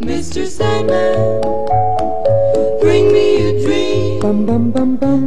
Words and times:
Mr. 0.00 0.46
Sandman, 0.46 1.40
bring 2.80 3.12
me 3.12 3.36
a 3.46 3.52
dream. 3.62 4.18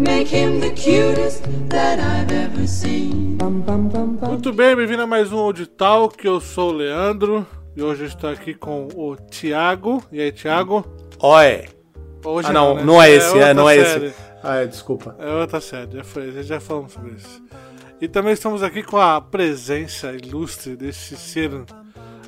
Make 0.03 0.27
him 0.27 0.59
the 0.59 0.71
cutest 0.71 1.43
that 1.69 1.99
I've 2.01 2.29
ever 2.33 2.67
seen. 2.67 3.37
Muito 4.27 4.51
bem, 4.51 4.75
bem-vindo 4.75 5.03
a 5.03 5.07
mais 5.07 5.31
um 5.31 5.37
Audital, 5.37 6.09
que 6.09 6.27
eu 6.27 6.41
sou 6.41 6.71
o 6.71 6.73
Leandro. 6.73 7.47
E 7.73 7.81
hoje 7.81 8.03
estou 8.03 8.29
aqui 8.29 8.53
com 8.53 8.89
o 8.93 9.15
Thiago. 9.15 10.03
E 10.11 10.19
aí, 10.19 10.33
Thiago? 10.33 10.85
Oi. 11.19 11.63
Hoje 12.25 12.49
Ah, 12.49 12.53
não, 12.53 12.75
né? 12.75 12.83
não 12.83 13.01
é 13.01 13.11
esse, 13.11 13.27
é, 13.27 13.31
outra 13.31 13.53
não 13.53 13.69
é 13.69 13.85
série. 13.85 14.05
esse. 14.07 14.32
Ah, 14.43 14.57
é, 14.57 14.67
desculpa. 14.67 15.15
É 15.19 15.31
outra 15.33 15.61
série, 15.61 15.95
já 15.95 16.03
foi, 16.03 16.43
já 16.43 16.59
falamos 16.59 16.91
sobre 16.91 17.13
isso. 17.13 17.41
E 18.01 18.09
também 18.09 18.33
estamos 18.33 18.61
aqui 18.61 18.83
com 18.83 18.97
a 18.97 19.21
presença 19.21 20.11
ilustre 20.11 20.75
desse 20.75 21.15
ser 21.15 21.49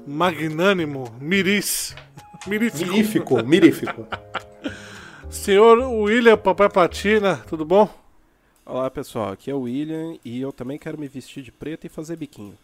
magnânimo, 0.08 1.14
Miris. 1.20 1.94
Mirífico. 2.48 2.86
Mirífico, 2.86 3.44
mirífico. 3.44 4.08
Senhor 5.30 5.80
William 5.80 6.38
Papai 6.38 6.70
Patina, 6.70 7.44
tudo 7.50 7.66
bom? 7.66 7.90
Olá 8.66 8.90
pessoal, 8.90 9.32
aqui 9.32 9.52
é 9.52 9.54
o 9.54 9.62
William 9.62 10.18
e 10.24 10.40
eu 10.40 10.54
também 10.54 10.78
quero 10.78 10.98
me 10.98 11.08
vestir 11.08 11.44
de 11.44 11.52
preto 11.52 11.86
e 11.86 11.90
fazer 11.90 12.16
biquinho. 12.16 12.58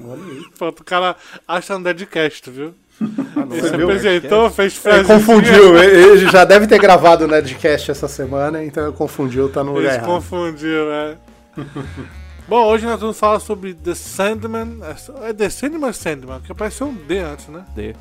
Olha 0.00 0.22
aí. 0.22 0.48
Pronto, 0.56 0.80
o 0.80 0.84
cara 0.84 1.16
acha 1.46 1.76
um 1.76 1.82
deadcast, 1.82 2.50
viu? 2.50 2.74
Ah, 3.00 3.46
não, 3.46 3.56
Ele 3.56 3.68
se 3.68 3.74
apresentou, 3.74 4.50
fez 4.50 4.72
Ele 4.72 4.80
frase. 4.82 5.04
confundiu, 5.04 5.78
ele 5.78 6.28
já 6.30 6.44
deve 6.44 6.66
ter 6.66 6.78
gravado 6.80 7.24
o 7.24 7.28
Nerdcast 7.28 7.90
essa 7.92 8.08
semana, 8.08 8.64
então 8.64 8.92
confundiu, 8.92 9.48
tá 9.48 9.62
no 9.62 9.72
lugar 9.74 9.96
Ele 9.98 10.04
confundiu, 10.04 10.90
é. 10.92 11.16
Bom, 12.48 12.64
hoje 12.64 12.86
nós 12.86 12.98
vamos 13.00 13.18
falar 13.18 13.40
sobre 13.40 13.74
The 13.74 13.94
Sandman. 13.94 14.78
É 15.22 15.32
The 15.34 15.50
Sandman 15.50 15.84
ou 15.84 15.92
Sandman? 15.92 16.40
Que 16.40 16.50
apareceu 16.50 16.86
um 16.88 16.94
D 16.94 17.18
antes, 17.18 17.46
né? 17.48 17.62
D. 17.74 17.94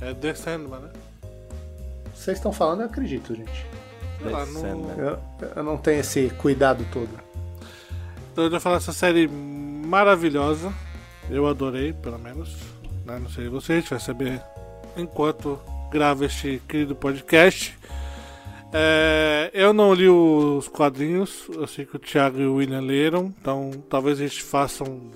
É 0.00 0.14
The 0.14 0.34
Sandman, 0.34 0.78
né? 0.80 0.88
Vocês 2.14 2.36
estão 2.38 2.52
falando, 2.52 2.80
eu 2.82 2.86
acredito, 2.86 3.34
gente. 3.34 3.66
Sei 4.22 4.30
lá, 4.30 4.46
não- 4.46 4.60
Sandman. 4.60 4.96
Eu, 4.96 5.18
eu 5.56 5.62
não 5.64 5.76
tenho 5.76 6.00
esse 6.00 6.30
cuidado 6.38 6.86
todo. 6.92 7.08
Então 8.32 8.44
eu 8.44 8.50
vou 8.50 8.60
falar 8.60 8.76
dessa 8.76 8.92
série 8.92 9.26
maravilhosa. 9.28 10.72
Eu 11.28 11.46
adorei, 11.48 11.92
pelo 11.92 12.18
menos. 12.20 12.56
Né? 13.06 13.18
Não 13.18 13.28
sei 13.30 13.48
você, 13.48 13.74
a 13.74 13.76
gente 13.80 13.90
vai 13.90 14.00
saber 14.00 14.42
enquanto 14.96 15.58
grava 15.90 16.24
este 16.26 16.60
querido 16.68 16.94
podcast. 16.96 17.76
É, 18.72 19.50
eu 19.54 19.72
não 19.72 19.94
li 19.94 20.08
os 20.08 20.68
quadrinhos, 20.68 21.44
eu 21.54 21.66
sei 21.66 21.86
que 21.86 21.96
o 21.96 21.98
Thiago 21.98 22.38
e 22.40 22.46
o 22.46 22.56
William 22.56 22.80
leram, 22.80 23.32
então 23.40 23.70
talvez 23.88 24.20
a 24.20 24.26
gente 24.26 24.42
faça 24.42 24.84
um- 24.84 25.10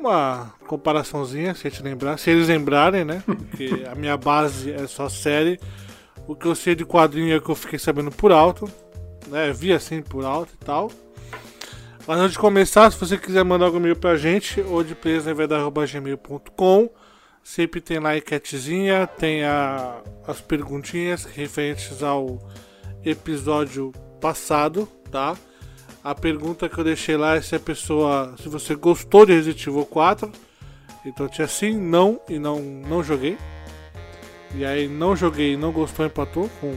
uma 0.00 0.52
comparaçãozinha, 0.66 1.54
se 1.54 1.66
a 1.66 1.70
gente 1.70 1.82
lembrar, 1.82 2.18
se 2.18 2.30
eles 2.30 2.48
lembrarem, 2.48 3.04
né? 3.04 3.22
Porque 3.24 3.84
a 3.90 3.94
minha 3.94 4.16
base 4.16 4.70
é 4.72 4.86
só 4.86 5.08
série. 5.08 5.58
O 6.26 6.34
que 6.36 6.46
eu 6.46 6.54
sei 6.54 6.74
de 6.74 6.84
quadrinho 6.84 7.34
é 7.34 7.40
que 7.40 7.48
eu 7.48 7.54
fiquei 7.54 7.78
sabendo 7.78 8.10
por 8.10 8.30
alto 8.32 8.70
né? 9.28 9.52
Vi 9.52 9.72
assim 9.72 10.00
por 10.02 10.24
alto 10.24 10.52
e 10.54 10.64
tal. 10.64 10.90
Mas 12.08 12.20
antes 12.20 12.32
de 12.32 12.38
começar, 12.38 12.90
se 12.90 12.98
você 12.98 13.18
quiser 13.18 13.44
mandar 13.44 13.66
algum 13.66 13.76
e-mail 13.76 13.94
pra 13.94 14.16
gente, 14.16 14.62
ou 14.62 14.82
de 14.82 14.94
gmail.com 14.94 16.88
sempre 17.44 17.82
tem 17.82 17.98
lá 17.98 18.08
a 18.08 18.16
enquetezinha, 18.16 19.06
tem 19.06 19.44
a, 19.44 20.00
as 20.26 20.40
perguntinhas 20.40 21.26
referentes 21.26 22.02
ao 22.02 22.38
episódio 23.04 23.92
passado, 24.22 24.88
tá? 25.10 25.36
A 26.02 26.14
pergunta 26.14 26.66
que 26.66 26.78
eu 26.78 26.84
deixei 26.84 27.14
lá 27.14 27.36
é 27.36 27.42
se 27.42 27.54
a 27.54 27.60
pessoa, 27.60 28.34
se 28.42 28.48
você 28.48 28.74
gostou 28.74 29.26
de 29.26 29.34
Resident 29.34 29.66
Evil 29.66 29.84
4. 29.84 30.32
Então 31.04 31.28
tinha 31.28 31.46
sim, 31.46 31.76
não 31.76 32.18
e 32.26 32.38
não, 32.38 32.58
não 32.58 33.04
joguei. 33.04 33.36
E 34.54 34.64
aí 34.64 34.88
não 34.88 35.14
joguei, 35.14 35.58
não 35.58 35.72
gostou, 35.72 36.06
empatou 36.06 36.48
com 36.58 36.74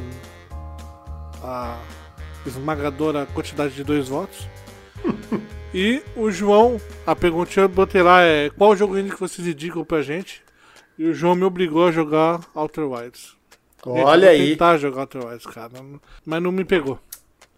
a 1.41 1.79
esmagadora 2.45 3.25
quantidade 3.27 3.73
de 3.73 3.83
dois 3.85 4.09
votos. 4.09 4.45
E 5.73 6.01
o 6.15 6.29
João, 6.31 6.79
a 7.05 7.15
perguntinha 7.15 7.65
eu 7.65 7.69
botei 7.69 8.01
lá 8.01 8.21
é 8.21 8.49
qual 8.49 8.75
jogo 8.75 8.97
indie 8.97 9.11
que 9.11 9.19
vocês 9.19 9.47
indicam 9.47 9.83
pra 9.85 10.01
gente? 10.01 10.41
E 10.97 11.05
o 11.05 11.13
João 11.13 11.35
me 11.35 11.43
obrigou 11.43 11.87
a 11.87 11.91
jogar 11.91 12.41
Outer 12.53 12.89
Wilds. 12.89 13.35
Olha 13.85 14.29
aí. 14.29 14.49
tentar 14.51 14.77
jogar 14.77 15.01
Outer 15.01 15.25
Wilds, 15.25 15.45
cara, 15.47 15.71
mas 16.25 16.41
não 16.43 16.51
me 16.51 16.63
pegou. 16.65 16.99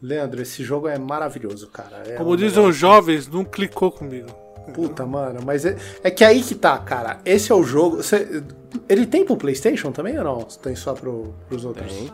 Leandro, 0.01 0.41
esse 0.41 0.63
jogo 0.63 0.87
é 0.87 0.97
maravilhoso, 0.97 1.67
cara. 1.67 2.03
É 2.05 2.15
Como 2.15 2.31
um 2.31 2.35
dizem 2.35 2.49
negócio- 2.57 2.69
os 2.69 2.75
jovens, 2.77 3.27
não 3.27 3.43
clicou 3.45 3.91
comigo. 3.91 4.27
Puta, 4.73 5.05
mano, 5.05 5.39
mas 5.45 5.65
é, 5.65 5.75
é 6.03 6.09
que 6.11 6.23
aí 6.23 6.41
que 6.41 6.55
tá, 6.55 6.77
cara. 6.77 7.19
Esse 7.25 7.51
é 7.51 7.55
o 7.55 7.63
jogo. 7.63 8.01
cê- 8.01 8.41
ele 8.87 9.05
tem 9.05 9.25
pro 9.25 9.35
PlayStation 9.35 9.91
também 9.91 10.17
ou 10.17 10.23
não? 10.23 10.37
Tem 10.43 10.73
só 10.75 10.93
pro, 10.93 11.33
pros 11.49 11.65
outros? 11.65 11.91
Tem. 11.91 12.11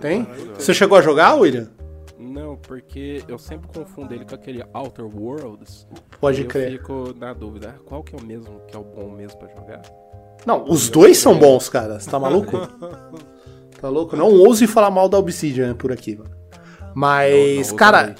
Tem? 0.00 0.26
Você 0.58 0.74
chegou 0.74 0.98
a 0.98 1.02
jogar, 1.02 1.34
William? 1.34 1.68
Não, 2.18 2.56
porque 2.56 3.22
eu 3.28 3.38
sempre 3.38 3.68
confundo 3.68 4.14
ele 4.14 4.24
com 4.24 4.34
aquele 4.34 4.64
Outer 4.72 5.04
Worlds. 5.04 5.86
Pode 6.20 6.40
e 6.40 6.44
eu 6.44 6.48
crer. 6.48 6.72
fico 6.72 7.14
na 7.18 7.32
dúvida, 7.32 7.74
qual 7.84 8.02
que 8.02 8.14
é 8.14 8.18
o 8.18 8.22
mesmo 8.22 8.60
que 8.66 8.74
é 8.76 8.78
o 8.78 8.84
bom 8.84 9.10
mesmo 9.10 9.38
pra 9.38 9.48
jogar? 9.48 9.82
Não, 10.46 10.64
os 10.64 10.88
dois 10.88 11.18
são 11.18 11.38
bons, 11.38 11.68
cara. 11.68 11.98
Você 12.00 12.10
tá 12.10 12.18
maluco? 12.18 12.56
tá 13.80 13.88
louco? 13.88 14.16
Não 14.16 14.32
ouse 14.32 14.66
falar 14.66 14.90
mal 14.90 15.08
da 15.08 15.18
Obsidian 15.18 15.74
por 15.74 15.92
aqui, 15.92 16.16
mano. 16.16 16.30
Mas, 16.94 17.66
Não, 17.66 17.70
não 17.70 17.76
cara, 17.76 18.00
ousa 18.08 18.14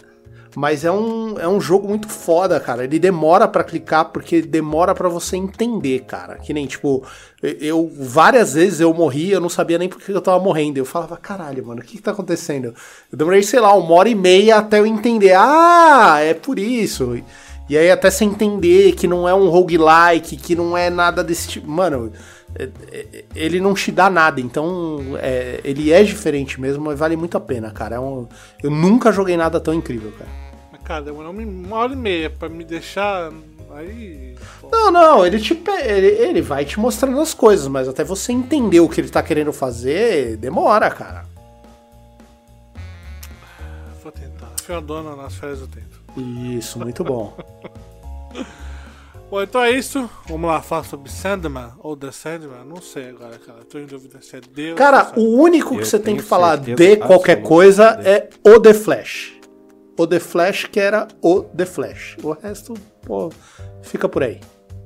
mas 0.56 0.86
é 0.86 0.90
um, 0.90 1.38
é 1.38 1.46
um 1.46 1.60
jogo 1.60 1.86
muito 1.86 2.08
foda, 2.08 2.58
cara. 2.58 2.84
Ele 2.84 2.98
demora 2.98 3.46
pra 3.46 3.62
clicar 3.62 4.06
porque 4.06 4.40
demora 4.40 4.94
pra 4.94 5.06
você 5.06 5.36
entender, 5.36 6.04
cara. 6.06 6.36
Que 6.38 6.54
nem, 6.54 6.64
tipo, 6.66 7.04
eu 7.42 7.92
várias 8.00 8.54
vezes 8.54 8.80
eu 8.80 8.94
morri, 8.94 9.30
eu 9.30 9.40
não 9.40 9.50
sabia 9.50 9.76
nem 9.76 9.86
por 9.86 10.00
que 10.00 10.10
eu 10.10 10.20
tava 10.22 10.42
morrendo. 10.42 10.78
Eu 10.78 10.86
falava, 10.86 11.14
caralho, 11.18 11.66
mano, 11.66 11.82
o 11.82 11.84
que 11.84 11.98
que 11.98 12.02
tá 12.02 12.12
acontecendo? 12.12 12.74
Eu 13.12 13.18
demorei, 13.18 13.42
sei 13.42 13.60
lá, 13.60 13.74
uma 13.74 13.94
hora 13.96 14.08
e 14.08 14.14
meia 14.14 14.56
até 14.56 14.78
eu 14.78 14.86
entender. 14.86 15.34
Ah, 15.36 16.20
é 16.22 16.32
por 16.32 16.58
isso. 16.58 17.22
E 17.68 17.76
aí 17.76 17.90
até 17.90 18.10
você 18.10 18.24
entender 18.24 18.92
que 18.92 19.06
não 19.06 19.28
é 19.28 19.34
um 19.34 19.50
roguelike, 19.50 20.36
que 20.38 20.56
não 20.56 20.74
é 20.74 20.88
nada 20.88 21.22
desse 21.22 21.48
tipo. 21.48 21.68
Mano, 21.70 22.12
é- 22.58 22.70
é- 22.90 23.24
ele 23.34 23.60
não 23.60 23.74
te 23.74 23.92
dá 23.92 24.08
nada, 24.08 24.40
então 24.40 25.00
é, 25.20 25.60
ele 25.64 25.92
é 25.92 26.02
diferente 26.02 26.58
mesmo, 26.58 26.84
mas 26.84 26.98
vale 26.98 27.14
muito 27.14 27.36
a 27.36 27.40
pena, 27.40 27.70
cara. 27.72 27.96
É 27.96 28.00
um- 28.00 28.26
eu 28.62 28.70
nunca 28.70 29.12
joguei 29.12 29.36
nada 29.36 29.60
tão 29.60 29.74
incrível, 29.74 30.12
cara. 30.12 30.45
Cara, 30.86 31.02
demorou 31.02 31.32
uma- 31.32 31.42
uma 31.42 31.76
hora 31.76 31.92
e 31.92 31.96
meia 31.96 32.30
pra 32.30 32.48
me 32.48 32.64
deixar. 32.64 33.32
Aí. 33.74 34.34
pô. 34.60 34.68
Não, 34.70 34.90
não, 34.90 35.26
ele, 35.26 35.38
te, 35.40 35.52
ele, 35.84 36.06
ele 36.06 36.40
vai 36.40 36.64
te 36.64 36.78
mostrando 36.80 37.20
as 37.20 37.34
coisas, 37.34 37.66
mas 37.68 37.88
até 37.88 38.02
você 38.04 38.32
entender 38.32 38.80
o 38.80 38.88
que 38.88 39.00
ele 39.00 39.08
tá 39.10 39.22
querendo 39.22 39.52
fazer, 39.52 40.36
demora, 40.38 40.88
cara. 40.90 41.26
Vou 44.02 44.12
tentar. 44.12 44.52
Fio 44.62 44.76
a 44.76 44.80
dona 44.80 45.14
nas 45.16 45.34
férias 45.34 45.60
do 45.60 45.66
tempo. 45.66 45.96
Isso, 46.56 46.78
muito 46.78 47.02
bom. 47.04 47.36
Bom, 49.28 49.42
então 49.42 49.60
é 49.60 49.72
isso. 49.72 50.08
Vamos 50.28 50.48
lá 50.48 50.62
falar 50.62 50.84
sobre 50.84 51.10
Sandman 51.10 51.70
ou 51.80 51.96
The 51.96 52.12
Sandman. 52.12 52.64
Não 52.64 52.80
sei 52.80 53.08
agora, 53.08 53.36
cara. 53.38 53.58
Tô 53.68 53.76
em 53.76 53.84
dúvida 53.86 54.20
se 54.22 54.36
é 54.36 54.40
ou 54.70 54.76
Cara, 54.76 55.12
é 55.16 55.18
o 55.18 55.40
único 55.40 55.74
que 55.74 55.80
Eu 55.80 55.84
você 55.84 55.98
tem 55.98 56.16
que 56.16 56.22
falar 56.22 56.56
de 56.58 56.96
qualquer 56.98 57.42
coisa 57.42 57.96
de- 57.96 58.08
é 58.08 58.28
o 58.44 58.60
The 58.60 58.72
Flash. 58.72 59.35
O 59.96 60.06
The 60.06 60.20
Flash 60.20 60.66
que 60.66 60.78
era 60.80 61.08
o 61.22 61.42
The 61.42 61.64
Flash. 61.66 62.16
O 62.22 62.32
resto, 62.32 62.74
pô, 63.02 63.30
fica 63.82 64.08
por 64.08 64.22
aí. 64.22 64.40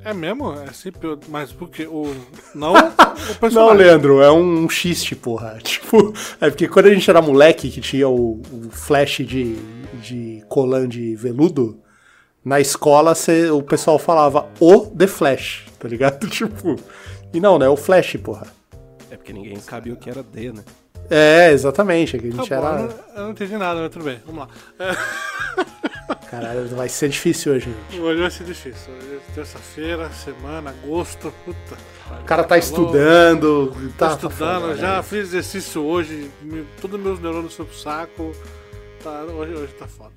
É 0.04 0.15
mesmo? 0.15 0.53
É 0.54 0.72
sempre. 0.72 1.19
Mas 1.28 1.53
porque 1.53 1.84
o. 1.87 2.15
Não 2.54 2.72
o 2.72 3.34
personagem. 3.38 3.53
Não, 3.54 3.72
Leandro, 3.72 4.22
é 4.22 4.32
um 4.32 4.69
xiste, 4.69 5.15
porra. 5.15 5.59
Tipo, 5.62 6.15
é 6.41 6.49
porque 6.49 6.69
quando 6.69 6.87
a 6.87 6.94
gente 6.94 7.08
era 7.11 7.20
moleque 7.20 7.70
que 7.70 7.81
tinha 7.81 8.08
o, 8.08 8.40
o 8.52 8.70
flash 8.70 9.19
de, 9.26 9.56
de 10.00 10.43
colan 10.49 10.88
de 10.88 11.14
veludo, 11.17 11.81
na 12.44 12.61
escola 12.61 13.14
cê- 13.14 13.50
o 13.50 13.62
pessoal 13.62 13.99
falava 13.99 14.49
o 14.58 14.87
The 14.87 15.06
Flash, 15.06 15.67
tá 15.79 15.87
ligado? 15.88 16.26
Tipo. 16.31 16.76
E 17.35 17.38
não, 17.40 17.58
né? 17.58 17.69
O 17.69 17.76
Flash, 17.76 18.17
porra. 18.17 18.46
É 19.11 19.17
porque 19.17 19.32
ninguém 19.32 19.56
sabia 19.56 19.93
o 19.93 19.96
que 19.96 20.08
era 20.08 20.23
D, 20.23 20.50
né? 20.52 20.62
É, 21.11 21.51
exatamente. 21.53 22.17
A 22.17 22.21
Tá 22.21 22.25
gente 22.27 22.37
bom, 22.37 22.45
eu, 22.55 22.59
era. 22.59 22.79
não, 22.79 22.89
eu 23.17 23.23
não 23.25 23.31
entendi 23.33 23.57
nada, 23.57 23.81
mas 23.81 23.91
tudo 23.91 24.05
bem. 24.05 24.21
Vamos 24.25 24.47
lá. 24.47 24.49
É, 24.79 24.97
Caralho, 26.31 26.69
vai 26.69 26.89
ser 26.89 27.09
difícil 27.09 27.53
hoje, 27.53 27.75
gente. 27.91 28.01
hoje 28.01 28.21
vai 28.21 28.31
ser 28.31 28.45
difícil. 28.45 28.93
Hoje 28.95 29.17
é 29.29 29.33
terça-feira, 29.35 30.09
semana, 30.11 30.71
agosto. 30.71 31.33
Puta. 31.45 31.77
O 32.21 32.25
cara 32.25 32.45
tá 32.45 32.57
estudando, 32.59 33.73
Tá, 33.99 34.09
tá, 34.09 34.15
estudando, 34.15 34.62
foda, 34.62 34.77
já 34.77 34.97
né? 34.97 35.03
fiz 35.03 35.19
exercício 35.29 35.83
hoje, 35.83 36.31
me- 36.43 36.67
todos 36.81 37.01
meus 37.01 37.21
neurônios 37.21 37.55
foram 37.55 37.69
pro 37.71 37.79
saco. 37.79 38.33
Tá, 39.03 39.23
hoje, 39.25 39.55
hoje 39.55 39.73
tá 39.75 39.87
foda. 39.87 40.12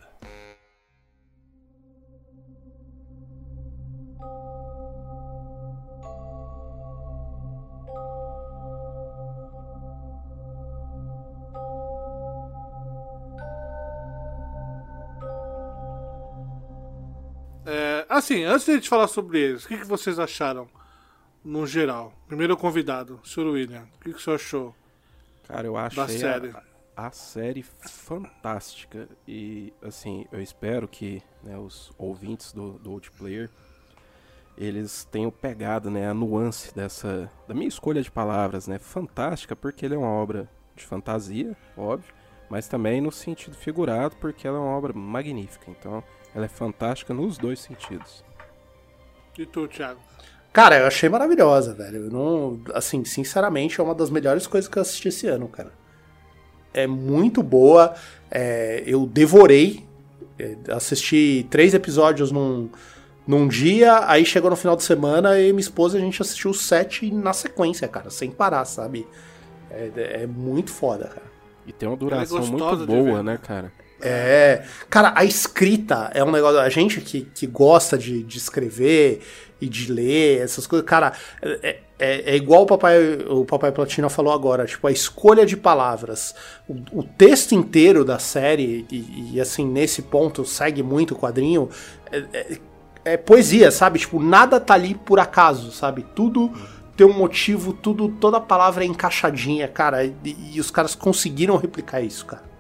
Assim, 18.24 18.46
antes 18.46 18.64
de 18.64 18.72
a 18.72 18.76
gente 18.76 18.88
falar 18.88 19.10
sobre 19.10 19.38
eles, 19.38 19.66
o 19.66 19.68
que, 19.68 19.80
que 19.80 19.84
vocês 19.84 20.18
acharam 20.18 20.66
no 21.44 21.68
geral? 21.68 22.14
Primeiro 22.26 22.56
convidado, 22.56 23.20
Sr. 23.22 23.48
William. 23.48 23.86
O 23.98 24.00
que, 24.00 24.14
que 24.14 24.22
você 24.22 24.32
achou? 24.32 24.74
Cara, 25.46 25.68
eu 25.68 25.76
achei 25.76 25.98
Da 25.98 26.08
série. 26.08 26.54
A, 26.96 27.08
a 27.08 27.12
série 27.12 27.64
fantástica. 27.64 29.10
E, 29.28 29.74
assim, 29.82 30.26
eu 30.32 30.42
espero 30.42 30.88
que 30.88 31.22
né, 31.44 31.58
os 31.58 31.92
ouvintes 31.98 32.54
do, 32.54 32.80
do 32.80 32.92
Outplayer 32.92 33.50
eles 34.58 35.04
tenham 35.12 35.30
pegado 35.30 35.92
né, 35.92 36.08
a 36.08 36.14
nuance 36.14 36.74
dessa 36.74 37.30
da 37.46 37.54
minha 37.54 37.68
escolha 37.68 38.02
de 38.02 38.10
palavras, 38.10 38.70
né? 38.70 38.80
Fantástica, 38.80 39.54
porque 39.54 39.86
ele 39.86 39.96
é 39.96 39.98
uma 39.98 40.08
obra 40.08 40.50
de 40.78 40.86
fantasia, 40.86 41.58
óbvio, 41.76 42.14
mas 42.50 42.70
também 42.70 43.02
no 43.02 43.12
sentido 43.12 43.58
figurado, 43.58 44.16
porque 44.16 44.48
ela 44.48 44.60
é 44.60 44.62
uma 44.62 44.78
obra 44.78 44.94
magnífica. 44.94 45.70
Então, 45.70 46.02
ela 46.36 46.46
é 46.46 46.50
fantástica 46.50 47.14
nos 47.14 47.38
dois 47.38 47.60
sentidos. 47.60 48.24
E 49.38 49.46
tu, 49.46 49.68
Thiago? 49.68 50.00
Cara, 50.52 50.78
eu 50.78 50.86
achei 50.86 51.10
maravilhosa, 51.10 51.74
velho. 51.74 52.06
Eu 52.06 52.12
não, 52.12 52.62
assim, 52.74 53.04
sinceramente, 53.04 53.82
é 53.82 53.84
uma 53.84 53.96
das 53.96 54.10
melhores 54.12 54.46
coisas 54.46 54.70
que 54.70 54.78
eu 54.78 54.82
assisti 54.82 55.08
esse 55.08 55.28
ano, 55.28 55.48
cara. 55.48 55.72
É 56.74 56.86
muito 56.86 57.42
boa. 57.42 57.96
é, 58.30 58.84
eu 58.86 59.06
devorei. 59.06 59.84
é, 60.38 60.56
assisti 60.72 61.46
três 61.50 61.74
episódios 61.74 62.32
num, 62.32 62.70
num 63.28 63.48
dia, 63.48 64.08
aí 64.08 64.26
chegou 64.26 64.50
no 64.50 64.56
final 64.56 64.76
de 64.76 64.84
semana 64.84 65.40
e 65.40 65.52
minha 65.52 65.62
esposa 65.62 65.98
a 65.98 66.02
gente 66.02 66.22
assistiu 66.22 66.52
os 66.52 66.62
sete 66.62 67.12
na 67.12 67.34
sequência, 67.34 67.88
cara, 67.88 68.10
sem 68.10 68.30
parar, 68.30 68.66
sabe? 68.66 69.08
É, 69.72 70.22
é 70.24 70.28
muito 70.28 70.72
foda, 70.72 71.06
cara. 71.06 71.34
E 71.66 71.72
tem 71.72 71.88
uma 71.88 71.98
duração 71.98 72.40
gostosa 72.40 72.86
muito 72.86 73.06
boa, 73.06 73.24
né, 73.24 73.40
cara? 73.42 73.72
É. 74.04 74.64
Cara, 74.90 75.14
a 75.16 75.24
escrita 75.24 76.12
é 76.14 76.24
um 76.24 76.32
negócio. 76.32 76.60
A 76.60 76.70
gente 76.70 77.00
que, 77.00 77.22
que 77.22 77.48
gosta 77.48 77.98
de, 77.98 78.22
de 78.24 78.38
escrever 78.38 79.22
e 79.62 79.68
de 79.70 79.92
ler, 79.92 80.42
essas 80.42 80.68
coisas, 80.68 80.86
cara, 80.86 81.14
é, 81.42 81.78
é, 81.98 82.34
é 82.34 82.36
igual 82.36 82.64
o 82.64 82.66
papai, 82.66 82.98
o 83.30 83.46
papai 83.46 83.72
Platina 83.72 84.10
falou 84.10 84.34
agora, 84.34 84.66
tipo, 84.66 84.86
a 84.88 84.92
escolha 84.92 85.46
de 85.46 85.56
palavras. 85.56 86.36
O, 86.68 87.00
o 87.00 87.04
texto 87.04 87.54
inteiro 87.54 88.04
da 88.04 88.20
série, 88.20 88.86
e, 88.92 89.36
e, 89.36 89.42
assim, 89.42 89.66
nesse 89.66 90.02
ponto, 90.02 90.44
segue 90.44 90.84
muito 90.84 91.14
o 91.14 91.18
quadrinho. 91.18 91.70
É, 92.12 92.18
é- 92.34 92.58
é 93.06 93.18
poesia, 93.18 93.70
sabe? 93.70 94.00
Tipo, 94.00 94.18
nada 94.18 94.62
tá 94.62 94.76
ali 94.76 94.96
por 94.96 95.20
acaso, 95.20 95.74
sabe? 95.74 96.06
Tudo 96.16 96.50
tem 96.96 97.06
um 97.06 97.12
motivo, 97.12 97.74
tudo, 97.74 98.08
toda 98.08 98.40
palavra 98.40 98.86
é 98.86 98.88
encaixadinha, 98.88 99.68
cara. 99.68 100.06
E, 100.06 100.16
e 100.54 100.60
os 100.60 100.72
caras 100.72 100.96
conseguiram 100.96 101.58
replicar 101.58 102.02
isso, 102.02 102.26
cara. 102.26 102.53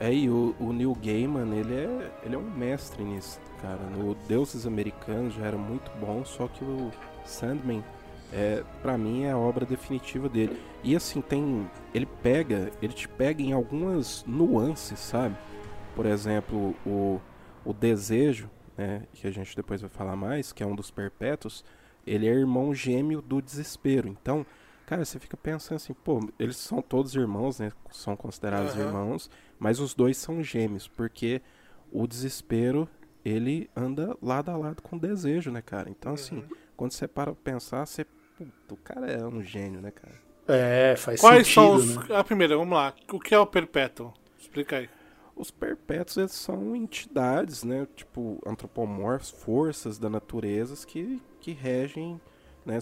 É, 0.00 0.10
e 0.10 0.30
o, 0.30 0.56
o 0.58 0.72
Neil 0.72 0.94
Gaiman, 0.94 1.54
ele 1.54 1.74
é, 1.74 2.10
ele 2.24 2.34
é 2.34 2.38
um 2.38 2.50
mestre 2.50 3.04
nisso, 3.04 3.38
cara. 3.60 3.82
No 3.90 4.14
Deuses 4.26 4.66
Americanos 4.66 5.34
já 5.34 5.44
era 5.44 5.58
muito 5.58 5.90
bom, 6.00 6.24
só 6.24 6.48
que 6.48 6.64
o 6.64 6.90
Sandman, 7.22 7.84
é, 8.32 8.64
para 8.80 8.96
mim, 8.96 9.24
é 9.24 9.32
a 9.32 9.36
obra 9.36 9.66
definitiva 9.66 10.26
dele. 10.26 10.58
E 10.82 10.96
assim, 10.96 11.20
tem. 11.20 11.68
Ele 11.92 12.06
pega, 12.06 12.72
ele 12.80 12.94
te 12.94 13.06
pega 13.06 13.42
em 13.42 13.52
algumas 13.52 14.24
nuances, 14.26 14.98
sabe? 14.98 15.36
Por 15.94 16.06
exemplo, 16.06 16.74
o, 16.86 17.20
o 17.62 17.74
desejo, 17.74 18.48
né, 18.78 19.02
que 19.12 19.26
a 19.26 19.30
gente 19.30 19.54
depois 19.54 19.82
vai 19.82 19.90
falar 19.90 20.16
mais, 20.16 20.50
que 20.50 20.62
é 20.62 20.66
um 20.66 20.74
dos 20.74 20.90
perpétuos, 20.90 21.62
ele 22.06 22.26
é 22.26 22.32
irmão 22.32 22.74
gêmeo 22.74 23.20
do 23.20 23.42
desespero. 23.42 24.08
Então, 24.08 24.46
cara, 24.90 25.04
você 25.04 25.20
fica 25.20 25.36
pensando 25.36 25.76
assim, 25.76 25.94
pô, 25.94 26.18
eles 26.36 26.56
são 26.56 26.82
todos 26.82 27.14
irmãos, 27.14 27.60
né? 27.60 27.70
São 27.92 28.16
considerados 28.16 28.74
Aham. 28.74 28.86
irmãos, 28.86 29.30
mas 29.56 29.78
os 29.78 29.94
dois 29.94 30.16
são 30.16 30.42
gêmeos, 30.42 30.88
porque 30.88 31.40
o 31.92 32.08
desespero, 32.08 32.88
ele 33.24 33.70
anda 33.76 34.16
lado 34.20 34.50
a 34.50 34.56
lado 34.56 34.82
com 34.82 34.96
o 34.96 34.98
desejo, 34.98 35.52
né, 35.52 35.62
cara? 35.62 35.88
Então, 35.88 36.14
assim, 36.14 36.42
quando 36.76 36.90
você 36.90 37.06
para 37.06 37.32
pra 37.32 37.52
pensar, 37.52 37.86
você. 37.86 38.04
Puta, 38.04 38.74
o 38.74 38.76
cara 38.78 39.06
é 39.06 39.24
um 39.24 39.40
gênio, 39.40 39.80
né, 39.80 39.92
cara? 39.92 40.14
É, 40.48 40.96
faz 40.96 41.20
Quais 41.20 41.46
sentido, 41.46 41.54
são 41.54 41.74
os. 41.76 42.08
né? 42.08 42.16
A 42.16 42.24
primeira, 42.24 42.56
vamos 42.56 42.74
lá. 42.74 42.92
O 43.12 43.20
que 43.20 43.32
é 43.32 43.38
o 43.38 43.46
perpétuo? 43.46 44.12
Explica 44.40 44.78
aí. 44.78 44.90
Os 45.36 45.52
perpétuos 45.52 46.16
eles 46.16 46.32
são 46.32 46.74
entidades, 46.74 47.62
né? 47.62 47.86
Tipo, 47.94 48.42
antropomorfos, 48.44 49.30
forças 49.30 49.98
da 49.98 50.10
natureza 50.10 50.84
que, 50.84 51.22
que 51.40 51.52
regem, 51.52 52.20
né? 52.66 52.80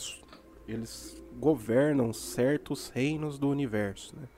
Eles 0.68 1.20
governam 1.40 2.12
certos 2.12 2.90
reinos 2.90 3.38
do 3.38 3.48
universo, 3.48 4.14
né? 4.14 4.28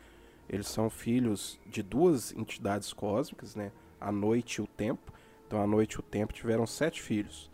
Eles 0.49 0.69
são 0.69 0.89
filhos 0.89 1.61
de 1.67 1.83
duas 1.83 2.33
entidades 2.33 2.93
cósmicas, 2.93 3.55
né? 3.55 3.71
A 4.01 4.11
noite 4.11 4.57
e 4.57 4.61
o 4.63 4.67
tempo. 4.67 5.13
Então, 5.47 5.61
a 5.61 5.67
noite 5.67 5.95
e 5.95 5.99
o 6.01 6.03
tempo 6.03 6.33
tiveram 6.33 6.67
sete 6.67 7.03
filhos. 7.03 7.51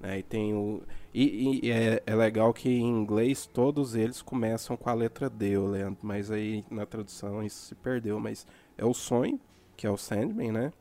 Né? 0.00 0.18
E 0.18 0.22
tem 0.22 0.54
o. 0.54 0.82
E, 1.12 1.60
e 1.66 1.70
é, 1.70 2.02
é 2.04 2.14
legal 2.14 2.52
que 2.52 2.68
em 2.68 2.86
inglês 2.86 3.46
todos 3.46 3.94
eles 3.94 4.20
começam 4.20 4.76
com 4.76 4.90
a 4.90 4.94
letra 4.94 5.30
D, 5.30 5.56
ô 5.56 5.66
Leandro. 5.66 6.00
Mas 6.02 6.30
aí 6.30 6.64
na 6.70 6.84
tradução 6.84 7.42
isso 7.42 7.66
se 7.66 7.74
perdeu. 7.74 8.20
Mas 8.20 8.46
é 8.76 8.84
o 8.84 8.92
sonho, 8.92 9.40
que 9.76 9.86
é 9.86 9.90
o 9.90 9.96
Sandman, 9.96 10.52
né? 10.52 10.72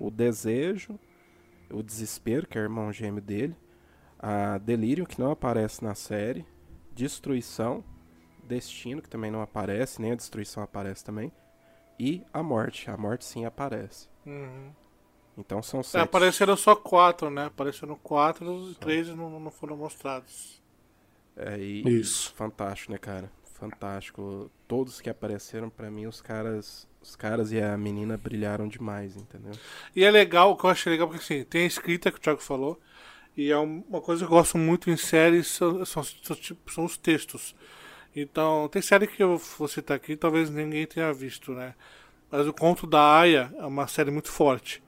O 0.00 0.10
desejo, 0.10 0.98
o 1.70 1.82
desespero, 1.82 2.46
que 2.46 2.56
é 2.56 2.60
o 2.60 2.64
irmão 2.64 2.92
gêmeo 2.92 3.20
dele. 3.20 3.54
A 4.18 4.56
delírio, 4.56 5.06
que 5.06 5.20
não 5.20 5.30
aparece 5.30 5.84
na 5.84 5.94
série. 5.94 6.46
Destruição, 6.94 7.82
destino, 8.44 9.00
que 9.02 9.08
também 9.08 9.30
não 9.30 9.40
aparece, 9.42 10.00
nem 10.00 10.12
a 10.12 10.16
destruição 10.16 10.62
aparece 10.62 11.04
também. 11.04 11.32
E 11.98 12.22
a 12.32 12.42
morte. 12.42 12.90
A 12.90 12.96
morte 12.96 13.24
sim 13.24 13.44
aparece. 13.44 14.08
Então 15.36 15.62
são 15.62 15.80
É, 15.80 15.82
sete. 15.82 16.02
apareceram 16.02 16.56
só 16.56 16.74
quatro, 16.76 17.30
né? 17.30 17.46
Apareceram 17.46 17.96
quatro 17.96 18.70
e 18.70 18.74
três 18.74 19.08
não, 19.08 19.38
não 19.40 19.50
foram 19.50 19.76
mostrados. 19.76 20.60
É, 21.36 21.58
e 21.58 21.82
Isso. 22.00 22.32
fantástico, 22.34 22.92
né, 22.92 22.98
cara? 22.98 23.30
Fantástico. 23.54 24.50
Todos 24.68 25.00
que 25.00 25.08
apareceram 25.08 25.70
pra 25.70 25.90
mim, 25.90 26.06
os 26.06 26.20
caras, 26.20 26.86
os 27.00 27.16
caras 27.16 27.52
e 27.52 27.60
a 27.60 27.76
menina 27.78 28.18
brilharam 28.18 28.68
demais, 28.68 29.16
entendeu? 29.16 29.52
E 29.96 30.04
é 30.04 30.10
legal, 30.10 30.50
o 30.52 30.56
que 30.56 30.64
eu 30.64 30.70
achei 30.70 30.92
legal, 30.92 31.08
porque 31.08 31.22
assim, 31.22 31.44
tem 31.44 31.62
a 31.62 31.66
escrita 31.66 32.10
que 32.10 32.18
o 32.18 32.20
Thiago 32.20 32.40
falou, 32.42 32.78
e 33.36 33.50
é 33.50 33.58
um- 33.58 33.82
uma 33.88 34.00
coisa 34.00 34.24
que 34.24 34.32
eu 34.32 34.36
gosto 34.36 34.58
muito 34.58 34.90
em 34.90 34.96
séries, 34.96 35.48
são, 35.48 35.84
são, 35.84 36.02
são, 36.04 36.84
os 36.84 36.96
textos. 36.96 37.54
Então, 38.14 38.68
tem 38.68 38.82
série 38.82 39.06
que 39.06 39.22
eu 39.22 39.38
vou 39.38 39.68
citar 39.68 39.96
aqui, 39.96 40.16
talvez 40.16 40.50
ninguém 40.50 40.86
tenha 40.86 41.12
visto, 41.12 41.52
né? 41.52 41.74
Mas 42.30 42.46
o 42.46 42.52
Conto 42.52 42.86
da 42.86 43.18
Aya 43.20 43.52
é 43.58 43.64
uma 43.66 43.86
série 43.86 44.10
muito 44.10 44.30
forte. 44.30 44.82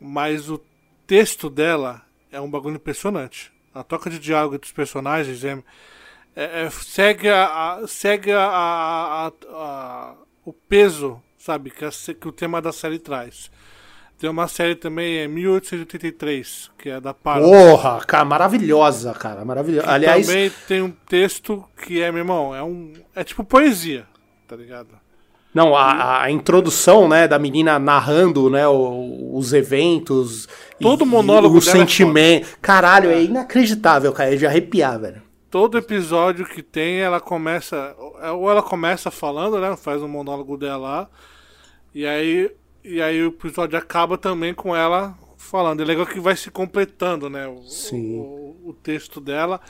Mas 0.00 0.48
o 0.50 0.60
texto 1.06 1.50
dela 1.50 2.02
é 2.32 2.40
um 2.40 2.50
bagulho 2.50 2.76
impressionante. 2.76 3.52
A 3.74 3.82
troca 3.82 4.10
de 4.10 4.18
diálogo 4.18 4.58
dos 4.58 4.72
personagens 4.72 5.44
é, 5.44 5.62
é- 6.34 6.62
é- 6.66 6.70
segue, 6.70 7.28
a, 7.28 7.74
a- 7.76 7.86
segue 7.86 8.32
a, 8.32 9.30
a- 9.52 10.14
o 10.44 10.52
peso, 10.52 11.22
sabe, 11.38 11.70
que, 11.70 11.84
que 12.14 12.28
o 12.28 12.32
tema 12.32 12.60
da 12.60 12.72
série 12.72 12.98
traz. 12.98 13.50
Tem 14.20 14.28
uma 14.28 14.46
série 14.46 14.74
também, 14.74 15.16
é 15.16 15.26
1883, 15.26 16.70
que 16.78 16.90
é 16.90 17.00
da 17.00 17.14
Paramount. 17.14 17.50
Porra, 17.50 17.98
cara, 18.06 18.24
maravilhosa, 18.24 19.12
cara, 19.14 19.44
maravilhosa. 19.44 19.90
Aliás, 19.90 20.26
Também 20.26 20.50
tem 20.68 20.82
um 20.82 20.90
texto 20.90 21.64
que 21.86 22.00
é, 22.02 22.10
meu 22.12 22.18
irmão, 22.20 22.54
é 22.54 22.62
um. 22.62 22.92
É 23.14 23.24
tipo 23.24 23.42
poesia, 23.42 24.06
tá 24.46 24.54
ligado? 24.56 24.88
não, 25.52 25.74
a, 25.74 26.22
a 26.22 26.30
introdução, 26.30 27.08
né, 27.08 27.26
da 27.26 27.36
menina 27.36 27.76
narrando, 27.76 28.48
né, 28.48 28.68
o- 28.68 29.32
os 29.34 29.52
eventos. 29.52 30.44
e- 30.78 30.82
Todo 30.84 31.04
e 31.04 31.08
monólogo 31.08 31.56
o 31.56 31.60
dela 31.60 31.76
é 31.76 31.80
sentimento. 31.80 32.58
Caralho, 32.62 33.10
é 33.10 33.22
inacreditável, 33.24 34.12
cara, 34.12 34.32
é 34.32 34.36
de 34.36 34.46
arrepiar, 34.46 35.00
velho. 35.00 35.22
Todo 35.50 35.76
episódio 35.78 36.44
que 36.46 36.62
tem, 36.62 37.00
ela 37.00 37.20
começa. 37.20 37.96
Ou 38.34 38.48
ela 38.48 38.62
começa 38.62 39.10
falando, 39.10 39.58
né? 39.60 39.74
Faz 39.76 40.00
um 40.02 40.06
monólogo 40.08 40.56
dela 40.56 40.76
lá. 40.76 41.08
E 41.92 42.06
aí, 42.06 42.48
e 42.84 43.00
aí 43.02 43.22
o 43.22 43.28
episódio 43.28 43.78
acaba 43.78 44.16
também 44.18 44.52
com 44.54 44.74
ela 44.74 45.14
falando. 45.36 45.80
É 45.82 45.84
legal 45.84 46.06
que 46.06 46.20
vai 46.20 46.36
se 46.36 46.50
completando, 46.50 47.28
né? 47.30 47.46
O, 47.46 47.62
Sim. 47.68 48.18
o, 48.18 48.56
o 48.70 48.72
texto 48.82 49.20
dela. 49.20 49.60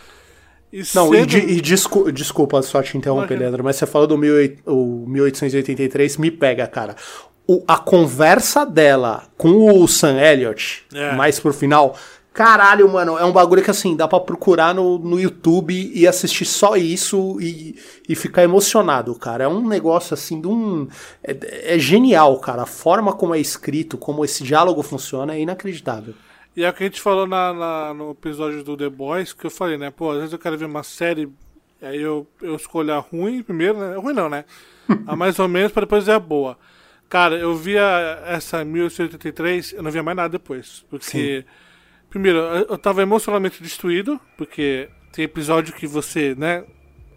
E 0.72 0.82
Não, 0.94 1.12
e, 1.12 1.18
sendo- 1.18 1.26
de- 1.26 1.38
e 1.38 1.60
descu- 1.60 2.12
desculpa 2.12 2.62
só 2.62 2.80
te 2.82 2.96
interromper, 2.96 3.24
Imagina. 3.34 3.40
Leandro, 3.40 3.64
mas 3.64 3.76
você 3.76 3.86
falou 3.86 4.06
do 4.06 4.16
18- 4.16 4.58
o 4.66 5.04
1883, 5.08 6.16
me 6.16 6.30
pega, 6.30 6.66
cara. 6.68 6.94
O- 7.46 7.64
a 7.66 7.76
conversa 7.78 8.64
dela 8.64 9.24
com 9.36 9.82
o 9.82 9.88
Sam 9.88 10.20
Elliott, 10.20 10.84
É. 10.94 11.12
mais 11.16 11.40
pro 11.40 11.52
final, 11.52 11.96
caralho, 12.32 12.88
mano, 12.88 13.18
é 13.18 13.24
um 13.24 13.32
bagulho 13.32 13.62
que 13.62 13.70
assim, 13.70 13.96
dá 13.96 14.06
pra 14.08 14.20
procurar 14.20 14.74
no, 14.74 14.98
no 14.98 15.18
YouTube 15.20 15.74
e 15.94 16.06
assistir 16.06 16.44
só 16.44 16.76
isso 16.76 17.38
e, 17.40 17.76
e 18.08 18.14
ficar 18.14 18.42
emocionado, 18.42 19.14
cara. 19.14 19.44
É 19.44 19.48
um 19.48 19.66
negócio 19.66 20.14
assim 20.14 20.40
de 20.40 20.48
um. 20.48 20.88
É, 21.22 21.74
é 21.74 21.78
genial, 21.78 22.38
cara. 22.40 22.62
A 22.62 22.66
forma 22.66 23.12
como 23.12 23.34
é 23.34 23.38
escrito, 23.40 23.98
como 23.98 24.24
esse 24.24 24.42
diálogo 24.44 24.82
funciona 24.82 25.34
é 25.34 25.40
inacreditável. 25.40 26.14
E 26.56 26.64
é 26.64 26.68
o 26.70 26.72
que 26.72 26.82
a 26.82 26.86
gente 26.86 27.00
falou 27.00 27.26
na, 27.26 27.52
na- 27.52 27.94
no 27.94 28.10
episódio 28.10 28.62
do 28.64 28.76
The 28.76 28.88
Boys, 28.88 29.32
que 29.32 29.46
eu 29.46 29.50
falei, 29.50 29.78
né? 29.78 29.90
Pô, 29.90 30.10
às 30.10 30.16
vezes 30.18 30.32
eu 30.32 30.38
quero 30.38 30.58
ver 30.58 30.64
uma 30.64 30.82
série, 30.82 31.28
aí 31.80 32.00
eu, 32.00 32.26
eu 32.42 32.56
escolho 32.56 32.92
a 32.92 32.98
ruim 32.98 33.42
primeiro, 33.42 33.78
né? 33.78 33.96
Ruim 33.96 34.12
não, 34.14 34.28
né? 34.28 34.44
A 35.06 35.14
mais 35.14 35.38
ou 35.38 35.46
menos, 35.46 35.70
pra 35.70 35.82
depois 35.82 36.04
ver 36.06 36.12
a 36.12 36.18
boa. 36.18 36.58
Cara, 37.08 37.36
eu 37.36 37.54
via 37.56 37.82
essa 38.26 38.64
1883, 38.64 39.72
eu 39.74 39.82
não 39.82 39.90
via 39.90 40.02
mais 40.02 40.16
nada 40.16 40.28
depois. 40.28 40.84
Porque 40.90 41.44
Primeiro, 42.10 42.38
eu 42.38 42.76
tava 42.76 43.02
emocionalmente 43.02 43.62
destruído, 43.62 44.20
porque 44.36 44.88
tem 45.12 45.24
episódio 45.24 45.72
que 45.72 45.86
você, 45.86 46.34
né? 46.36 46.64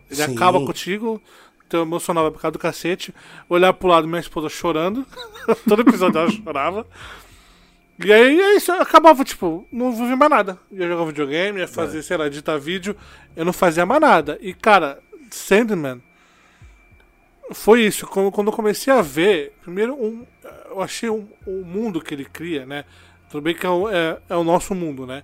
Ele 0.10 0.24
Sim. 0.24 0.36
acaba 0.36 0.64
contigo, 0.64 1.22
teu 1.68 1.82
emocional 1.82 2.26
vai 2.26 2.32
por 2.32 2.40
causa 2.40 2.54
do 2.54 2.60
cacete. 2.60 3.14
Olhar 3.50 3.74
pro 3.74 3.88
lado, 3.88 4.08
minha 4.08 4.20
esposa 4.20 4.48
chorando. 4.48 5.06
Todo 5.68 5.82
episódio 5.82 6.20
ela 6.20 6.30
chorava. 6.30 6.86
E 8.04 8.14
aí 8.14 8.40
é 8.40 8.56
isso, 8.56 8.72
eu 8.72 8.82
acabava, 8.82 9.24
tipo, 9.24 9.68
não 9.72 9.92
vou 9.92 10.08
ver 10.08 10.16
mais 10.16 10.30
nada. 10.30 10.60
Ia 10.72 10.88
jogar 10.88 11.06
videogame, 11.06 11.60
ia 11.60 11.68
fazer, 11.68 12.02
sei 12.04 12.18
lá, 12.18 12.28
editar 12.28 12.58
vídeo, 12.58 12.96
eu 13.36 13.46
não 13.46 13.54
fazia 13.54 13.86
mais 13.86 14.02
nada. 14.02 14.38
E, 14.42 14.54
cara, 14.54 15.00
Sandman 15.32 16.02
foi 17.52 17.82
isso. 17.82 18.06
Quando, 18.08 18.32
quando 18.32 18.48
eu 18.48 18.54
comecei 18.54 18.92
a 18.94 19.02
ver, 19.02 19.54
primeiro, 19.62 19.94
um, 19.96 20.26
eu 20.70 20.82
achei 20.82 21.10
o 21.10 21.16
um, 21.16 21.28
um 21.48 21.64
mundo 21.64 22.02
que 22.02 22.14
ele 22.14 22.26
cria, 22.26 22.66
né? 22.66 22.86
Tudo 23.34 23.46
bem 23.46 23.56
que 23.56 23.66
é 23.66 23.70
o, 23.70 23.90
é, 23.90 24.20
é 24.30 24.36
o 24.36 24.44
nosso 24.44 24.75
mundo, 24.75 25.08
né? 25.08 25.24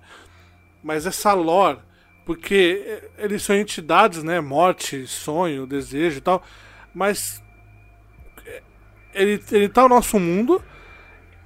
Mas 0.82 1.06
essa 1.06 1.32
lore, 1.32 1.78
porque 2.26 3.04
eles 3.16 3.40
são 3.40 3.54
entidades, 3.54 4.24
né? 4.24 4.40
Morte, 4.40 5.06
sonho, 5.06 5.64
desejo 5.64 6.18
e 6.18 6.20
tal. 6.20 6.42
Mas 6.92 7.40
ele, 9.14 9.40
ele 9.52 9.68
tá 9.68 9.82
no 9.82 9.90
nosso 9.90 10.18
mundo 10.18 10.60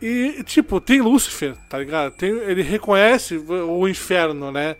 e, 0.00 0.42
tipo, 0.44 0.80
tem 0.80 1.02
Lúcifer, 1.02 1.54
tá 1.68 1.78
ligado? 1.78 2.14
Tem, 2.14 2.30
ele 2.30 2.62
reconhece 2.62 3.36
o 3.36 3.86
inferno, 3.86 4.50
né? 4.50 4.76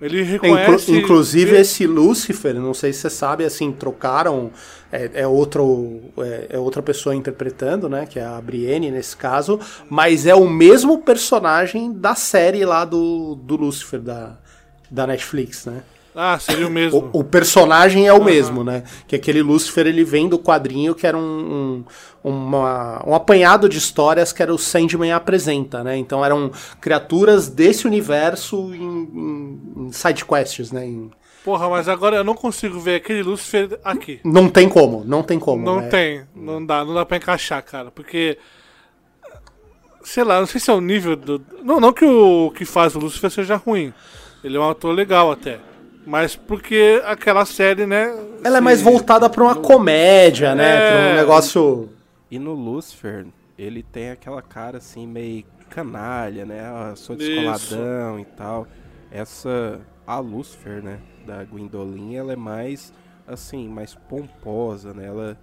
Ele 0.00 0.20
Inclu- 0.20 0.32
reconhece. 0.54 0.92
inclusive 0.92 1.56
esse 1.56 1.86
Lúcifer, 1.86 2.54
não 2.54 2.74
sei 2.74 2.92
se 2.92 3.00
você 3.00 3.10
sabe, 3.10 3.44
assim, 3.44 3.72
trocaram, 3.72 4.50
é, 4.92 5.10
é 5.14 5.26
outro, 5.26 6.02
é, 6.18 6.46
é 6.50 6.58
outra 6.58 6.82
pessoa 6.82 7.14
interpretando, 7.14 7.88
né, 7.88 8.04
que 8.04 8.18
é 8.18 8.24
a 8.24 8.38
Brienne 8.40 8.90
nesse 8.90 9.16
caso, 9.16 9.58
mas 9.88 10.26
é 10.26 10.34
o 10.34 10.48
mesmo 10.48 10.98
personagem 10.98 11.92
da 11.92 12.14
série 12.14 12.62
lá 12.64 12.84
do, 12.84 13.36
do 13.36 13.56
Lúcifer, 13.56 14.00
da, 14.00 14.36
da 14.90 15.06
Netflix, 15.06 15.64
né? 15.64 15.82
Ah, 16.18 16.38
seria 16.38 16.66
o 16.66 16.70
mesmo. 16.70 17.10
O, 17.12 17.20
o 17.20 17.24
personagem 17.24 18.08
é 18.08 18.12
o 18.12 18.24
mesmo, 18.24 18.64
né? 18.64 18.84
Que 19.06 19.16
aquele 19.16 19.42
Lúcifer 19.42 19.86
ele 19.86 20.02
vem 20.02 20.28
do 20.30 20.38
quadrinho 20.38 20.94
que 20.94 21.06
era 21.06 21.16
um, 21.16 21.84
um, 22.24 22.30
uma- 22.30 23.02
um 23.06 23.14
apanhado 23.14 23.68
de 23.68 23.76
histórias 23.76 24.32
que 24.32 24.42
era 24.42 24.52
o 24.54 24.56
Sandman 24.56 25.12
apresenta, 25.12 25.84
né? 25.84 25.96
Então 25.98 26.24
eram 26.24 26.50
criaturas 26.80 27.48
desse 27.50 27.86
universo 27.86 28.74
em, 28.74 28.82
em, 28.82 29.60
em 29.88 29.92
sidequests, 29.92 30.72
né? 30.72 30.86
Em- 30.86 31.10
Porra, 31.44 31.68
mas 31.68 31.86
agora 31.88 32.16
eu 32.16 32.24
não 32.24 32.34
consigo 32.34 32.80
ver 32.80 32.96
aquele 32.96 33.22
Lúcifer 33.22 33.78
aqui. 33.84 34.18
não 34.24 34.48
tem 34.48 34.68
como, 34.68 35.04
não 35.04 35.22
tem 35.22 35.38
como. 35.38 35.62
Não 35.64 35.80
é. 35.80 35.88
tem, 35.88 36.22
não 36.34 36.64
dá, 36.64 36.82
não 36.84 36.94
dá 36.94 37.04
pra 37.04 37.18
encaixar, 37.18 37.62
cara, 37.62 37.90
porque 37.90 38.36
sei 40.02 40.24
lá, 40.24 40.40
não 40.40 40.46
sei 40.46 40.60
se 40.60 40.70
é 40.70 40.74
o 40.74 40.80
nível 40.80 41.14
do 41.14 41.40
não, 41.62 41.78
não 41.78 41.92
que 41.92 42.04
o 42.04 42.50
que 42.52 42.64
faz 42.64 42.94
o 42.96 42.98
Lúcifer 42.98 43.30
seja 43.30 43.56
ruim. 43.56 43.92
Ele 44.42 44.56
é 44.56 44.60
um 44.60 44.68
ator 44.70 44.94
legal 44.94 45.30
até, 45.32 45.58
mas 46.06 46.36
porque 46.36 47.02
aquela 47.04 47.44
série, 47.44 47.84
né? 47.86 48.04
Ela 48.44 48.56
é 48.56 48.60
se- 48.60 48.64
mais 48.64 48.80
voltada 48.82 49.28
pra 49.28 49.42
uma 49.42 49.56
comédia, 49.56 50.54
né? 50.54 50.76
Pra 50.88 50.96
um 50.96 51.00
É. 51.00 51.16
negócio. 51.16 51.90
E 52.30 52.38
no 52.38 52.52
Lucifer, 52.54 53.26
ele 53.58 53.82
tem 53.82 54.10
aquela 54.10 54.40
cara 54.40 54.78
assim, 54.78 55.06
meio 55.06 55.44
canalha, 55.68 56.44
né? 56.46 56.60
Ah, 56.60 56.92
sou 56.96 57.16
Isso. 57.16 57.26
descoladão 57.28 58.18
e 58.20 58.24
tal. 58.24 58.66
Essa. 59.10 59.80
A 60.06 60.20
Lucifer, 60.20 60.80
né? 60.82 61.00
Da 61.26 61.42
Gwendolyn, 61.42 62.14
ela 62.14 62.32
é 62.32 62.36
mais, 62.36 62.92
assim, 63.26 63.68
mais 63.68 63.92
pomposa, 63.94 64.94
né? 64.94 65.06
Ela 65.06 65.36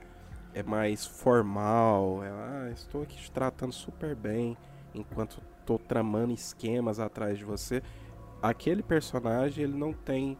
é 0.53 0.63
mais 0.63 1.05
formal. 1.05 2.23
Ela, 2.23 2.67
ah, 2.67 2.71
estou 2.71 3.01
aqui 3.03 3.17
te 3.17 3.29
tratando 3.29 3.73
super 3.73 4.15
bem 4.15 4.55
enquanto 4.95 5.41
tô 5.65 5.77
tramando 5.77 6.31
esquemas 6.33 6.97
atrás 6.99 7.37
de 7.37 7.43
você. 7.43 7.81
Aquele 8.41 8.81
personagem, 8.81 9.65
ele 9.65 9.77
não 9.77 9.91
tem 9.91 10.37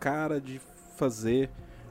cara 0.00 0.40
de 0.40 0.60
fazer 0.96 1.50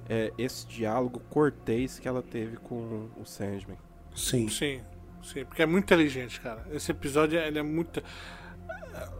é, 0.09 0.33
esse 0.37 0.67
diálogo 0.67 1.21
cortês 1.29 1.99
que 1.99 2.07
ela 2.07 2.23
teve 2.23 2.57
com 2.57 3.09
o 3.15 3.25
Sandman. 3.25 3.77
Sim. 4.15 4.49
Sim, 4.49 4.81
sim, 5.23 5.45
porque 5.45 5.61
é 5.61 5.65
muito 5.65 5.85
inteligente, 5.85 6.41
cara. 6.41 6.65
Esse 6.71 6.91
episódio 6.91 7.39
ele 7.39 7.59
é 7.59 7.63
muito. 7.63 8.03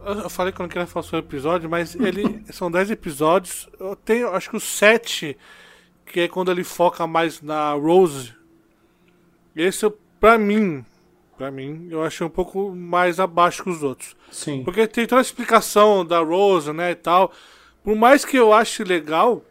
Eu 0.04 0.28
falei 0.28 0.52
que 0.52 0.60
eu 0.60 0.64
não 0.64 0.68
queria 0.68 0.86
falar 0.86 1.04
sobre 1.04 1.18
o 1.18 1.28
episódio, 1.28 1.70
mas 1.70 1.94
ele 1.94 2.44
são 2.52 2.70
10 2.70 2.90
episódios. 2.90 3.68
Eu 3.78 3.94
tenho, 3.94 4.28
acho 4.34 4.50
que 4.50 4.56
o 4.56 4.60
7, 4.60 5.38
que 6.04 6.20
é 6.20 6.28
quando 6.28 6.50
ele 6.50 6.64
foca 6.64 7.06
mais 7.06 7.40
na 7.40 7.72
Rose. 7.72 8.34
Esse, 9.54 9.88
pra 10.18 10.36
mim, 10.36 10.84
pra 11.38 11.50
mim, 11.50 11.88
eu 11.90 12.02
achei 12.02 12.26
um 12.26 12.30
pouco 12.30 12.74
mais 12.74 13.18
abaixo 13.18 13.62
que 13.62 13.70
os 13.70 13.82
outros. 13.82 14.16
Sim. 14.30 14.62
Porque 14.64 14.86
tem 14.86 15.06
toda 15.06 15.20
a 15.20 15.22
explicação 15.22 16.04
da 16.04 16.20
Rose, 16.20 16.72
né, 16.72 16.90
e 16.90 16.96
tal. 16.96 17.32
Por 17.82 17.96
mais 17.96 18.24
que 18.24 18.36
eu 18.36 18.52
ache 18.52 18.84
legal 18.84 19.42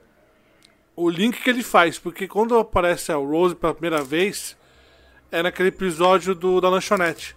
o 0.95 1.09
link 1.09 1.41
que 1.41 1.49
ele 1.49 1.63
faz, 1.63 1.97
porque 1.97 2.27
quando 2.27 2.57
aparece 2.57 3.11
a 3.11 3.15
Rose 3.15 3.55
pela 3.55 3.73
primeira 3.73 4.03
vez, 4.03 4.57
é 5.31 5.41
naquele 5.41 5.69
episódio 5.69 6.35
do, 6.35 6.59
da 6.59 6.69
lanchonete. 6.69 7.35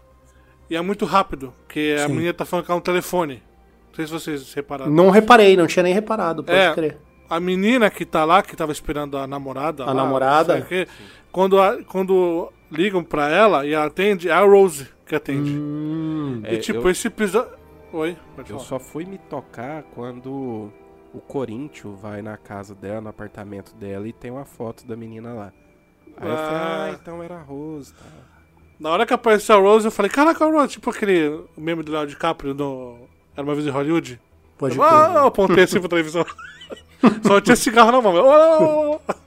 E 0.68 0.76
é 0.76 0.80
muito 0.80 1.04
rápido, 1.04 1.52
porque 1.66 1.94
a 2.02 2.06
Sim. 2.06 2.14
menina 2.14 2.32
tá 2.34 2.44
falando 2.44 2.64
que 2.66 2.72
é 2.72 2.74
um 2.74 2.80
telefone. 2.80 3.42
Não 3.88 3.94
sei 3.96 4.06
se 4.06 4.12
vocês 4.12 4.54
repararam. 4.54 4.90
Não 4.90 5.10
reparei, 5.10 5.56
não 5.56 5.66
tinha 5.66 5.82
nem 5.82 5.92
reparado, 5.94 6.42
pode 6.42 6.56
É, 6.58 6.72
crer. 6.74 6.98
A 7.28 7.38
menina 7.38 7.90
que 7.90 8.04
tá 8.04 8.24
lá, 8.24 8.42
que 8.42 8.56
tava 8.56 8.72
esperando 8.72 9.16
a 9.16 9.26
namorada. 9.26 9.84
A 9.84 9.86
lá, 9.86 9.94
namorada? 9.94 10.58
não 10.58 10.66
sei 10.66 10.82
o 10.82 10.86
quê, 10.86 10.92
quando, 11.30 11.60
a- 11.60 11.82
quando 11.84 12.50
ligam 12.70 13.04
pra 13.04 13.28
ela 13.30 13.66
e 13.66 13.72
ela 13.74 13.86
atende, 13.86 14.28
é 14.28 14.32
a 14.32 14.40
Rose 14.40 14.88
que 15.06 15.14
atende. 15.14 15.50
Hum, 15.52 16.42
e 16.44 16.54
É, 16.54 16.58
tipo, 16.58 16.80
eu- 16.80 16.90
esse 16.90 17.06
episódio. 17.06 17.52
Oi, 17.92 18.16
pode 18.34 18.50
Eu 18.50 18.56
falar. 18.56 18.68
só 18.68 18.78
fui 18.78 19.04
me 19.04 19.18
tocar 19.18 19.82
quando 19.94 20.72
o 21.14 21.20
Corinthians 21.20 21.98
vai 22.00 22.22
na 22.22 22.36
casa 22.36 22.74
dela, 22.74 23.00
no 23.00 23.08
apartamento 23.08 23.74
dela, 23.74 24.06
e 24.08 24.12
tem 24.12 24.30
uma 24.30 24.44
foto 24.44 24.86
da 24.86 24.96
menina 24.96 25.32
lá. 25.32 25.52
Aí 26.16 26.28
eu 26.30 26.36
falei, 26.36 26.54
Ah. 26.54 26.84
ah, 26.84 26.96
então 27.00 27.22
era 27.22 27.36
a 27.36 27.42
Rose. 27.42 27.92
Tá. 27.92 28.00
Na 28.80 28.90
hora 28.90 29.06
que 29.06 29.14
apareceu 29.14 29.56
a 29.56 29.60
Rose, 29.60 29.84
eu 29.86 29.90
falei, 29.92 30.10
caraca, 30.10 30.44
a 30.44 30.48
Rose, 30.50 30.68
tipo 30.72 30.90
aquele 30.90 31.44
meme 31.56 31.82
do 31.82 31.92
Léo 31.92 32.06
DiCaprio 32.06 32.54
no 32.54 32.98
Era 33.36 33.44
Uma 33.46 33.54
Vez 33.54 33.66
em 33.66 33.70
Hollywood. 33.70 34.20
pode 34.58 34.76
Eu, 34.76 34.82
ah, 34.82 35.12
eu 35.16 35.26
apontei 35.26 35.64
assim 35.64 35.78
pra 35.80 35.88
televisão. 35.88 36.24
Só 37.26 37.40
tinha 37.40 37.56
cigarro 37.56 37.90
na 37.92 38.00
mão. 38.00 38.14
"Oh, 38.14 38.98
oh, 38.98 39.00
oh." 39.08 39.22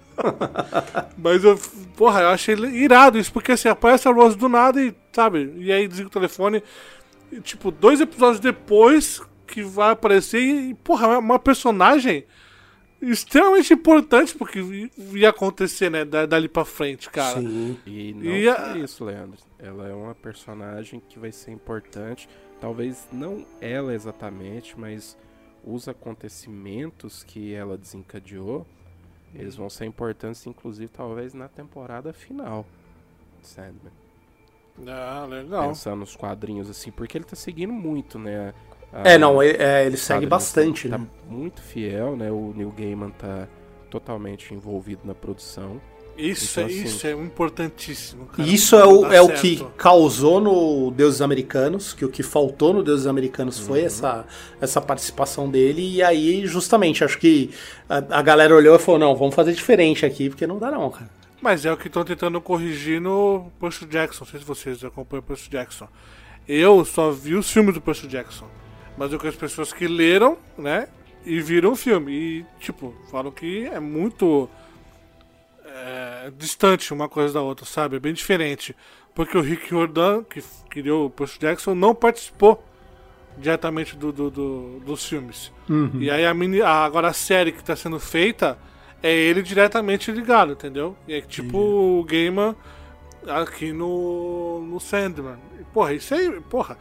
Mas 1.18 1.44
eu, 1.44 1.60
porra, 1.98 2.22
eu 2.22 2.30
achei 2.30 2.56
irado 2.56 3.18
isso, 3.18 3.32
porque 3.34 3.52
assim, 3.52 3.68
aparece 3.68 4.08
a 4.08 4.12
Rose 4.14 4.38
do 4.38 4.48
nada 4.48 4.82
e, 4.82 4.96
sabe, 5.12 5.54
e 5.58 5.72
aí 5.72 5.88
desliga 5.88 6.08
o 6.08 6.12
telefone. 6.12 6.64
E, 7.32 7.42
tipo, 7.42 7.70
dois 7.72 8.00
episódios 8.00 8.40
depois 8.40 9.22
que 9.48 9.62
vai 9.64 9.92
aparecer 9.92 10.40
e, 10.40 10.74
porra, 10.74 11.08
é 11.14 11.18
uma 11.18 11.40
personagem 11.40 12.26
extremamente 13.02 13.74
importante 13.74 14.36
porque 14.36 14.60
ia 15.14 15.30
acontecer, 15.30 15.90
né, 15.92 16.04
da- 16.06 16.26
dali 16.26 16.48
pra 16.48 16.66
frente, 16.66 17.10
cara. 17.10 17.40
Sim. 17.40 17.78
E 17.86 18.14
não 18.14 18.32
E 18.32 18.50
a- 18.50 18.78
isso, 18.78 19.04
Leandro. 19.06 19.38
Ela 19.60 19.88
é 19.90 19.94
uma 19.94 20.16
personagem 20.16 21.02
que 21.08 21.20
vai 21.20 21.32
ser 21.32 21.52
importante. 21.52 22.28
Talvez 22.60 23.08
não 23.12 23.46
ela 23.62 23.94
exatamente, 23.94 24.80
mas 24.80 25.18
os 25.64 25.88
acontecimentos 25.88 27.24
que 27.24 27.54
ela 27.54 27.78
desencadeou, 27.78 28.66
eles 29.34 29.56
vão 29.56 29.70
ser 29.70 29.86
importantes, 29.86 30.46
inclusive, 30.48 30.88
talvez 30.90 31.34
na 31.34 31.48
temporada 31.48 32.14
final. 32.14 32.66
de 33.42 33.48
Sandman. 33.48 33.92
Ah, 34.88 35.26
legal. 35.30 35.68
Pensando 35.70 36.00
nos 36.00 36.16
quadrinhos, 36.16 36.70
assim, 36.70 36.92
porque 36.92 37.18
ele 37.18 37.26
tá 37.26 37.36
seguindo 37.36 37.72
muito, 37.72 38.18
né? 38.18 38.54
É, 39.04 39.18
não, 39.18 39.42
ele, 39.42 39.58
é, 39.62 39.86
ele 39.86 39.98
segue 39.98 40.28
quadrinhos, 40.28 40.30
bastante, 40.30 40.90
tá 40.90 40.98
né? 40.98 41.08
muito 41.30 41.62
fiel, 41.62 42.16
né? 42.16 42.32
O 42.32 42.54
Neil 42.56 42.74
Gaiman 42.78 43.10
tá 43.10 43.48
totalmente 43.90 44.54
envolvido 44.54 45.02
na 45.04 45.14
produção. 45.14 45.82
Isso, 46.18 46.62
Então, 46.62 46.64
é, 46.64 46.74
assim, 46.74 46.84
isso 46.86 47.08
é 47.08 47.12
importantíssimo, 47.12 48.26
cara. 48.28 48.48
E 48.48 48.54
isso 48.54 48.76
é 48.78 48.86
o, 48.86 49.02
Dá 49.02 49.16
é 49.16 49.22
o 49.22 49.34
que 49.34 49.62
causou 49.78 50.40
no 50.40 50.92
Deuses 50.92 51.22
Americanos, 51.22 51.94
que 51.94 52.06
o 52.06 52.10
que 52.10 52.24
faltou 52.24 52.74
no 52.74 52.82
Deuses 52.84 53.06
Americanos 53.06 53.60
foi 53.60 53.82
Uhum. 53.82 53.86
essa, 53.86 54.26
essa 54.62 54.82
participação 54.82 55.50
dele, 55.50 55.96
e 55.96 56.02
aí, 56.02 56.46
justamente, 56.46 57.04
acho 57.04 57.18
que 57.18 57.52
a, 57.90 57.98
a 57.98 58.22
galera 58.22 58.56
olhou 58.56 58.76
e 58.76 58.80
falou, 58.80 59.00
não, 59.00 59.16
vamos 59.16 59.36
fazer 59.36 59.52
diferente 59.54 60.06
aqui, 60.06 60.30
porque 60.30 60.48
não 60.48 60.58
dá 60.58 60.72
não, 60.72 60.90
cara. 60.90 61.10
Mas 61.42 61.66
é 61.66 61.72
o 61.72 61.78
que 61.78 61.88
estão 61.88 62.06
tentando 62.06 62.40
corrigir 62.40 63.02
no 63.02 63.52
Percy 63.60 63.86
Jackson. 63.86 64.24
Não 64.24 64.32
sei 64.32 64.40
se 64.40 64.46
vocês 64.46 64.84
acompanham 64.86 65.20
o 65.20 65.24
Percy 65.24 65.50
Jackson. 65.50 65.88
Eu 66.48 66.84
só 66.86 67.12
vi 67.12 67.36
os 67.36 67.52
filmes 67.52 67.74
do 67.74 67.82
Percy 67.82 68.08
Jackson. 68.08 68.48
Mas 68.98 69.12
eu 69.12 69.20
conheço 69.20 69.38
pessoas 69.38 69.74
que 69.74 69.88
leram, 69.88 70.38
né? 70.58 70.88
E 71.26 71.40
viram 71.42 71.72
o 71.72 71.76
filme. 71.76 72.12
E, 72.12 72.46
tipo, 72.60 72.96
falam 73.12 73.32
que 73.32 73.66
é 73.66 73.80
muito 73.80 74.50
é, 75.66 76.32
distante 76.38 76.94
uma 76.94 77.10
coisa 77.10 77.34
da 77.34 77.42
outra, 77.42 77.66
sabe? 77.66 77.96
É 77.98 78.00
bem 78.00 78.14
diferente. 78.14 78.76
Porque 79.14 79.38
o 79.38 79.42
Rick 79.42 79.70
Jordan, 79.70 80.24
que 80.24 80.44
criou 80.70 81.06
o 81.08 81.10
Percy 81.10 81.40
Jackson, 81.40 81.74
não 81.76 81.96
participou 81.96 82.64
diretamente 83.38 83.96
do, 83.96 84.12
do- 84.12 84.30
do- 84.30 84.80
dos 84.86 85.06
filmes. 85.06 85.52
E 86.02 86.10
aí 86.10 86.26
a 86.26 86.34
mini, 86.34 86.62
a- 86.62 86.86
agora 86.86 87.10
a 87.10 87.14
série 87.14 87.52
que 87.52 87.60
está 87.60 87.76
sendo 87.76 88.00
feita 88.00 88.58
é 89.04 89.12
ele 89.14 89.42
diretamente 89.42 90.12
ligado, 90.12 90.54
entendeu? 90.54 90.96
E 91.08 91.14
é 91.16 91.22
tipo 91.22 91.58
o 91.58 92.04
Gaiman 92.04 92.56
aqui 93.28 93.72
no, 93.74 94.62
no 94.62 94.80
Sandman. 94.80 95.38
Porra, 95.74 95.94
isso 95.94 96.14
aí, 96.14 96.40
porra. 96.50 96.78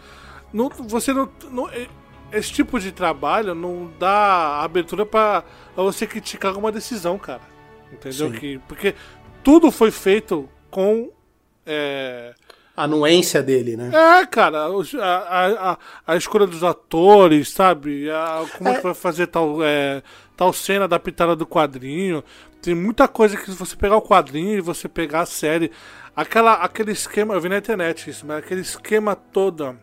Não, 0.53 0.69
você 0.69 1.13
não. 1.13 1.29
não- 1.51 1.69
esse 2.35 2.53
tipo 2.53 2.79
de 2.81 2.93
trabalho 2.93 3.55
não 3.55 3.91
dá 3.99 4.61
abertura 4.63 5.07
pra 5.07 5.43
você 5.77 6.07
criticar 6.07 6.51
alguma 6.51 6.71
decisão, 6.73 7.19
cara. 7.19 7.41
Entendeu? 7.93 8.31
Que, 8.33 8.59
porque 8.69 8.95
tudo 9.43 9.71
foi 9.71 9.91
feito 9.91 10.49
com. 10.71 11.11
É, 11.67 12.35
A 12.77 12.85
anuência 12.85 13.43
dele, 13.43 13.77
né? 13.77 13.91
é, 14.21 14.27
cara, 14.27 14.67
a, 14.67 14.69
a, 15.01 15.73
a, 15.73 15.79
a 16.07 16.17
escolha 16.17 16.47
dos 16.47 16.63
atores, 16.65 17.51
sabe? 17.51 18.11
A- 18.11 18.45
como 18.59 18.69
é. 18.71 18.75
que 18.77 18.83
vai 18.83 18.95
fazer 18.95 19.29
tal, 19.29 19.63
é, 19.63 20.03
tal 20.37 20.53
cena 20.53 20.87
da 20.89 20.99
pitada 20.99 21.35
do 21.37 21.47
quadrinho. 21.47 22.23
Tem 22.61 22.75
muita 22.75 23.07
coisa 23.07 23.37
que 23.37 23.45
se 23.51 23.57
você 23.57 23.77
pegar 23.77 23.97
o 23.97 24.03
quadrinho 24.03 24.57
e 24.59 24.61
você 24.61 24.89
pegar 24.89 25.21
a 25.21 25.27
série. 25.27 25.71
Aquela, 26.17 26.55
aquele 26.55 26.93
esquema, 26.93 27.35
eu 27.35 27.41
vi 27.41 27.49
na 27.49 27.59
internet 27.59 28.09
isso, 28.11 28.25
mas 28.27 28.39
aquele 28.39 28.61
esquema 28.61 29.15
todo. 29.17 29.79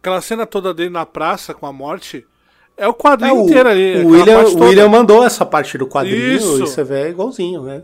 Aquela 0.00 0.20
cena 0.20 0.46
toda 0.46 0.72
dele 0.72 0.90
na 0.90 1.04
praça 1.06 1.52
com 1.54 1.66
a 1.66 1.72
morte. 1.72 2.26
É 2.76 2.86
o 2.86 2.90
É, 2.90 2.94
quadrinho 2.94 3.42
o, 3.42 3.44
inteiro 3.46 3.68
ali. 3.68 4.04
o 4.04 4.08
William, 4.08 4.38
o. 4.44 4.60
William 4.64 4.88
mandou 4.88 5.24
essa 5.24 5.44
parte 5.44 5.76
do 5.76 5.86
quadrinho 5.88 6.32
Isso. 6.36 6.56
e 6.56 6.60
você 6.60 6.84
vê 6.84 7.08
igualzinho, 7.10 7.62
né? 7.64 7.82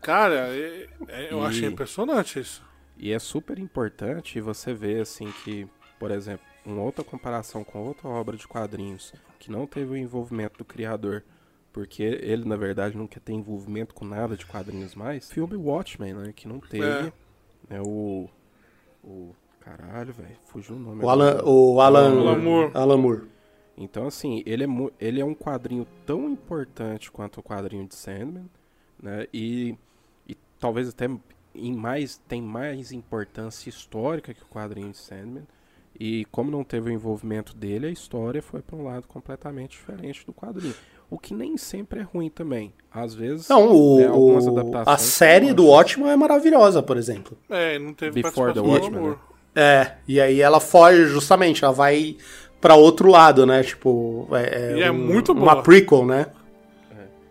Cara, 0.00 0.48
é- 0.48 0.88
é- 1.08 1.28
eu 1.32 1.42
E- 1.42 1.46
achei 1.46 1.68
impressionante 1.68 2.40
isso. 2.40 2.62
E 2.96 3.12
é 3.12 3.18
super 3.18 3.58
importante 3.58 4.40
você 4.40 4.72
ver 4.72 5.02
assim 5.02 5.30
que, 5.44 5.66
por 5.98 6.10
exemplo, 6.10 6.44
uma 6.64 6.82
outra 6.82 7.04
comparação 7.04 7.62
com 7.62 7.84
outra 7.86 8.08
obra 8.08 8.36
de 8.36 8.48
quadrinhos 8.48 9.12
que 9.38 9.50
não 9.50 9.66
teve 9.66 9.92
o 9.92 9.96
envolvimento 9.96 10.56
do 10.58 10.64
criador, 10.64 11.22
porque 11.72 12.02
ele 12.02 12.46
na 12.48 12.56
verdade 12.56 12.96
não 12.96 13.06
quer 13.06 13.20
ter 13.20 13.32
envolvimento 13.34 13.94
com 13.94 14.04
nada 14.06 14.36
de 14.36 14.46
quadrinhos 14.46 14.94
mais. 14.94 15.30
Filme 15.30 15.56
Watchmen, 15.56 16.14
né, 16.14 16.32
que 16.34 16.48
não 16.48 16.60
teve, 16.60 16.86
É. 16.86 17.12
né, 17.68 17.80
o 17.84 18.26
o 19.02 19.34
caralho, 19.60 20.12
velho, 20.12 20.36
fugiu 20.46 20.76
o 20.76 20.78
nome. 20.78 21.02
O 21.04 21.08
agora. 21.10 21.32
Alan, 21.40 21.44
o 21.44 21.80
Alan, 21.80 22.20
Alan 22.20 22.38
Moore. 22.38 22.70
Alan 22.74 22.96
Moore. 22.96 23.22
Então, 23.76 24.06
assim, 24.06 24.42
ele 24.44 24.64
é, 24.64 24.68
ele 25.00 25.20
é 25.20 25.24
um 25.24 25.34
quadrinho 25.34 25.86
tão 26.04 26.28
importante 26.28 27.10
quanto 27.10 27.40
o 27.40 27.42
quadrinho 27.42 27.86
de 27.86 27.94
Sandman, 27.94 28.44
né? 29.02 29.26
E, 29.32 29.74
e 30.28 30.36
talvez 30.58 30.88
até 30.88 31.08
em 31.54 31.74
mais, 31.74 32.20
tem 32.28 32.42
mais 32.42 32.92
importância 32.92 33.68
histórica 33.70 34.34
que 34.34 34.42
o 34.42 34.46
quadrinho 34.46 34.90
de 34.90 34.98
Sandman. 34.98 35.44
E 35.98 36.24
como 36.30 36.50
não 36.50 36.62
teve 36.64 36.90
o 36.90 36.92
envolvimento 36.92 37.54
dele, 37.56 37.86
a 37.86 37.90
história 37.90 38.40
foi 38.42 38.60
para 38.62 38.76
um 38.76 38.84
lado 38.84 39.06
completamente 39.08 39.72
diferente 39.72 40.24
do 40.24 40.32
quadrinho. 40.32 40.74
O 41.10 41.18
que 41.18 41.34
nem 41.34 41.56
sempre 41.56 42.00
é 42.00 42.02
ruim 42.02 42.30
também. 42.30 42.72
Às 42.90 43.14
vezes, 43.14 43.48
Não, 43.48 43.72
o, 43.74 43.98
né, 43.98 44.06
algumas 44.06 44.46
o- 44.46 44.50
adaptações 44.50 44.88
a 44.88 44.96
série 44.98 45.52
do. 45.52 45.66
Watchmen 45.66 46.08
é 46.10 46.16
maravilhosa, 46.16 46.82
por 46.82 46.96
exemplo. 46.96 47.36
É, 47.48 47.78
não 47.78 47.92
teve 47.92 48.22
Before 48.22 48.52
the 48.54 48.60
Alan 48.60 48.90
né? 49.10 49.16
É, 49.54 49.96
e 50.06 50.20
aí 50.20 50.40
ela 50.40 50.60
foge 50.60 51.06
justamente, 51.06 51.64
ela 51.64 51.72
vai 51.72 52.16
pra 52.60 52.74
outro 52.74 53.08
lado, 53.10 53.44
né? 53.46 53.62
Tipo, 53.62 54.28
é, 54.32 54.76
E 54.78 54.82
é 54.82 54.90
muito 54.90 55.32
uma 55.32 55.52
boa. 55.52 55.62
prequel, 55.62 56.06
né? 56.06 56.26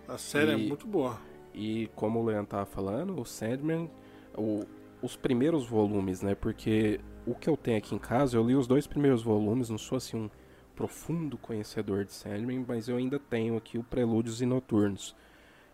A 0.08 0.18
série 0.18 0.52
é 0.52 0.58
E- 0.58 0.68
muito 0.68 0.88
boa. 0.88 1.18
E 1.54 1.90
como 1.96 2.20
o 2.20 2.26
Leon 2.26 2.46
tava 2.46 2.66
falando, 2.66 3.20
o 3.20 3.26
Sandman, 3.26 3.90
o- 4.38 4.64
os 5.02 5.16
primeiros 5.16 5.66
volumes, 5.68 6.22
né? 6.22 6.36
Porque 6.36 7.00
o 7.26 7.36
que 7.36 7.50
eu 7.50 7.56
tenho 7.56 7.78
aqui 7.78 7.94
em 7.96 8.00
casa, 8.00 8.36
eu 8.38 8.44
li 8.44 8.56
os 8.56 8.68
dois 8.68 8.88
primeiros 8.88 9.22
volumes, 9.22 9.70
não 9.70 9.78
sou 9.78 9.98
assim 9.98 10.18
um 10.18 10.30
profundo 10.76 11.38
conhecedor 11.38 12.06
de 12.06 12.14
Sandman, 12.14 12.66
mas 12.68 12.88
eu 12.88 12.98
ainda 12.98 13.20
tenho 13.20 13.56
aqui 13.58 13.78
o 13.78 13.84
Prelúdios 13.84 14.42
e 14.42 14.46
Noturnos. 14.46 15.16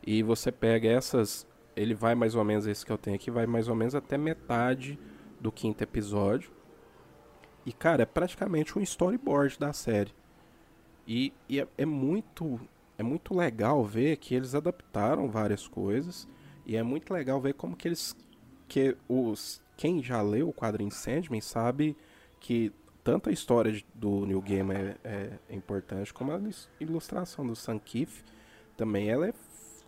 E 0.06 0.22
você 0.24 0.52
pega 0.52 0.90
essas, 0.90 1.48
ele 1.76 1.94
vai 1.94 2.14
mais 2.16 2.36
ou 2.36 2.44
menos, 2.44 2.68
esse 2.68 2.86
que 2.86 2.92
eu 2.92 2.98
tenho 2.98 3.16
aqui, 3.16 3.32
vai 3.32 3.46
mais 3.46 3.68
ou 3.68 3.76
menos 3.76 3.96
até 3.96 4.18
metade 4.18 5.00
do 5.40 5.52
quinto 5.52 5.84
episódio. 5.84 6.52
E, 7.66 7.74
cara, 7.74 8.04
é 8.04 8.06
praticamente 8.06 8.78
um 8.78 8.82
storyboard 8.82 9.58
da 9.60 9.74
série. 9.74 10.14
E, 11.08 11.34
e 11.50 11.60
é, 11.60 11.68
é 11.78 11.86
muito 11.86 12.60
é 12.98 13.04
muito 13.04 13.36
legal 13.36 13.84
ver 13.84 14.16
que 14.18 14.34
eles 14.34 14.56
adaptaram 14.56 15.30
várias 15.30 15.68
coisas 15.68 16.28
e 16.66 16.76
é 16.78 16.82
muito 16.82 17.14
legal 17.14 17.40
ver 17.42 17.54
como 17.54 17.76
que 17.76 17.88
eles 17.88 18.16
que 18.68 18.96
os 19.08 19.62
quem 19.78 20.02
já 20.02 20.22
leu 20.22 20.48
o 20.50 20.54
quadrinho 20.54 20.90
Sandman 20.90 21.42
sabe 21.42 21.96
que 22.40 22.72
tanto 23.04 23.30
a 23.30 23.34
história 23.34 23.72
de- 23.72 23.86
do 23.94 24.26
New 24.26 24.42
Game 24.42 24.74
é, 24.74 24.96
é 25.50 25.56
importante 25.56 26.12
como 26.14 26.32
a 26.32 26.40
ilustração 26.80 27.46
do 27.46 27.56
Sam 27.56 27.78
Keith 27.80 28.24
também 28.78 29.10
ela 29.10 29.28
é 29.28 29.34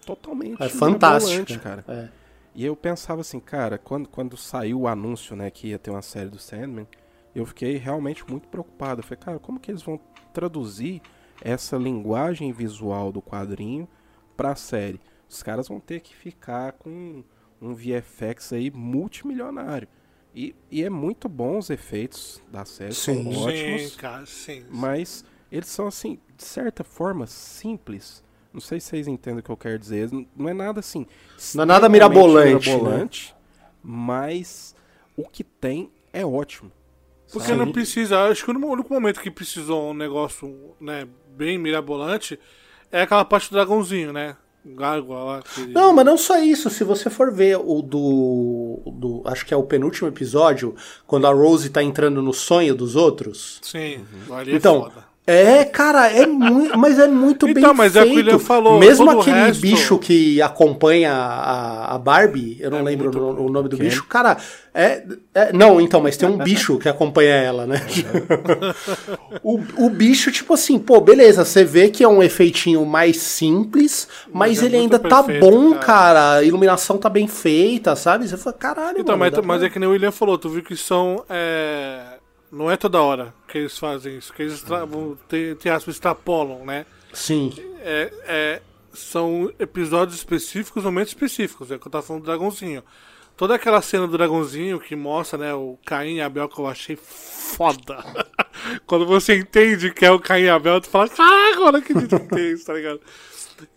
totalmente 0.06 0.62
É 0.62 0.70
fantástica. 0.70 1.58
cara. 1.60 1.86
É. 1.88 2.10
E 2.58 2.66
eu 2.66 2.76
pensava 2.76 3.22
assim, 3.22 3.40
cara, 3.40 3.78
quando, 3.78 4.10
quando 4.10 4.36
saiu 4.36 4.82
o 4.82 4.88
anúncio, 4.88 5.36
né, 5.36 5.52
que 5.52 5.68
ia 5.68 5.78
ter 5.78 5.92
uma 5.92 6.02
série 6.02 6.32
do 6.32 6.40
Sandman, 6.40 6.88
eu 7.36 7.46
fiquei 7.46 7.78
realmente 7.78 8.28
muito 8.28 8.48
preocupado. 8.48 9.02
Eu 9.02 9.04
falei, 9.04 9.20
cara, 9.24 9.40
como 9.40 9.60
que 9.60 9.70
eles 9.70 9.84
vão 9.84 10.00
traduzir 10.34 11.00
essa 11.40 11.78
linguagem 11.78 12.52
visual 12.52 13.12
do 13.12 13.22
quadrinho 13.22 13.88
pra 14.36 14.56
série? 14.56 15.00
Os 15.30 15.44
caras 15.44 15.68
vão 15.68 15.80
ter 15.80 16.00
que 16.00 16.16
ficar 16.16 16.72
com 16.72 17.24
um 17.62 17.76
VFX 17.76 18.54
aí 18.54 18.72
multimilionário. 18.72 19.88
E, 20.34 20.56
e 20.72 20.84
é 20.84 20.90
muito 20.90 21.30
bom 21.30 21.60
os 21.60 21.70
efeitos 21.70 22.42
da 22.52 22.66
série, 22.66 22.96
Sim. 22.96 23.32
são 23.32 23.44
ótimos. 23.44 23.82
Sim, 23.84 23.98
cara, 24.00 24.26
sim. 24.26 24.66
Mas 24.68 25.24
eles 25.52 25.68
são, 25.68 25.86
assim, 25.86 26.20
de 26.36 26.44
certa 26.44 26.84
forma, 26.84 27.28
simples. 27.28 28.24
Não 28.54 28.62
sei 28.62 28.80
se 28.80 28.88
vocês 28.88 29.08
entendem 29.08 29.40
o 29.40 29.44
que 29.44 29.50
eu 29.50 29.58
quero 29.58 29.78
dizer. 29.78 30.10
Não- 30.36 30.50
é 30.50 30.54
nada 30.54 30.80
assim. 30.80 31.06
Não 31.56 31.64
é 31.64 31.66
nada 31.66 31.88
mirabolante, 31.90 32.70
né? 32.70 32.76
mirabolante, 32.76 33.36
Mas 33.84 34.76
o 35.16 35.24
que 35.28 35.44
tem 35.44 35.90
é 36.12 36.26
ótimo. 36.26 36.72
Porque 37.32 37.48
sabe? 37.50 37.60
não 37.60 37.72
precisa. 37.72 38.24
Acho 38.26 38.46
que 38.46 38.52
o 38.52 38.68
único 38.72 38.94
momento 38.94 39.20
que 39.22 39.30
precisou 39.32 39.92
um 39.92 39.94
negócio 39.94 40.76
né, 40.80 41.08
bem 41.36 41.58
mirabolante 41.58 42.40
é 42.92 43.02
aquela 43.02 43.26
parte 43.26 43.50
do 43.50 43.54
dragãozinho, 43.54 44.14
né? 44.14 44.36
Gárgula 44.66 45.24
lá. 45.24 45.42
que- 45.44 45.68
Não, 45.68 45.94
mas 45.94 46.06
não 46.06 46.18
só 46.18 46.40
isso. 46.42 46.70
Se 46.70 46.84
você 46.84 47.10
for 47.10 47.32
ver 47.32 47.58
o 47.58 47.82
do, 47.82 48.82
do. 48.92 49.22
Acho 49.26 49.46
que 49.46 49.54
é 49.54 49.58
o 49.58 49.64
penúltimo 49.64 50.08
episódio, 50.10 50.76
quando 51.06 51.26
a 51.28 51.32
Rose 51.34 51.70
tá 51.70 51.82
entrando 51.82 52.22
no 52.22 52.34
sonho 52.34 52.76
dos 52.76 52.96
outros. 52.96 53.60
Sim, 53.62 54.06
Uhum. 54.28 54.36
ali 54.36 54.52
é 54.52 54.56
Então, 54.56 54.84
foda. 54.84 55.06
É, 55.28 55.66
cara, 55.66 56.10
é 56.10 56.26
muito. 56.26 56.78
Mas 56.80 56.98
é 56.98 57.06
muito 57.08 57.46
bem 57.48 57.58
Então, 57.58 57.74
mas 57.74 57.96
é 57.98 58.02
o 58.02 58.04
que 58.06 58.10
o 58.12 58.14
feito. 58.14 58.26
William 58.28 58.40
falou, 58.40 58.80
Mesmo 58.80 59.12
aquele 59.12 59.36
resto- 59.36 59.62
bicho 59.62 59.98
que 60.00 60.42
acompanha 60.42 61.12
a, 61.14 61.96
a 61.96 61.98
Barbie, 61.98 62.56
eu 62.62 62.72
não 62.72 62.80
É 62.80 62.82
lembro 62.84 63.12
muito 63.12 63.42
o, 63.44 63.50
nome 63.50 63.68
do 63.68 63.76
Quem? 63.76 63.86
bicho, 63.86 64.06
cara. 64.06 64.38
É, 64.74 65.04
é- 65.36 65.52
Não, 65.54 65.82
então, 65.82 66.00
mas 66.00 66.16
tem 66.16 66.30
um 66.30 66.38
bicho 66.42 66.78
que 66.80 66.88
acompanha 66.88 67.34
ela, 67.36 67.66
né? 67.68 67.82
o, 69.44 69.60
o 69.86 69.90
bicho, 69.90 70.32
tipo 70.32 70.54
assim, 70.54 70.78
pô, 70.80 71.00
beleza, 71.02 71.44
você 71.44 71.64
vê 71.64 71.90
que 71.90 72.04
é 72.04 72.08
um 72.08 72.22
efeitinho 72.24 72.86
mais 72.86 73.18
simples, 73.18 74.08
mas, 74.32 74.62
é 74.62 74.66
ele 74.66 74.78
ainda 74.78 75.00
tá 75.00 75.24
perfeito, 75.24 75.50
bom, 75.50 75.72
cara. 75.74 75.86
cara. 75.86 76.34
A 76.38 76.44
iluminação 76.44 76.98
tá 76.98 77.10
bem 77.10 77.28
feita, 77.28 77.96
sabe? 77.96 78.28
Você 78.28 78.38
fala, 78.38 78.56
caralho, 78.56 79.00
Então, 79.00 79.18
mano, 79.18 79.32
mas, 79.38 79.46
mas 79.46 79.64
é 79.64 79.70
que 79.70 79.80
nem 79.80 79.90
o 79.90 79.92
William 79.92 80.12
falou, 80.12 80.38
tu 80.38 80.50
viu 80.50 80.64
que 80.64 80.76
são. 80.78 81.24
é, 81.30 82.18
Não 82.52 82.70
é 82.72 82.78
toda 82.78 83.02
hora 83.02 83.34
que 83.48 83.58
eles 83.58 83.78
fazem 83.78 84.18
isso, 84.18 84.34
que 84.34 84.42
eles 84.44 84.62
vão 84.62 85.18
ter, 85.28 85.56
ter 85.58 85.70
aspas, 85.70 85.96
extrapolam, 85.96 86.66
né? 86.66 86.86
Sim. 87.14 87.54
É, 87.80 88.12
é, 88.26 88.62
são 88.94 89.52
episódios 89.60 90.18
específicos, 90.18 90.84
momentos 90.84 91.14
específicos. 91.14 91.72
É 91.72 91.76
o 91.76 91.80
que 91.80 91.88
eu 91.88 91.92
tava 91.92 92.06
falando 92.06 92.24
do 92.24 92.26
dragãozinho. 92.26 92.84
Toda 93.36 93.54
aquela 93.56 93.82
cena 93.82 94.08
do 94.08 94.18
dragãozinho 94.18 94.80
que 94.80 94.96
mostra, 94.96 95.38
né, 95.38 95.54
o 95.54 95.78
Caim 95.86 96.16
e 96.16 96.22
Abel, 96.22 96.50
que 96.50 96.60
eu 96.60 96.68
achei 96.68 96.96
foda. 96.96 98.04
Quando 98.88 99.06
você 99.06 99.38
entende 99.38 99.94
que 99.94 100.04
é 100.06 100.12
o 100.12 100.20
Caim 100.20 100.44
e 100.44 100.50
Abel, 100.50 100.82
tu 100.82 100.90
fala, 100.90 101.08
caraca, 101.08 101.62
olha 101.62 101.82
que 101.82 101.94
que 101.94 102.08
tem 102.08 102.52
isso, 102.52 102.66
tá 102.66 102.74
ligado? 102.74 103.00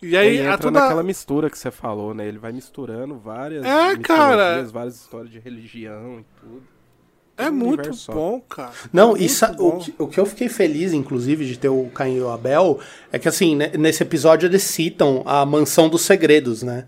E 0.01 0.17
aí, 0.17 0.37
Ele 0.37 0.47
entra 0.47 0.57
toda... 0.57 0.79
naquela 0.79 1.03
mistura 1.03 1.49
que 1.49 1.57
você 1.57 1.71
falou, 1.71 2.13
né? 2.13 2.27
Ele 2.27 2.37
vai 2.37 2.51
misturando 2.51 3.17
várias 3.17 3.63
É, 3.65 3.95
cara. 3.97 4.63
várias 4.65 4.95
histórias 4.95 5.31
de 5.31 5.39
religião 5.39 6.19
e 6.19 6.25
tudo. 6.39 6.63
É 7.45 7.49
um 7.49 7.53
muito 7.53 7.89
bom, 8.07 8.39
cara. 8.41 8.71
Não, 8.91 9.15
é 9.15 9.21
e 9.21 9.27
muito 9.29 9.67
o, 9.67 9.79
que, 9.79 9.93
o 9.99 10.07
que 10.07 10.19
eu 10.19 10.25
fiquei 10.25 10.49
feliz, 10.49 10.93
inclusive, 10.93 11.45
de 11.45 11.57
ter 11.57 11.69
o 11.69 11.89
Caim 11.93 12.17
e 12.17 12.21
o 12.21 12.29
Abel, 12.29 12.79
é 13.11 13.19
que 13.19 13.27
assim, 13.27 13.55
né, 13.55 13.71
nesse 13.77 14.03
episódio 14.03 14.47
eles 14.47 14.63
citam 14.63 15.23
a 15.25 15.45
mansão 15.45 15.89
dos 15.89 16.01
segredos, 16.01 16.63
né? 16.63 16.85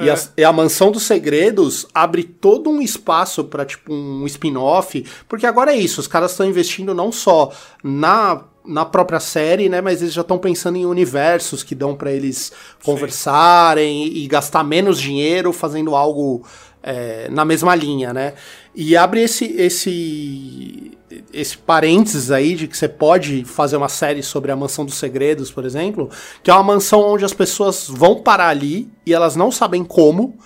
E, 0.00 0.08
É. 0.08 0.12
a, 0.12 0.18
e 0.38 0.44
a 0.44 0.52
mansão 0.52 0.90
dos 0.90 1.02
segredos 1.02 1.86
abre 1.94 2.24
todo 2.24 2.70
um 2.70 2.80
espaço 2.80 3.44
pra 3.44 3.64
tipo 3.66 3.92
um 3.92 4.24
spin-off, 4.26 5.04
porque 5.28 5.46
agora 5.46 5.72
é 5.72 5.76
isso, 5.76 6.00
os 6.00 6.06
caras 6.06 6.30
estão 6.30 6.46
investindo 6.46 6.94
não 6.94 7.12
só 7.12 7.52
na 7.84 8.44
na 8.64 8.84
própria 8.84 9.18
série, 9.18 9.68
né, 9.68 9.80
mas 9.80 10.00
eles 10.00 10.14
já 10.14 10.20
estão 10.20 10.38
pensando 10.38 10.78
em 10.78 10.86
universos 10.86 11.64
que 11.64 11.74
dão 11.74 11.96
pra 11.96 12.12
eles 12.12 12.52
conversarem 12.84 14.06
e, 14.06 14.24
e 14.24 14.26
gastar 14.28 14.62
menos 14.64 15.00
dinheiro 15.00 15.52
fazendo 15.52 15.96
algo 15.96 16.46
é, 16.82 17.28
na 17.30 17.44
mesma 17.44 17.74
linha, 17.74 18.12
né? 18.12 18.34
E 18.74 18.96
abre 18.96 19.22
esse 19.22 19.44
esse 19.56 20.98
esse 21.32 21.58
parênteses 21.58 22.30
aí 22.30 22.54
de 22.54 22.66
que 22.66 22.76
você 22.76 22.88
pode 22.88 23.44
fazer 23.44 23.76
uma 23.76 23.88
série 23.88 24.22
sobre 24.22 24.50
a 24.50 24.56
mansão 24.56 24.84
dos 24.84 24.94
segredos, 24.94 25.50
por 25.50 25.64
exemplo, 25.64 26.10
que 26.42 26.50
é 26.50 26.54
uma 26.54 26.62
mansão 26.62 27.00
onde 27.00 27.24
as 27.24 27.34
pessoas 27.34 27.86
vão 27.88 28.22
parar 28.22 28.48
ali 28.48 28.90
e 29.04 29.12
elas 29.12 29.36
não 29.36 29.50
sabem 29.50 29.84
como. 29.84 30.36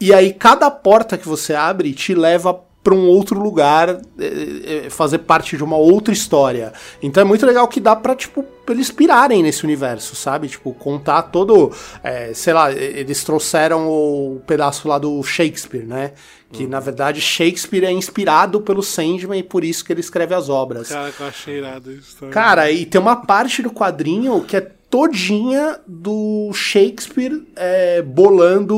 E 0.00 0.12
aí 0.12 0.32
cada 0.32 0.70
porta 0.70 1.16
que 1.16 1.28
você 1.28 1.54
abre 1.54 1.92
te 1.92 2.14
leva 2.14 2.60
para 2.84 2.94
um 2.94 3.08
outro 3.08 3.40
lugar, 3.40 3.88
é, 4.18 4.84
é, 4.86 4.90
fazer 4.90 5.18
parte 5.20 5.56
de 5.56 5.64
uma 5.64 5.78
outra 5.78 6.12
história. 6.12 6.74
Então 7.02 7.22
é 7.22 7.24
muito 7.24 7.46
legal 7.46 7.66
que 7.66 7.80
dá 7.80 7.96
pra, 7.96 8.14
tipo, 8.14 8.44
eles 8.68 8.90
pirarem 8.90 9.42
nesse 9.42 9.64
universo, 9.64 10.14
sabe? 10.14 10.48
Tipo, 10.48 10.74
contar 10.74 11.22
todo. 11.22 11.72
É, 12.02 12.34
sei 12.34 12.52
lá, 12.52 12.70
eles 12.70 13.24
trouxeram 13.24 13.88
o 13.88 14.42
pedaço 14.46 14.86
lá 14.86 14.98
do 14.98 15.22
Shakespeare, 15.22 15.86
né? 15.86 16.12
Que 16.52 16.64
uhum. 16.64 16.68
na 16.68 16.78
verdade 16.78 17.22
Shakespeare 17.22 17.84
é 17.84 17.90
inspirado 17.90 18.60
pelo 18.60 18.82
Sandman 18.82 19.40
e 19.40 19.42
por 19.42 19.64
isso 19.64 19.82
que 19.82 19.90
ele 19.90 20.00
escreve 20.00 20.34
as 20.34 20.50
obras. 20.50 20.88
Cara, 20.88 21.10
que 21.10 21.20
eu 21.20 21.26
achei 21.26 21.58
irado 21.58 21.90
isso 21.90 22.16
também. 22.18 22.34
Cara, 22.34 22.70
e 22.70 22.84
tem 22.84 23.00
uma 23.00 23.16
parte 23.16 23.62
do 23.62 23.70
quadrinho 23.70 24.44
que 24.44 24.58
é 24.58 24.60
todinha 24.90 25.80
do 25.88 26.52
Shakespeare 26.52 27.42
é, 27.56 28.02
bolando 28.02 28.76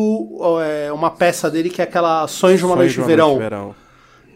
é, 0.62 0.92
uma 0.92 1.10
peça 1.10 1.50
dele 1.50 1.68
que 1.68 1.82
é 1.82 1.84
aquela 1.84 2.26
Sonhos 2.28 2.60
de 2.60 2.64
uma 2.64 2.76
Noite 2.76 2.94
de 2.94 3.02
Verão. 3.02 3.34
De 3.34 3.40
verão. 3.40 3.85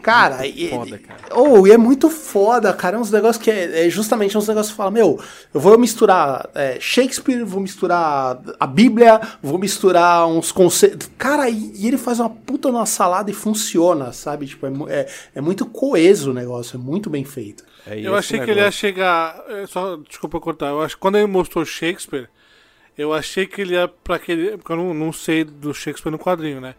Cara, 0.02 0.46
e, 0.46 0.68
foda, 0.68 0.98
cara. 0.98 1.20
Oh, 1.34 1.66
e 1.66 1.72
é 1.72 1.78
muito 1.78 2.08
foda, 2.08 2.72
cara. 2.72 2.96
É 2.96 3.00
uns 3.00 3.10
negócios 3.10 3.42
que 3.42 3.50
é, 3.50 3.86
é 3.86 3.90
justamente 3.90 4.36
uns 4.36 4.48
negócios 4.48 4.72
que 4.72 4.76
fala, 4.76 4.90
meu, 4.90 5.20
eu 5.52 5.60
vou 5.60 5.78
misturar 5.78 6.48
é, 6.54 6.78
Shakespeare, 6.80 7.44
vou 7.44 7.60
misturar 7.60 8.40
a 8.58 8.66
Bíblia, 8.66 9.20
vou 9.42 9.58
misturar 9.58 10.26
uns 10.26 10.50
conceitos. 10.52 11.10
Cara, 11.18 11.48
e, 11.48 11.72
e, 11.76 11.88
ele 11.88 11.98
faz 11.98 12.20
uma 12.20 12.30
puta 12.30 12.70
numa 12.70 12.86
salada 12.86 13.30
e 13.30 13.34
funciona, 13.34 14.12
sabe? 14.12 14.46
Tipo, 14.46 14.66
é, 14.66 15.00
é, 15.00 15.08
é 15.36 15.40
muito 15.40 15.66
coeso 15.66 16.30
o 16.30 16.34
negócio, 16.34 16.76
é 16.76 16.80
muito 16.80 17.10
bem 17.10 17.24
feito. 17.24 17.64
É 17.86 17.98
eu 17.98 18.14
achei 18.14 18.38
negócio. 18.38 18.44
que 18.44 18.50
ele 18.50 18.60
ia 18.60 18.70
chegar. 18.70 19.42
É, 19.48 19.66
só, 19.66 19.96
desculpa 19.96 20.40
cortar, 20.40 20.68
eu 20.68 20.82
acho 20.82 20.96
que 20.96 21.00
quando 21.00 21.16
ele 21.16 21.26
mostrou 21.26 21.64
Shakespeare, 21.64 22.28
eu 22.96 23.12
achei 23.12 23.46
que 23.46 23.62
ele 23.62 23.74
ia 23.74 23.88
pra 23.88 24.16
aquele. 24.16 24.56
Porque 24.56 24.72
eu 24.72 24.76
não, 24.76 24.94
não 24.94 25.12
sei 25.12 25.44
do 25.44 25.72
Shakespeare 25.72 26.12
no 26.12 26.18
quadrinho, 26.18 26.60
né? 26.60 26.74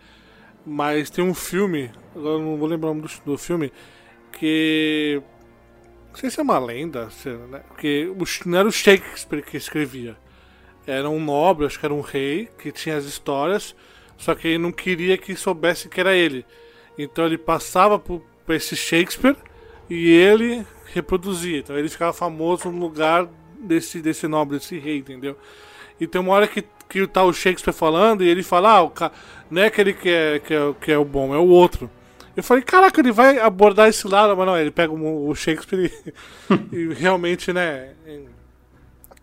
Mas 0.65 1.09
tem 1.09 1.23
um 1.23 1.33
filme, 1.33 1.91
agora 2.15 2.39
não 2.39 2.57
vou 2.57 2.67
lembrar 2.67 2.91
o 2.91 2.93
nome 2.93 3.07
do, 3.07 3.31
do 3.31 3.37
filme, 3.37 3.71
que. 4.31 5.21
Não 6.09 6.15
sei 6.17 6.29
se 6.29 6.39
é 6.39 6.43
uma 6.43 6.59
lenda, 6.59 7.09
né? 7.49 7.61
porque 7.69 8.11
não 8.45 8.57
era 8.57 8.67
o 8.67 8.71
Shakespeare 8.71 9.41
que 9.41 9.55
escrevia. 9.55 10.17
Era 10.85 11.09
um 11.09 11.23
nobre, 11.23 11.65
acho 11.65 11.79
que 11.79 11.85
era 11.85 11.93
um 11.93 12.01
rei, 12.01 12.49
que 12.57 12.71
tinha 12.71 12.97
as 12.97 13.05
histórias, 13.05 13.73
só 14.17 14.35
que 14.35 14.49
ele 14.49 14.57
não 14.57 14.71
queria 14.71 15.17
que 15.17 15.35
soubesse 15.35 15.87
que 15.87 15.99
era 15.99 16.13
ele. 16.13 16.45
Então 16.97 17.25
ele 17.25 17.37
passava 17.37 17.97
por, 17.97 18.21
esse 18.49 18.75
Shakespeare 18.75 19.37
e 19.89 20.09
ele 20.09 20.65
reproduzia. 20.93 21.59
Então 21.59 21.77
ele 21.77 21.87
ficava 21.87 22.11
famoso 22.11 22.69
no 22.69 22.79
lugar 22.79 23.29
desse, 23.57 24.01
desse 24.01 24.27
nobre, 24.27 24.57
desse 24.57 24.77
rei, 24.77 24.97
entendeu? 24.97 25.37
E 25.99 26.07
tem 26.07 26.19
uma 26.19 26.33
hora 26.33 26.47
que, 26.47 26.63
que 26.89 27.05
tá 27.07 27.23
o 27.23 27.31
Shakespeare 27.31 27.73
falando 27.73 28.23
e 28.23 28.27
ele 28.27 28.43
fala, 28.43 28.71
ah, 28.71 28.81
o 28.81 28.89
ca... 28.89 29.11
não 29.51 29.61
é 29.61 29.65
aquele 29.65 29.93
que 29.93 30.09
é, 30.09 30.39
que, 30.39 30.53
é, 30.53 30.73
que 30.79 30.91
é 30.91 30.97
o 30.97 31.05
bom, 31.05 31.35
é 31.35 31.37
o 31.37 31.47
outro. 31.47 31.91
Eu 32.35 32.41
falei, 32.41 32.63
caraca, 32.63 33.01
ele 33.01 33.11
vai 33.11 33.37
abordar 33.39 33.89
esse 33.89 34.07
lado, 34.07 34.35
mas 34.37 34.47
não, 34.47 34.57
ele 34.57 34.71
pega 34.71 34.93
o 34.93 35.35
Shakespeare 35.35 35.91
e, 35.91 36.53
e 36.75 36.93
realmente, 36.93 37.51
né, 37.51 37.89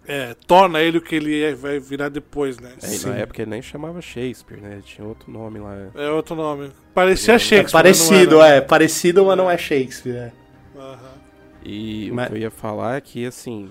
é, 0.07 0.35
torna 0.47 0.81
ele 0.81 0.99
o 0.99 1.01
que 1.01 1.15
ele 1.15 1.43
é, 1.43 1.55
vai 1.55 1.79
virar 1.79 2.11
depois, 2.11 2.59
né? 2.59 2.73
É, 2.83 3.07
na 3.07 3.17
época 3.17 3.43
ele 3.43 3.51
nem 3.51 3.63
chamava 3.63 4.01
Shakespeare, 4.01 4.61
né? 4.61 4.73
Ele 4.73 4.83
tinha 4.83 5.07
outro 5.07 5.31
nome 5.31 5.59
lá. 5.59 5.91
É 5.95 6.11
outro 6.11 6.35
nome. 6.35 6.71
Parecia 6.95 7.35
é, 7.35 7.39
Shakespeare. 7.39 7.69
É 7.69 7.73
parecido, 7.73 8.43
é. 8.43 8.61
Parecido, 8.61 9.25
mas 9.27 9.37
não 9.37 9.51
é 9.51 9.59
Shakespeare, 9.59 10.17
é. 10.17 10.33
Uhum. 10.75 11.19
E 11.63 12.11
mas... 12.11 12.27
o 12.27 12.31
que 12.31 12.37
eu 12.37 12.41
ia 12.41 12.51
falar 12.51 12.97
é 12.97 13.01
que, 13.01 13.27
assim, 13.27 13.71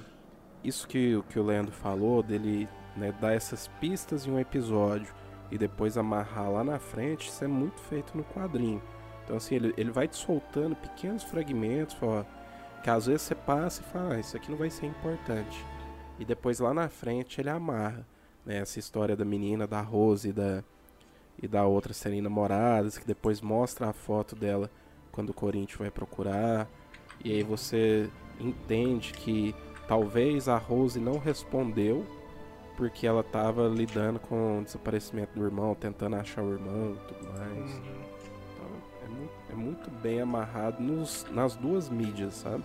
isso 0.64 0.88
que, 0.88 1.20
que 1.30 1.40
o 1.40 1.44
Leandro 1.44 1.72
falou, 1.72 2.22
dele 2.22 2.68
né, 2.96 3.14
dar 3.20 3.34
essas 3.34 3.68
pistas 3.80 4.28
em 4.28 4.32
um 4.32 4.40
episódio 4.40 5.08
e 5.52 5.58
depois 5.58 5.98
amarrar 5.98 6.52
lá 6.52 6.64
na 6.64 6.80
frente, 6.80 7.30
isso 7.30 7.44
é 7.44 7.48
muito 7.48 7.80
feito 7.82 8.16
no 8.18 8.24
quadrinho. 8.24 8.82
Então, 9.24 9.38
assim, 9.38 9.56
ele, 9.56 9.74
ele 9.78 9.92
vai 9.92 10.08
te 10.08 10.16
soltando 10.16 10.76
pequenos 10.76 11.24
fragmentos, 11.24 11.98
ó, 12.02 12.26
que 12.84 12.90
às 12.90 13.08
vezes 13.08 13.24
você 13.24 13.36
passa 13.36 13.82
e 13.82 13.86
fala, 13.86 14.16
ah, 14.16 14.20
isso 14.20 14.36
aqui 14.38 14.50
não 14.50 14.58
vai 14.58 14.70
ser 14.70 14.86
importante. 14.86 15.66
E 16.20 16.26
depois 16.26 16.60
lá 16.60 16.74
na 16.74 16.90
frente 16.90 17.40
ele 17.40 17.50
amarra, 17.50 18.06
né, 18.46 18.58
essa 18.58 18.80
história 18.80 19.16
da 19.16 19.26
menina, 19.26 19.68
da 19.68 19.82
Rose 19.82 20.30
e 20.30 20.34
da, 20.34 20.64
e 21.42 21.48
da 21.48 21.66
outra 21.66 21.94
serem 21.94 22.22
namoradas, 22.22 22.98
que 22.98 23.06
depois 23.06 23.42
mostra 23.42 23.90
a 23.90 23.94
foto 23.94 24.36
dela 24.36 24.72
quando 25.12 25.30
o 25.30 25.34
Corinthians 25.34 25.80
vai 25.80 25.92
procurar. 25.92 26.68
E 27.24 27.32
aí 27.32 27.44
você 27.44 28.10
entende 28.40 29.14
que 29.14 29.54
talvez 29.88 30.48
a 30.48 30.58
Rose 30.58 31.00
não 31.00 31.18
respondeu 31.18 32.06
porque 32.78 33.08
ela 33.08 33.24
tava 33.24 33.68
lidando 33.68 34.20
com 34.20 34.60
o 34.60 34.64
desaparecimento 34.64 35.38
do 35.38 35.44
irmão, 35.44 35.74
tentando 35.74 36.16
achar 36.16 36.44
o 36.44 36.54
irmão 36.54 36.96
e 36.96 37.14
tudo 37.14 37.34
mais. 37.34 37.72
Uhum. 37.72 37.82
Então, 38.54 38.68
é 39.04 39.10
muito, 39.10 39.34
é 39.52 39.56
muito 39.56 39.92
bem 40.00 40.22
amarrado 40.22 40.82
nos, 40.82 41.26
nas 41.32 41.56
duas 41.56 41.90
mídias, 41.90 42.36
sabe? 42.36 42.64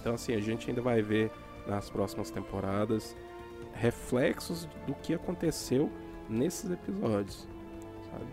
Então, 0.00 0.14
assim, 0.14 0.32
a 0.32 0.40
gente 0.40 0.70
ainda 0.70 0.80
vai 0.80 1.02
ver 1.02 1.30
nas 1.66 1.90
próximas 1.90 2.30
temporadas 2.30 3.16
reflexos 3.74 4.66
do 4.86 4.94
que 4.94 5.12
aconteceu 5.12 5.90
nesses 6.28 6.70
episódios, 6.70 7.46
sabe? 8.12 8.26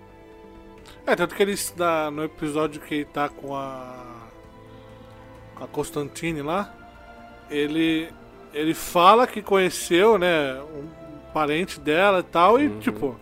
É, 1.07 1.15
tanto 1.15 1.33
que 1.33 1.41
ele 1.41 1.55
dá 1.75 2.11
no 2.11 2.23
episódio 2.23 2.79
que 2.81 2.93
ele 2.93 3.05
tá 3.05 3.29
com 3.29 3.55
a. 3.55 4.29
com 5.55 5.63
a 5.63 5.67
Constantine 5.67 6.43
lá, 6.43 6.71
ele. 7.49 8.13
ele 8.53 8.75
fala 8.75 9.25
que 9.25 9.41
conheceu, 9.41 10.19
né, 10.19 10.61
um 10.61 11.04
parente 11.35 11.81
dela 11.81 12.19
e 12.19 12.23
tal, 12.23 12.57
e 12.57 12.67
uhum. 12.67 12.79
tipo. 12.79 13.19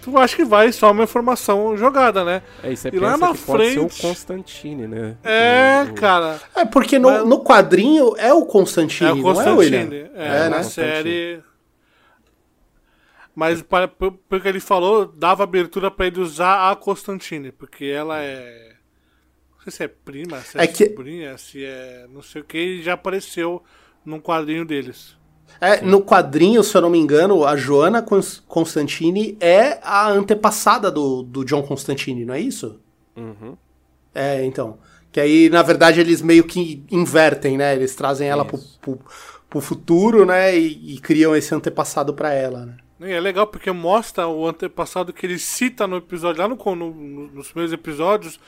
Tu 0.00 0.16
acha 0.18 0.36
que 0.36 0.44
vai 0.44 0.70
só 0.70 0.92
uma 0.92 1.02
informação 1.02 1.76
jogada, 1.76 2.22
né? 2.22 2.42
É, 2.62 2.70
e 2.70 2.76
você 2.76 2.90
e 2.92 2.98
lá 2.98 3.16
na 3.16 3.32
que 3.32 3.38
frente... 3.38 3.76
pode 3.80 3.94
ser 3.94 4.04
o 4.04 4.08
Constantine, 4.08 4.86
né? 4.86 5.16
É, 5.24 5.86
o... 5.90 5.94
cara. 5.94 6.40
É, 6.54 6.64
porque 6.64 6.98
no, 6.98 7.10
Mas... 7.10 7.26
no 7.26 7.42
quadrinho 7.42 8.14
é 8.18 8.32
o 8.32 8.44
Constantine, 8.44 9.10
é 9.10 9.12
o 9.14 9.22
Constantine. 9.22 9.86
Não 9.86 9.94
é, 9.94 10.10
o 10.10 10.42
é, 10.42 10.46
é 10.46 10.48
na 10.48 10.62
série... 10.62 11.42
Mas 13.34 13.62
para, 13.62 13.88
porque 13.88 14.46
ele 14.46 14.60
falou, 14.60 15.06
dava 15.06 15.42
abertura 15.42 15.90
para 15.90 16.06
ele 16.06 16.20
usar 16.20 16.70
a 16.70 16.76
Constantine, 16.76 17.50
porque 17.50 17.86
ela 17.86 18.22
é. 18.22 18.74
Não 19.50 19.64
sei 19.64 19.72
se 19.72 19.82
é 19.82 19.88
prima, 19.88 20.40
se 20.40 20.56
é, 20.56 20.62
é 20.62 20.66
que... 20.68 20.86
sobrinha, 20.86 21.36
se 21.36 21.64
é. 21.64 22.06
não 22.12 22.22
sei 22.22 22.42
o 22.42 22.44
que, 22.44 22.58
e 22.58 22.82
já 22.82 22.92
apareceu 22.92 23.60
num 24.04 24.20
quadrinho 24.20 24.64
deles. 24.64 25.16
É, 25.60 25.80
no 25.80 26.02
quadrinho, 26.02 26.62
se 26.62 26.76
eu 26.76 26.80
não 26.80 26.90
me 26.90 26.98
engano, 26.98 27.44
a 27.44 27.56
Joana 27.56 28.04
Constantine 28.46 29.36
é 29.40 29.78
a 29.82 30.10
antepassada 30.10 30.90
do, 30.90 31.22
do 31.22 31.44
John 31.44 31.62
Constantine, 31.62 32.24
não 32.24 32.34
é 32.34 32.40
isso? 32.40 32.80
Uhum. 33.16 33.56
É, 34.14 34.44
então. 34.44 34.78
Que 35.10 35.20
aí, 35.20 35.48
na 35.48 35.62
verdade, 35.62 36.00
eles 36.00 36.20
meio 36.20 36.44
que 36.44 36.82
invertem, 36.90 37.56
né? 37.56 37.74
Eles 37.74 37.94
trazem 37.94 38.28
ela 38.28 38.44
pro, 38.44 38.58
pro, 38.80 38.98
pro, 39.48 39.60
futuro, 39.60 40.26
né? 40.26 40.58
E, 40.58 40.94
e 40.94 40.98
criam 40.98 41.36
esse 41.36 41.54
antepassado 41.54 42.12
para 42.12 42.32
ela, 42.32 42.66
né? 42.66 42.76
E 43.00 43.12
é 43.12 43.20
legal 43.20 43.46
porque 43.46 43.70
mostra 43.70 44.26
o 44.26 44.46
antepassado 44.46 45.12
que 45.12 45.24
ele 45.24 45.38
cita 45.38 45.86
no 45.86 45.96
episódio, 45.96 46.42
lá 46.42 46.48
no, 46.48 46.56
no, 46.56 47.28
nos 47.28 47.48
primeiros 47.48 47.72
episódios, 47.72 48.40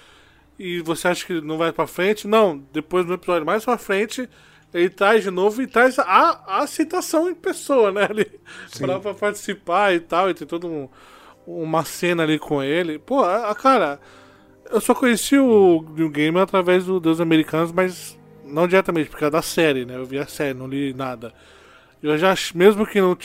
e 0.58 0.80
você 0.80 1.08
acha 1.08 1.26
que 1.26 1.40
não 1.40 1.56
vai 1.56 1.72
para 1.72 1.86
frente. 1.86 2.26
Não, 2.26 2.60
depois 2.72 3.06
no 3.06 3.14
episódio 3.14 3.46
mais 3.46 3.64
pra 3.64 3.78
frente, 3.78 4.28
ele 4.76 4.90
traz 4.90 5.24
de 5.24 5.30
novo 5.30 5.62
e 5.62 5.66
traz 5.66 5.98
a, 5.98 6.60
a 6.60 6.66
citação 6.66 7.30
em 7.30 7.34
pessoa, 7.34 7.90
né? 7.90 8.06
Ali, 8.08 8.30
pra, 8.78 9.00
pra, 9.00 9.14
participar 9.14 9.94
e 9.94 10.00
tal, 10.00 10.28
e 10.28 10.34
tem 10.34 10.46
toda 10.46 10.66
um, 10.66 10.88
uma 11.46 11.84
cena 11.84 12.22
ali 12.22 12.38
com 12.38 12.62
ele. 12.62 12.98
Pô, 12.98 13.22
a, 13.22 13.50
a, 13.50 13.54
cara, 13.54 13.98
eu 14.70 14.80
só 14.80 14.94
conheci 14.94 15.38
o 15.38 15.82
New 15.96 16.10
Game 16.10 16.38
através 16.38 16.84
do 16.84 17.00
Deus 17.00 17.20
Americanos, 17.20 17.72
mas 17.72 18.18
não 18.44 18.68
diretamente, 18.68 19.08
porque 19.08 19.24
é 19.24 19.30
da 19.30 19.42
série, 19.42 19.86
né? 19.86 19.96
Eu 19.96 20.04
vi 20.04 20.18
a 20.18 20.26
série, 20.26 20.52
não 20.54 20.68
li 20.68 20.92
nada. 20.92 21.32
Eu 22.02 22.18
já 22.18 22.34
mesmo 22.54 22.86
que 22.86 23.00
não 23.00 23.16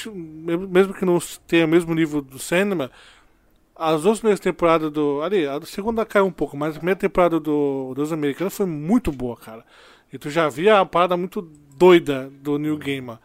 mesmo 0.70 0.94
que 0.94 1.06
não 1.06 1.20
tenha 1.46 1.66
o 1.66 1.70
mesmo 1.70 1.94
nível 1.94 2.22
do 2.22 2.40
cinema, 2.40 2.90
as 3.76 4.04
duas 4.04 4.20
primeiras 4.20 4.40
temporadas 4.40 4.92
do. 4.92 5.22
Ali, 5.22 5.46
a 5.46 5.60
segunda 5.62 6.06
caiu 6.06 6.26
um 6.26 6.32
pouco, 6.32 6.56
mas 6.56 6.76
a 6.76 6.80
primeira 6.80 7.00
temporada 7.00 7.40
do 7.40 7.94
Deus 7.96 8.12
Americanos 8.12 8.56
foi 8.56 8.66
muito 8.66 9.12
boa, 9.12 9.36
cara. 9.36 9.66
E 10.12 10.18
tu 10.18 10.30
já 10.30 10.50
via 10.50 10.80
a 10.80 10.86
parada 10.86 11.16
muito 11.16 11.42
doida 11.42 12.30
do 12.30 12.58
New 12.58 12.78
Gamer. 12.78 13.18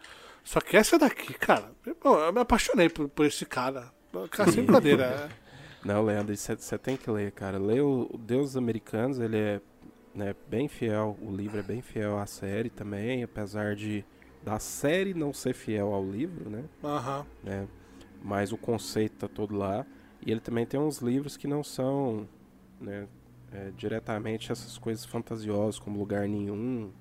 Só 0.43 0.61
que 0.61 0.77
essa 0.77 0.97
daqui, 0.97 1.33
cara, 1.33 1.71
eu 1.85 2.33
me 2.33 2.39
apaixonei 2.39 2.89
por, 2.89 3.09
por 3.09 3.25
esse 3.25 3.45
cara. 3.45 3.91
Cara, 4.31 4.51
sem 4.51 4.63
brincadeira. 4.65 5.03
É. 5.03 5.29
Não, 5.83 6.03
Leandro, 6.03 6.35
você 6.35 6.77
tem 6.77 6.97
que 6.97 7.09
ler, 7.11 7.31
cara. 7.31 7.57
Lê 7.57 7.81
o, 7.81 8.09
Deus 8.17 8.55
Americanos, 8.55 9.19
ele 9.19 9.37
é 9.37 9.61
né, 10.15 10.35
bem 10.49 10.67
fiel. 10.67 11.17
O 11.21 11.29
livro 11.31 11.59
é 11.59 11.63
bem 11.63 11.81
fiel 11.81 12.17
à 12.17 12.25
série 12.25 12.69
também, 12.69 13.23
apesar 13.23 13.75
de 13.75 14.03
da 14.43 14.59
série 14.59 15.13
não 15.13 15.33
ser 15.33 15.53
fiel 15.53 15.93
ao 15.93 16.09
livro, 16.09 16.49
né? 16.49 16.63
Aham. 16.83 17.25
Né? 17.43 17.67
Mas 18.23 18.53
o 18.53 18.57
conceito 18.57 19.17
tá 19.17 19.27
todo 19.27 19.55
lá. 19.55 19.85
E 20.25 20.31
ele 20.31 20.39
também 20.39 20.65
tem 20.65 20.79
uns 20.79 20.99
livros 20.99 21.35
que 21.35 21.47
não 21.47 21.63
são 21.63 22.27
né, 22.79 23.07
é, 23.57 23.71
diretamente 23.75 24.51
essas 24.51 24.77
coisas 24.77 25.03
fantasiosas, 25.05 25.79
como 25.79 25.97
Lugar 25.97 26.27
Nenhum. 26.27 26.91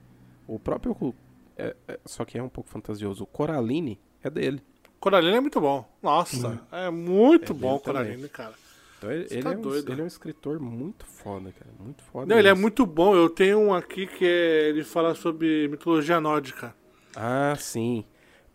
O 0.47 0.59
próprio. 0.59 1.15
É, 1.57 1.77
é, 1.87 2.01
só 2.05 2.25
que 2.25 2.39
é 2.39 2.43
um 2.43 2.49
pouco 2.49 2.71
fantasioso. 2.71 3.25
O 3.25 3.27
Coraline 3.27 4.01
é 4.23 4.31
dele. 4.31 4.63
Coraline 4.99 5.37
é 5.37 5.41
muito 5.41 5.61
bom. 5.61 5.87
Nossa, 6.03 6.49
hum. 6.49 6.59
é 6.73 6.91
muito 6.91 7.53
é 7.53 7.55
bom 7.55 7.75
o 7.75 7.81
Coraline, 7.81 8.29
cara. 8.29 8.55
Então 8.99 9.13
ele, 9.13 9.27
ele 9.31 9.43
tá 9.43 9.53
é 9.53 9.57
um, 9.57 9.61
doido. 9.61 9.93
ele 9.93 10.01
é 10.01 10.05
um 10.05 10.07
escritor 10.07 10.59
muito 10.59 11.05
foda, 11.05 11.53
cara. 11.53 11.71
Muito 11.79 12.03
foda. 12.05 12.27
Não, 12.27 12.39
ele 12.39 12.49
é 12.49 12.55
muito 12.55 12.87
bom. 12.87 13.15
Eu 13.15 13.29
tenho 13.29 13.59
um 13.59 13.75
aqui 13.75 14.07
que 14.07 14.25
é, 14.25 14.69
ele 14.71 14.83
fala 14.83 15.15
sobre 15.15 15.69
mitologia 15.69 16.21
nórdica. 16.21 16.75
Ah, 17.15 17.55
sim. 17.59 18.05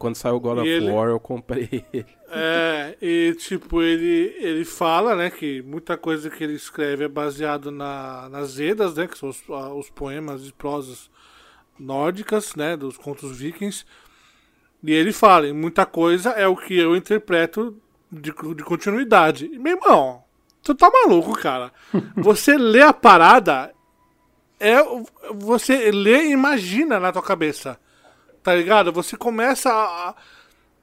Quando 0.02 0.16
saiu 0.16 0.36
o 0.36 0.40
God 0.40 0.58
of 0.58 0.68
ele- 0.68 0.90
War, 0.90 1.10
eu 1.10 1.20
comprei 1.20 1.70
ele. 1.94 2.06
É, 2.32 2.98
e 3.00 3.36
tipo, 3.38 3.84
ele, 3.84 4.36
ele 4.40 4.66
fala, 4.66 5.16
né, 5.16 5.30
que 5.30 5.62
muita 5.62 5.96
coisa 5.96 6.28
que 6.28 6.44
ele 6.44 6.54
escreve 6.54 7.04
é 7.04 7.08
baseado 7.08 7.70
na, 7.70 8.28
nas 8.30 8.60
Edas, 8.60 8.96
né, 8.96 9.06
que 9.08 9.16
são 9.16 9.30
os, 9.30 9.44
os 9.78 9.92
poemas 9.92 10.48
e 10.48 10.52
prosas 10.52 11.08
nórdicas, 11.80 12.56
né, 12.56 12.76
dos 12.76 12.98
contos 12.98 13.38
vikings. 13.38 13.86
E 14.84 14.92
ele 14.92 15.14
fala, 15.14 15.48
e 15.48 15.54
muita 15.54 15.86
coisa 15.86 16.32
é 16.32 16.48
o 16.48 16.56
que 16.56 16.76
eu 16.76 16.96
interpreto 16.96 17.78
de, 18.12 18.34
de 18.56 18.64
continuidade. 18.64 19.46
E, 19.46 19.60
meu 19.60 19.74
irmão, 19.78 20.24
tu 20.64 20.74
tá 20.74 20.90
maluco, 20.90 21.34
cara. 21.34 21.72
Você 22.18 22.58
lê 22.58 22.82
a 22.82 22.92
parada, 22.92 23.72
é, 24.60 24.78
você 25.34 25.92
lê 25.92 26.24
e 26.24 26.32
imagina 26.32 27.00
na 27.00 27.12
tua 27.12 27.22
cabeça. 27.22 27.80
Tá 28.44 28.56
ligado? 28.56 28.92
Você 28.92 29.16
começa 29.16 29.70
a, 29.72 30.16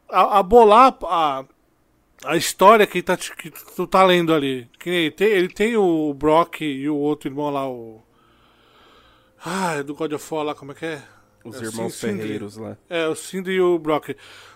a, 0.08 0.38
a 0.38 0.42
bolar 0.42 0.96
a, 1.02 1.44
a 2.24 2.36
história 2.36 2.86
que, 2.86 3.02
tá, 3.02 3.16
que 3.16 3.50
tu 3.50 3.86
tá 3.86 4.04
lendo 4.04 4.32
ali. 4.32 4.68
Que 4.78 4.88
ele 4.90 5.10
tem, 5.10 5.28
ele 5.28 5.48
tem 5.48 5.76
o 5.76 6.14
Brock 6.14 6.60
e 6.62 6.88
o 6.88 6.96
outro 6.96 7.28
irmão 7.28 7.50
lá, 7.50 7.68
o. 7.68 8.00
Ah, 9.44 9.74
é 9.76 9.82
do 9.82 9.94
God 9.94 10.12
of 10.12 10.34
War 10.34 10.44
lá, 10.44 10.54
como 10.54 10.72
é 10.72 10.74
que 10.74 10.86
é? 10.86 11.02
Os 11.44 11.60
É, 11.62 11.64
irmãos 11.64 11.94
Sindri. 11.94 12.18
Ferreiros 12.22 12.56
lá. 12.56 12.76
É, 12.90 13.06
o 13.06 13.14
Cindy 13.14 13.52
e 13.52 13.60
o 13.60 13.78
Brock. 13.78 14.10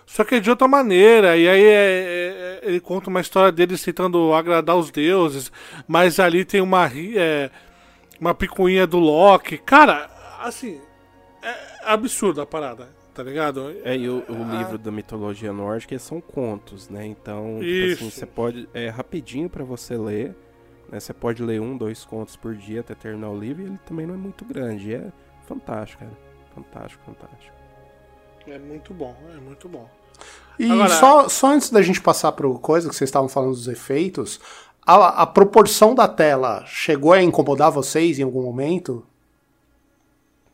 Só 0.05 0.23
que 0.25 0.35
é 0.35 0.39
de 0.39 0.49
outra 0.49 0.67
maneira. 0.67 1.37
E 1.37 1.47
aí 1.47 1.63
é- 1.63 1.69
é- 1.71 2.59
é- 2.63 2.69
ele 2.69 2.79
conta 2.81 3.09
uma 3.09 3.21
história 3.21 3.51
deles 3.51 3.81
tentando 3.81 4.33
agradar 4.33 4.75
os 4.75 4.91
deuses. 4.91 5.51
Mas 5.87 6.19
ali 6.19 6.43
tem 6.43 6.59
uma, 6.61 6.91
é, 6.93 7.49
uma 8.19 8.33
picuinha 8.35 8.85
do 8.85 8.99
Loki. 8.99 9.57
Cara, 9.57 10.09
assim. 10.41 10.81
Absurda 11.85 12.43
a 12.43 12.45
parada, 12.45 12.89
tá 13.13 13.21
ligado? 13.23 13.75
É, 13.83 13.95
e 13.95 14.09
o, 14.09 14.19
o 14.29 14.43
Ah. 14.49 14.57
livro 14.57 14.77
da 14.77 14.91
mitologia 14.91 15.51
nórdica 15.53 15.97
são 15.99 16.19
contos, 16.21 16.89
né? 16.89 17.05
Então, 17.05 17.59
tipo 17.61 17.93
assim, 18.03 18.09
você 18.09 18.25
pode. 18.25 18.67
É 18.73 18.89
rapidinho 18.89 19.49
pra 19.49 19.63
você 19.63 19.97
ler. 19.97 20.35
Né? 20.89 20.99
Você 20.99 21.13
pode 21.13 21.41
ler 21.43 21.59
um, 21.61 21.77
dois 21.77 22.03
contos 22.05 22.35
por 22.35 22.55
dia 22.55 22.81
até 22.81 22.93
terminar 22.93 23.29
o 23.29 23.39
livro 23.39 23.63
e 23.63 23.65
ele 23.65 23.79
também 23.85 24.05
não 24.05 24.13
é 24.13 24.17
muito 24.17 24.43
grande. 24.45 24.93
É 24.93 25.11
fantástico, 25.47 26.03
cara. 26.03 26.17
Fantástico, 26.55 27.03
fantástico. 27.05 27.55
É 28.45 28.59
muito 28.59 28.93
bom, 28.93 29.15
é 29.35 29.39
muito 29.39 29.67
bom. 29.69 29.89
E 30.59 30.69
Agora- 30.69 30.89
só, 30.89 31.29
só 31.29 31.47
antes 31.47 31.69
da 31.71 31.81
gente 31.81 31.99
passar 32.01 32.31
pro 32.33 32.59
coisa 32.59 32.87
que 32.89 32.95
vocês 32.95 33.07
estavam 33.07 33.27
falando 33.29 33.51
dos 33.51 33.67
efeitos, 33.67 34.39
a, 34.85 35.23
a 35.23 35.25
proporção 35.25 35.95
da 35.95 36.07
tela 36.07 36.63
chegou 36.67 37.13
a 37.13 37.23
incomodar 37.23 37.71
vocês 37.71 38.19
em 38.19 38.23
algum 38.23 38.43
momento? 38.43 39.03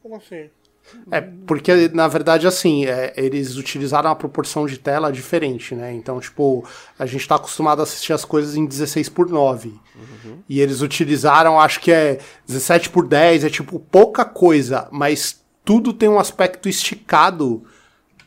Como 0.01 0.15
assim? 0.15 0.49
É, 1.11 1.21
porque, 1.21 1.89
na 1.93 2.07
verdade, 2.07 2.45
assim, 2.45 2.85
é, 2.85 3.13
eles 3.17 3.55
utilizaram 3.55 4.09
uma 4.09 4.15
proporção 4.15 4.65
de 4.65 4.77
tela 4.77 5.11
diferente, 5.11 5.73
né? 5.73 5.93
Então, 5.93 6.19
tipo, 6.19 6.63
a 6.97 7.05
gente 7.05 7.27
tá 7.27 7.35
acostumado 7.35 7.79
a 7.79 7.83
assistir 7.83 8.13
as 8.13 8.23
coisas 8.23 8.55
em 8.55 8.65
16 8.65 9.09
por 9.09 9.29
9. 9.29 9.73
E 10.47 10.61
eles 10.61 10.81
utilizaram, 10.81 11.59
acho 11.59 11.79
que 11.79 11.91
é 11.91 12.19
17 12.47 12.89
por 12.89 13.07
10, 13.07 13.43
é 13.43 13.49
tipo 13.49 13.79
pouca 13.79 14.23
coisa, 14.23 14.87
mas 14.91 15.41
tudo 15.65 15.93
tem 15.93 16.07
um 16.07 16.19
aspecto 16.19 16.69
esticado 16.69 17.63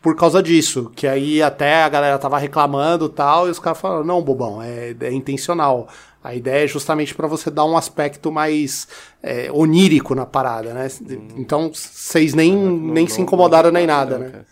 por 0.01 0.16
causa 0.16 0.42
disso. 0.42 0.90
Que 0.94 1.07
aí 1.07 1.42
até 1.42 1.85
a 1.85 1.88
galera 1.88 2.18
tava 2.18 2.38
reclamando 2.38 3.09
tal, 3.09 3.46
e 3.46 3.51
os 3.51 3.59
caras 3.59 3.81
falaram, 3.81 4.05
não, 4.05 4.22
bobão, 4.22 4.61
é, 4.62 4.94
é 5.01 5.12
intencional. 5.12 5.88
A 6.22 6.35
ideia 6.35 6.64
é 6.64 6.68
justamente 6.68 7.14
para 7.14 7.26
você 7.26 7.50
dar 7.50 7.64
um 7.64 7.76
aspecto 7.76 8.30
mais 8.30 8.87
é, 9.22 9.50
onírico 9.52 10.14
na 10.14 10.24
parada, 10.24 10.72
né? 10.72 10.88
Então, 11.37 11.72
vocês 11.72 12.32
nem, 12.32 12.54
nem 12.56 13.08
se 13.08 13.20
incomodaram 13.20 13.70
nem 13.72 13.87
nada, 13.87 14.18
né? 14.18 14.30
cara. 14.30 14.46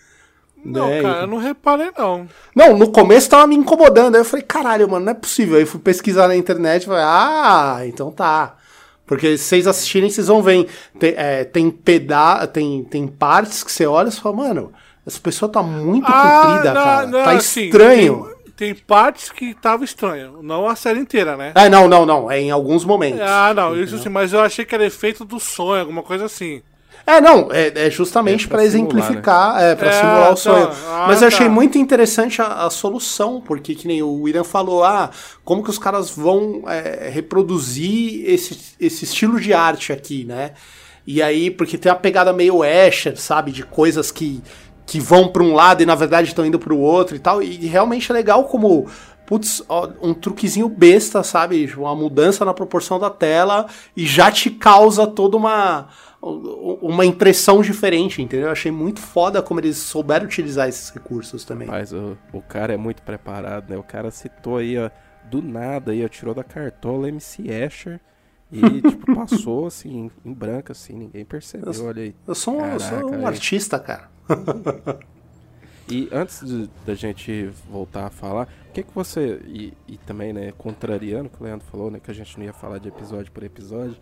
Não, 0.64 0.88
É, 0.88 1.00
cara, 1.00 1.14
então. 1.14 1.20
eu 1.22 1.26
não 1.26 1.38
reparei, 1.38 1.90
não. 1.96 2.28
Não, 2.54 2.76
no 2.76 2.90
começo 2.90 3.30
tava 3.30 3.46
me 3.46 3.56
incomodando. 3.56 4.14
Aí 4.14 4.20
eu 4.20 4.24
falei, 4.24 4.44
caralho, 4.44 4.88
mano, 4.90 5.04
não 5.06 5.12
é 5.12 5.14
possível. 5.14 5.58
Aí 5.58 5.64
fui 5.64 5.80
pesquisar 5.80 6.28
na 6.28 6.36
internet 6.36 6.82
e 6.82 6.86
falei, 6.86 7.04
ah, 7.04 7.80
então 7.84 8.10
tá. 8.10 8.56
Porque 9.06 9.36
se 9.36 9.44
vocês 9.44 9.66
assistirem, 9.66 10.10
vocês 10.10 10.28
vão 10.28 10.42
ver. 10.42 10.68
Tem, 10.98 11.14
é, 11.16 11.44
tem, 11.44 11.70
peda 11.70 12.46
tem, 12.46 12.84
tem 12.84 13.08
partes 13.08 13.64
que 13.64 13.72
você 13.72 13.86
olha 13.86 14.08
e 14.08 14.12
fala, 14.12 14.36
mano, 14.36 14.72
essa 15.06 15.18
pessoa 15.18 15.50
tá 15.50 15.62
muito 15.62 16.04
comprida, 16.06 16.74
não, 16.74 16.84
cara. 16.84 17.06
não, 17.06 17.24
tá 17.24 17.32
assim, 17.32 17.64
estranho. 17.64 18.24
Tem, 18.24 18.39
tem 18.60 18.74
partes 18.74 19.30
que 19.30 19.54
tava 19.54 19.84
estranho. 19.84 20.42
Não 20.42 20.68
a 20.68 20.76
série 20.76 21.00
inteira, 21.00 21.34
né? 21.34 21.52
É, 21.54 21.70
não, 21.70 21.88
não, 21.88 22.04
não. 22.04 22.30
É 22.30 22.38
em 22.38 22.50
alguns 22.50 22.84
momentos. 22.84 23.22
Ah, 23.22 23.54
não, 23.54 23.74
isso 23.74 23.96
sim, 23.96 24.10
mas 24.10 24.34
eu 24.34 24.40
achei 24.42 24.66
que 24.66 24.74
era 24.74 24.84
efeito 24.84 25.24
do 25.24 25.40
sonho, 25.40 25.80
alguma 25.80 26.02
coisa 26.02 26.26
assim. 26.26 26.60
É, 27.06 27.22
não, 27.22 27.50
é, 27.50 27.86
é 27.86 27.90
justamente 27.90 28.42
É 28.44 28.48
simular, 28.48 28.64
exemplificar, 28.66 29.62
é, 29.62 29.74
pra 29.74 29.88
É, 29.88 29.92
simular 29.92 30.26
tá. 30.26 30.32
o 30.32 30.36
sonho. 30.36 30.70
Ah, 30.88 31.06
Mas 31.08 31.22
eu 31.22 31.28
achei 31.28 31.46
tá. 31.46 31.50
muito 31.52 31.78
interessante 31.78 32.42
a, 32.42 32.66
a 32.66 32.70
solução, 32.70 33.40
porque 33.40 33.74
que 33.74 33.88
nem 33.88 34.02
o 34.02 34.20
William 34.20 34.44
falou, 34.44 34.84
ah, 34.84 35.08
como 35.42 35.64
que 35.64 35.70
os 35.70 35.78
caras 35.78 36.10
vão 36.10 36.64
é, 36.66 37.08
reproduzir 37.08 38.28
esse, 38.28 38.76
esse 38.78 39.06
estilo 39.06 39.40
de 39.40 39.54
arte 39.54 39.90
aqui, 39.90 40.26
né? 40.26 40.50
E 41.06 41.22
aí, 41.22 41.50
porque 41.50 41.78
tem 41.78 41.90
uma 41.90 41.98
pegada 41.98 42.30
meio 42.30 42.62
Escher, 42.62 43.16
sabe, 43.16 43.52
de 43.52 43.62
coisas 43.62 44.10
que, 44.10 44.42
que 44.90 44.98
vão 44.98 45.28
pra 45.28 45.42
um 45.42 45.54
lado 45.54 45.82
e 45.82 45.86
na 45.86 45.94
verdade 45.94 46.26
estão 46.28 46.44
indo 46.44 46.58
pro 46.58 46.76
outro 46.76 47.14
e 47.14 47.18
tal, 47.20 47.40
e 47.40 47.54
realmente 47.66 48.10
é 48.10 48.14
legal 48.14 48.44
como 48.44 48.88
putz, 49.24 49.62
um 50.02 50.12
truquezinho 50.12 50.68
besta, 50.68 51.22
sabe? 51.22 51.64
Tipo, 51.68 51.82
Uma 51.82 51.94
mudança 51.94 52.44
na 52.44 52.52
proporção 52.52 52.98
da 52.98 53.08
tela 53.08 53.66
e 53.96 54.04
já 54.04 54.32
te 54.32 54.50
causa 54.50 55.06
toda 55.06 55.36
uma 55.36 55.86
uma 56.20 57.06
impressão 57.06 57.62
diferente, 57.62 58.20
entendeu? 58.20 58.46
Eu 58.48 58.52
achei 58.52 58.70
muito 58.72 59.00
foda 59.00 59.40
como 59.40 59.60
eles 59.60 59.76
souberam 59.78 60.26
utilizar 60.26 60.68
esses 60.68 60.90
recursos 60.90 61.44
também. 61.44 61.68
Mas 61.68 61.92
o, 61.92 62.18
o 62.32 62.42
cara 62.42 62.74
é 62.74 62.76
muito 62.76 63.02
preparado, 63.02 63.70
né? 63.70 63.76
O 63.78 63.82
cara 63.82 64.10
citou 64.10 64.56
aí, 64.58 64.76
ó, 64.76 64.90
do 65.30 65.40
nada 65.40 65.92
aí, 65.92 66.04
ó, 66.04 66.08
tirou 66.08 66.34
da 66.34 66.42
cartola 66.44 67.08
MC 67.08 67.42
Escher 67.48 68.00
e, 68.52 68.60
tipo, 68.82 69.14
passou 69.14 69.66
assim, 69.68 70.10
em 70.24 70.32
branco, 70.34 70.72
assim, 70.72 70.92
ninguém 70.94 71.24
percebeu, 71.24 71.72
olha 71.86 72.02
aí. 72.02 72.14
Eu 72.26 72.34
sou, 72.34 72.60
um- 72.60 72.66
eu 72.66 72.80
sou 72.80 72.88
Caraca, 72.98 73.16
um 73.16 73.26
artista, 73.26 73.78
cara. 73.78 74.10
E 75.88 76.08
antes 76.12 76.40
da 76.86 76.94
gente 76.94 77.50
voltar 77.68 78.06
a 78.06 78.10
falar, 78.10 78.46
o 78.68 78.72
que 78.72 78.82
que 78.84 78.94
você, 78.94 79.40
e, 79.44 79.72
e 79.88 79.96
também, 79.98 80.32
né, 80.32 80.52
contrariando 80.56 81.26
o 81.26 81.30
que 81.30 81.42
o 81.42 81.44
Leandro 81.44 81.66
falou, 81.68 81.90
né, 81.90 81.98
que 81.98 82.10
a 82.10 82.14
gente 82.14 82.38
não 82.38 82.44
ia 82.46 82.52
falar 82.52 82.78
de 82.78 82.86
episódio 82.88 83.32
por 83.32 83.42
episódio, 83.42 83.96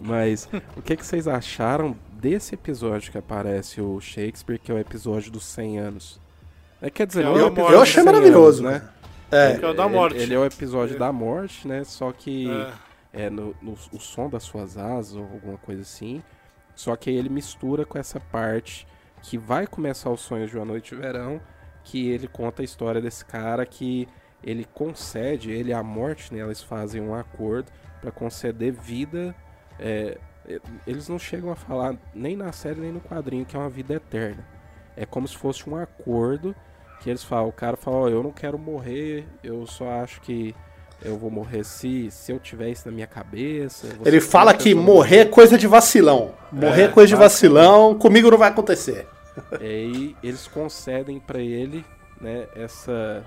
mas 0.00 0.48
o 0.76 0.82
que 0.82 0.96
que 0.96 1.04
vocês 1.04 1.26
acharam 1.26 1.96
desse 2.12 2.54
episódio 2.54 3.10
que 3.10 3.18
aparece 3.18 3.80
o 3.80 4.00
Shakespeare, 4.00 4.60
que 4.60 4.70
é 4.70 4.74
o 4.76 4.78
episódio 4.78 5.32
dos 5.32 5.44
100 5.46 5.78
anos? 5.80 6.20
É, 6.80 6.88
quer 6.88 7.04
dizer, 7.06 7.22
Que 7.24 7.30
é 7.30 7.32
não 7.32 7.52
o 7.52 7.68
é. 7.70 7.74
Eu 7.74 7.80
achei 7.82 7.94
100 8.02 8.04
maravilhoso, 8.04 8.64
anos, 8.66 8.80
né? 8.82 8.88
né? 9.32 9.58
Que 9.58 9.64
é 9.64 9.68
o 9.70 9.74
da 9.74 9.88
morte. 9.88 10.14
Ele, 10.16 10.22
ele 10.24 10.34
é 10.34 10.38
o 10.38 10.44
episódio 10.44 10.96
da 10.96 11.10
morte, 11.12 11.66
né, 11.66 11.82
só 11.82 12.12
que 12.12 12.48
É. 13.12 13.24
é 13.24 13.30
no, 13.30 13.56
no- 13.60 13.76
o 13.92 13.98
som 13.98 14.28
das 14.30 14.44
suas 14.44 14.78
asas 14.78 15.16
ou 15.16 15.22
alguma 15.24 15.58
coisa 15.58 15.82
assim. 15.82 16.22
Só 16.76 16.94
que 16.94 17.10
aí 17.10 17.16
ele 17.16 17.28
mistura 17.28 17.84
com 17.84 17.98
essa 17.98 18.20
parte 18.20 18.86
que 19.24 19.38
vai 19.38 19.66
começar 19.66 20.10
os 20.10 20.20
sonhos 20.20 20.50
de 20.50 20.56
uma 20.56 20.66
noite 20.66 20.94
de 20.94 21.00
verão, 21.00 21.40
que 21.82 22.10
ele 22.10 22.28
conta 22.28 22.62
a 22.62 22.64
história 22.64 23.00
desse 23.00 23.24
cara 23.24 23.64
que 23.64 24.06
ele 24.42 24.66
concede, 24.74 25.50
ele 25.50 25.72
a 25.72 25.82
morte, 25.82 26.32
né, 26.32 26.40
eles 26.40 26.62
fazem 26.62 27.00
um 27.00 27.14
acordo 27.14 27.72
para 28.02 28.10
conceder 28.10 28.72
vida. 28.72 29.34
é, 29.80 30.18
eles 30.86 31.08
não 31.08 31.18
chegam 31.18 31.50
a 31.50 31.56
falar 31.56 31.96
nem 32.14 32.36
na 32.36 32.52
série 32.52 32.78
nem 32.78 32.92
no 32.92 33.00
quadrinho 33.00 33.46
que 33.46 33.56
é 33.56 33.58
uma 33.58 33.70
vida 33.70 33.94
eterna. 33.94 34.46
É 34.94 35.06
como 35.06 35.26
se 35.26 35.36
fosse 35.36 35.68
um 35.68 35.74
acordo 35.74 36.54
que 37.00 37.08
eles 37.08 37.24
falam, 37.24 37.48
o 37.48 37.52
cara 37.52 37.78
fala, 37.78 37.96
ó, 37.96 38.08
eu 38.08 38.22
não 38.22 38.30
quero 38.30 38.58
morrer, 38.58 39.26
eu 39.42 39.66
só 39.66 39.90
acho 40.02 40.20
que 40.20 40.54
eu 41.02 41.16
vou 41.16 41.30
morrer 41.30 41.64
se, 41.64 42.10
se 42.10 42.30
eu 42.30 42.38
tiver 42.38 42.68
isso 42.68 42.86
na 42.86 42.92
minha 42.92 43.06
cabeça. 43.06 43.88
Ele 44.04 44.20
fala 44.20 44.52
que 44.52 44.74
morrer 44.74 45.18
é 45.18 45.24
coisa 45.24 45.56
de 45.56 45.66
vacilão. 45.66 46.34
Morrer 46.52 46.82
é, 46.82 46.84
É, 46.84 46.88
coisa 46.88 47.08
de 47.08 47.16
vacilão, 47.16 47.94
comigo 47.94 48.30
não 48.30 48.38
vai 48.38 48.50
acontecer. 48.50 49.06
E 49.60 49.64
aí 49.64 50.16
eles 50.22 50.46
concedem 50.46 51.18
pra 51.20 51.40
ele, 51.40 51.84
né, 52.20 52.46
essa 52.54 53.24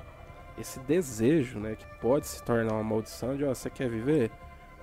esse 0.60 0.80
desejo, 0.80 1.60
né, 1.60 1.76
que 1.76 1.86
pode 2.02 2.26
se 2.26 2.42
tornar 2.44 2.74
uma 2.74 2.84
maldição 2.84 3.38
de, 3.38 3.46
ó, 3.46 3.54
você 3.54 3.70
quer 3.70 3.88
viver? 3.88 4.32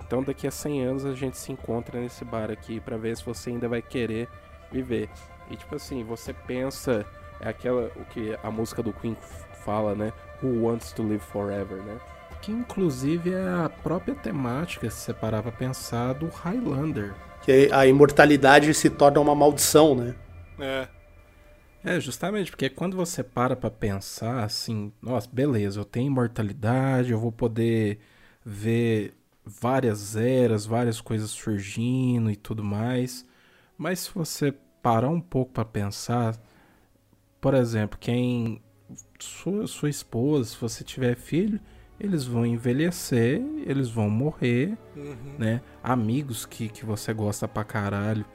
Então 0.05 0.23
daqui 0.23 0.47
a 0.47 0.51
100 0.51 0.83
anos 0.83 1.05
a 1.05 1.13
gente 1.13 1.37
se 1.37 1.51
encontra 1.51 1.99
nesse 1.99 2.23
bar 2.23 2.49
aqui 2.49 2.79
pra 2.79 2.95
ver 2.95 3.17
se 3.17 3.25
você 3.25 3.49
ainda 3.49 3.67
vai 3.67 3.81
querer 3.81 4.29
viver. 4.71 5.09
E 5.49 5.55
tipo 5.55 5.75
assim, 5.75 6.03
você 6.03 6.33
pensa 6.33 7.05
é 7.41 7.49
aquela 7.49 7.91
o 7.95 8.05
que 8.05 8.37
a 8.41 8.49
música 8.49 8.81
do 8.81 8.93
Queen 8.93 9.17
fala, 9.65 9.95
né? 9.95 10.13
Who 10.41 10.65
wants 10.65 10.91
to 10.93 11.03
live 11.03 11.19
forever, 11.19 11.77
né? 11.83 11.97
Que 12.41 12.51
inclusive 12.51 13.33
é 13.33 13.65
a 13.65 13.69
própria 13.69 14.15
temática, 14.15 14.89
se 14.89 14.97
você 14.97 15.13
parar 15.13 15.41
pra 15.41 15.51
pensar, 15.51 16.13
do 16.13 16.27
Highlander. 16.27 17.13
Que 17.41 17.69
a 17.71 17.85
imortalidade 17.85 18.73
se 18.73 18.89
torna 18.89 19.19
uma 19.19 19.35
maldição, 19.35 19.95
né? 19.95 20.15
É. 20.59 20.87
É, 21.85 21.99
justamente, 21.99 22.49
porque 22.49 22.67
quando 22.67 22.97
você 22.97 23.23
para 23.23 23.55
pra 23.55 23.69
pensar 23.69 24.43
assim, 24.43 24.91
nossa, 24.99 25.29
beleza, 25.31 25.79
eu 25.79 25.85
tenho 25.85 26.07
imortalidade, 26.07 27.11
eu 27.11 27.19
vou 27.19 27.31
poder 27.31 27.99
ver 28.43 29.13
várias 29.45 30.15
eras, 30.15 30.65
várias 30.65 30.99
coisas 30.99 31.29
surgindo 31.29 32.31
e 32.31 32.35
tudo 32.35 32.63
mais. 32.63 33.23
Mas 33.77 33.99
se 33.99 34.11
você 34.15 34.51
parar 34.81 35.09
um 35.09 35.21
pouco 35.21 35.51
para 35.53 35.63
pensar, 35.65 36.35
por 37.39 37.53
exemplo, 37.53 37.99
quem 37.99 38.61
sua, 39.19 39.67
sua 39.67 39.89
esposa, 39.89 40.49
se 40.49 40.57
você 40.57 40.83
tiver 40.83 41.15
filho, 41.15 41.59
eles 41.99 42.25
vão 42.25 42.45
envelhecer, 42.45 43.41
eles 43.65 43.89
vão 43.89 44.09
morrer, 44.09 44.75
Uhum. 44.95 45.35
né? 45.37 45.61
Amigos 45.83 46.45
que, 46.45 46.67
que 46.69 46.83
você 46.85 47.13
gosta 47.13 47.47
pra 47.47 47.63
caralho, 47.63 48.25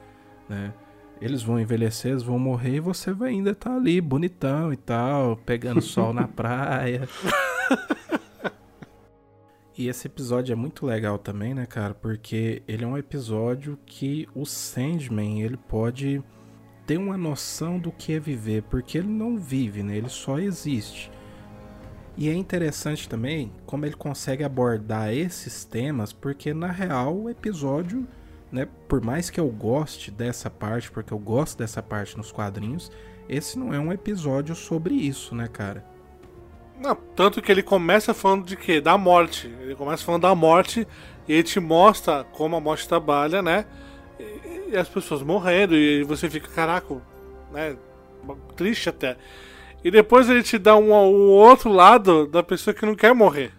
né? 0.47 0.73
Eles 1.21 1.43
vão 1.43 1.59
envelhecer, 1.59 2.11
eles 2.11 2.23
vão 2.23 2.39
morrer 2.39 2.77
e 2.77 2.79
você 2.79 3.13
vai 3.13 3.29
ainda 3.29 3.51
estar 3.51 3.75
ali 3.75 4.01
bonitão 4.01 4.73
e 4.73 4.77
tal, 4.77 5.37
pegando 5.37 5.81
sol 5.81 6.11
na 6.11 6.25
praia. 6.27 7.07
E 9.77 9.87
esse 9.87 10.07
episódio 10.07 10.51
é 10.51 10.55
muito 10.55 10.85
legal 10.85 11.17
também, 11.17 11.53
né, 11.53 11.65
cara? 11.65 11.93
Porque 11.93 12.61
ele 12.67 12.83
é 12.83 12.87
um 12.87 12.97
episódio 12.97 13.79
que 13.85 14.27
o 14.35 14.45
Sandman, 14.45 15.41
ele 15.41 15.57
pode 15.57 16.21
ter 16.85 16.97
uma 16.97 17.17
noção 17.17 17.79
do 17.79 17.91
que 17.91 18.13
é 18.13 18.19
viver, 18.19 18.63
porque 18.63 18.97
ele 18.97 19.07
não 19.07 19.37
vive, 19.37 19.81
né? 19.81 19.95
Ele 19.95 20.09
só 20.09 20.39
existe. 20.39 21.09
E 22.17 22.29
é 22.29 22.33
interessante 22.33 23.07
também 23.07 23.51
como 23.65 23.85
ele 23.85 23.95
consegue 23.95 24.43
abordar 24.43 25.13
esses 25.13 25.63
temas, 25.63 26.11
porque 26.11 26.53
na 26.53 26.69
real 26.69 27.15
o 27.15 27.29
episódio, 27.29 28.05
né, 28.51 28.67
por 28.87 29.01
mais 29.01 29.29
que 29.29 29.39
eu 29.39 29.47
goste 29.47 30.11
dessa 30.11 30.49
parte, 30.49 30.91
porque 30.91 31.13
eu 31.13 31.19
gosto 31.19 31.57
dessa 31.57 31.81
parte 31.81 32.17
nos 32.17 32.31
quadrinhos, 32.31 32.91
esse 33.29 33.57
não 33.57 33.73
é 33.73 33.79
um 33.79 33.93
episódio 33.93 34.53
sobre 34.55 34.93
isso, 34.93 35.33
né, 35.33 35.47
cara? 35.47 35.85
Não, 36.77 36.95
tanto 36.95 37.41
que 37.41 37.51
ele 37.51 37.61
começa 37.61 38.13
falando 38.13 38.45
de 38.45 38.57
quê? 38.57 38.81
Da 38.81 38.97
morte. 38.97 39.47
Ele 39.61 39.75
começa 39.75 40.03
falando 40.03 40.23
da 40.23 40.33
morte 40.33 40.87
e 41.27 41.33
ele 41.33 41.43
te 41.43 41.59
mostra 41.59 42.23
como 42.23 42.55
a 42.55 42.59
morte 42.59 42.87
trabalha, 42.87 43.41
né? 43.41 43.65
E, 44.19 44.71
e 44.71 44.77
as 44.77 44.89
pessoas 44.89 45.21
morrendo 45.21 45.75
e 45.75 46.03
você 46.03 46.29
fica, 46.29 46.47
caraca, 46.47 46.95
né? 47.51 47.77
Triste 48.55 48.89
até. 48.89 49.15
E 49.83 49.91
depois 49.91 50.27
ele 50.27 50.43
te 50.43 50.57
dá 50.57 50.75
um, 50.75 50.91
um 50.91 51.29
outro 51.29 51.71
lado 51.71 52.25
da 52.27 52.41
pessoa 52.41 52.73
que 52.73 52.85
não 52.85 52.95
quer 52.95 53.13
morrer. 53.13 53.51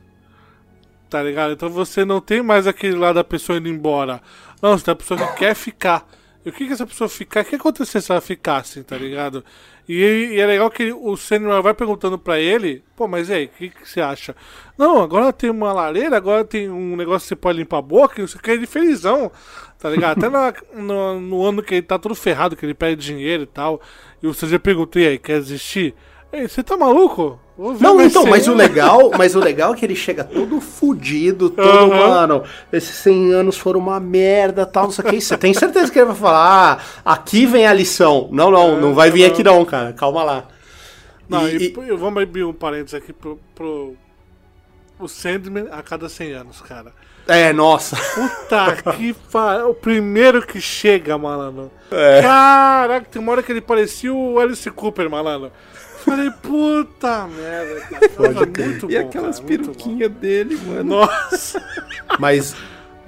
Tá 1.13 1.23
ligado? 1.23 1.53
Então 1.53 1.69
você 1.69 2.07
não 2.07 2.23
tem 2.23 2.43
mais 2.43 2.67
aquele 2.67 2.97
lado 2.97 3.17
da 3.17 3.25
pessoa 3.25 3.59
indo 3.59 3.69
embora. 3.69 4.23
Não, 4.63 4.79
você 4.79 4.87
tem 4.87 4.93
a 4.93 4.97
pessoa 4.97 5.21
que 5.21 5.37
quer 5.41 5.55
ficar. 5.55 6.09
E 6.43 6.49
o 6.49 6.53
que, 6.53 6.67
que 6.67 6.73
essa 6.73 6.87
pessoa 6.87 7.07
ficar? 7.07 7.43
O 7.43 7.45
que 7.45 7.55
acontecer 7.57 8.01
se 8.01 8.11
ela 8.11 8.21
ficasse, 8.23 8.83
tá 8.83 8.97
ligado? 8.97 9.45
E, 9.87 9.95
e 10.33 10.41
é 10.41 10.47
legal 10.47 10.71
que 10.71 10.91
o 10.91 11.15
Samuel 11.15 11.63
vai 11.63 11.75
perguntando 11.75 12.19
pra 12.19 12.41
ele, 12.41 12.83
pô, 12.97 13.07
mas 13.07 13.29
e 13.29 13.35
aí, 13.35 13.45
o 13.45 13.49
que, 13.51 13.69
que 13.69 13.87
você 13.87 14.01
acha? 14.01 14.35
Não, 14.79 15.03
agora 15.03 15.35
tem 15.35 15.51
uma 15.51 15.71
lareira, 15.71 16.17
agora 16.17 16.45
tem 16.47 16.71
um 16.71 16.97
negócio 16.97 17.27
que 17.27 17.29
você 17.29 17.37
pode 17.37 17.59
limpar 17.59 17.79
a 17.79 17.83
boca, 17.83 18.23
e 18.23 18.27
você 18.27 18.39
quer 18.39 18.57
de 18.57 18.65
felizão, 18.67 19.31
tá 19.79 19.91
ligado? 19.91 20.19
Até 20.19 20.31
na- 20.31 20.55
no, 20.75 21.21
no 21.21 21.45
ano 21.45 21.63
que 21.63 21.75
ele 21.75 21.83
tá 21.83 21.99
todo 21.99 22.15
ferrado, 22.15 22.57
que 22.57 22.65
ele 22.65 22.75
perde 22.75 23.05
dinheiro 23.05 23.43
e 23.43 23.47
tal, 23.47 23.83
e 24.23 24.27
você 24.27 24.47
já 24.47 24.59
perguntou, 24.59 25.03
e 25.03 25.07
aí, 25.07 25.19
quer 25.19 25.39
desistir? 25.41 25.95
Ei, 26.33 26.49
você 26.49 26.63
tá 26.63 26.77
maluco? 26.77 27.39
Não, 27.81 28.01
então, 28.01 28.27
mas 28.27 28.49
o 28.49 28.55
legal, 28.55 29.11
mas 29.17 29.37
o 29.37 29.39
legal 29.39 29.73
é 29.73 29.77
que 29.77 29.85
ele 29.85 29.95
chega 29.95 30.25
todo 30.25 30.61
fudido, 30.61 31.49
todo, 31.51 31.93
Aham. 31.93 32.09
mano, 32.09 32.45
esses 32.73 32.97
100 32.97 33.33
anos 33.33 33.57
foram 33.57 33.79
uma 33.79 34.01
merda, 34.01 34.67
tal, 34.67 34.85
não 34.85 34.91
sei 34.91 35.05
o 35.05 35.09
que. 35.09 35.21
Você 35.21 35.37
tem 35.39 35.55
certeza 35.55 35.91
que 35.93 35.99
ele 35.99 36.07
vai 36.07 36.17
falar, 36.17 36.85
ah, 37.05 37.13
aqui 37.13 37.47
vem 37.47 37.67
a 37.67 37.73
lição. 37.73 38.29
Não, 38.33 38.51
não, 38.51 38.81
não 38.81 38.95
vai 38.95 39.11
vir 39.11 39.25
aqui 39.25 39.45
não, 39.45 39.65
cara, 39.65 39.93
calma 39.93 40.25
lá. 40.25 40.45
Não, 41.29 41.49
E- 41.49 41.69
e, 41.69 41.89
eu 41.89 41.97
vamos 41.97 42.23
abrir 42.23 42.43
um 42.45 42.53
parênteses 42.53 42.95
aqui 42.95 43.13
pro, 43.13 43.39
pro 43.55 43.95
o 44.99 45.09
Sandman 45.09 45.69
a 45.71 45.83
cada 45.83 46.09
100 46.09 46.33
anos, 46.33 46.61
cara. 46.61 46.93
É, 47.29 47.53
nossa. 47.53 47.97
Puta 47.97 48.93
que 48.97 49.15
pariu. 49.31 49.71
O 49.71 49.75
primeiro 49.75 50.45
que 50.45 50.61
chega, 50.61 51.17
malandro. 51.17 51.71
É. 51.91 52.21
Caraca, 52.21 53.07
tem 53.11 53.23
uma 53.23 53.31
hora 53.33 53.43
que 53.43 53.53
ele 53.53 53.61
parecia 53.61 54.13
o 54.13 54.39
Alice 54.41 54.69
Cooper, 54.71 55.09
malandro. 55.09 55.53
Falei, 56.05 56.31
puta 56.43 57.29
merda, 57.29 57.81
cara. 57.81 58.09
Foi 58.11 58.35
muito 58.35 58.91
e 58.91 58.95
bom, 58.95 59.07
aquelas 59.07 59.37
cara, 59.37 59.49
peruquinhas 59.49 60.13
dele, 60.13 60.59
mano. 60.67 60.85
Nossa. 60.85 61.63
Mas, 62.19 62.55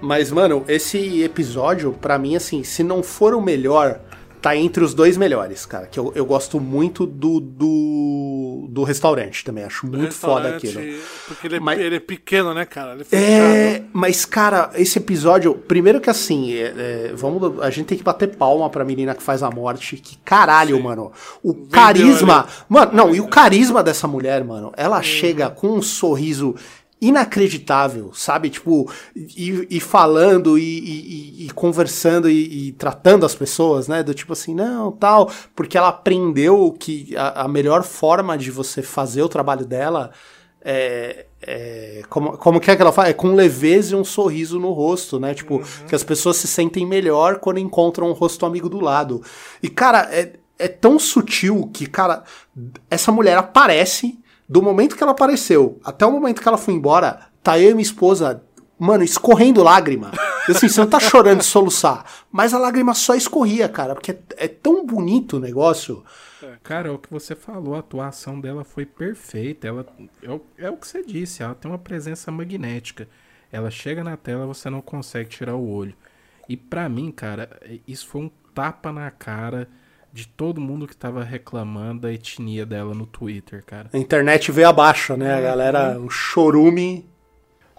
mas, 0.00 0.30
mano, 0.30 0.64
esse 0.68 1.22
episódio, 1.22 1.92
pra 1.92 2.18
mim, 2.18 2.36
assim, 2.36 2.62
se 2.62 2.82
não 2.82 3.02
for 3.02 3.34
o 3.34 3.40
melhor, 3.40 4.00
tá 4.44 4.54
entre 4.54 4.84
os 4.84 4.92
dois 4.92 5.16
melhores, 5.16 5.64
cara. 5.64 5.86
Que 5.86 5.98
eu, 5.98 6.12
eu 6.14 6.26
gosto 6.26 6.60
muito 6.60 7.06
do, 7.06 7.40
do, 7.40 8.66
do 8.68 8.82
restaurante 8.82 9.42
também. 9.42 9.64
Acho 9.64 9.86
muito 9.86 10.12
foda 10.12 10.54
aquilo. 10.54 10.82
Porque 11.26 11.46
ele 11.46 11.56
é, 11.56 11.60
Mas- 11.60 11.80
ele 11.80 11.96
é 11.96 12.00
pequeno, 12.00 12.52
né, 12.52 12.66
cara? 12.66 12.98
É 13.10 13.16
É, 13.16 13.82
mas 13.90 14.26
cara, 14.26 14.70
esse 14.74 14.98
episódio, 14.98 15.54
primeiro 15.54 15.98
que 15.98 16.10
assim, 16.10 16.52
é, 16.52 16.74
é, 16.76 17.12
vamos, 17.14 17.58
a 17.62 17.70
gente 17.70 17.86
tem 17.86 17.96
que 17.96 18.04
bater 18.04 18.36
palma 18.36 18.68
pra 18.68 18.84
menina 18.84 19.14
que 19.14 19.22
faz 19.22 19.42
a 19.42 19.50
morte, 19.50 19.96
que 19.96 20.18
caralho, 20.18 20.78
mano. 20.78 21.10
O 21.42 21.54
carisma, 21.54 22.46
mano, 22.68 22.92
não, 22.92 23.14
e 23.14 23.22
o 23.22 23.26
carisma 23.26 23.82
dessa 23.82 24.06
mulher, 24.06 24.44
mano, 24.44 24.74
ela 24.76 25.00
chega 25.00 25.48
com 25.48 25.68
um 25.68 25.80
sorriso 25.80 26.54
inacreditável, 27.00 28.12
sabe? 28.14 28.50
Tipo, 28.50 28.90
e, 29.14 29.66
e 29.70 29.80
falando 29.80 30.58
e, 30.58 30.62
e- 30.62 31.46
e- 31.46 31.50
conversando 31.50 32.30
e, 32.30 32.72
tratando 32.72 33.26
as 33.26 33.34
pessoas, 33.34 33.88
né? 33.88 34.02
Do 34.02 34.14
tipo 34.14 34.32
assim, 34.32 34.54
não, 34.54 34.90
tal, 34.92 35.30
porque 35.54 35.76
ela 35.76 35.88
aprendeu 35.88 36.72
que 36.78 37.14
a, 37.16 37.42
a 37.42 37.48
melhor 37.48 37.82
forma 37.82 38.38
de 38.38 38.50
você 38.50 38.82
fazer 38.82 39.22
o 39.22 39.28
trabalho 39.28 39.66
dela 39.66 40.10
é, 40.66 41.26
é, 41.42 42.02
como, 42.08 42.38
como 42.38 42.58
que 42.58 42.70
é 42.70 42.76
que 42.76 42.80
ela 42.80 42.92
fala? 42.92 43.08
É 43.08 43.12
com 43.12 43.34
leveza 43.34 43.94
e 43.94 43.98
um 43.98 44.04
sorriso 44.04 44.58
no 44.58 44.72
rosto, 44.72 45.20
né? 45.20 45.34
Tipo, 45.34 45.62
que 45.86 45.94
as 45.94 46.02
pessoas 46.02 46.38
se 46.38 46.46
sentem 46.48 46.86
melhor 46.86 47.38
quando 47.38 47.58
encontram 47.58 48.08
um 48.08 48.12
rosto 48.12 48.46
amigo 48.46 48.68
do 48.68 48.80
lado. 48.80 49.22
E, 49.62 49.68
cara, 49.68 50.08
é, 50.10 50.32
é 50.58 50.68
tão 50.68 50.98
sutil 50.98 51.68
que, 51.72 51.86
cara, 51.86 52.24
essa 52.90 53.12
mulher 53.12 53.36
aparece, 53.36 54.18
do 54.48 54.62
momento 54.62 54.96
que 54.96 55.02
ela 55.02 55.12
apareceu 55.12 55.80
até 55.84 56.04
o 56.04 56.12
momento 56.12 56.40
que 56.40 56.48
ela 56.48 56.58
foi 56.58 56.74
embora, 56.74 57.28
tá 57.42 57.58
eu 57.58 57.70
e 57.70 57.74
minha 57.74 57.82
esposa, 57.82 58.42
mano, 58.78 59.04
escorrendo 59.04 59.62
lágrima. 59.62 60.12
Assim, 60.48 60.68
você 60.68 60.80
não 60.80 60.88
tá 60.88 61.00
chorando 61.00 61.38
de 61.38 61.44
soluçar, 61.44 62.04
mas 62.30 62.52
a 62.52 62.58
lágrima 62.58 62.92
só 62.94 63.14
escorria, 63.14 63.68
cara, 63.68 63.94
porque 63.94 64.12
é, 64.12 64.18
é 64.36 64.48
tão 64.48 64.84
bonito 64.84 65.38
o 65.38 65.40
negócio. 65.40 66.04
Cara, 66.62 66.88
é 66.88 66.90
o 66.90 66.98
que 66.98 67.10
você 67.10 67.34
falou, 67.34 67.74
a 67.74 67.78
atuação 67.78 68.38
dela 68.38 68.64
foi 68.64 68.84
perfeita. 68.84 69.66
Ela 69.66 69.86
é 70.22 70.30
o, 70.30 70.40
é 70.58 70.70
o 70.70 70.76
que 70.76 70.86
você 70.86 71.02
disse, 71.02 71.42
ela 71.42 71.54
tem 71.54 71.70
uma 71.70 71.78
presença 71.78 72.30
magnética. 72.30 73.08
Ela 73.50 73.70
chega 73.70 74.04
na 74.04 74.16
tela, 74.16 74.46
você 74.46 74.68
não 74.68 74.82
consegue 74.82 75.30
tirar 75.30 75.54
o 75.54 75.66
olho. 75.66 75.94
E 76.48 76.56
pra 76.56 76.88
mim, 76.88 77.10
cara, 77.10 77.48
isso 77.86 78.06
foi 78.06 78.22
um 78.22 78.30
tapa 78.54 78.92
na 78.92 79.10
cara 79.10 79.68
de 80.14 80.28
todo 80.28 80.60
mundo 80.60 80.86
que 80.86 80.96
tava 80.96 81.24
reclamando 81.24 82.02
da 82.02 82.12
etnia 82.12 82.64
dela 82.64 82.94
no 82.94 83.04
Twitter, 83.04 83.64
cara. 83.66 83.90
A 83.92 83.98
internet 83.98 84.52
veio 84.52 84.68
abaixo, 84.68 85.16
né? 85.16 85.34
A 85.34 85.40
galera, 85.40 85.98
o 85.98 86.08
chorume. 86.08 87.04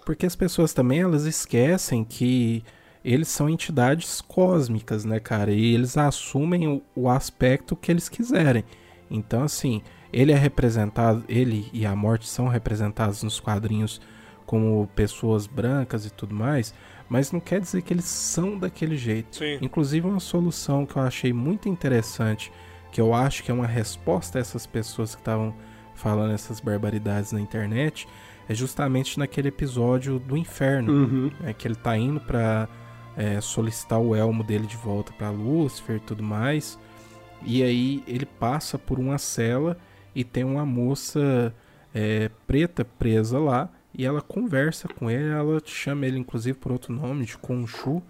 Porque 0.04 0.26
as 0.26 0.36
pessoas 0.36 0.74
também 0.74 1.00
elas 1.00 1.24
esquecem 1.24 2.04
que 2.04 2.62
eles 3.02 3.28
são 3.28 3.48
entidades 3.48 4.20
cósmicas, 4.20 5.02
né, 5.06 5.18
cara? 5.18 5.50
E 5.50 5.72
eles 5.74 5.96
assumem 5.96 6.68
o, 6.68 6.82
o 6.94 7.08
aspecto 7.08 7.74
que 7.74 7.90
eles 7.90 8.06
quiserem. 8.06 8.64
Então, 9.10 9.42
assim, 9.42 9.80
ele 10.12 10.30
é 10.30 10.36
representado, 10.36 11.24
ele 11.30 11.70
e 11.72 11.86
a 11.86 11.96
morte 11.96 12.28
são 12.28 12.48
representados 12.48 13.22
nos 13.22 13.40
quadrinhos 13.40 13.98
como 14.44 14.86
pessoas 14.94 15.46
brancas 15.46 16.04
e 16.04 16.10
tudo 16.10 16.34
mais, 16.34 16.74
mas 17.08 17.30
não 17.32 17.40
quer 17.40 17.60
dizer 17.60 17.82
que 17.82 17.92
eles 17.92 18.04
são 18.04 18.58
daquele 18.58 18.96
jeito. 18.96 19.36
Sim. 19.36 19.58
Inclusive, 19.60 20.06
uma 20.06 20.20
solução 20.20 20.84
que 20.86 20.96
eu 20.96 21.02
achei 21.02 21.32
muito 21.32 21.68
interessante, 21.68 22.52
que 22.92 23.00
eu 23.00 23.12
acho 23.14 23.42
que 23.44 23.50
é 23.50 23.54
uma 23.54 23.66
resposta 23.66 24.38
a 24.38 24.40
essas 24.40 24.66
pessoas 24.66 25.14
que 25.14 25.20
estavam 25.20 25.54
falando 25.94 26.32
essas 26.34 26.60
barbaridades 26.60 27.32
na 27.32 27.40
internet, 27.40 28.06
é 28.48 28.54
justamente 28.54 29.18
naquele 29.18 29.48
episódio 29.48 30.18
do 30.18 30.36
inferno, 30.36 30.92
Uhum. 30.92 31.30
né, 31.40 31.52
que 31.52 31.66
ele 31.66 31.74
tá 31.74 31.96
indo 31.96 32.20
pra 32.20 32.68
é, 33.16 33.40
solicitar 33.40 33.98
o 33.98 34.14
elmo 34.14 34.44
dele 34.44 34.66
de 34.66 34.76
volta 34.76 35.10
pra 35.12 35.30
Lúcifer 35.30 35.96
e 35.96 36.00
tudo 36.00 36.22
mais. 36.22 36.78
E 37.44 37.62
aí 37.62 38.02
ele 38.06 38.26
passa 38.26 38.78
por 38.78 38.98
uma 38.98 39.16
cela 39.18 39.76
e 40.14 40.22
tem 40.22 40.44
uma 40.44 40.66
moça 40.66 41.54
é, 41.94 42.30
preta 42.46 42.84
presa 42.84 43.38
lá 43.38 43.70
e 43.96 44.04
ela 44.04 44.20
conversa 44.20 44.86
com 44.88 45.10
ele, 45.10 45.30
ela 45.30 45.60
chama 45.64 46.06
ele 46.06 46.18
inclusive 46.18 46.56
por 46.58 46.72
outro 46.72 46.92
nome, 46.92 47.24
de 47.24 47.36
Khonshu. 47.36 48.02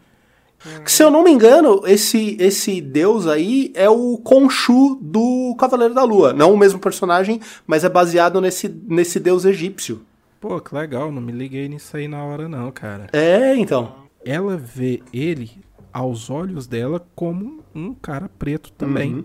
Que, 0.84 0.90
se 0.90 1.02
eu 1.02 1.10
não 1.10 1.22
me 1.22 1.30
engano, 1.30 1.82
esse, 1.86 2.36
esse 2.40 2.80
deus 2.80 3.26
aí 3.26 3.70
é 3.74 3.88
o 3.90 4.18
Khonshu 4.18 4.98
do 5.00 5.54
Cavaleiro 5.58 5.92
da 5.94 6.02
Lua. 6.02 6.32
Não 6.32 6.52
o 6.52 6.56
mesmo 6.56 6.78
personagem, 6.78 7.40
mas 7.66 7.84
é 7.84 7.88
baseado 7.90 8.40
nesse, 8.40 8.68
nesse 8.68 9.20
deus 9.20 9.44
egípcio. 9.44 10.04
Pô, 10.40 10.58
que 10.60 10.74
legal, 10.74 11.12
não 11.12 11.20
me 11.20 11.30
liguei 11.30 11.68
nisso 11.68 11.96
aí 11.96 12.08
na 12.08 12.24
hora 12.24 12.48
não, 12.48 12.70
cara. 12.72 13.08
É, 13.12 13.54
então. 13.54 14.06
Ela 14.24 14.56
vê 14.56 15.02
ele 15.12 15.62
aos 15.92 16.30
olhos 16.30 16.66
dela 16.66 17.06
como 17.14 17.62
um 17.74 17.94
cara 17.94 18.28
preto 18.38 18.72
também, 18.72 19.14
Uhum. 19.16 19.24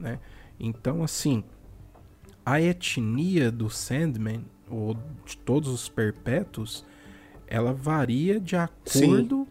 né? 0.00 0.18
Então, 0.58 1.02
assim, 1.02 1.44
a 2.44 2.60
etnia 2.60 3.50
do 3.50 3.68
Sandman, 3.68 4.44
ou 4.72 4.96
de 5.24 5.36
todos 5.36 5.68
os 5.68 5.88
perpétuos, 5.88 6.84
ela 7.46 7.72
varia 7.72 8.40
de 8.40 8.56
acordo 8.56 9.40
Sim. 9.40 9.46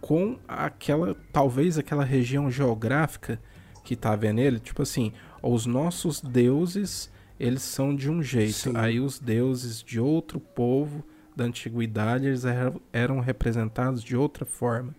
com 0.00 0.38
aquela, 0.46 1.16
talvez 1.32 1.76
aquela 1.76 2.04
região 2.04 2.50
geográfica 2.50 3.40
que 3.82 3.96
tá 3.96 4.14
vendo 4.14 4.38
ele. 4.40 4.60
Tipo 4.60 4.82
assim, 4.82 5.12
os 5.42 5.66
nossos 5.66 6.20
deuses, 6.20 7.10
eles 7.38 7.62
são 7.62 7.94
de 7.94 8.08
um 8.08 8.22
jeito. 8.22 8.52
Sim. 8.52 8.72
Aí 8.76 9.00
os 9.00 9.18
deuses 9.18 9.82
de 9.82 9.98
outro 9.98 10.38
povo 10.38 11.04
da 11.34 11.44
antiguidade, 11.44 12.26
eles 12.26 12.44
eram 12.92 13.20
representados 13.20 14.02
de 14.02 14.16
outra 14.16 14.44
forma. 14.44 14.94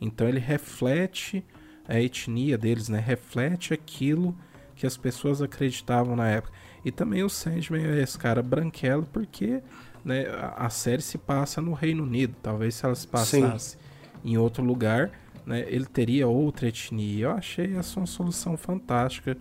Então 0.00 0.28
ele 0.28 0.38
reflete 0.38 1.44
a 1.86 2.00
etnia 2.00 2.56
deles, 2.56 2.88
né? 2.88 2.98
Reflete 2.98 3.74
aquilo 3.74 4.36
que 4.74 4.86
as 4.86 4.96
pessoas 4.96 5.42
acreditavam 5.42 6.16
na 6.16 6.28
época. 6.28 6.52
E 6.84 6.90
também 6.90 7.22
o 7.22 7.28
Sandman 7.28 7.84
é 7.84 8.02
esse 8.02 8.18
cara 8.18 8.42
branquelo 8.42 9.06
porque 9.12 9.62
né, 10.04 10.26
a, 10.28 10.66
a, 10.66 10.70
série 10.70 11.02
se 11.02 11.16
passa 11.16 11.60
no 11.60 11.72
Reino 11.72 12.02
Unido. 12.02 12.34
Talvez 12.42 12.74
se 12.74 12.84
ela 12.84 12.94
se 12.94 13.06
passasse 13.06 13.70
Sim. 13.70 13.78
em 14.24 14.36
outro 14.36 14.64
lugar, 14.64 15.10
né, 15.46 15.64
ele 15.68 15.86
teria 15.86 16.26
outra 16.26 16.68
etnia. 16.68 17.26
Eu 17.26 17.30
achei 17.32 17.76
essa 17.76 18.00
uma 18.00 18.06
solução 18.06 18.56
fantástica 18.56 19.36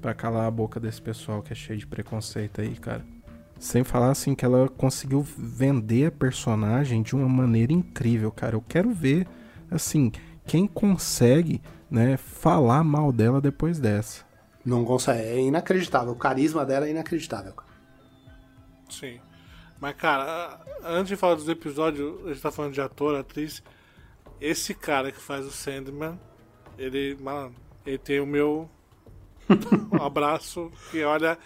para 0.00 0.14
calar 0.14 0.46
a 0.46 0.50
boca 0.50 0.78
desse 0.78 1.00
pessoal 1.00 1.42
que 1.42 1.52
é 1.52 1.56
cheio 1.56 1.78
de 1.78 1.86
preconceito 1.86 2.60
aí, 2.60 2.76
cara. 2.76 3.04
Sem 3.58 3.82
falar 3.82 4.10
assim 4.10 4.34
que 4.34 4.44
ela 4.44 4.68
conseguiu 4.68 5.22
vender 5.22 6.06
a 6.06 6.12
personagem 6.12 7.02
de 7.02 7.14
uma 7.14 7.28
maneira 7.28 7.72
incrível, 7.72 8.30
cara. 8.30 8.56
Eu 8.56 8.64
quero 8.66 8.90
ver 8.92 9.26
assim 9.70 10.12
quem 10.46 10.66
consegue, 10.66 11.62
né, 11.90 12.16
falar 12.16 12.84
mal 12.84 13.10
dela 13.10 13.40
depois 13.40 13.78
dessa. 13.78 14.24
Não 14.64 14.84
consegue, 14.84 15.20
é 15.20 15.40
inacreditável. 15.40 16.12
O 16.12 16.16
carisma 16.16 16.64
dela 16.64 16.86
é 16.86 16.90
inacreditável. 16.90 17.54
Sim. 18.88 19.20
Mas, 19.80 19.94
cara, 19.96 20.60
antes 20.82 21.08
de 21.08 21.16
falar 21.16 21.34
dos 21.34 21.48
episódios, 21.48 22.24
a 22.24 22.28
gente 22.28 22.40
tá 22.40 22.50
falando 22.50 22.72
de 22.72 22.80
ator, 22.80 23.14
atriz. 23.16 23.62
Esse 24.40 24.72
cara 24.72 25.12
que 25.12 25.20
faz 25.20 25.44
o 25.44 25.50
Sandman, 25.50 26.18
ele, 26.78 27.16
mano, 27.20 27.54
ele 27.84 27.98
tem 27.98 28.20
o 28.20 28.26
meu 28.26 28.70
abraço. 30.00 30.72
Que 30.90 31.04
olha, 31.04 31.38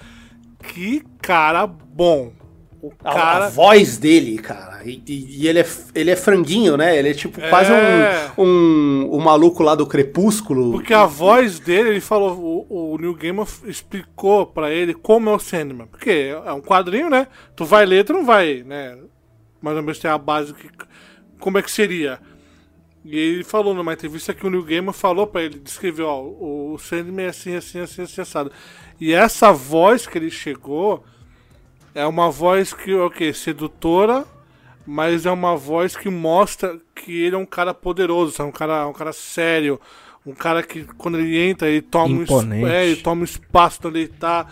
que 0.73 1.01
cara 1.21 1.67
bom. 1.67 2.33
O 2.81 2.91
cara... 2.91 3.47
A, 3.47 3.49
voz 3.49 3.99
dele, 3.99 4.39
cara. 4.39 4.83
E, 4.85 5.03
e, 5.07 5.49
ele, 5.49 5.61
é, 5.61 5.67
ele 5.95 6.11
é 6.11 6.17
franguinho, 6.17 6.77
né? 6.77 6.97
Ele 6.97 7.11
é 7.11 7.15
tipo 7.15 7.41
é... 7.41 7.51
quase 7.51 7.73
um, 7.73 8.45
um, 8.45 9.17
um 9.17 9.21
maluco 9.21 9.63
lá 9.63 9.75
do 9.75 9.87
Crepúsculo. 9.87 10.71
Porque 10.71 10.95
a 10.95 11.05
voz 11.05 11.59
dele, 11.59 11.91
ele 11.91 12.01
falou, 12.01 12.67
o, 12.69 12.95
o 12.95 12.99
Neil 12.99 13.15
Gaiman 13.15 13.47
explicou 13.65 14.47
para 14.47 14.71
ele 14.71 14.95
como 14.95 15.29
é 15.29 15.35
o 15.35 15.39
Sandman. 15.41 15.89
Porque 15.89 16.33
é 16.33 16.53
um 16.53 16.61
quadrinho, 16.61 17.11
né? 17.11 17.27
Tu 17.57 17.65
vai 17.65 17.85
ler, 17.85 18.05
tu 18.05 18.13
não 18.13 18.25
vai, 18.25 18.63
né? 18.65 18.97
Mais 19.61 19.77
ou 19.77 19.83
menos 19.83 19.99
tem 19.99 20.11
a 20.11 20.17
base 20.17 20.55
que, 20.55 20.69
como 21.41 21.59
é 21.59 21.63
que 21.63 21.71
seria. 21.71 22.21
E 23.05 23.19
ele 23.19 23.45
falou 23.45 23.75
numa 23.75 23.93
entrevista 23.93 24.33
que 24.33 24.47
o 24.47 24.51
Neil 24.51 24.63
Gaiman 24.63 24.93
falou 24.93 25.27
para 25.27 25.43
ele, 25.43 25.59
descreveu, 25.59 26.07
ó, 26.07 26.23
o 26.23 26.79
Sandman 26.79 27.27
é 27.27 27.29
assim, 27.31 27.57
assim, 27.57 27.81
assim, 27.81 28.03
assim, 28.03 28.21
assado. 28.21 28.53
E 29.01 29.13
essa 29.13 29.51
voz 29.51 30.07
que 30.07 30.17
ele 30.17 30.31
chegou 30.31 31.03
é 31.95 32.07
uma 32.07 32.31
voz 32.31 32.73
que, 32.73 32.95
ok, 32.95 33.33
sedutora, 33.33 34.25
mas 34.87 35.27
é 35.27 35.31
uma 35.31 35.57
voz 35.57 35.97
que 35.97 36.09
mostra 36.09 36.79
que 36.95 37.23
ele 37.23 37.37
é 37.37 37.39
um 37.39 37.47
cara 37.47 37.75
poderoso, 37.75 38.41
é 38.41 38.45
um 38.45 38.51
cara, 38.51 38.87
um 38.87 38.93
cara 38.93 39.13
sério, 39.13 39.81
um 40.25 40.33
cara 40.33 40.63
que 40.63 40.85
quando 40.97 41.19
ele 41.19 41.39
entra, 41.39 41.69
ele 41.69 41.83
toma, 41.83 42.25
um, 42.31 42.67
é, 42.67 42.87
ele 42.87 43.03
toma 43.03 43.23
um 43.23 43.25
espaço 43.25 43.81
onde 43.87 44.01
ele 44.01 44.09
tá. 44.09 44.47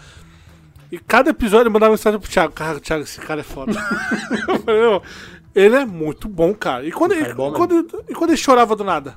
E 0.91 0.99
cada 0.99 1.31
episódio 1.31 1.65
ele 1.65 1.73
mandava 1.73 1.91
mensagem 1.91 2.21
pro 2.21 2.31
Thiago, 2.31 2.53
cara, 2.53 2.81
Thiago, 2.81 3.03
esse 3.03 3.21
cara 3.21 3.41
é 3.41 3.45
foda. 3.45 3.73
ele 5.55 5.77
é 5.77 5.85
muito 5.85 6.29
bom, 6.29 6.55
cara. 6.55 6.87
E 6.87 6.93
quando, 6.93 7.13
ele, 7.13 7.29
é 7.29 7.35
bom, 7.35 7.53
quando, 7.53 8.05
e 8.09 8.15
quando 8.15 8.31
ele 8.31 8.37
chorava 8.37 8.77
do 8.77 8.85
nada? 8.85 9.17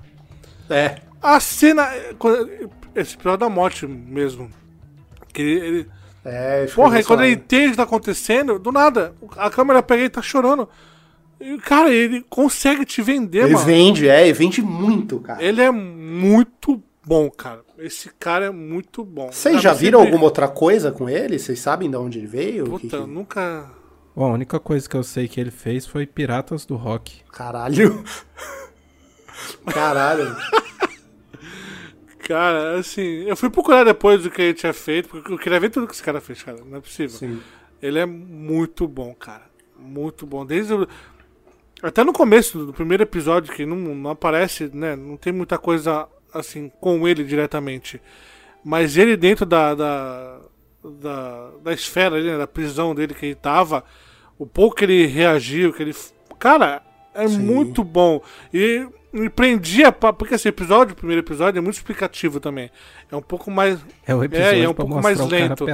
É. 0.70 1.02
A 1.22 1.40
cena. 1.40 1.90
Esse 2.96 3.16
episódio 3.16 3.40
da 3.40 3.50
morte 3.50 3.86
mesmo. 3.86 4.50
Que 5.34 5.42
ele. 5.42 5.60
ele 5.66 5.99
é, 6.24 6.66
Porra, 6.68 7.02
quando 7.04 7.24
ele 7.24 7.34
entende 7.34 7.68
o 7.68 7.72
que 7.72 7.78
tá 7.78 7.84
acontecendo, 7.84 8.60
do 8.60 8.72
nada, 8.72 9.14
a 9.38 9.50
câmera 9.50 9.82
pega 9.82 10.04
e 10.04 10.10
tá 10.10 10.22
chorando. 10.22 10.68
E, 11.40 11.58
cara, 11.60 11.90
ele 11.90 12.26
consegue 12.30 12.84
te 12.86 13.02
vender, 13.02 13.46
ele 13.46 13.54
mano. 13.54 13.70
Ele 13.70 13.78
vende, 13.78 14.10
é, 14.10 14.24
ele 14.24 14.34
vende 14.34 14.62
muito, 14.62 15.20
cara. 15.20 15.42
Ele 15.42 15.62
é 15.62 15.72
muito 15.72 16.84
bom, 17.06 17.30
cara. 17.30 17.62
Esse 17.78 18.10
cara 18.20 18.46
é 18.46 18.50
muito 18.50 19.06
bom. 19.06 19.32
Vocês 19.32 19.62
já 19.62 19.74
viram 19.74 20.00
sempre... 20.00 20.12
alguma 20.12 20.26
outra 20.26 20.50
coisa 20.50 20.92
com 20.92 21.10
ele? 21.10 21.40
Vocês 21.40 21.60
sabem 21.60 21.90
de 21.90 21.96
onde 21.96 22.20
ele 22.20 22.28
veio? 22.28 22.66
Puta, 22.66 22.80
que 22.80 22.90
que... 22.90 22.98
nunca. 22.98 23.72
Bom, 24.14 24.26
a 24.26 24.34
única 24.34 24.60
coisa 24.60 24.90
que 24.90 24.98
eu 24.98 25.04
sei 25.04 25.28
que 25.30 25.40
ele 25.40 25.52
fez 25.52 25.86
foi 25.86 26.06
Piratas 26.06 26.66
do 26.66 26.76
Rock. 26.76 27.22
Caralho. 27.32 28.04
Caralho. 29.72 30.36
Cara, 32.30 32.78
assim, 32.78 33.24
eu 33.26 33.36
fui 33.36 33.50
procurar 33.50 33.84
depois 33.84 34.22
do 34.22 34.30
que 34.30 34.40
ele 34.40 34.54
tinha 34.54 34.72
feito, 34.72 35.10
porque 35.10 35.34
eu 35.34 35.38
queria 35.40 35.60
ver 35.60 35.72
tudo 35.72 35.88
que 35.88 35.94
esse 35.94 36.04
cara 36.04 36.22
fez, 36.22 36.44
cara. 36.44 36.60
Não 36.64 36.78
é 36.78 36.80
possível. 36.80 37.18
Sim. 37.18 37.42
Ele 37.82 37.98
é 37.98 38.06
muito 38.06 38.88
bom, 38.88 39.16
cara. 39.16 39.50
Muito 39.76 40.28
bom. 40.28 40.46
Desde 40.46 40.76
o... 40.76 40.88
Até 41.82 42.04
no 42.04 42.14
começo 42.14 42.68
do 42.68 42.72
primeiro 42.72 43.02
episódio, 43.02 43.52
que 43.52 43.66
não, 43.66 43.76
não 43.76 44.12
aparece, 44.12 44.70
né? 44.72 44.96
Não 44.96 45.18
tem 45.18 45.34
muita 45.34 45.58
coisa 45.58 46.08
assim 46.32 46.72
com 46.80 47.08
ele 47.08 47.24
diretamente. 47.24 48.00
Mas 48.64 48.96
ele 48.96 49.18
dentro 49.18 49.44
da, 49.44 49.74
da, 49.74 50.40
da, 50.84 51.50
da 51.64 51.74
esfera 51.74 52.16
ali, 52.16 52.28
né, 52.30 52.38
da 52.38 52.46
prisão 52.46 52.94
dele 52.94 53.16
que 53.16 53.26
ele 53.26 53.34
tava, 53.34 53.84
o 54.38 54.46
pouco 54.46 54.76
que 54.76 54.84
ele 54.84 55.08
reagiu, 55.08 55.74
que 55.74 55.82
ele. 55.82 55.96
Cara, 56.38 56.84
é 57.16 57.28
Sim. 57.28 57.40
muito 57.40 57.84
bom. 57.84 58.22
E 58.54 58.88
me 59.12 59.30
prendia, 59.30 59.92
pra, 59.92 60.14
porque 60.14 60.36
esse 60.36 60.48
episódio, 60.48 60.94
o 60.94 60.96
primeiro 60.96 61.22
episódio, 61.22 61.58
é 61.58 61.62
muito 61.62 61.76
explicativo 61.76 62.40
também. 62.40 62.70
É 63.12 63.16
um 63.16 63.22
pouco 63.22 63.50
mais. 63.50 63.80
É 64.06 64.14
um 64.14 64.24
episódio 64.24 64.60
é, 64.60 64.64
é 64.64 64.70
um 64.70 64.74
pouco 64.74 65.02
mais 65.02 65.20
lento. 65.20 65.66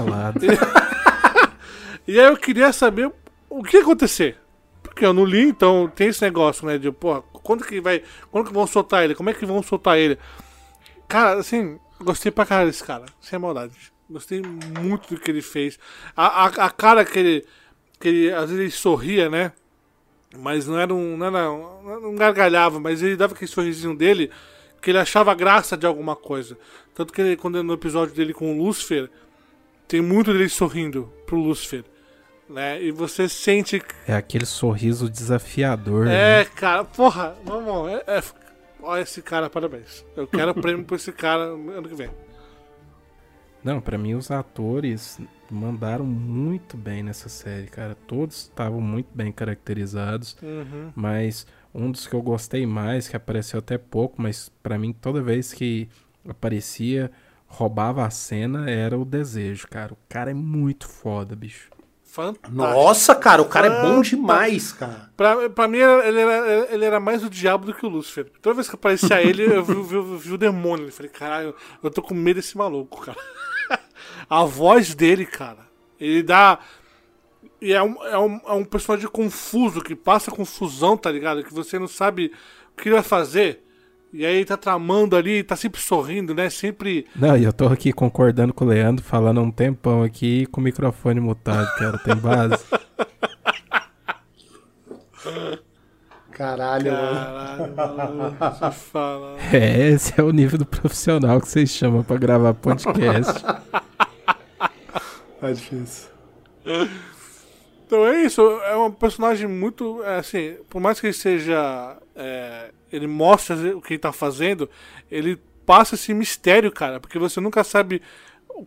E, 2.08 2.12
e 2.16 2.20
aí 2.20 2.28
eu 2.28 2.38
queria 2.38 2.72
saber 2.72 3.12
o 3.50 3.64
que 3.64 3.78
ia 3.78 3.84
acontecer. 3.84 4.38
Porque 4.82 5.06
eu 5.06 5.14
não 5.14 5.26
li, 5.26 5.42
então 5.50 5.92
tem 5.94 6.08
esse 6.08 6.22
negócio, 6.22 6.66
né? 6.66 6.78
De, 6.78 6.92
pô, 6.92 7.22
quando 7.22 7.66
que 7.66 7.82
vai. 7.82 8.02
Quando 8.32 8.48
que 8.48 8.54
vão 8.54 8.66
soltar 8.66 9.04
ele? 9.04 9.16
Como 9.16 9.30
é 9.30 9.34
que 9.34 9.46
vão 9.46 9.62
soltar 9.62 9.98
ele? 9.98 10.18
Cara, 11.08 11.40
assim, 11.40 11.78
gostei 12.00 12.32
pra 12.32 12.46
caralho 12.46 12.70
desse 12.70 12.84
cara, 12.84 13.06
sem 13.20 13.38
maldade. 13.38 13.76
Gostei 14.10 14.42
muito 14.42 15.14
do 15.14 15.20
que 15.20 15.32
ele 15.32 15.42
fez. 15.42 15.78
A, 16.16 16.46
a, 16.46 16.46
a 16.46 16.70
cara 16.70 17.04
que 17.04 17.20
ele, 17.20 17.46
que 18.00 18.08
ele. 18.08 18.34
Às 18.34 18.50
vezes 18.50 18.60
ele 18.60 18.72
sorria, 18.72 19.30
né? 19.30 19.52
Mas 20.38 20.68
não 20.68 20.80
era 20.80 20.94
um. 20.94 21.18
Não, 21.18 21.28
era, 21.28 22.00
não 22.00 22.16
gargalhava, 22.16 22.80
mas 22.80 23.02
ele 23.02 23.16
dava 23.16 23.34
aquele 23.34 23.50
sorrisinho 23.50 23.96
dele 23.96 24.32
que 24.82 24.92
ele 24.92 25.00
achava 25.00 25.34
graça 25.34 25.76
de 25.76 25.86
alguma 25.86 26.16
coisa. 26.16 26.58
Tanto 26.94 27.12
que 27.12 27.22
ele, 27.22 27.36
quando 27.36 27.64
no 27.64 27.74
episódio 27.74 28.14
dele 28.14 28.34
com 28.34 28.54
o 28.54 28.64
Lúcifer, 28.64 29.10
tem 29.88 30.02
muito 30.02 30.32
dele 30.32 30.50
sorrindo 30.50 31.12
pro 31.26 31.38
Lúcifer. 31.38 31.84
Né? 32.48 32.84
E 32.84 32.92
você 32.92 33.28
sente. 33.28 33.82
É 34.08 34.14
aquele 34.14 34.46
sorriso 34.46 35.10
desafiador. 35.10 36.08
É, 36.08 36.44
né? 36.44 36.46
cara, 36.46 36.84
porra, 36.84 37.36
vamos. 37.44 37.92
É, 37.92 38.04
é, 38.08 38.24
olha 38.82 39.02
esse 39.02 39.22
cara, 39.22 39.50
parabéns. 39.50 40.06
Eu 40.16 40.28
quero 40.28 40.54
prêmio 40.54 40.86
pra 40.86 40.96
esse 40.96 41.12
cara 41.12 41.42
ano 41.44 41.90
que 41.90 41.96
vem. 41.96 42.12
Não, 43.64 43.82
para 43.82 43.98
mim 43.98 44.14
os 44.14 44.30
atores 44.30 45.20
mandaram 45.50 46.06
muito 46.06 46.78
bem 46.78 47.04
nessa 47.04 47.30
série, 47.30 47.68
cara. 47.68 47.96
Todos 48.08 48.44
estavam 48.44 48.82
muito 48.82 49.10
bem 49.14 49.32
caracterizados, 49.32 50.36
uhum. 50.42 50.92
mas 50.96 51.46
um 51.74 51.92
dos 51.92 52.08
que 52.08 52.14
eu 52.14 52.22
gostei 52.22 52.66
mais, 52.66 53.08
que 53.08 53.16
apareceu 53.16 53.60
até 53.60 53.78
pouco, 53.78 54.22
mas 54.22 54.50
para 54.64 54.78
mim 54.78 54.94
toda 54.94 55.22
vez 55.22 55.54
que 55.54 55.90
aparecia, 56.28 57.12
roubava 57.48 58.06
a 58.06 58.10
cena, 58.10 58.70
era 58.70 58.98
o 58.98 59.06
Desejo, 59.06 59.68
cara. 59.68 59.94
O 59.94 59.98
cara 60.10 60.32
é 60.32 60.34
muito 60.34 60.88
foda, 60.88 61.36
bicho. 61.36 61.70
Fantástico. 62.04 62.56
Nossa, 62.56 63.14
cara, 63.14 63.42
o 63.42 63.46
cara 63.46 63.68
Fantástico. 63.68 63.92
é 63.92 63.96
bom 63.96 64.02
demais, 64.02 64.72
cara. 64.72 65.12
Pra, 65.18 65.50
pra 65.50 65.68
mim, 65.68 65.80
ele 65.80 66.20
era, 66.20 66.74
ele 66.74 66.86
era 66.86 66.98
mais 66.98 67.26
o 67.26 67.30
diabo 67.30 67.66
do 67.66 67.74
que 67.74 67.86
o 67.86 67.90
Lúcifer. 67.90 68.32
Toda 68.42 68.56
vez 68.56 68.70
que 68.70 68.76
aparecia 68.76 69.22
ele, 69.22 69.44
eu 69.44 69.62
vi, 69.66 69.74
vi, 69.74 70.02
vi, 70.02 70.18
vi 70.18 70.34
o 70.34 70.38
demônio. 70.38 70.88
Eu 70.88 70.92
falei, 70.94 71.12
caralho, 71.12 71.54
eu 71.84 71.92
tô 71.92 72.02
com 72.02 72.14
medo 72.14 72.38
desse 72.38 72.58
maluco, 72.58 73.02
cara. 73.02 73.18
A 74.30 74.44
voz 74.44 74.96
dele, 74.96 75.26
cara, 75.26 75.68
ele 76.00 76.24
dá. 76.24 76.60
E 77.62 77.74
é 77.74 77.82
um, 77.82 78.06
é, 78.06 78.18
um, 78.18 78.40
é 78.48 78.54
um 78.54 78.66
personagem 78.66 79.08
confuso, 79.08 79.82
que 79.82 79.96
passa 79.96 80.32
confusão, 80.32 80.98
tá 80.98 81.12
ligado? 81.12 81.44
Que 81.44 81.54
você 81.54 81.80
não 81.80 81.88
sabe 81.88 82.32
o 82.74 82.82
que 82.82 82.90
ele 82.90 82.96
vai 82.96 83.04
fazer. 83.04 83.64
E 84.14 84.26
aí 84.26 84.36
ele 84.36 84.46
tá 84.46 84.56
tramando 84.56 85.16
ali, 85.16 85.44
tá 85.44 85.56
sempre 85.56 85.82
sorrindo, 85.82 86.34
né? 86.34 86.50
Sempre. 86.50 87.06
Não, 87.16 87.36
e 87.36 87.44
eu 87.44 87.52
tô 87.52 87.68
aqui 87.68 87.92
concordando 87.92 88.54
com 88.54 88.64
o 88.64 88.68
Leandro, 88.68 89.04
falando 89.04 89.40
há 89.40 89.44
um 89.44 89.52
tempão 89.52 90.04
aqui 90.04 90.46
com 90.48 90.62
o 90.62 90.64
microfone 90.64 91.20
mutado, 91.20 91.68
cara. 91.78 91.98
Tem 91.98 92.16
base. 92.16 92.64
Caralho, 96.32 96.92
Caralho 96.92 97.76
mano. 98.16 98.72
Fala. 98.72 99.38
É, 99.52 99.90
esse 99.90 100.14
é 100.20 100.24
o 100.24 100.32
nível 100.32 100.60
do 100.60 100.66
profissional 100.66 101.40
que 101.40 101.48
vocês 101.48 101.70
chamam 101.70 102.04
pra 102.04 102.18
gravar 102.18 102.54
podcast. 102.54 103.44
É 105.42 105.52
difícil. 105.54 106.10
Então 107.86 108.06
é 108.08 108.22
isso, 108.24 108.42
é 108.42 108.76
um 108.76 108.92
personagem 108.92 109.48
muito. 109.48 110.04
é, 110.04 110.18
Assim, 110.18 110.58
por 110.70 110.82
mais 110.82 111.00
que 111.00 111.08
ele 111.08 111.14
seja. 111.14 111.98
é, 112.16 112.72
ele 112.92 113.08
mostra 113.08 113.56
o 113.76 113.82
que 113.82 113.94
ele 113.94 114.00
tá 114.00 114.12
fazendo, 114.12 114.70
ele 115.12 115.40
passa 115.66 115.96
esse 115.96 116.14
mistério, 116.14 116.72
cara, 116.72 117.00
porque 117.00 117.20
você 117.20 117.40
nunca 117.42 117.64
sabe 117.64 118.02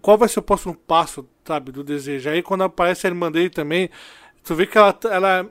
qual 0.02 0.18
vai 0.18 0.28
ser 0.28 0.38
o 0.40 0.42
próximo 0.42 0.74
passo, 0.74 1.26
sabe, 1.44 1.72
do 1.72 1.82
desejo. 1.82 2.28
Aí 2.30 2.42
quando 2.42 2.62
aparece 2.64 3.06
a 3.06 3.10
irmã 3.10 3.30
dele 3.32 3.50
também, 3.50 3.90
tu 4.44 4.54
vê 4.54 4.66
que 4.66 4.78
ela. 4.78 4.96
ela, 5.10 5.46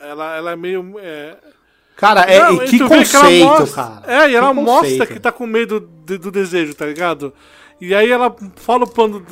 ela, 0.00 0.36
ela 0.36 0.50
é 0.52 0.56
meio. 0.56 0.94
é, 0.98 1.36
Cara, 1.96 2.22
é, 2.22 2.40
não, 2.40 2.64
e 2.64 2.68
que 2.68 2.78
vê 2.78 3.04
que 3.04 3.16
ela 3.16 3.24
conceito, 3.24 3.44
mostra- 3.46 3.84
cara. 4.02 4.12
É, 4.24 4.30
e 4.30 4.34
ela 4.34 4.48
Que 4.48 4.54
mostra 4.60 4.90
conceito. 4.90 5.12
que 5.12 5.20
tá 5.20 5.30
com 5.30 5.46
medo 5.46 5.78
de- 5.80 6.18
do 6.18 6.30
desejo, 6.30 6.74
tá 6.74 6.86
ligado? 6.86 7.32
E 7.80 7.94
aí 7.94 8.10
ela 8.10 8.34
fala 8.56 8.84
o 8.84 8.90
plano 8.90 9.24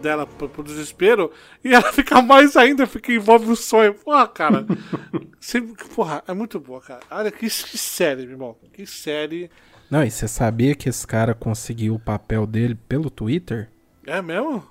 dela 0.00 0.26
pro, 0.26 0.62
desespero 0.62 1.32
e 1.64 1.74
ela 1.74 1.90
fica 1.92 2.20
mais 2.20 2.56
ainda, 2.56 2.86
fica 2.86 3.12
envolve 3.12 3.50
o 3.50 3.56
sonho. 3.56 3.94
Porra, 3.94 4.28
cara. 4.28 4.66
Sempre, 5.40 5.84
porra, 5.94 6.22
é 6.26 6.34
muito 6.34 6.60
boa, 6.60 6.80
cara. 6.80 7.00
Olha 7.10 7.30
que, 7.30 7.46
que 7.46 7.78
série, 7.78 8.22
meu 8.22 8.32
irmão. 8.32 8.56
Que 8.72 8.86
série. 8.86 9.50
Não, 9.90 10.04
e 10.04 10.10
você 10.10 10.28
sabia 10.28 10.74
que 10.74 10.88
esse 10.88 11.06
cara 11.06 11.34
conseguiu 11.34 11.94
o 11.94 12.00
papel 12.00 12.46
dele 12.46 12.74
pelo 12.74 13.08
Twitter? 13.08 13.70
É 14.06 14.20
mesmo? 14.20 14.62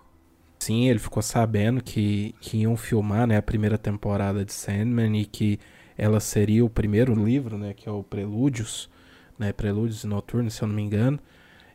Sim, 0.60 0.88
ele 0.90 1.00
ficou 1.00 1.24
sabendo 1.24 1.84
que, 1.84 2.36
que 2.40 2.58
iam 2.58 2.76
filmar 2.76 3.28
né, 3.28 3.38
a 3.38 3.42
primeira 3.42 3.78
temporada 3.78 4.44
de 4.44 4.54
Sandman 4.54 5.20
e 5.20 5.26
que 5.26 5.60
ela 5.98 6.20
seria 6.20 6.64
o 6.64 6.70
primeiro 6.70 7.14
livro, 7.14 7.58
né, 7.58 7.74
que 7.74 7.88
é 7.88 7.92
o 7.92 8.04
Prelúdios, 8.04 8.90
né, 9.38 9.52
Prelúdios 9.52 10.04
e 10.04 10.08
Noturnos, 10.08 10.54
se 10.54 10.62
eu 10.62 10.68
não 10.68 10.76
me 10.76 10.82
engano. 10.82 11.20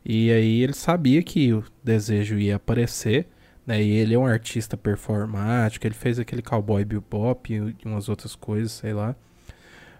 E 0.04 0.30
aí 0.32 0.62
ele 0.62 0.72
sabia 0.72 1.22
que 1.22 1.52
o 1.52 1.64
desejo 1.82 2.38
ia 2.38 2.56
aparecer, 2.56 3.28
né, 3.66 3.82
e 3.82 3.90
ele 3.92 4.14
é 4.14 4.18
um 4.18 4.26
artista 4.26 4.76
performático, 4.76 5.86
ele 5.86 5.94
fez 5.94 6.18
aquele 6.18 6.42
Cowboy 6.42 6.84
Bebop 6.84 7.52
e 7.52 7.76
umas 7.86 8.08
outras 8.08 8.34
coisas, 8.34 8.72
sei 8.72 8.92
lá. 8.92 9.14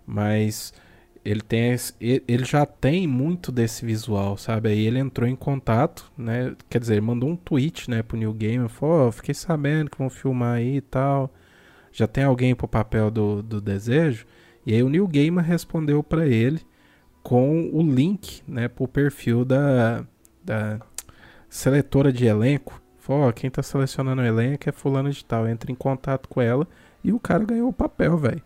Mas 0.07 0.75
ele 1.25 1.41
tem 1.41 1.77
ele 2.03 2.45
já 2.45 2.67
tem 2.67 3.07
muito 3.07 3.53
desse 3.53 3.87
visual, 3.87 4.37
sabe? 4.37 4.71
Aí 4.71 4.87
ele 4.87 4.99
entrou 4.99 5.29
em 5.29 5.37
contato, 5.37 6.11
né? 6.19 6.55
Quer 6.69 6.81
dizer, 6.81 6.95
ele 6.95 7.01
mandou 7.03 7.29
um 7.31 7.37
tweet, 7.37 7.89
né, 7.91 8.03
pro 8.03 8.17
New 8.17 8.33
Gamer, 8.35 8.69
falou, 8.69 9.09
ó, 9.09 9.13
fiquei 9.13 9.35
sabendo 9.35 9.91
que 9.91 9.99
vão 9.99 10.11
filmar 10.11 10.57
aí 10.57 10.77
e 10.79 10.81
tal. 10.81 11.33
Já 11.93 12.07
tem 12.07 12.25
alguém 12.25 12.55
pro 12.55 12.67
papel 12.69 13.11
do, 13.11 13.43
do 13.43 13.61
desejo? 13.61 14.27
E 14.67 14.75
aí 14.75 14.83
o 14.83 14.89
New 14.89 15.07
Gamer 15.07 15.45
respondeu 15.45 16.03
pra 16.03 16.27
ele 16.27 16.61
com 17.23 17.71
o 17.73 17.83
link, 17.83 18.43
né, 18.47 18.69
pro 18.69 18.89
perfil 18.89 19.45
da, 19.45 20.05
da 20.43 20.81
seletora 21.49 22.13
de 22.13 22.27
elenco. 22.27 22.81
Falou, 22.99 23.29
ó, 23.29 23.33
quem 23.33 23.51
tá 23.51 23.63
selecionando 23.63 24.23
o 24.23 24.25
elenco 24.25 24.69
é 24.69 24.73
fulano 24.73 25.11
de 25.11 25.25
tal. 25.25 25.49
Entra 25.49 25.71
em 25.71 25.75
contato 25.75 26.29
com 26.29 26.41
ela 26.41 26.67
e 27.03 27.13
o 27.13 27.19
cara 27.19 27.45
ganhou 27.45 27.69
o 27.69 27.73
papel, 27.73 28.17
velho. 28.17 28.43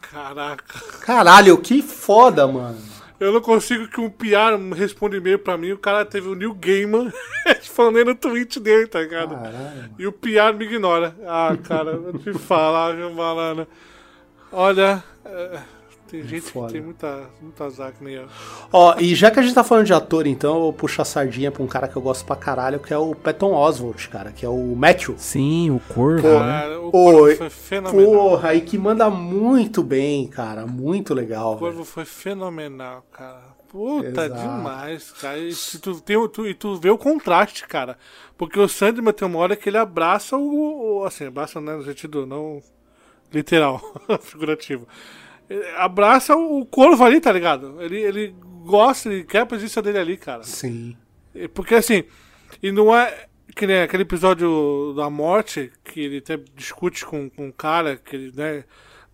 Caraca. 0.00 0.80
Caralho, 1.00 1.56
que 1.58 1.80
foda, 1.80 2.46
mano. 2.46 2.78
Eu 3.18 3.32
não 3.32 3.40
consigo 3.40 3.88
que 3.88 4.00
um 4.00 4.10
PR 4.10 4.58
responda 4.76 5.16
e-mail 5.16 5.38
pra 5.38 5.56
mim. 5.56 5.72
O 5.72 5.78
cara 5.78 6.04
teve 6.04 6.28
o 6.28 6.34
New 6.34 6.52
Gamer 6.52 7.12
respondendo 7.46 8.10
o 8.10 8.14
tweet 8.14 8.60
dele, 8.60 8.86
tá 8.86 9.00
ligado? 9.00 9.34
Caralho. 9.34 9.90
E 9.98 10.06
o 10.06 10.12
PR 10.12 10.52
me 10.54 10.66
ignora. 10.66 11.16
Ah, 11.26 11.56
cara, 11.62 11.96
vou 11.96 12.12
te 12.18 12.32
falar, 12.34 12.94
viu, 12.94 13.10
malandro? 13.12 13.66
Olha, 14.52 15.02
é, 15.24 15.58
tem 16.20 16.28
gente 16.28 16.42
foda. 16.50 16.66
que 16.68 16.72
tem 16.74 16.82
muita, 16.82 17.30
muita 17.40 17.64
azar 17.64 17.92
que 17.92 18.02
nem 18.04 18.14
eu. 18.14 18.26
Ó, 18.72 18.96
e 18.98 19.14
já 19.14 19.30
que 19.30 19.38
a 19.38 19.42
gente 19.42 19.54
tá 19.54 19.64
falando 19.64 19.86
de 19.86 19.92
ator, 19.92 20.26
então 20.26 20.54
eu 20.54 20.60
vou 20.62 20.72
puxar 20.72 21.02
a 21.02 21.04
sardinha 21.04 21.50
pra 21.50 21.62
um 21.62 21.66
cara 21.66 21.88
que 21.88 21.96
eu 21.96 22.02
gosto 22.02 22.24
pra 22.24 22.36
caralho, 22.36 22.78
que 22.80 22.92
é 22.92 22.98
o 22.98 23.14
Patton 23.14 23.54
Oswalt, 23.54 24.08
cara, 24.08 24.32
que 24.32 24.44
é 24.44 24.48
o 24.48 24.74
Matthew. 24.76 25.14
Sim, 25.18 25.70
o 25.70 25.80
Corvo, 25.92 26.22
Pô, 26.22 26.38
né? 26.40 26.68
O 26.76 26.84
Oi. 26.86 26.90
Corvo 26.92 27.36
foi 27.36 27.50
fenomenal. 27.50 28.14
Porra, 28.14 28.54
e 28.54 28.60
que 28.60 28.76
manda 28.78 29.08
muito 29.10 29.82
bem, 29.82 30.26
cara. 30.26 30.66
Muito 30.66 31.12
legal. 31.14 31.52
O 31.54 31.56
velho. 31.56 31.60
Corvo 31.60 31.84
foi 31.84 32.04
fenomenal, 32.04 33.04
cara. 33.12 33.54
Puta, 33.68 34.26
Exato. 34.26 34.40
demais, 34.40 35.10
cara. 35.12 35.36
E 35.38 35.52
tu, 35.82 36.00
tem, 36.00 36.28
tu, 36.28 36.46
e 36.46 36.54
tu 36.54 36.76
vê 36.76 36.90
o 36.90 36.96
contraste, 36.96 37.66
cara. 37.66 37.98
Porque 38.38 38.56
o 38.60 38.68
Sandman 38.68 39.12
tem 39.12 39.26
uma 39.26 39.40
hora 39.40 39.56
que 39.56 39.68
ele 39.68 39.76
abraça 39.78 40.36
o. 40.36 41.00
o- 41.00 41.04
assim, 41.04 41.26
abraça 41.26 41.60
né, 41.60 41.74
no 41.74 41.82
sentido 41.82 42.24
não 42.24 42.62
literal, 43.32 43.80
figurativo. 44.22 44.86
Abraça 45.76 46.36
o 46.36 46.64
corvo 46.64 47.04
ali, 47.04 47.20
tá 47.20 47.32
ligado? 47.32 47.80
Ele, 47.82 48.00
ele 48.00 48.34
gosta, 48.64 49.12
ele 49.12 49.24
quer 49.24 49.40
a 49.40 49.46
presença 49.46 49.82
dele 49.82 49.98
ali, 49.98 50.16
cara. 50.16 50.42
Sim. 50.42 50.96
Porque 51.52 51.74
assim, 51.74 52.04
e 52.62 52.70
não 52.72 52.94
é 52.94 53.26
que 53.54 53.66
nem 53.66 53.82
aquele 53.82 54.02
episódio 54.02 54.94
da 54.96 55.08
morte, 55.08 55.70
que 55.84 56.00
ele 56.00 56.18
até 56.18 56.38
discute 56.56 57.04
com, 57.04 57.30
com 57.30 57.46
um 57.46 57.52
cara, 57.52 57.96
que 57.96 58.16
ele, 58.16 58.32
né. 58.34 58.64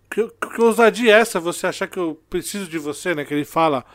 Que, 0.09 0.27
que 0.27 0.61
ousadia 0.61 1.15
é 1.15 1.19
essa, 1.19 1.39
você 1.39 1.67
achar 1.67 1.87
que 1.87 1.97
eu 1.97 2.21
preciso 2.29 2.67
de 2.67 2.77
você, 2.77 3.15
né? 3.15 3.23
Que 3.23 3.33
ele 3.33 3.45
fala. 3.45 3.85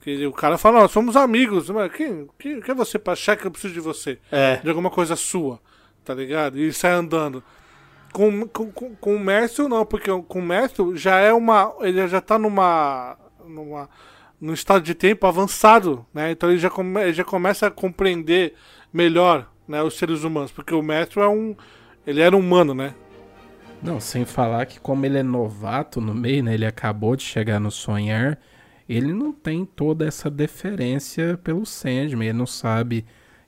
Que 0.00 0.26
o 0.26 0.32
cara 0.32 0.58
fala, 0.58 0.80
não, 0.80 0.88
somos 0.88 1.16
amigos, 1.16 1.70
mas 1.70 1.90
quem, 1.92 2.28
quem, 2.38 2.60
quem 2.60 2.72
é 2.72 2.74
você 2.74 2.98
pra 2.98 3.14
achar 3.14 3.36
que 3.36 3.46
eu 3.46 3.50
preciso 3.50 3.72
de 3.72 3.80
você? 3.80 4.18
É. 4.30 4.56
De 4.56 4.68
alguma 4.68 4.90
coisa 4.90 5.16
sua, 5.16 5.58
tá 6.04 6.14
ligado? 6.14 6.58
E 6.58 6.62
ele 6.62 6.72
sai 6.72 6.92
andando. 6.92 7.42
Com, 8.14 8.46
com, 8.46 8.70
com, 8.70 9.16
o 9.16 9.18
Mércio, 9.18 9.68
não, 9.68 9.84
porque 9.84 10.08
com 10.28 10.38
o 10.38 10.42
Mércio 10.42 10.96
já 10.96 11.18
é 11.18 11.32
uma. 11.32 11.74
Ele 11.80 12.06
já 12.06 12.20
tá 12.20 12.38
numa. 12.38 13.18
numa 13.44 13.88
num 14.40 14.52
estado 14.52 14.84
de 14.84 14.94
tempo 14.94 15.26
avançado, 15.26 16.04
né? 16.12 16.30
Então 16.30 16.50
ele 16.50 16.58
já, 16.58 16.68
come, 16.68 17.00
ele 17.00 17.12
já 17.12 17.24
começa 17.24 17.66
a 17.66 17.70
compreender 17.70 18.54
melhor 18.92 19.50
né, 19.66 19.82
os 19.82 19.96
seres 19.96 20.22
humanos, 20.22 20.52
porque 20.52 20.74
o 20.74 20.82
Mércio 20.82 21.20
é 21.20 21.28
um. 21.28 21.56
Ele 22.06 22.20
era 22.20 22.36
humano, 22.36 22.74
né? 22.74 22.94
Não, 23.82 23.98
sem 23.98 24.24
falar 24.24 24.66
que 24.66 24.78
como 24.78 25.04
ele 25.04 25.18
é 25.18 25.22
novato 25.22 26.00
no 26.00 26.14
meio, 26.14 26.44
né? 26.44 26.54
Ele 26.54 26.66
acabou 26.66 27.16
de 27.16 27.22
chegar 27.22 27.58
no 27.58 27.70
sonhar, 27.70 28.38
ele 28.88 29.12
não 29.12 29.32
tem 29.32 29.64
toda 29.64 30.06
essa 30.06 30.30
deferência 30.30 31.38
pelo 31.42 31.66
Sandman, 31.66 32.28
ele 32.28 32.38
não 32.38 32.46
sabe 32.46 33.04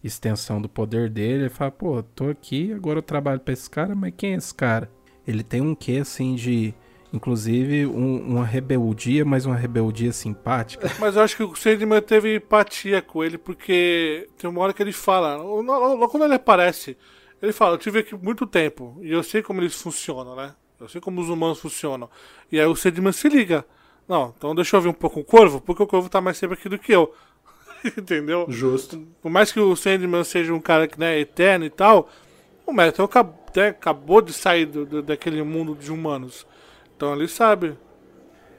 extensão 0.06 0.60
do 0.60 0.68
poder 0.68 1.10
dele, 1.10 1.44
ele 1.44 1.48
fala, 1.48 1.70
pô, 1.70 2.02
tô 2.02 2.28
aqui, 2.28 2.72
agora 2.72 2.98
eu 2.98 3.02
trabalho 3.02 3.40
pra 3.40 3.52
esse 3.52 3.68
cara, 3.68 3.94
mas 3.94 4.12
quem 4.16 4.32
é 4.34 4.36
esse 4.36 4.54
cara? 4.54 4.90
Ele 5.26 5.42
tem 5.42 5.60
um 5.60 5.74
quê, 5.74 5.98
assim, 6.00 6.34
de... 6.34 6.74
Inclusive, 7.12 7.86
um- 7.86 8.20
uma 8.20 8.44
rebeldia, 8.44 9.24
mas 9.24 9.46
uma 9.46 9.54
rebeldia 9.56 10.12
simpática. 10.12 10.90
Mas 10.98 11.16
eu 11.16 11.22
acho 11.22 11.36
que 11.36 11.42
o 11.42 11.54
Sandman 11.54 12.02
teve 12.02 12.36
empatia 12.36 13.00
com 13.00 13.24
ele, 13.24 13.38
porque 13.38 14.28
tem 14.36 14.50
uma 14.50 14.60
hora 14.60 14.72
que 14.74 14.82
ele 14.82 14.92
fala, 14.92 15.36
logo 15.36 16.08
quando 16.08 16.24
ele 16.24 16.34
aparece, 16.34 16.96
ele 17.40 17.52
fala, 17.52 17.74
eu 17.74 17.78
tive 17.78 18.00
aqui 18.00 18.14
muito 18.14 18.44
tempo, 18.46 18.98
e 19.00 19.12
eu 19.12 19.22
sei 19.22 19.40
como 19.40 19.60
eles 19.60 19.80
funcionam, 19.80 20.34
né? 20.36 20.54
Eu 20.78 20.88
sei 20.88 21.00
como 21.00 21.20
os 21.20 21.28
humanos 21.30 21.58
funcionam. 21.60 22.10
E 22.52 22.60
aí 22.60 22.66
o 22.66 22.76
Sandman 22.76 23.12
se 23.12 23.28
liga. 23.28 23.64
Não, 24.06 24.34
então 24.36 24.54
deixa 24.54 24.76
eu 24.76 24.80
ver 24.82 24.88
um 24.88 24.92
pouco 24.92 25.20
o 25.20 25.24
Corvo, 25.24 25.60
porque 25.60 25.82
o 25.82 25.86
Corvo 25.86 26.08
tá 26.10 26.20
mais 26.20 26.38
tempo 26.38 26.52
aqui 26.54 26.68
do 26.68 26.78
que 26.78 26.92
eu. 26.92 27.14
Entendeu? 27.96 28.46
Justo. 28.48 29.06
Por 29.22 29.30
mais 29.30 29.52
que 29.52 29.60
o 29.60 29.74
Sandman 29.76 30.24
seja 30.24 30.52
um 30.54 30.60
cara 30.60 30.86
que 30.88 30.98
né, 30.98 31.16
é 31.16 31.20
eterno 31.20 31.64
e 31.64 31.70
tal, 31.70 32.10
o 32.66 32.72
Metal 32.72 33.06
acab- 33.06 33.34
até 33.48 33.68
acabou 33.68 34.20
de 34.20 34.32
sair 34.32 34.66
do, 34.66 34.84
do- 34.84 35.02
daquele 35.02 35.42
mundo 35.42 35.74
de 35.74 35.90
humanos. 35.92 36.46
Então 36.96 37.14
ele 37.14 37.28
sabe. 37.28 37.76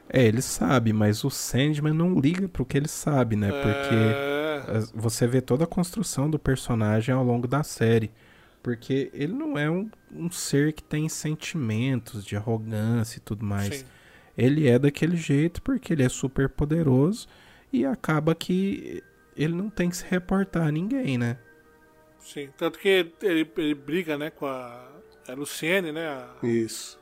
É, 0.10 0.24
ele 0.26 0.42
sabe, 0.42 0.94
mas 0.94 1.24
o 1.24 1.30
Sandman 1.30 1.94
não 1.94 2.20
liga 2.20 2.48
pro 2.48 2.66
que 2.66 2.78
ele 2.78 2.88
sabe, 2.88 3.36
né? 3.36 3.50
Porque... 3.52 3.96
É, 3.96 4.78
as- 4.78 4.92
você 4.92 5.28
vê 5.28 5.42
toda 5.42 5.66
a 5.66 5.68
construção 5.68 6.30
do 6.30 6.40
personagem 6.40 7.14
ao 7.14 7.24
longo 7.24 7.48
da 7.48 7.64
série. 7.64 8.12
Porque 8.64 9.10
ele 9.14 9.34
não 9.34 9.58
é 9.58 9.70
um, 9.70 9.90
um 10.12 10.30
ser 10.32 10.74
que 10.74 10.84
tem 10.84 11.08
sentimentos 11.08 12.26
de 12.26 12.36
arrogância 12.36 13.18
e 13.18 13.22
tudo 13.22 13.46
mais. 13.46 13.76
sim. 13.80 13.86
Ele 14.38 14.68
é 14.68 14.78
daquele 14.78 15.16
jeito 15.18 15.62
porque 15.62 15.94
ele 15.94 16.04
é 16.04 16.10
super 16.10 16.48
poderoso 16.50 17.28
e 17.74 17.86
acaba 17.86 18.36
que 18.36 19.02
ele 19.38 19.54
não 19.54 19.70
tem 19.70 19.90
que 19.90 19.98
se 19.98 20.06
reportar 20.08 20.68
a 20.68 20.72
ninguém, 20.72 21.18
né? 21.18 21.38
Sim, 22.20 22.50
tanto 22.58 22.78
que 22.80 22.88
ele, 22.90 23.14
ele 23.56 23.74
briga, 23.76 24.18
né, 24.18 24.30
com 24.30 24.46
a, 24.46 24.82
a 25.30 25.34
Luciene, 25.34 25.92
né, 25.94 26.08
a, 26.08 26.46
Isso. 26.46 27.00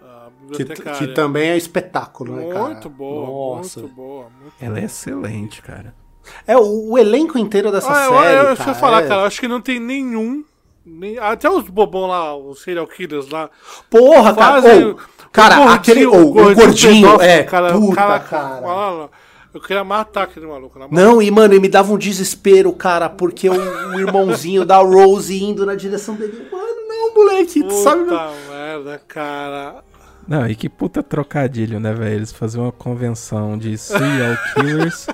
a 0.00 0.28
Que, 0.52 0.64
bibliotecária. 0.64 0.98
que 0.98 1.14
também 1.14 1.50
é 1.50 1.56
espetáculo, 1.56 2.36
né, 2.36 2.52
cara? 2.52 2.64
Muito 2.70 2.88
boa, 2.88 3.56
Nossa. 3.58 3.80
muito 3.80 3.94
boa. 3.94 4.30
Muito 4.40 4.54
Ela 4.60 4.80
é 4.80 4.84
excelente, 4.84 5.60
cara. 5.60 5.94
É, 6.46 6.56
o, 6.56 6.92
o 6.92 6.98
elenco 6.98 7.38
inteiro 7.38 7.70
dessa 7.70 7.92
Ah, 7.92 8.04
eu, 8.06 8.10
série, 8.12 8.24
eu, 8.24 8.30
eu, 8.38 8.42
cara, 8.44 8.54
deixa 8.54 8.70
eu 8.70 8.74
falar, 8.74 9.04
é- 9.04 9.08
cara, 9.08 9.22
acho 9.26 9.40
que 9.40 9.46
não 9.46 9.60
tem 9.60 9.78
nenhum, 9.78 10.42
nem- 10.84 11.18
até 11.18 11.48
os 11.50 11.68
bobão 11.68 12.06
lá, 12.06 12.34
os 12.36 12.62
serial 12.62 12.86
killers 12.86 13.28
lá, 13.28 13.50
Porra, 13.90 14.34
cara. 14.34 14.62
fazem 14.62 14.84
ô, 14.86 14.90
o- 14.92 14.96
cara, 15.30 15.54
o 15.54 15.64
gordinho- 15.66 15.74
aquele. 15.74 16.06
o 16.06 16.54
gordinho, 16.54 17.20
é. 17.20 17.42
cara, 17.44 17.72
puta, 17.74 17.86
o 17.86 17.94
cara, 17.94 18.20
cara. 18.20 19.10
Eu 19.56 19.60
queria 19.62 19.82
matar 19.82 20.24
aquele 20.24 20.46
maluco. 20.46 20.78
Não, 20.90 21.22
e 21.22 21.30
mano, 21.30 21.54
ele 21.54 21.62
me 21.62 21.68
dava 21.68 21.90
um 21.90 21.96
desespero, 21.96 22.70
cara, 22.74 23.08
porque 23.08 23.48
o, 23.48 23.54
o 23.54 23.98
irmãozinho 23.98 24.66
da 24.66 24.76
Rose 24.76 25.42
indo 25.42 25.64
na 25.64 25.74
direção 25.74 26.14
dele. 26.14 26.46
Mano, 26.52 26.86
não, 26.86 27.14
moleque, 27.14 27.62
tu 27.62 27.72
sabe? 27.72 28.04
Puta 28.04 28.32
merda, 28.50 29.00
cara. 29.08 29.82
Não, 30.28 30.46
e 30.46 30.54
que 30.54 30.68
puta 30.68 31.02
trocadilho, 31.02 31.80
né, 31.80 31.94
velho? 31.94 32.16
Eles 32.16 32.32
faziam 32.32 32.64
uma 32.64 32.72
convenção 32.72 33.56
de 33.56 33.78
serial 33.78 34.36
killers 34.52 35.06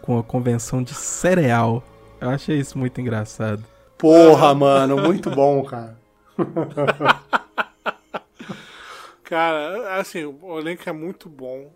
com 0.00 0.18
a 0.18 0.22
convenção 0.22 0.82
de 0.82 0.94
cereal. 0.94 1.84
Eu 2.18 2.30
achei 2.30 2.58
isso 2.58 2.78
muito 2.78 2.98
engraçado. 3.02 3.62
Porra, 3.98 4.54
mano, 4.54 4.96
muito 4.96 5.28
bom, 5.30 5.62
cara. 5.62 5.98
Cara, 9.24 10.00
assim, 10.00 10.24
o 10.24 10.58
elenco 10.58 10.88
é 10.88 10.92
muito 10.92 11.28
bom. 11.28 11.70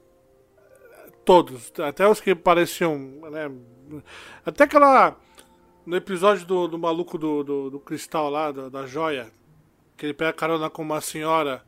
Todos, 1.25 1.73
até 1.79 2.09
os 2.09 2.21
que 2.21 2.35
pareciam, 2.35 2.99
né? 3.31 3.51
Até 4.45 4.65
aquela. 4.65 5.17
No 5.87 5.97
episódio 5.97 6.47
do, 6.47 6.67
do 6.69 6.79
maluco 6.79 7.19
do, 7.19 7.43
do, 7.43 7.71
do 7.71 7.79
cristal 7.79 8.31
lá, 8.31 8.51
da, 8.51 8.69
da 8.69 8.87
joia, 8.87 9.27
que 9.97 10.07
ele 10.07 10.15
pega 10.15 10.33
carona 10.33 10.71
com 10.71 10.83
uma 10.83 11.01
senhora. 11.01 11.63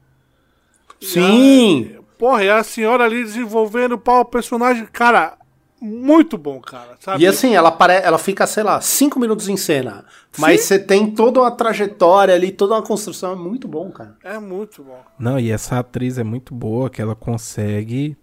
Sim! 1.01 1.91
E 1.93 1.97
a, 1.97 2.03
porra, 2.19 2.45
e 2.45 2.51
a 2.51 2.63
senhora 2.63 3.05
ali 3.05 3.23
desenvolvendo 3.23 3.99
pau, 3.99 4.21
o 4.21 4.25
personagem. 4.25 4.87
Cara, 4.87 5.37
muito 5.81 6.39
bom, 6.39 6.61
cara. 6.61 6.97
Sabe? 6.99 7.23
E 7.23 7.27
assim, 7.27 7.55
ela, 7.55 7.71
pare... 7.71 7.95
ela 7.95 8.19
fica, 8.19 8.47
sei 8.47 8.63
lá, 8.63 8.81
cinco 8.81 9.21
minutos 9.21 9.49
em 9.49 9.57
cena. 9.57 10.05
Mas 10.39 10.63
você 10.63 10.79
tem 10.79 11.11
toda 11.11 11.41
uma 11.41 11.51
trajetória 11.51 12.35
ali, 12.35 12.51
toda 12.51 12.75
uma 12.75 12.83
construção. 12.83 13.33
É 13.33 13.37
muito 13.37 13.69
bom, 13.69 13.91
cara. 13.91 14.17
É 14.25 14.39
muito 14.39 14.83
bom. 14.83 15.01
Não, 15.19 15.39
e 15.39 15.51
essa 15.51 15.79
atriz 15.79 16.19
é 16.19 16.25
muito 16.25 16.55
boa, 16.55 16.89
que 16.89 17.03
ela 17.03 17.15
consegue 17.15 18.17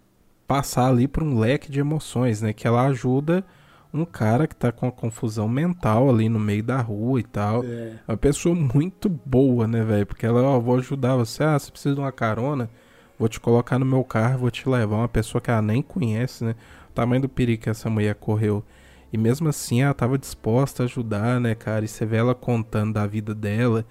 passar 0.53 0.89
ali 0.89 1.07
por 1.07 1.23
um 1.23 1.39
leque 1.39 1.71
de 1.71 1.79
emoções, 1.79 2.39
né? 2.39 2.53
Que 2.53 2.67
ela 2.67 2.85
ajuda 2.85 3.43
um 3.91 4.05
cara 4.05 4.45
que 4.45 4.55
tá 4.55 4.71
com 4.71 4.85
uma 4.85 4.91
confusão 4.91 5.47
mental 5.47 6.11
ali 6.11 6.29
no 6.29 6.39
meio 6.39 6.61
da 6.61 6.79
rua 6.79 7.19
e 7.19 7.23
tal. 7.23 7.63
É 8.07 8.11
uma 8.11 8.17
pessoa 8.17 8.53
muito 8.53 9.09
boa, 9.09 9.65
né, 9.65 9.83
velho? 9.83 10.05
Porque 10.05 10.27
ela, 10.27 10.43
ó, 10.43 10.59
vou 10.59 10.77
ajudar 10.77 11.15
você. 11.15 11.43
Ah, 11.43 11.57
você 11.57 11.71
precisa 11.71 11.95
de 11.95 12.01
uma 12.01 12.11
carona? 12.11 12.69
Vou 13.17 13.27
te 13.27 13.39
colocar 13.39 13.79
no 13.79 13.85
meu 13.85 14.03
carro, 14.03 14.37
vou 14.37 14.51
te 14.51 14.69
levar. 14.69 14.97
Uma 14.97 15.07
pessoa 15.07 15.41
que 15.41 15.49
ela 15.49 15.59
nem 15.59 15.81
conhece, 15.81 16.43
né? 16.43 16.53
O 16.91 16.93
tamanho 16.93 17.23
do 17.23 17.29
perigo 17.29 17.63
que 17.63 17.69
essa 17.71 17.89
mulher 17.89 18.13
correu. 18.13 18.63
E 19.11 19.17
mesmo 19.17 19.49
assim 19.49 19.81
ela 19.81 19.93
tava 19.95 20.19
disposta 20.19 20.83
a 20.83 20.85
ajudar, 20.85 21.39
né, 21.39 21.55
cara? 21.55 21.83
E 21.83 21.87
você 21.87 22.05
vê 22.05 22.17
ela 22.17 22.35
contando 22.35 22.93
da 22.93 23.07
vida 23.07 23.33
dela. 23.33 23.83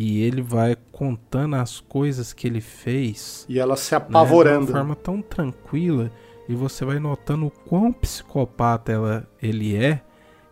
E 0.00 0.22
ele 0.22 0.40
vai 0.40 0.76
contando 0.92 1.56
as 1.56 1.80
coisas 1.80 2.32
que 2.32 2.46
ele 2.46 2.60
fez. 2.60 3.44
E 3.48 3.58
ela 3.58 3.76
se 3.76 3.96
apavorando. 3.96 4.60
Né, 4.60 4.66
de 4.66 4.72
uma 4.72 4.78
forma 4.78 4.94
tão 4.94 5.20
tranquila 5.20 6.08
e 6.48 6.54
você 6.54 6.84
vai 6.84 7.00
notando 7.00 7.46
o 7.46 7.50
quão 7.50 7.92
psicopata 7.92 8.92
ela, 8.92 9.28
ele 9.42 9.74
é. 9.76 10.00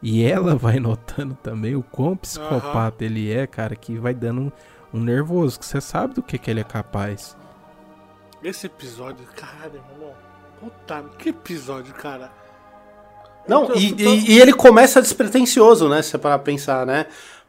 E 0.02 0.24
ela 0.24 0.54
vai 0.58 0.80
notando 0.80 1.38
também 1.40 1.76
o 1.76 1.82
quão 1.84 2.16
psicopata 2.16 3.04
uhum. 3.04 3.10
ele 3.10 3.32
é, 3.32 3.46
cara, 3.46 3.76
que 3.76 3.96
vai 3.96 4.12
dando 4.12 4.40
um, 4.40 4.52
um, 4.98 5.00
nervoso, 5.00 5.60
que 5.60 5.64
você 5.64 5.80
sabe 5.80 6.14
do 6.14 6.24
que, 6.24 6.38
que 6.38 6.50
ele 6.50 6.60
é 6.60 6.64
capaz. 6.64 7.36
Esse 8.42 8.66
episódio, 8.66 9.24
caralho, 9.36 9.76
irmão. 9.76 10.12
Puta, 10.58 11.04
que 11.18 11.28
episódio, 11.28 11.94
cara. 11.94 12.32
Não, 13.46 13.66
tô, 13.66 13.74
e, 13.74 13.92
tô... 13.92 14.02
E, 14.02 14.32
e, 14.32 14.40
ele 14.40 14.52
começa 14.52 15.00
despretensioso, 15.00 15.88
né? 15.88 16.02
Se 16.02 16.16
é 16.16 16.18
para 16.18 16.36
pensar, 16.36 16.84
né? 16.84 17.06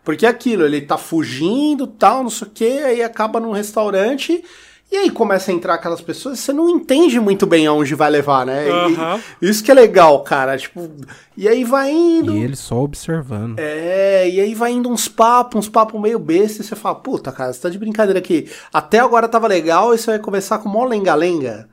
Porque 0.08 0.26
é 0.26 0.30
aquilo, 0.30 0.64
ele 0.64 0.80
tá 0.80 0.98
fugindo, 0.98 1.86
tal, 1.86 2.24
não 2.24 2.30
sei 2.30 2.48
o 2.48 2.52
que, 2.52 2.80
aí 2.80 3.04
acaba 3.04 3.42
num 3.42 3.52
restaurante 3.52 4.42
e 4.90 4.96
aí 4.96 5.10
começa 5.10 5.52
a 5.52 5.54
entrar 5.54 5.74
aquelas 5.74 6.00
pessoas, 6.00 6.40
você 6.40 6.54
não 6.54 6.70
entende 6.70 7.20
muito 7.20 7.46
bem 7.46 7.68
aonde 7.68 7.94
vai 7.94 8.10
levar, 8.10 8.46
né? 8.46 8.70
Uhum. 8.70 9.20
E, 9.42 9.50
isso 9.50 9.62
que 9.62 9.70
é 9.70 9.74
legal, 9.74 10.24
cara. 10.24 10.58
Tipo, 10.58 10.90
e 11.36 11.46
aí 11.46 11.66
vai 11.66 11.92
indo. 11.92 12.38
E 12.38 12.42
ele 12.42 12.56
só 12.56 12.82
observando. 12.82 13.60
É, 13.60 14.30
e 14.30 14.40
aí 14.40 14.56
vai 14.56 14.72
indo 14.72 14.88
uns 14.88 15.10
papos, 15.10 15.60
uns 15.60 15.70
papos 15.70 16.00
meio 16.00 16.20
besta, 16.20 16.62
e 16.62 16.66
você 16.66 16.74
fala, 16.74 16.96
puta, 16.96 17.30
cara, 17.34 17.52
você 17.52 17.60
tá 17.60 17.68
de 17.68 17.78
brincadeira 17.78 18.20
aqui. 18.20 18.50
Até 18.72 19.00
agora 19.00 19.28
tava 19.28 19.46
legal, 19.46 19.94
e 19.94 19.98
você 19.98 20.12
vai 20.12 20.20
começar 20.20 20.60
com 20.60 20.70
mó 20.70 20.86
lenga-lenga. 20.86 21.68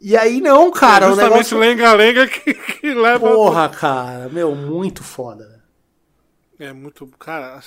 E 0.00 0.16
aí 0.16 0.40
não, 0.40 0.70
cara. 0.70 1.04
É 1.04 1.08
justamente 1.10 1.54
o 1.54 1.58
negócio... 1.58 1.58
lenga-lenga 1.58 2.26
que, 2.28 2.54
que 2.54 2.94
leva. 2.94 3.28
Porra, 3.28 3.68
cara, 3.68 4.30
meu, 4.32 4.54
muito 4.54 5.04
foda. 5.04 5.53
É 6.64 6.72
muito. 6.72 7.06
Cara. 7.18 7.60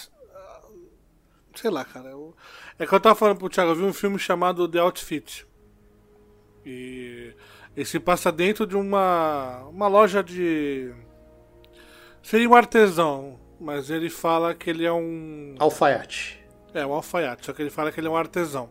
Sei 1.56 1.70
lá, 1.70 1.86
cara. 1.86 2.10
Eu... 2.10 2.36
É 2.80 2.86
que 2.86 2.93
eu 2.93 3.00
tava 3.00 3.16
falando 3.16 3.38
pro 3.38 3.50
Thiago, 3.50 3.72
eu 3.72 3.76
vi 3.76 3.84
um 3.84 3.93
filme 3.93 4.18
chamado 4.18 4.68
The 4.68 4.80
Outfit. 4.80 5.48
E 6.66 7.34
esse 7.76 8.00
passa 8.00 8.32
dentro 8.32 8.66
de 8.66 8.76
uma, 8.76 9.64
uma 9.70 9.88
loja 9.88 10.24
de. 10.24 10.91
Seria 12.24 12.50
um 12.50 12.56
artesão, 12.56 13.39
mas 13.60 13.89
ele 13.89 14.10
fala 14.10 14.54
que 14.54 14.70
ele 14.70 14.86
é 14.86 14.91
um. 14.91 15.56
Alfaiate. 15.60 16.43
É, 16.74 16.86
um 16.86 16.93
alfaiate, 16.93 17.45
só 17.45 17.54
que 17.54 17.62
ele 17.62 17.70
fala 17.70 17.91
que 17.91 18.00
ele 18.00 18.08
é 18.08 18.10
um 18.10 18.18
artesão. 18.18 18.70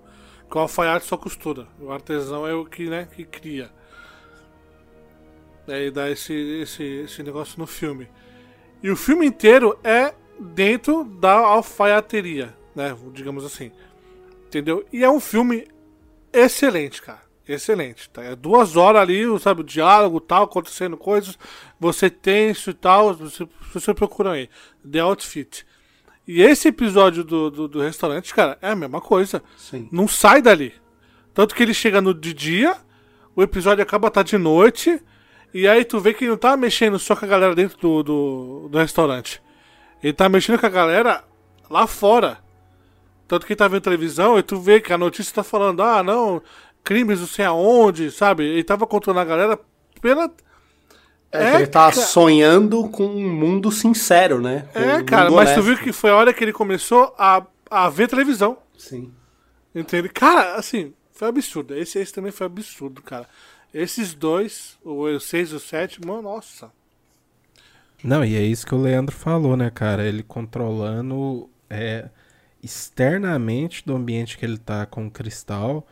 Que 0.50 0.56
o 0.58 0.60
alfaiate 0.60 1.06
só 1.06 1.16
costura. 1.16 1.66
O 1.80 1.90
artesão 1.90 2.46
é 2.46 2.52
o 2.52 2.64
que, 2.64 2.88
né, 2.88 3.08
que 3.10 3.24
cria. 3.24 3.70
Aí 5.66 5.90
dá 5.90 6.10
esse, 6.10 6.32
esse, 6.32 6.82
esse 6.82 7.22
negócio 7.22 7.58
no 7.58 7.66
filme. 7.66 8.08
E 8.86 8.90
o 8.90 8.94
filme 8.94 9.26
inteiro 9.26 9.76
é 9.82 10.14
dentro 10.38 11.02
da 11.02 11.32
alfaiateria, 11.38 12.56
né? 12.72 12.96
Digamos 13.12 13.44
assim. 13.44 13.72
Entendeu? 14.46 14.86
E 14.92 15.02
é 15.02 15.10
um 15.10 15.18
filme 15.18 15.66
excelente, 16.32 17.02
cara. 17.02 17.22
Excelente. 17.48 18.08
Tá? 18.08 18.22
É 18.22 18.36
duas 18.36 18.76
horas 18.76 19.02
ali, 19.02 19.24
sabe, 19.40 19.62
o 19.62 19.64
diálogo 19.64 20.20
tal, 20.20 20.44
acontecendo 20.44 20.96
coisas, 20.96 21.36
você 21.80 22.08
tenso 22.08 22.70
e 22.70 22.74
tal. 22.74 23.12
Você, 23.14 23.48
você 23.74 23.92
procura 23.92 24.30
aí. 24.30 24.48
The 24.88 25.00
Outfit. 25.00 25.66
E 26.24 26.40
esse 26.40 26.68
episódio 26.68 27.24
do, 27.24 27.50
do, 27.50 27.66
do, 27.66 27.80
restaurante, 27.80 28.32
cara, 28.32 28.56
é 28.62 28.70
a 28.70 28.76
mesma 28.76 29.00
coisa. 29.00 29.42
Sim. 29.56 29.88
Não 29.90 30.06
sai 30.06 30.40
dali. 30.40 30.72
Tanto 31.34 31.56
que 31.56 31.62
ele 31.64 31.74
chega 31.74 32.00
no 32.00 32.14
de 32.14 32.32
dia, 32.32 32.76
o 33.34 33.42
episódio 33.42 33.82
acaba 33.82 34.12
tá 34.12 34.22
de 34.22 34.38
noite, 34.38 35.02
e 35.56 35.68
aí 35.68 35.84
tu 35.84 35.98
vê 35.98 36.12
que 36.12 36.28
não 36.28 36.36
tá 36.36 36.56
mexendo 36.56 36.98
só 36.98 37.16
com 37.16 37.24
a 37.24 37.28
galera 37.28 37.54
dentro 37.54 37.78
do, 37.78 38.02
do, 38.02 38.68
do 38.68 38.78
restaurante. 38.78 39.42
Ele 40.02 40.12
tá 40.12 40.28
mexendo 40.28 40.58
com 40.58 40.66
a 40.66 40.70
galera 40.70 41.24
lá 41.70 41.86
fora. 41.86 42.38
Tanto 43.26 43.46
que 43.46 43.56
tá 43.56 43.66
vendo 43.66 43.80
televisão 43.80 44.38
e 44.38 44.42
tu 44.42 44.60
vê 44.60 44.80
que 44.80 44.92
a 44.92 44.98
notícia 44.98 45.34
tá 45.34 45.42
falando, 45.42 45.82
ah, 45.82 46.02
não, 46.02 46.42
crimes 46.84 47.20
não 47.20 47.26
sei 47.26 47.44
aonde, 47.44 48.10
sabe? 48.10 48.44
Ele 48.44 48.62
tava 48.62 48.86
controlando 48.86 49.22
a 49.22 49.24
galera 49.24 49.60
pela. 50.00 50.30
É, 51.32 51.44
é 51.44 51.54
ele 51.56 51.66
tá 51.66 51.90
sonhando 51.90 52.88
com 52.90 53.06
um 53.06 53.28
mundo 53.28 53.72
sincero, 53.72 54.40
né? 54.40 54.68
Com 54.72 54.78
é, 54.78 54.98
um 54.98 55.04
cara, 55.04 55.30
mas 55.30 55.50
honesto. 55.50 55.54
tu 55.54 55.62
viu 55.62 55.78
que 55.78 55.92
foi 55.92 56.10
a 56.10 56.16
hora 56.16 56.34
que 56.34 56.44
ele 56.44 56.52
começou 56.52 57.14
a, 57.18 57.44
a 57.70 57.88
ver 57.88 58.08
televisão. 58.08 58.58
Sim. 58.76 59.12
Entende? 59.74 60.08
Cara, 60.10 60.54
assim, 60.54 60.92
foi 61.12 61.28
absurdo. 61.28 61.74
Esse, 61.74 61.98
esse 61.98 62.12
também 62.12 62.30
foi 62.30 62.46
absurdo, 62.46 63.02
cara. 63.02 63.26
Esses 63.72 64.14
dois, 64.14 64.78
o 64.84 65.18
6 65.18 65.50
e 65.50 65.54
o 65.54 65.60
7, 65.60 66.06
mano, 66.06 66.22
nossa. 66.22 66.70
Não, 68.02 68.24
e 68.24 68.36
é 68.36 68.42
isso 68.42 68.66
que 68.66 68.74
o 68.74 68.80
Leandro 68.80 69.14
falou, 69.14 69.56
né, 69.56 69.70
cara? 69.70 70.04
Ele 70.06 70.22
controlando. 70.22 71.48
É, 71.68 72.08
externamente 72.66 73.84
do 73.86 73.94
ambiente 73.94 74.36
que 74.36 74.44
ele 74.44 74.54
está 74.54 74.84
com 74.84 75.06
o 75.06 75.10
cristal, 75.10 75.86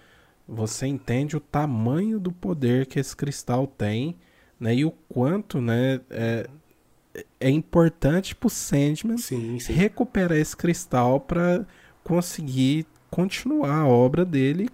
você 0.46 0.86
entende 0.86 1.36
o 1.36 1.40
tamanho 1.40 2.18
do 2.18 2.32
poder 2.32 2.86
que 2.86 2.98
esse 2.98 3.16
cristal 3.16 3.66
tem, 3.66 4.16
né? 4.58 4.74
E 4.74 4.84
o 4.84 4.90
quanto, 4.90 5.60
né? 5.60 6.00
É, 6.10 6.48
é 7.38 7.48
importante 7.48 8.34
pro 8.34 8.50
Sandman 8.50 9.16
sim, 9.18 9.58
sim. 9.60 9.72
recuperar 9.72 10.36
esse 10.36 10.56
cristal 10.56 11.20
para 11.20 11.64
conseguir 12.02 12.86
continuar 13.08 13.82
a 13.82 13.86
obra 13.86 14.24
dele 14.24 14.64
e 14.64 14.68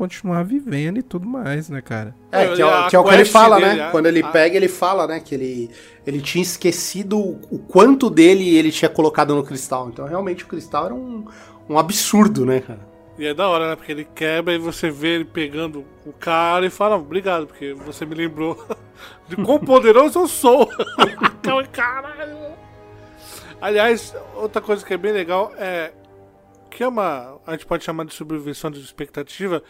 continuar 0.00 0.42
vivendo 0.44 0.98
e 0.98 1.02
tudo 1.02 1.28
mais, 1.28 1.68
né, 1.68 1.82
cara? 1.82 2.14
É, 2.32 2.46
que 2.54 2.62
é, 2.62 2.88
que 2.88 2.96
é 2.96 2.98
o 2.98 3.04
que 3.04 3.12
ele 3.12 3.24
fala, 3.26 3.60
né? 3.60 3.68
dele, 3.68 3.82
né? 3.82 3.90
Quando 3.90 4.06
ele 4.06 4.22
pega, 4.22 4.56
ele 4.56 4.66
fala, 4.66 5.06
né? 5.06 5.20
Que 5.20 5.34
ele, 5.34 5.70
ele 6.06 6.22
tinha 6.22 6.40
esquecido 6.40 7.18
o 7.18 7.58
quanto 7.58 8.08
dele 8.08 8.56
ele 8.56 8.72
tinha 8.72 8.88
colocado 8.88 9.34
no 9.34 9.44
cristal. 9.44 9.90
Então, 9.90 10.06
realmente, 10.06 10.42
o 10.44 10.46
cristal 10.46 10.86
era 10.86 10.94
um, 10.94 11.26
um 11.68 11.78
absurdo, 11.78 12.46
né, 12.46 12.60
cara? 12.60 12.80
E 13.18 13.26
é 13.26 13.34
da 13.34 13.46
hora, 13.46 13.68
né? 13.68 13.76
Porque 13.76 13.92
ele 13.92 14.08
quebra 14.14 14.54
e 14.54 14.58
você 14.58 14.90
vê 14.90 15.16
ele 15.16 15.26
pegando 15.26 15.84
o 16.06 16.14
cara 16.14 16.64
e 16.64 16.70
fala, 16.70 16.96
obrigado, 16.96 17.46
porque 17.46 17.74
você 17.74 18.06
me 18.06 18.14
lembrou 18.14 18.56
de 19.28 19.36
quão 19.36 19.58
poderoso 19.58 20.18
eu 20.18 20.28
sou. 20.28 20.66
Caralho! 21.72 22.38
Aliás, 23.60 24.16
outra 24.34 24.62
coisa 24.62 24.82
que 24.82 24.94
é 24.94 24.96
bem 24.96 25.12
legal 25.12 25.52
é 25.58 25.92
que 26.70 26.84
é 26.84 26.88
uma. 26.88 27.38
A 27.46 27.52
gente 27.52 27.66
pode 27.66 27.84
chamar 27.84 28.06
de 28.06 28.14
sobrevivência 28.14 28.70
de 28.70 28.80
expectativa, 28.80 29.62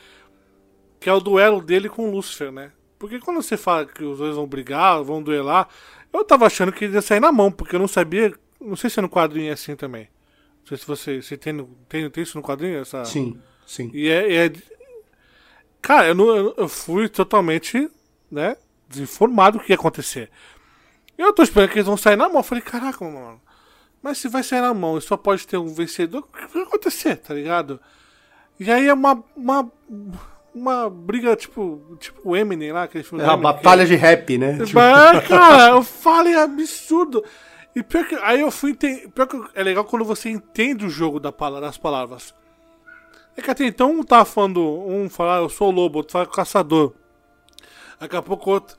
que 1.00 1.08
é 1.08 1.12
o 1.12 1.18
duelo 1.18 1.62
dele 1.62 1.88
com 1.88 2.06
o 2.06 2.10
Lúcifer, 2.12 2.52
né? 2.52 2.70
Porque 2.98 3.18
quando 3.18 3.42
você 3.42 3.56
fala 3.56 3.86
que 3.86 4.04
os 4.04 4.18
dois 4.18 4.36
vão 4.36 4.46
brigar, 4.46 5.02
vão 5.02 5.22
duelar, 5.22 5.66
eu 6.12 6.22
tava 6.22 6.46
achando 6.46 6.70
que 6.70 6.86
ia 6.86 7.00
sair 7.00 7.20
na 7.20 7.32
mão, 7.32 7.50
porque 7.50 7.74
eu 7.74 7.80
não 7.80 7.88
sabia. 7.88 8.32
Não 8.60 8.76
sei 8.76 8.90
se 8.90 8.98
é 8.98 9.02
no 9.02 9.08
quadrinho 9.08 9.48
é 9.48 9.52
assim 9.52 9.74
também. 9.74 10.08
Não 10.60 10.66
sei 10.66 10.76
se 10.76 10.86
você 10.86 11.22
se 11.22 11.36
tem, 11.38 11.66
tem, 11.88 12.10
tem 12.10 12.22
isso 12.22 12.36
no 12.36 12.44
quadrinho? 12.44 12.78
Essa... 12.78 13.04
Sim, 13.06 13.40
sim. 13.66 13.90
E 13.94 14.08
é. 14.08 14.46
é... 14.46 14.52
Cara, 15.80 16.08
eu, 16.08 16.14
não, 16.14 16.54
eu 16.58 16.68
fui 16.68 17.08
totalmente, 17.08 17.90
né, 18.30 18.54
desinformado 18.86 19.56
do 19.56 19.64
que 19.64 19.72
ia 19.72 19.76
acontecer. 19.76 20.30
Eu 21.16 21.32
tô 21.32 21.42
esperando 21.42 21.70
que 21.70 21.76
eles 21.76 21.86
vão 21.86 21.96
sair 21.96 22.16
na 22.16 22.28
mão. 22.28 22.38
Eu 22.38 22.42
falei, 22.42 22.62
caraca, 22.62 23.02
mano. 23.02 23.40
Mas 24.02 24.18
se 24.18 24.28
vai 24.28 24.42
sair 24.42 24.60
na 24.60 24.74
mão 24.74 24.98
e 24.98 25.02
só 25.02 25.16
pode 25.16 25.46
ter 25.46 25.56
um 25.56 25.68
vencedor, 25.68 26.20
o 26.20 26.22
que 26.24 26.46
vai 26.52 26.62
acontecer, 26.62 27.16
tá 27.16 27.32
ligado? 27.32 27.80
E 28.58 28.70
aí 28.70 28.88
é 28.88 28.94
uma. 28.94 29.24
uma 29.34 29.72
uma 30.54 30.90
briga 30.90 31.36
tipo 31.36 31.96
tipo 31.98 32.20
o 32.24 32.36
Eminem 32.36 32.72
lá 32.72 32.84
aquele 32.84 33.04
filme 33.04 33.22
é 33.22 33.26
uma 33.26 33.36
batalha 33.36 33.84
que... 33.84 33.90
de 33.90 33.96
rap 33.96 34.38
né 34.38 34.58
tipo... 34.64 34.78
é, 34.78 35.20
cara 35.20 35.70
eu 35.76 35.82
falei 35.82 36.34
absurdo 36.34 37.24
e 37.74 37.82
pior 37.82 38.06
que 38.06 38.14
aí 38.16 38.40
eu 38.40 38.50
fui 38.50 38.70
entender 38.72 39.08
pior 39.08 39.26
que 39.26 39.40
é 39.54 39.62
legal 39.62 39.84
quando 39.84 40.04
você 40.04 40.28
entende 40.28 40.84
o 40.84 40.90
jogo 40.90 41.20
da 41.20 41.30
palavra, 41.30 41.66
das 41.66 41.78
palavras 41.78 42.34
É 43.36 43.42
que 43.42 43.50
até 43.50 43.64
então 43.64 43.92
um 43.92 44.02
tá 44.02 44.24
falando, 44.24 44.60
um 44.60 45.08
fala, 45.08 45.36
ah, 45.36 45.40
eu 45.40 45.48
sou 45.48 45.68
o 45.68 45.70
lobo, 45.70 45.98
outro 45.98 46.12
fala 46.12 46.26
caçador. 46.26 46.92
Daqui 47.98 48.16
a 48.16 48.22
pouco 48.22 48.50
outro. 48.50 48.76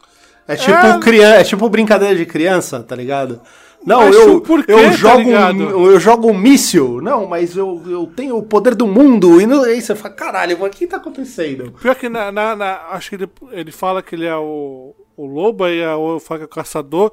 É 0.48 0.56
tipo, 0.56 0.72
é... 0.72 1.00
Criança, 1.00 1.40
é 1.40 1.44
tipo 1.44 1.70
brincadeira 1.70 2.16
de 2.16 2.26
criança, 2.26 2.84
tá 2.84 2.96
ligado? 2.96 3.42
Não, 3.86 4.02
Mas 4.02 4.16
eu, 4.16 4.44
eu, 4.68 4.84
tá 4.84 4.92
jogo, 4.92 5.18
ligado? 5.24 5.56
um, 5.58 5.86
eu 5.92 6.00
jogo 6.00 6.30
um 6.30 6.38
míssil. 6.38 7.02
Não, 7.02 7.26
mas 7.26 7.58
eu, 7.58 7.82
eu 7.88 8.06
tenho 8.16 8.38
o 8.38 8.44
poder 8.44 8.76
do 8.76 8.86
mundo. 8.86 9.42
E 9.42 9.48
não, 9.48 9.64
aí 9.64 9.82
você 9.82 9.96
fala, 9.96 10.14
caralho, 10.14 10.58
mas 10.60 10.68
o 10.68 10.78
que 10.78 10.86
tá 10.86 10.98
acontecendo? 10.98 11.72
Pior 11.72 11.96
que 11.96 12.08
na, 12.08 12.32
na- 12.32 12.56
na- 12.56 12.82
acho 12.92 13.10
que 13.10 13.16
ele, 13.16 13.30
ele 13.52 13.72
fala 13.72 14.04
que 14.04 14.14
ele 14.14 14.26
é 14.28 14.36
o, 14.36 14.94
o 15.18 15.26
lobo 15.26 15.68
e 15.68 15.84
a 15.84 15.96
outra 15.96 16.28
fala 16.28 16.38
que 16.40 16.44
é 16.44 16.46
o 16.46 16.50
caçador. 16.50 17.12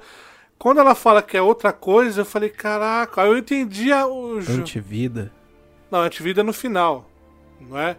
Quando 0.59 0.81
ela 0.81 0.95
fala 0.95 1.23
que 1.23 1.37
é 1.37 1.43
outra 1.43 1.73
coisa, 1.73 2.21
eu 2.21 2.25
falei, 2.27 2.51
caraca, 2.51 3.23
aí 3.23 3.29
eu 3.29 3.39
entendi 3.39 3.91
a- 3.91 4.07
o 4.07 4.39
Antivida. 4.39 5.33
Não, 5.91 6.01
antivida 6.01 6.43
é 6.43 6.45
no 6.45 6.53
final, 6.53 7.09
não 7.61 7.79
é? 7.79 7.97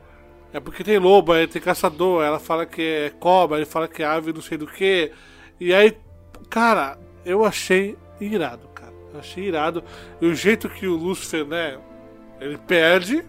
É 0.54 0.60
porque 0.60 0.84
tem 0.84 1.00
lobo, 1.00 1.32
aí 1.32 1.48
tem 1.48 1.60
caçador, 1.62 2.24
ela 2.24 2.38
fala 2.40 2.66
que 2.68 2.82
é 2.82 3.12
cobra, 3.20 3.58
ele 3.58 3.66
fala 3.66 3.88
que 3.88 4.04
é 4.04 4.06
ave 4.06 4.32
não 4.32 4.42
sei 4.42 4.58
do 4.60 4.68
que. 4.68 5.12
E 5.60 5.74
aí, 5.74 5.98
cara, 6.50 7.00
eu 7.26 7.44
achei 7.46 7.98
irado, 8.28 8.68
cara. 8.70 8.94
Eu 9.14 9.20
achei 9.20 9.46
irado. 9.46 9.84
E 10.22 10.26
o 10.26 10.36
jeito 10.36 10.70
que 10.70 10.88
o 10.88 10.96
Lúcifer, 10.96 11.46
né, 11.46 11.78
ele 12.40 12.58
perde, 12.58 13.24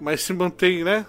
mas 0.00 0.22
se 0.22 0.32
mantém, 0.32 0.82
né? 0.84 1.04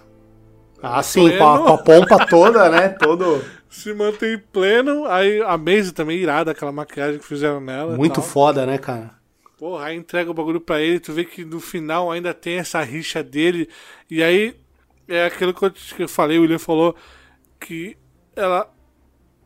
Ah, 0.84 1.02
sim, 1.04 1.38
com 1.38 1.44
a, 1.48 1.60
com 1.60 1.74
a 1.74 1.78
pompa 1.84 2.26
toda, 2.26 2.70
né? 2.70 2.90
Todo. 2.90 3.44
Se 3.70 3.94
mantém 3.94 4.38
pleno. 4.38 5.06
Aí 5.06 5.42
a 5.42 5.58
Maisie 5.58 5.94
também 5.94 6.18
irada, 6.18 6.52
aquela 6.52 6.72
maquiagem 6.72 7.20
que 7.20 7.26
fizeram 7.26 7.62
nela. 7.62 7.96
Muito 7.96 8.22
foda, 8.22 8.66
né, 8.66 8.78
cara? 8.78 9.12
Porra, 9.58 9.86
aí 9.86 9.96
entrega 9.96 10.32
o 10.32 10.34
bagulho 10.34 10.60
pra 10.60 10.82
ele, 10.82 11.00
tu 11.00 11.14
vê 11.14 11.24
que 11.24 11.46
no 11.46 11.60
final 11.60 12.12
ainda 12.12 12.34
tem 12.34 12.58
essa 12.58 12.82
rixa 12.82 13.22
dele. 13.24 13.70
E 14.10 14.24
aí 14.24 14.56
é 15.08 15.26
aquilo 15.26 15.54
que 15.54 15.64
eu, 15.64 15.70
te- 15.70 15.94
que 15.94 16.02
eu 16.04 16.10
falei, 16.10 16.40
o 16.40 16.42
William 16.42 16.58
falou, 16.58 16.96
que 17.60 17.96
ela. 18.36 18.68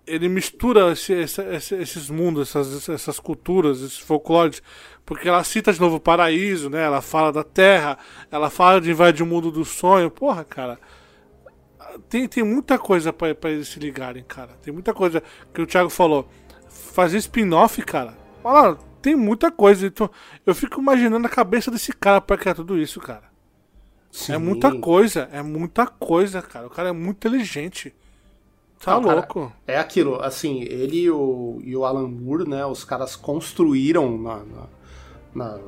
Ele 0.07 0.29
mistura 0.29 0.91
esse- 0.91 1.13
esse- 1.13 1.41
esse- 1.41 1.75
esses 1.75 2.09
mundos, 2.09 2.49
essas, 2.49 2.87
essas 2.89 3.19
culturas, 3.19 3.81
esses 3.81 3.97
folclores, 3.97 4.61
porque 5.05 5.27
ela 5.27 5.43
cita 5.43 5.73
de 5.73 5.79
novo 5.79 5.95
o 5.95 5.99
paraíso, 5.99 6.69
né? 6.69 6.83
Ela 6.83 7.01
fala 7.01 7.31
da 7.31 7.43
terra, 7.43 7.97
ela 8.29 8.49
fala 8.51 8.79
de 8.79 8.91
invadir 8.91 9.23
o 9.23 9.25
mundo 9.25 9.51
do 9.51 9.65
sonho. 9.65 10.11
Porra, 10.11 10.43
cara. 10.43 10.79
Tem, 12.09 12.27
tem 12.27 12.43
muita 12.43 12.77
coisa 12.77 13.11
pra, 13.13 13.33
pra 13.33 13.49
eles 13.51 13.67
se 13.67 13.79
ligarem, 13.79 14.23
cara. 14.23 14.51
Tem 14.61 14.73
muita 14.73 14.93
coisa 14.93 15.23
que 15.53 15.61
o 15.61 15.65
Thiago 15.65 15.89
falou. 15.89 16.29
Fazer 16.67 17.17
spin-off, 17.17 17.81
cara. 17.81 18.17
Olha, 18.43 18.77
tem 19.01 19.15
muita 19.15 19.49
coisa. 19.51 19.87
Então, 19.87 20.09
eu 20.45 20.53
fico 20.53 20.79
imaginando 20.81 21.25
a 21.25 21.29
cabeça 21.29 21.71
desse 21.71 21.93
cara 21.93 22.19
pra 22.21 22.37
criar 22.37 22.53
tudo 22.55 22.77
isso, 22.77 22.99
cara. 22.99 23.23
É 23.23 24.17
Sim. 24.17 24.37
muita 24.37 24.73
coisa, 24.77 25.29
é 25.31 25.41
muita 25.41 25.87
coisa, 25.87 26.41
cara. 26.41 26.67
O 26.67 26.69
cara 26.69 26.89
é 26.89 26.91
muito 26.91 27.17
inteligente. 27.17 27.93
Tá 28.79 28.95
Não, 28.95 29.01
cara, 29.01 29.15
louco. 29.15 29.51
É 29.67 29.77
aquilo, 29.77 30.21
assim, 30.21 30.61
ele 30.63 31.01
e 31.03 31.11
o, 31.11 31.59
e 31.63 31.75
o 31.75 31.85
Alan 31.85 32.07
Moore, 32.07 32.47
né? 32.47 32.65
Os 32.65 32.83
caras 32.83 33.15
construíram 33.15 34.17
na, 34.17 34.35
na- 34.45 34.67
na- 35.33 35.59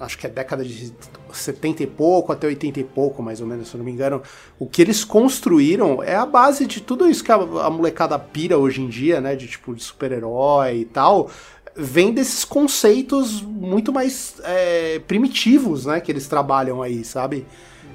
acho 0.00 0.18
que 0.18 0.26
é 0.26 0.30
década 0.30 0.64
de 0.64 0.92
70 1.32 1.82
e 1.82 1.86
pouco 1.86 2.32
até 2.32 2.46
80 2.46 2.80
e 2.80 2.84
pouco, 2.84 3.22
mais 3.22 3.40
ou 3.40 3.46
menos, 3.46 3.68
se 3.68 3.74
eu 3.74 3.78
não 3.78 3.84
me 3.84 3.92
engano. 3.92 4.22
O 4.58 4.66
que 4.66 4.82
eles 4.82 5.04
construíram 5.04 6.02
é 6.02 6.16
a 6.16 6.26
base 6.26 6.66
de 6.66 6.80
tudo 6.80 7.08
isso 7.08 7.24
que 7.24 7.32
a, 7.32 7.36
a 7.36 7.70
molecada 7.70 8.18
pira 8.18 8.58
hoje 8.58 8.82
em 8.82 8.88
dia, 8.88 9.20
né? 9.20 9.36
De 9.36 9.46
tipo 9.48 9.74
de 9.74 9.82
super-herói 9.82 10.78
e 10.80 10.84
tal. 10.86 11.30
Vem 11.76 12.12
desses 12.12 12.44
conceitos 12.44 13.42
muito 13.42 13.92
mais 13.92 14.34
é, 14.44 14.98
primitivos, 15.00 15.86
né? 15.86 16.00
Que 16.00 16.12
eles 16.12 16.26
trabalham 16.28 16.82
aí, 16.82 17.04
sabe? 17.04 17.46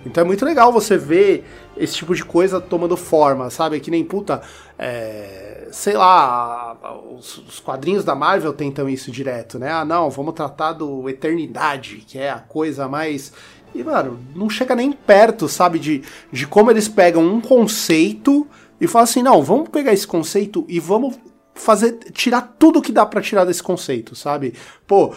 Então 0.06 0.24
é 0.24 0.26
muito 0.26 0.46
legal 0.46 0.72
você 0.72 0.98
ver 0.98 1.46
esse 1.76 1.96
tipo 1.96 2.14
de 2.14 2.24
coisa 2.24 2.62
tomando 2.62 2.96
forma, 2.96 3.50
sabe? 3.50 3.80
Que 3.80 3.90
nem 3.90 4.04
puta. 4.04 4.42
é, 4.78 5.68
sei 5.72 5.94
lá, 5.94 6.78
os, 7.12 7.38
os 7.40 7.60
quadrinhos 7.60 8.04
da 8.04 8.16
Marvel 8.16 8.54
tentam 8.54 8.88
isso 8.88 9.12
direto, 9.12 9.60
né? 9.60 9.72
Ah, 9.72 9.84
não, 9.84 10.10
vamos 10.10 10.34
tratar 10.34 10.74
do 10.74 11.10
Eternidade, 11.10 12.04
que 12.08 12.18
é 12.18 12.30
a 12.30 12.40
coisa 12.40 12.88
mais. 12.88 13.34
E, 13.74 13.84
mano, 13.84 14.20
não 14.34 14.50
chega 14.50 14.76
nem 14.76 14.92
perto, 14.92 15.50
sabe? 15.50 15.80
De, 15.80 16.02
de 16.32 16.48
como 16.48 16.72
eles 16.72 16.88
pegam 16.88 17.24
um 17.24 17.42
conceito 17.42 18.48
e 18.80 18.88
falam 18.88 19.04
assim: 19.04 19.24
não, 19.24 19.44
vamos 19.44 19.70
pegar 19.70 19.92
esse 19.92 20.08
conceito 20.08 20.66
e 20.70 20.80
vamos 20.80 21.18
fazer 21.56 21.94
tirar 22.12 22.56
tudo 22.60 22.82
que 22.82 22.92
dá 22.92 23.06
pra 23.06 23.22
tirar 23.22 23.46
desse 23.46 23.64
conceito, 23.64 24.14
sabe? 24.16 24.54
Pô, 24.88 25.14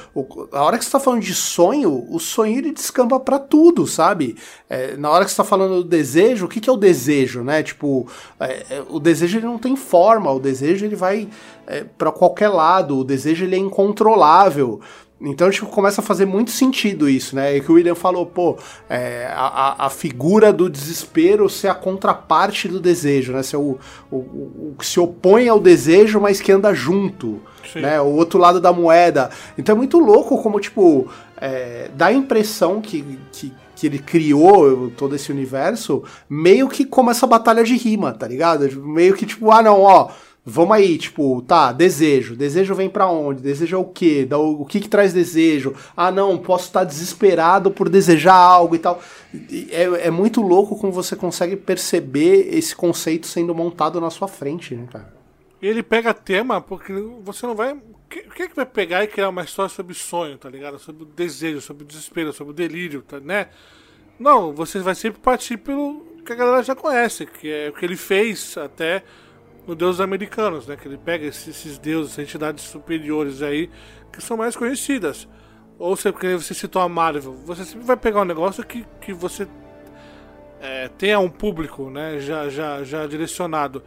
a 0.51 0.63
hora 0.63 0.79
que 0.79 0.85
você 0.85 0.91
tá 0.91 0.99
falando 0.99 1.21
de 1.23 1.35
sonho, 1.35 2.07
o 2.11 2.19
sonho 2.19 2.57
ele 2.57 2.73
descamba 2.73 3.21
pra 3.21 3.39
tudo, 3.39 3.87
sabe? 3.87 4.35
É, 4.69 4.97
na 4.97 5.11
hora 5.11 5.27
que 5.27 5.31
você 5.31 5.37
tá 5.37 5.45
falando 5.45 5.83
do 5.83 5.89
desejo, 5.89 6.47
o 6.47 6.49
que, 6.49 6.59
que 6.59 6.71
é 6.71 6.73
o 6.73 6.77
desejo, 6.77 7.43
né? 7.43 7.63
Tipo, 7.63 8.07
é, 8.41 8.65
é, 8.71 8.83
o 8.89 8.99
desejo 8.99 9.37
ele 9.39 9.47
não 9.47 9.59
tem 9.59 9.77
forma, 9.77 10.33
o 10.33 10.41
desejo 10.41 10.87
ele 10.87 10.97
vai 10.97 11.29
é, 11.67 11.85
para 11.99 12.11
qualquer 12.11 12.49
lado, 12.49 12.97
o 12.99 13.05
desejo 13.05 13.45
ele 13.45 13.57
é 13.57 13.59
incontrolável. 13.59 14.81
Então, 15.21 15.51
tipo, 15.51 15.67
começa 15.67 16.01
a 16.01 16.05
fazer 16.05 16.25
muito 16.27 16.53
sentido 16.53 17.09
isso, 17.09 17.35
né? 17.35 17.57
E 17.57 17.61
que 17.61 17.71
o 17.71 17.75
William 17.75 17.97
falou, 17.97 18.25
pô, 18.25 18.57
é, 18.89 19.27
a, 19.35 19.87
a- 19.87 19.91
figura 19.91 20.53
do 20.53 20.71
desespero 20.71 21.49
ser 21.49 21.67
a 21.69 21.75
contraparte 21.75 22.69
do 22.69 22.79
desejo, 22.79 23.33
né? 23.33 23.43
Ser 23.43 23.57
o, 23.57 23.79
o- 24.11 24.17
o 24.17 24.75
que 24.79 24.87
se 24.87 25.01
opõe 25.01 25.49
ao 25.49 25.59
desejo, 25.59 26.21
mas 26.21 26.41
que 26.41 26.53
anda 26.53 26.73
junto, 26.73 27.41
Né? 27.75 28.01
O 28.01 28.07
outro 28.07 28.39
lado 28.39 28.61
da 28.61 28.73
moeda. 28.73 29.31
Então 29.57 29.75
é 29.75 29.79
muito 29.79 29.99
louco 29.99 30.43
como, 30.43 30.61
tipo, 30.61 31.09
é, 31.41 31.91
dá 31.95 32.07
a 32.07 32.13
impressão 32.13 32.81
que, 32.81 33.19
que, 33.33 33.53
que 33.77 33.87
ele 33.87 33.99
criou 33.99 34.91
todo 34.97 35.15
esse 35.15 35.31
universo 35.31 36.03
meio 36.29 36.69
que 36.69 36.85
como 36.85 37.11
essa 37.11 37.27
batalha 37.27 37.63
de 37.65 37.77
rima, 37.77 38.13
tá 38.13 38.27
ligado? 38.27 38.69
Tipo, 38.69 38.87
Meio 38.87 39.15
que, 39.15 39.27
tipo, 39.27 39.51
ah, 39.51 39.63
não, 39.63 39.83
ó... 39.83 40.11
Vamos 40.51 40.75
aí, 40.75 40.97
tipo, 40.97 41.43
tá, 41.43 41.73
desejo. 41.73 42.35
Desejo 42.35 42.75
vem 42.75 42.89
pra 42.89 43.07
onde? 43.07 43.43
Desejo 43.43 43.77
é 43.77 43.79
o 43.79 43.85
quê? 43.85 44.27
O 44.33 44.65
que 44.65 44.81
que 44.81 44.89
traz 44.89 45.13
desejo? 45.13 45.75
Ah, 45.95 46.11
não, 46.11 46.39
posso 46.39 46.65
estar 46.65 46.85
desesperado 46.85 47.71
por 47.71 47.91
desejar 47.91 48.33
algo 48.33 48.75
e 48.75 48.79
tal. 48.79 48.99
É, 49.71 50.07
é 50.07 50.11
muito 50.11 50.41
louco 50.41 50.75
como 50.75 50.91
você 50.91 51.15
consegue 51.15 51.55
perceber 51.55 52.49
esse 52.51 52.75
conceito 52.75 53.27
sendo 53.27 53.55
montado 53.55 54.01
na 54.01 54.09
sua 54.09 54.27
frente, 54.27 54.75
né, 54.75 54.87
cara? 54.91 55.18
Ele 55.61 55.83
pega 55.83 56.15
tema 56.15 56.61
porque 56.61 56.93
você 57.23 57.47
não 57.47 57.55
vai. 57.55 57.73
O 57.73 57.83
que, 58.09 58.23
que 58.23 58.43
é 58.43 58.49
que 58.49 58.57
vai 58.57 58.67
pegar 58.67 59.03
e 59.03 59.09
criar 59.09 59.29
uma 59.29 59.43
história 59.43 59.69
sobre 59.69 59.93
sonho, 59.95 60.39
tá 60.39 60.49
ligado? 60.49 60.79
Sobre 60.79 61.05
desejo, 61.05 61.61
sobre 61.61 61.85
desespero, 61.85 62.33
sobre 62.33 62.55
delírio, 62.55 63.03
tá, 63.03 63.19
né? 63.19 63.49
Não, 64.19 64.53
você 64.53 64.79
vai 64.81 64.95
sempre 64.95 65.21
partir 65.21 65.57
pelo 65.57 66.07
que 66.25 66.33
a 66.33 66.37
galera 66.37 66.63
já 66.63 66.75
conhece, 66.75 67.27
que 67.27 67.51
é 67.51 67.69
o 67.69 67.73
que 67.73 67.85
ele 67.85 67.97
fez 67.97 68.57
até 68.57 69.03
no 69.67 69.75
Deus 69.75 70.01
Americanos, 70.01 70.67
né? 70.67 70.77
Que 70.77 70.89
ele 70.89 70.99
pega 70.99 71.27
esses, 71.27 71.49
esses 71.49 71.79
deuses, 71.79 72.19
entidades 72.19 72.65
superiores 72.65 73.43
aí, 73.43 73.69
que 74.13 74.23
são 74.23 74.37
mais 74.37 74.57
conhecidas. 74.57 75.29
Ou 75.79 75.97
seja, 75.97 76.13
porque 76.13 76.35
você 76.35 76.55
citou 76.55 76.83
a 76.83 76.89
Marvel, 76.89 77.35
você 77.45 77.65
sempre 77.65 77.87
vai 77.87 77.97
pegar 77.97 78.23
um 78.23 78.25
negócio 78.25 78.65
que, 78.65 78.85
que 79.01 79.13
você 79.13 79.47
é, 80.61 80.89
tenha 80.89 81.21
um 81.21 81.31
público, 81.31 81.91
né? 81.91 82.19
Já, 82.19 82.49
já, 82.49 82.83
já 82.83 83.07
direcionado. 83.07 83.83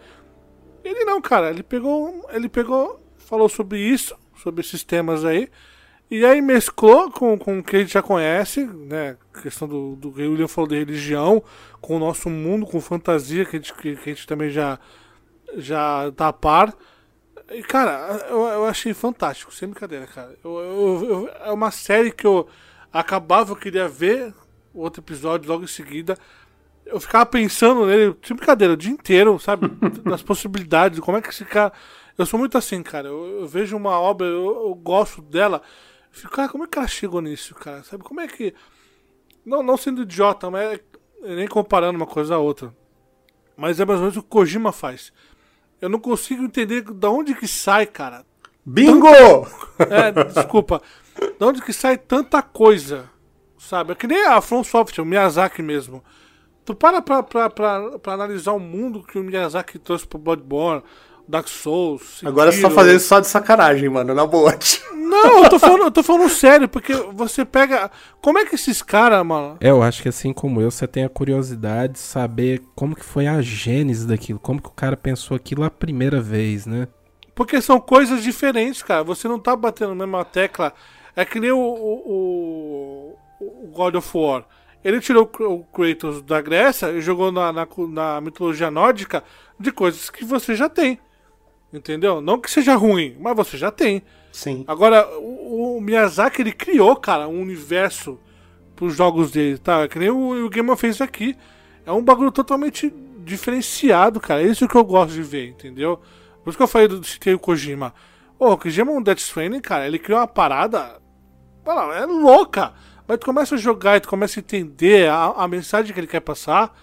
Ele 0.84 1.06
não, 1.06 1.22
cara, 1.22 1.50
ele 1.50 1.64
pegou, 1.64 2.26
ele 2.32 2.50
pegou, 2.50 3.00
falou 3.18 3.48
sobre 3.50 3.80
isso, 3.80 4.16
sobre 4.38 4.62
esses 4.62 4.84
temas 4.84 5.24
aí, 5.24 5.50
e 6.10 6.26
aí 6.26 6.42
mesclou 6.42 7.10
com, 7.12 7.38
com 7.38 7.60
o 7.60 7.64
que 7.64 7.78
a 7.78 7.80
gente 7.80 7.94
já 7.94 8.02
conhece, 8.02 8.66
né? 8.66 9.18
A 9.34 9.42
questão 9.42 9.68
do, 9.68 9.96
do 9.96 10.12
que 10.12 10.22
o 10.24 10.32
William 10.32 10.48
falou 10.48 10.68
de 10.70 10.78
religião, 10.78 11.44
com 11.80 11.96
o 11.96 12.00
nosso 12.00 12.30
mundo, 12.30 12.66
com 12.66 12.82
fantasia, 12.82 13.46
que 13.46 13.58
a 13.58 13.60
gente, 13.60 13.74
que, 13.74 13.96
que 13.96 14.10
a 14.10 14.14
gente 14.14 14.28
também 14.28 14.50
já, 14.50 14.80
já 15.58 16.12
tá 16.16 16.28
a 16.30 16.34
par. 16.34 16.74
E, 17.52 17.62
cara, 17.64 18.26
eu, 18.30 18.42
eu 18.48 18.66
achei 18.66 18.94
fantástico, 18.94 19.54
sem 19.54 19.70
brincadeira, 19.70 20.08
cara. 20.08 20.36
Eu, 20.44 20.52
eu- 20.60 21.06
eu- 21.10 21.30
é 21.46 21.52
uma 21.52 21.72
série 21.72 22.12
que 22.12 22.26
eu 22.26 22.48
acabava, 22.92 23.52
eu 23.52 23.56
queria 23.56 23.88
ver 23.88 24.34
outro 24.74 25.02
episódio 25.02 25.50
logo 25.52 25.64
em 25.64 25.68
seguida. 25.68 26.18
Eu 26.86 27.00
ficava 27.00 27.26
pensando 27.26 27.86
nele, 27.86 28.16
sem 28.24 28.36
brincadeira, 28.36 28.74
o 28.74 28.78
dia 28.78 28.92
inteiro, 28.92 29.40
sabe? 29.40 29.68
Das 30.04 30.22
possibilidades, 30.22 31.00
como 31.00 31.18
é 31.18 31.22
que 31.22 31.30
esse 31.30 31.46
cara. 31.46 31.72
Eu 32.18 32.26
sou 32.26 32.38
muito 32.40 32.58
assim, 32.58 32.84
cara. 32.84 33.08
Eu, 33.08 33.42
eu 33.42 33.48
vejo 33.48 33.78
uma 33.78 34.00
obra, 34.00 34.28
eu, 34.28 34.66
eu 34.68 34.76
gosto 34.76 35.22
dela. 35.22 35.62
Eu 36.14 36.20
fico, 36.20 36.34
cara, 36.34 36.50
como 36.50 36.64
é 36.66 36.68
que 36.68 36.78
ela 36.78 36.88
chegou 36.88 37.22
nisso, 37.22 37.56
cara? 37.56 37.84
Sabe? 37.84 38.04
Como 38.04 38.20
é 38.20 38.28
que. 38.28 38.54
Não, 39.46 39.64
não 39.64 39.78
sendo 39.78 40.02
idiota, 40.04 40.50
mas 40.52 40.74
é- 40.74 41.36
nem 41.36 41.48
comparando 41.48 41.98
uma 41.98 42.06
coisa 42.08 42.36
a 42.36 42.40
outra. 42.40 42.76
Mas 43.56 43.80
é 43.80 43.86
mais 43.86 44.00
ou 44.00 44.04
menos 44.06 44.18
o 44.18 44.22
que 44.22 44.28
o 44.28 44.30
Kojima 44.30 44.72
faz. 44.72 45.14
Eu 45.80 45.90
não 45.90 46.00
consigo 46.00 46.44
entender 46.44 46.82
da 46.82 47.10
onde 47.10 47.34
que 47.34 47.48
sai, 47.48 47.86
cara. 47.86 48.26
Bingo! 48.66 49.08
É, 49.90 50.12
desculpa. 50.26 50.80
Da 51.40 51.48
onde 51.48 51.62
que 51.62 51.74
sai 51.74 51.98
tanta 51.98 52.42
coisa, 52.44 53.10
sabe? 53.58 53.94
É 53.94 53.96
que 53.96 54.06
nem 54.06 54.26
a 54.28 54.40
From 54.42 54.64
Software, 54.64 55.04
o 55.04 55.08
Miyazaki 55.08 55.64
mesmo. 55.64 56.04
Tu 56.64 56.76
para 56.76 57.02
pra, 57.02 57.24
pra, 57.24 57.50
pra, 57.50 58.00
pra 58.00 58.14
analisar 58.14 58.54
o 58.54 58.60
mundo 58.60 59.04
que 59.04 59.18
o 59.18 59.24
Miyazaki 59.24 59.80
trouxe 59.80 60.06
pro 60.06 60.20
Bloodborne, 60.20 60.84
Dark 61.28 61.48
Souls... 61.48 62.22
Agora 62.24 62.52
você 62.52 62.62
tá 62.62 62.70
Sekiro. 62.70 62.86
fazendo 62.86 63.00
só 63.00 63.20
de 63.20 63.28
sacanagem, 63.28 63.90
mano, 63.90 64.14
na 64.14 64.26
boa. 64.26 64.58
Não, 65.12 65.44
eu 65.44 65.50
tô, 65.50 65.60
falando, 65.60 65.84
eu 65.84 65.92
tô 65.92 66.02
falando 66.02 66.30
sério, 66.30 66.70
porque 66.70 66.94
você 66.94 67.44
pega. 67.44 67.92
Como 68.22 68.40
é 68.40 68.46
que 68.46 68.56
esses 68.56 68.82
caras, 68.82 69.26
mano. 69.26 69.58
É, 69.60 69.70
eu 69.70 69.84
acho 69.84 70.02
que 70.02 70.08
assim 70.08 70.32
como 70.32 70.62
eu, 70.62 70.72
você 70.72 70.88
tem 70.88 71.04
a 71.04 71.10
curiosidade 71.10 71.94
de 71.94 72.00
saber 72.00 72.62
como 72.74 72.96
que 72.96 73.04
foi 73.04 73.28
a 73.28 73.42
gênese 73.42 74.08
daquilo, 74.08 74.40
como 74.40 74.62
que 74.62 74.70
o 74.70 74.74
cara 74.74 74.96
pensou 74.96 75.36
aquilo 75.36 75.66
a 75.66 75.70
primeira 75.70 76.22
vez, 76.22 76.66
né? 76.66 76.88
Porque 77.36 77.62
são 77.62 77.78
coisas 77.80 78.24
diferentes, 78.24 78.82
cara. 78.84 79.04
Você 79.04 79.28
não 79.28 79.38
tá 79.38 79.54
batendo 79.54 79.96
na 79.96 80.06
mesma 80.06 80.24
tecla. 80.24 80.74
É 81.14 81.26
que 81.26 81.42
nem 81.42 81.52
o, 81.52 81.60
o, 81.60 83.18
o 83.42 83.68
God 83.74 83.96
of 83.96 84.18
War. 84.18 84.46
Ele 84.84 85.00
tirou 85.00 85.30
o 85.40 85.64
Kratos 85.66 86.22
da 86.22 86.42
Grécia 86.42 86.92
e 86.92 87.02
jogou 87.02 87.32
na, 87.32 87.52
na, 87.52 87.68
na 87.90 88.22
mitologia 88.22 88.72
nórdica 88.72 89.24
de 89.60 89.72
coisas 89.72 90.10
que 90.10 90.26
você 90.26 90.56
já 90.56 90.68
tem. 90.68 91.00
Entendeu? 91.72 92.20
Não 92.20 92.40
que 92.40 92.50
seja 92.50 92.76
ruim, 92.76 93.16
mas 93.20 93.36
você 93.36 93.58
já 93.58 93.72
tem. 93.72 94.02
Sim. 94.32 94.64
Agora, 94.68 95.08
o, 95.20 95.78
o 95.78 95.82
Miyazaki, 95.82 96.42
ele 96.42 96.52
criou, 96.52 96.96
cara, 96.96 97.28
um 97.28 97.42
universo 97.42 98.20
pros 98.76 98.96
jogos 98.96 99.32
dele, 99.32 99.58
tá? 99.58 99.88
Que 99.88 100.00
nem 100.00 100.10
o, 100.10 100.46
o 100.46 100.50
Game 100.50 100.70
of 100.70 100.82
fez 100.82 101.00
aqui. 101.00 101.38
É 101.86 101.92
um 101.92 102.04
bagulho 102.04 102.32
totalmente 102.32 102.92
diferenciado, 103.24 104.20
cara. 104.20 104.42
É 104.42 104.48
isso 104.48 104.68
que 104.68 104.76
eu 104.76 104.84
gosto 104.84 105.14
de 105.14 105.22
ver, 105.22 105.50
entendeu? 105.50 106.00
Por 106.44 106.50
isso 106.50 106.58
que 106.58 106.64
eu 106.64 106.68
falei 106.68 106.88
do 106.88 107.04
Shigeru 107.04 107.40
Kojima. 107.40 107.94
Ô, 108.40 108.52
o 108.52 108.58
Kojima 108.58 108.92
é 108.92 108.96
um 108.96 109.02
Death 109.02 109.20
Stranding, 109.20 109.62
cara. 109.62 109.86
Ele 109.86 110.00
criou 110.00 110.20
uma 110.20 110.28
parada... 110.28 111.00
Mano, 111.64 111.92
é 111.94 112.06
louca. 112.06 112.74
Mas 113.12 113.20
tu 113.20 113.26
começa 113.26 113.56
a 113.56 113.58
jogar 113.58 113.98
e 113.98 114.00
tu 114.00 114.08
começa 114.08 114.40
a 114.40 114.42
entender 114.42 115.10
a, 115.10 115.26
a 115.32 115.46
mensagem 115.46 115.94
que 115.94 116.00
ele 116.00 116.08
quer 116.08 116.22
passar. 116.22 116.74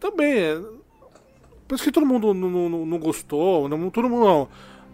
Também 0.00 0.32
é... 0.32 0.58
Por 1.68 1.74
isso 1.74 1.84
que 1.84 1.92
todo 1.92 2.06
mundo 2.06 2.32
não, 2.32 2.48
não, 2.48 2.86
não 2.86 2.98
gostou. 2.98 3.68
Não, 3.68 3.90
todo 3.90 4.08
mundo 4.08 4.24
não. 4.24 4.48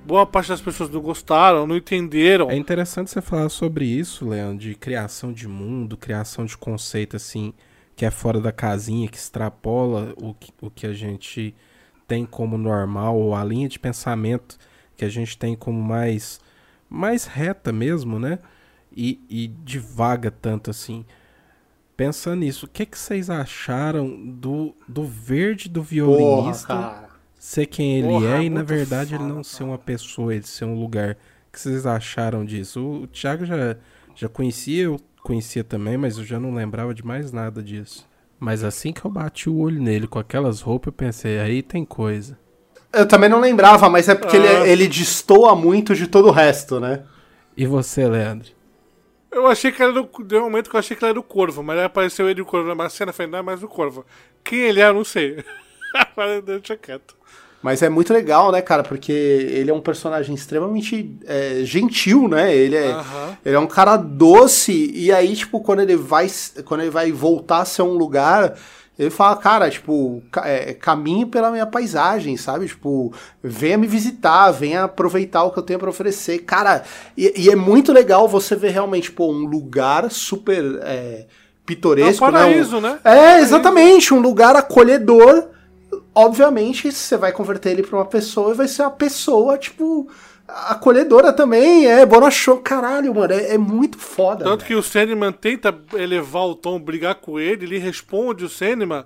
Boa 0.05 0.26
parte 0.26 0.49
das 0.49 0.61
pessoas 0.61 0.91
não 0.91 1.01
gostaram, 1.01 1.68
não 1.68 1.76
entenderam. 1.76 2.51
É 2.51 2.57
interessante 2.57 3.12
você 3.12 3.22
falar 3.22 3.49
sobre 3.49 3.85
isso, 3.85 4.28
Leandro, 4.28 4.59
de 4.59 4.74
criação 4.74 5.33
de 5.33 5.47
mundo, 5.47 5.97
criação 5.97 6.45
de 6.45 6.59
conceito 6.59 7.14
assim, 7.14 7.55
que 7.95 8.05
é 8.05 8.11
fora 8.11 8.41
da 8.41 8.51
casinha, 8.51 9.07
que 9.07 9.16
extrapola 9.16 10.12
o 10.16 10.35
que, 10.35 10.53
o 10.61 10.68
que 10.68 10.85
a 10.85 10.93
gente 10.93 11.55
tem 12.09 12.26
como 12.26 12.59
normal, 12.59 13.16
ou 13.16 13.37
a 13.37 13.45
linha 13.45 13.68
de 13.68 13.78
pensamento 13.78 14.59
que 14.97 15.05
a 15.05 15.09
gente 15.09 15.39
tem 15.39 15.55
como 15.55 15.80
mais, 15.80 16.41
mais 16.91 17.24
reta 17.24 17.70
mesmo, 17.72 18.18
né? 18.18 18.41
E, 18.97 19.20
e 19.28 19.49
divaga 19.64 20.30
tanto 20.30 20.70
assim. 20.70 21.05
Pensando 21.97 22.40
nisso, 22.40 22.66
o 22.66 22.68
que, 22.68 22.86
que 22.86 22.99
vocês 22.99 23.30
acharam 23.30 24.32
do, 24.32 24.74
do 24.88 25.05
verde 25.05 25.68
do 25.68 25.82
violinista 25.82 26.74
Porra, 26.74 27.09
ser 27.38 27.66
quem 27.66 27.99
ele 27.99 28.09
Porra, 28.09 28.26
é 28.38 28.43
e 28.45 28.51
na 28.51 28.57
muito 28.57 28.68
verdade 28.68 29.14
ele 29.14 29.22
foda, 29.22 29.34
não 29.34 29.45
ser 29.45 29.62
uma 29.64 29.78
pessoa, 29.78 30.34
ele 30.34 30.47
ser 30.47 30.64
um 30.64 30.74
lugar? 30.78 31.16
O 31.49 31.53
que 31.53 31.61
vocês 31.61 31.86
acharam 31.86 32.45
disso? 32.45 32.80
O, 32.80 33.03
o 33.03 33.07
Thiago 33.07 33.45
já, 33.45 33.76
já 34.14 34.28
conhecia, 34.28 34.84
eu 34.84 34.99
conhecia 35.22 35.62
também, 35.62 35.97
mas 35.97 36.18
eu 36.18 36.24
já 36.24 36.40
não 36.40 36.55
lembrava 36.55 36.95
de 36.95 37.05
mais 37.05 37.30
nada 37.30 37.62
disso. 37.62 38.09
Mas 38.40 38.64
assim 38.64 38.93
que 38.93 39.05
eu 39.05 39.11
bati 39.11 39.49
o 39.49 39.59
olho 39.59 39.80
nele 39.80 40.09
com 40.09 40.18
aquelas 40.18 40.61
roupas, 40.61 40.88
eu 40.88 40.93
pensei, 40.93 41.38
aí 41.38 41.62
tem 41.62 41.84
coisa. 41.84 42.36
Eu 42.93 43.07
também 43.07 43.28
não 43.28 43.38
lembrava, 43.38 43.88
mas 43.88 44.09
é 44.09 44.14
porque 44.14 44.36
Ah. 44.36 44.40
ele, 44.40 44.70
ele 44.70 44.88
destoa 44.88 45.55
muito 45.55 45.95
de 45.95 46.07
todo 46.07 46.28
o 46.28 46.32
resto, 46.32 46.80
né? 46.80 47.03
E 47.57 47.66
você, 47.66 48.09
Leandro? 48.09 48.51
Eu 49.33 49.47
achei 49.47 49.72
que 49.72 49.83
era 49.83 49.93
do. 49.93 50.09
Deu 50.24 50.41
um 50.41 50.45
momento 50.45 50.68
que 50.68 50.76
eu 50.76 50.80
achei 50.80 50.95
que 50.95 51.03
ele 51.03 51.11
era 51.11 51.14
do 51.14 51.22
Corvo, 51.22 51.62
mas 51.62 51.78
aí 51.78 51.85
apareceu 51.85 52.28
ele 52.28 52.41
e 52.41 52.43
o 52.43 52.47
Corvo 52.47 52.74
na 52.74 52.89
cena, 52.91 53.11
eu 53.11 53.14
falei, 53.14 53.33
não 53.33 53.39
é 53.39 53.43
mais 53.43 53.62
o 53.62 53.68
Corvo. 53.68 54.05
Quem 54.45 54.61
ele 54.61 54.80
é, 54.80 54.89
eu 54.89 54.95
não 54.95 55.05
sei. 55.05 55.43
Deixa 56.45 56.76
quieto. 56.76 57.16
Mas 57.62 57.80
é 57.80 57.89
muito 57.89 58.12
legal, 58.12 58.51
né, 58.51 58.61
cara? 58.61 58.83
Porque 58.83 59.12
ele 59.12 59.70
é 59.70 59.74
um 59.74 59.80
personagem 59.80 60.35
extremamente 60.35 61.16
é, 61.24 61.61
gentil, 61.62 62.26
né? 62.28 62.55
Ele 62.55 62.74
é, 62.74 62.91
Aham. 62.91 63.39
ele 63.45 63.55
é 63.55 63.59
um 63.59 63.68
cara 63.68 63.97
doce. 63.97 64.91
E 64.93 65.12
aí, 65.12 65.35
tipo, 65.37 65.61
quando 65.61 65.80
ele 65.80 65.97
vai, 65.97 66.26
quando 66.64 66.80
ele 66.80 66.91
vai 66.91 67.12
voltar 67.12 67.59
a 67.59 67.64
ser 67.64 67.83
um 67.83 67.95
lugar, 67.95 68.59
ele 68.99 69.11
fala, 69.11 69.36
cara, 69.36 69.70
tipo, 69.70 70.22
é, 70.45 70.74
caminhe 70.74 71.24
pela 71.24 71.51
minha 71.51 71.66
paisagem, 71.66 72.36
sabe? 72.36 72.66
Tipo, 72.68 73.12
venha 73.43 73.78
me 73.78 73.86
visitar, 73.86 74.51
venha 74.51 74.84
aproveitar 74.84 75.45
o 75.45 75.51
que 75.51 75.59
eu 75.59 75.62
tenho 75.62 75.78
pra 75.78 75.88
oferecer. 75.88 76.40
Cara, 76.40 76.84
e, 77.16 77.32
e 77.43 77.51
é 77.51 77.57
muito 77.57 77.90
legal 77.93 78.28
você 78.28 78.55
ver 78.55 78.70
realmente, 78.70 79.11
pô, 79.11 79.32
um 79.32 79.47
lugar 79.47 80.11
super 80.11 80.62
é, 80.82 81.26
pitoresco, 81.64 82.24
É 82.24 82.28
um 82.28 82.32
né? 82.32 82.38
paraíso, 82.38 82.80
né? 82.80 82.99
É, 83.03 83.40
exatamente, 83.40 84.12
um 84.12 84.20
lugar 84.20 84.55
acolhedor. 84.57 85.49
Obviamente, 86.14 86.93
você 86.93 87.16
vai 87.16 87.32
converter 87.32 87.70
ele 87.70 87.82
pra 87.82 87.97
uma 87.97 88.05
pessoa 88.07 88.53
e 88.53 88.57
vai 88.57 88.68
ser 88.68 88.82
uma 88.82 88.90
pessoa, 88.90 89.57
tipo, 89.57 90.07
acolhedora 90.49 91.32
também. 91.32 91.86
É, 91.86 92.05
bonachão. 92.05 92.61
Caralho, 92.62 93.14
mano, 93.14 93.32
é, 93.32 93.55
é 93.55 93.59
muito 93.59 93.99
foda. 93.99 94.45
Tanto 94.45 94.64
que 94.64 94.74
o 94.74 94.82
Sandman 94.82 95.32
tenta 95.32 95.74
elevar 95.95 96.45
o 96.45 96.55
tom, 96.55 96.80
brigar 96.80 97.16
com 97.16 97.38
ele, 97.38 97.64
ele 97.64 97.78
responde 97.78 98.45
o 98.45 98.49
Sandman 98.49 99.05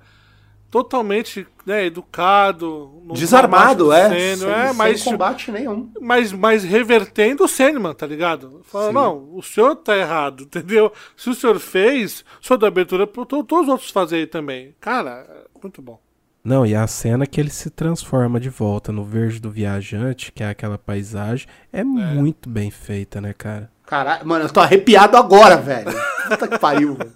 totalmente 0.70 1.46
né, 1.64 1.86
educado. 1.86 3.02
Desarmado, 3.12 3.92
é. 3.92 4.06
o 4.06 4.10
Sem, 4.10 4.50
é, 4.50 4.66
sem 4.66 4.76
mas, 4.76 5.02
combate 5.02 5.50
nenhum. 5.50 5.90
mas, 6.00 6.32
mas 6.32 6.64
revertendo 6.64 7.44
o 7.44 7.48
Sandman, 7.48 7.94
tá 7.94 8.06
ligado? 8.06 8.60
Fala, 8.64 8.88
Sim. 8.88 8.92
não, 8.92 9.30
o 9.32 9.42
senhor 9.42 9.76
tá 9.76 9.96
errado, 9.96 10.44
entendeu? 10.44 10.92
Se 11.16 11.30
o 11.30 11.34
senhor 11.34 11.58
fez, 11.58 12.24
o 12.42 12.46
senhor 12.46 12.58
dá 12.58 12.66
abertura 12.68 13.06
para 13.06 13.24
todos 13.24 13.62
os 13.62 13.68
outros 13.68 13.90
fazerem 13.90 14.26
também. 14.26 14.74
Cara, 14.80 15.46
muito 15.62 15.80
bom. 15.80 15.98
Não, 16.46 16.64
e 16.64 16.76
a 16.76 16.86
cena 16.86 17.26
que 17.26 17.40
ele 17.40 17.50
se 17.50 17.68
transforma 17.70 18.38
de 18.38 18.48
volta 18.48 18.92
no 18.92 19.02
verde 19.02 19.40
do 19.40 19.50
viajante, 19.50 20.30
que 20.30 20.44
é 20.44 20.48
aquela 20.48 20.78
paisagem, 20.78 21.48
é, 21.72 21.82
muito 21.82 22.48
bem 22.48 22.70
feita, 22.70 23.20
né, 23.20 23.34
cara? 23.36 23.68
Caralho, 23.84 24.24
mano, 24.24 24.44
eu 24.44 24.48
tô 24.48 24.60
arrepiado 24.60 25.16
agora, 25.16 25.56
velho. 25.56 25.90
Puta 26.28 26.46
que 26.46 26.56
pariu, 26.56 26.94
velho. 26.94 27.12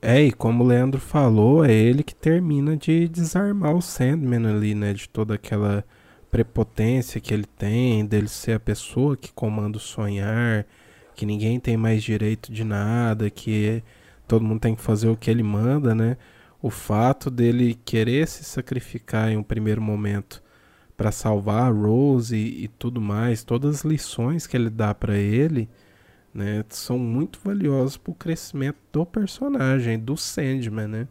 É, 0.00 0.22
e 0.22 0.30
como 0.30 0.62
o 0.62 0.66
Leandro 0.68 1.00
falou, 1.00 1.64
é 1.64 1.72
ele 1.72 2.04
que 2.04 2.14
termina 2.14 2.76
de 2.76 3.08
desarmar 3.08 3.74
o 3.74 3.82
Sandman 3.82 4.46
ali, 4.46 4.76
né? 4.76 4.92
De 4.92 5.08
toda 5.08 5.34
aquela 5.34 5.84
prepotência 6.30 7.20
que 7.20 7.34
ele 7.34 7.46
tem, 7.58 8.06
dele 8.06 8.28
ser 8.28 8.52
a 8.52 8.60
pessoa 8.60 9.16
que 9.16 9.32
comanda 9.32 9.76
o 9.76 9.80
sonhar, 9.80 10.64
que 11.16 11.26
ninguém 11.26 11.58
tem 11.58 11.76
mais 11.76 12.00
direito 12.00 12.52
de 12.52 12.62
nada, 12.62 13.28
que 13.28 13.82
todo 14.28 14.44
mundo 14.44 14.60
tem 14.60 14.76
que 14.76 14.82
fazer 14.82 15.08
o 15.08 15.16
que 15.16 15.28
ele 15.28 15.42
manda, 15.42 15.96
né? 15.96 16.16
O 16.62 16.70
fato 16.70 17.30
dele 17.30 17.74
querer 17.84 18.26
se 18.28 18.44
sacrificar 18.44 19.30
em 19.30 19.36
um 19.36 19.42
primeiro 19.42 19.80
momento 19.82 20.42
para 20.96 21.12
salvar 21.12 21.64
a 21.64 21.74
Rose 21.74 22.36
e, 22.36 22.64
e 22.64 22.68
tudo 22.68 23.00
mais, 23.00 23.44
todas 23.44 23.76
as 23.78 23.84
lições 23.84 24.46
que 24.46 24.56
ele 24.56 24.70
dá 24.70 24.94
para 24.94 25.16
ele, 25.18 25.68
né, 26.34 26.64
são 26.70 26.98
muito 26.98 27.40
valiosas 27.44 27.96
pro 27.96 28.14
crescimento 28.14 28.78
do 28.92 29.06
personagem, 29.06 29.98
do 29.98 30.16
Sandman, 30.16 30.88
né? 30.88 31.08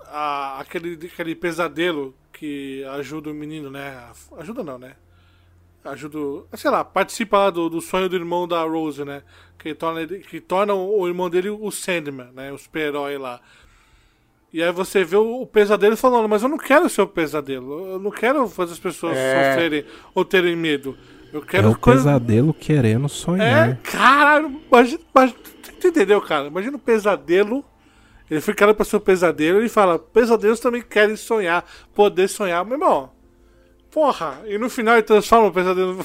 a- 0.00 0.60
aquele, 0.60 0.94
aquele 1.06 1.34
pesadelo 1.34 2.14
que 2.32 2.84
ajuda 2.84 3.30
o 3.30 3.34
menino, 3.34 3.70
né? 3.70 4.10
Ajuda 4.38 4.62
não, 4.62 4.78
né? 4.78 4.96
Ajuda. 5.84 6.18
o- 6.18 6.48
Sei 6.56 6.70
lá, 6.70 6.84
participa 6.84 7.38
lá 7.38 7.50
do, 7.50 7.70
do 7.70 7.80
sonho 7.80 8.08
do 8.08 8.16
irmão 8.16 8.48
da 8.48 8.62
Rose, 8.64 9.04
né? 9.04 9.24
Que 9.58 9.74
torna, 9.74 10.06
que 10.06 10.40
torna 10.40 10.74
o 10.74 11.06
irmão 11.08 11.30
dele 11.30 11.50
o 11.50 11.70
Sandman, 11.70 12.32
né? 12.32 12.52
O 12.52 12.58
super-herói 12.58 13.18
lá. 13.18 13.40
E 14.52 14.62
aí 14.62 14.70
você 14.70 15.02
vê 15.02 15.16
o, 15.16 15.42
o 15.42 15.46
pesadelo 15.46 15.96
falando, 15.96 16.28
mas 16.28 16.42
eu 16.42 16.48
não 16.48 16.58
quero 16.58 16.88
ser 16.88 17.00
o 17.02 17.06
pesadelo. 17.06 17.92
Eu 17.92 17.98
não 17.98 18.10
quero 18.10 18.46
fazer 18.48 18.72
as 18.72 18.78
pessoas 18.78 19.16
É. 19.16 19.50
sofrerem 19.52 19.84
ou 20.14 20.24
terem 20.24 20.54
medo. 20.54 20.96
Eu 21.32 21.40
É 21.40 21.46
quero 21.46 21.70
o 21.70 21.78
coisa- 21.78 22.02
pesadelo 22.04 22.52
querendo 22.52 23.06
É, 23.06 23.08
sonhar. 23.08 23.76
caralho, 23.78 24.60
imagina, 24.70 25.00
imagina, 25.14 25.38
tu 25.80 25.88
entendeu, 25.88 26.20
cara? 26.20 26.48
Imagina 26.48 26.76
o 26.76 26.80
pesadelo. 26.80 27.64
Ele 28.30 28.40
foi 28.42 28.52
criado 28.54 28.74
pra 28.74 28.84
ser 28.84 28.96
um 28.96 29.00
pesadelo 29.00 29.62
e 29.62 29.68
fala: 29.70 29.98
pesadelos 29.98 30.60
também 30.60 30.82
querem 30.82 31.16
sonhar, 31.16 31.64
poder 31.94 32.28
sonhar. 32.28 32.62
Meu 32.64 32.74
irmão, 32.74 33.10
porra, 33.90 34.40
e 34.46 34.58
no 34.58 34.68
final 34.68 34.94
ele 34.94 35.02
transforma 35.02 35.48
o 35.48 35.52
pesadelo. 35.52 36.04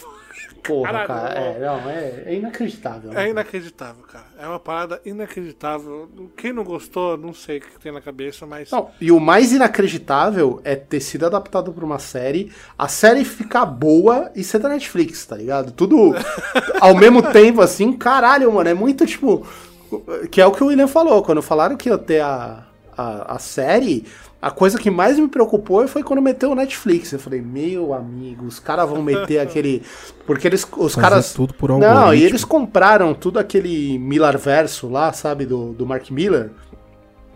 Porra, 0.68 0.92
Caralho, 0.92 1.08
cara. 1.08 1.40
É, 1.40 1.60
não, 1.60 1.90
é, 1.90 2.24
é 2.26 2.36
inacreditável. 2.36 3.18
É 3.18 3.30
inacreditável, 3.30 4.04
cara. 4.04 4.26
É 4.38 4.46
uma 4.46 4.60
parada 4.60 5.02
inacreditável. 5.06 6.10
Quem 6.36 6.52
não 6.52 6.66
gostou, 6.66 7.18
não 7.18 7.34
sei 7.34 7.60
o 7.60 7.62
que 7.62 7.80
tem 7.80 7.92
na 7.92 8.02
cabeça, 8.02 8.46
mas. 8.46 8.70
Não, 8.70 8.90
e 9.00 9.10
o 9.10 9.20
mais 9.20 9.54
inacreditável 9.54 10.60
é 10.66 10.76
ter 10.76 11.00
sido 11.00 11.26
adaptado 11.26 11.72
pra 11.72 11.86
uma 11.86 12.00
série, 12.00 12.52
a 12.78 12.90
série 12.90 13.24
ficar 13.24 13.66
boa 13.66 14.30
e 14.36 14.44
ser 14.44 14.60
da 14.60 14.68
Netflix, 14.68 15.26
tá 15.26 15.38
ligado? 15.38 15.72
Tudo 15.72 16.14
ao 16.82 16.96
mesmo 16.96 17.24
tempo, 17.32 17.62
assim, 17.62 17.94
caralho, 17.94 18.52
mano, 18.52 18.70
é 18.70 18.74
muito 18.74 19.06
tipo. 19.06 19.48
Que 20.30 20.42
é 20.42 20.46
o 20.46 20.52
que 20.52 20.62
o 20.62 20.68
William 20.68 20.88
falou, 20.88 21.24
quando 21.24 21.42
falaram 21.42 21.78
que 21.78 21.88
ia 21.88 21.98
ter 21.98 22.20
a, 22.20 22.67
a, 22.98 23.36
a 23.36 23.40
série, 23.40 24.06
a 24.42 24.50
coisa 24.50 24.78
que 24.78 24.90
mais 24.90 25.20
me 25.20 25.28
preocupou 25.28 25.88
foi 25.88 26.04
quando 26.04 26.22
meteu 26.22 26.52
o 26.52 26.56
Netflix. 26.56 27.12
Eu 27.12 27.20
falei, 27.20 27.42
meu 27.42 27.94
amigo, 27.94 28.46
os 28.46 28.60
caras 28.60 28.90
vão 28.90 29.02
meter 29.02 29.40
aquele. 29.42 29.84
Porque 30.26 30.48
eles. 30.48 30.68
Os 30.78 30.96
Fazer 30.96 31.08
caras. 31.10 31.34
tudo 31.34 31.54
por 31.54 31.70
Não, 31.78 32.14
e 32.14 32.24
eles 32.24 32.44
compraram 32.44 33.14
tudo 33.14 33.40
aquele 33.40 33.98
Miller 34.00 34.38
verso 34.38 34.90
lá, 34.90 35.14
sabe, 35.14 35.46
do, 35.46 35.74
do 35.74 35.86
Mark 35.86 36.10
Miller. 36.10 36.52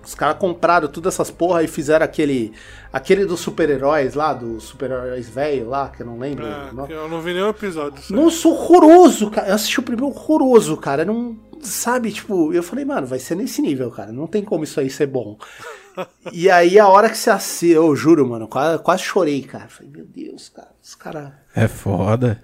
Os 0.03 0.15
caras 0.15 0.37
compraram 0.39 0.87
todas 0.87 1.13
essas 1.13 1.29
porra 1.29 1.61
e 1.61 1.67
fizeram 1.67 2.03
aquele. 2.03 2.53
Aquele 2.91 3.23
dos 3.23 3.39
super-heróis 3.39 4.15
lá, 4.15 4.33
dos 4.33 4.63
super-heróis 4.63 5.29
velho 5.29 5.69
lá, 5.69 5.89
que 5.89 6.01
eu 6.01 6.07
não 6.07 6.17
lembro. 6.17 6.45
É, 6.45 6.71
não. 6.73 6.87
que 6.87 6.93
eu 6.93 7.07
não 7.07 7.21
vi 7.21 7.33
nenhum 7.33 7.49
episódio 7.49 7.99
disso. 7.99 8.13
aí. 8.13 8.19
Nossa, 8.19 8.47
horroroso, 8.47 9.29
cara. 9.29 9.49
Eu 9.49 9.55
assisti 9.55 9.79
o 9.79 9.83
primeiro 9.83 10.07
horroroso, 10.07 10.75
cara. 10.77 11.05
Não. 11.05 11.37
Sabe, 11.63 12.11
tipo, 12.11 12.53
eu 12.53 12.63
falei, 12.63 12.85
mano, 12.85 13.07
vai 13.07 13.19
ser 13.19 13.35
nesse 13.35 13.61
nível, 13.61 13.91
cara. 13.91 14.11
Não 14.11 14.27
tem 14.27 14.43
como 14.43 14.63
isso 14.63 14.79
aí 14.79 14.89
ser 14.89 15.07
bom. 15.07 15.37
e 16.31 16.49
aí, 16.49 16.79
a 16.79 16.87
hora 16.87 17.09
que 17.09 17.17
você 17.17 17.29
assiste, 17.29 17.73
eu 17.73 17.95
juro, 17.95 18.27
mano, 18.27 18.47
quase, 18.47 18.81
quase 18.83 19.03
chorei, 19.03 19.43
cara. 19.43 19.67
Falei, 19.67 19.91
meu 19.91 20.05
Deus, 20.05 20.49
cara, 20.49 20.71
os 20.81 20.95
caras. 20.95 21.31
É 21.55 21.67
foda. 21.67 22.43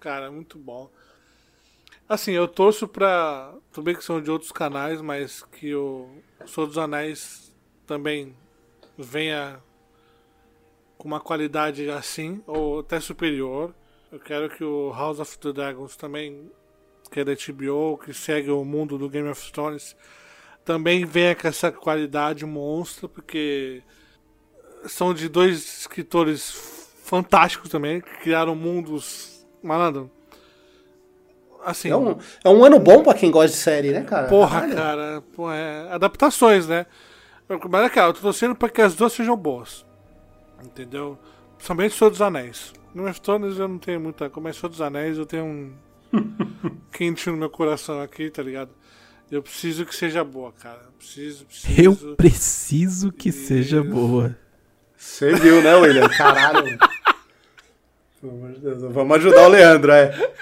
Cara, 0.00 0.30
muito 0.30 0.58
bom. 0.58 0.90
Assim, 2.08 2.32
eu 2.32 2.48
torço 2.48 2.88
pra. 2.88 3.54
Tudo 3.70 3.84
bem 3.84 3.94
que 3.94 4.02
são 4.02 4.20
de 4.20 4.30
outros 4.30 4.50
canais, 4.50 5.00
mas 5.00 5.42
que 5.42 5.74
o 5.74 6.08
Senhor 6.46 6.66
dos 6.66 6.78
Anéis 6.78 7.54
também 7.86 8.34
venha 8.98 9.60
com 10.98 11.08
uma 11.08 11.20
qualidade 11.20 11.88
assim, 11.88 12.42
ou 12.46 12.80
até 12.80 12.98
superior. 13.00 13.74
Eu 14.10 14.18
quero 14.18 14.50
que 14.50 14.64
o 14.64 14.92
House 14.92 15.20
of 15.20 15.38
the 15.38 15.52
Dragons 15.52 15.96
também, 15.96 16.50
que 17.10 17.20
é 17.20 17.24
da 17.24 17.32
HBO, 17.32 17.98
que 17.98 18.12
segue 18.14 18.50
o 18.50 18.64
mundo 18.64 18.96
do 18.96 19.08
Game 19.08 19.28
of 19.28 19.52
Thrones, 19.52 19.96
também 20.64 21.04
venha 21.04 21.34
com 21.34 21.48
essa 21.48 21.72
qualidade 21.72 22.44
monstra, 22.46 23.08
porque 23.08 23.82
são 24.86 25.12
de 25.12 25.28
dois 25.28 25.80
escritores 25.80 26.88
fantásticos 27.04 27.68
também, 27.70 28.00
que 28.00 28.10
criaram 28.20 28.54
mundos. 28.54 29.44
Malandro. 29.62 30.10
Assim, 31.64 31.90
É 31.90 31.96
um, 31.96 32.16
é 32.42 32.48
um 32.48 32.64
ano 32.64 32.78
bom 32.78 33.02
pra 33.02 33.12
quem 33.12 33.30
gosta 33.30 33.48
de 33.48 33.62
série, 33.62 33.90
né, 33.90 34.02
cara? 34.02 34.28
Porra, 34.28 34.60
Caralho. 34.60 34.74
cara. 34.76 35.24
Pô, 35.34 35.52
é, 35.52 35.92
adaptações, 35.92 36.66
né? 36.66 36.86
Mas 37.68 37.84
é 37.84 37.88
cara, 37.90 38.08
eu 38.08 38.14
tô 38.14 38.20
torcendo 38.20 38.54
pra 38.54 38.68
que 38.68 38.80
as 38.80 38.94
duas 38.94 39.12
sejam 39.12 39.36
boas. 39.36 39.84
Entendeu? 40.64 41.18
Principalmente 41.56 41.94
Senhor 41.94 42.10
dos 42.10 42.22
Anéis. 42.22 42.72
No 42.94 43.08
of 43.08 43.20
Thrones 43.20 43.58
eu 43.58 43.68
não 43.68 43.78
tenho 43.78 44.00
muita. 44.00 44.30
Como 44.30 44.48
é 44.48 44.52
Senhor 44.52 44.68
dos 44.70 44.80
Anéis, 44.80 45.18
eu 45.18 45.26
tenho 45.26 45.44
um. 45.44 45.72
quentinho 46.90 47.34
no 47.34 47.40
meu 47.40 47.50
coração 47.50 48.00
aqui, 48.00 48.30
tá 48.30 48.42
ligado? 48.42 48.70
Eu 49.30 49.42
preciso 49.42 49.86
que 49.86 49.94
seja 49.94 50.24
boa, 50.24 50.52
cara. 50.52 50.80
Preciso, 50.98 51.44
preciso. 51.46 51.80
Eu 51.80 52.16
preciso 52.16 53.12
que 53.12 53.30
seja 53.30 53.82
boa. 53.82 54.36
Você 54.96 55.32
viu, 55.34 55.62
né, 55.62 55.74
William? 55.76 56.08
Caralho. 56.08 56.78
Pelo 58.20 58.32
amor 58.32 58.52
de 58.52 58.60
Deus, 58.60 58.82
Vamos 58.92 59.16
ajudar 59.16 59.46
o 59.46 59.48
Leandro, 59.48 59.92
é. 59.92 60.32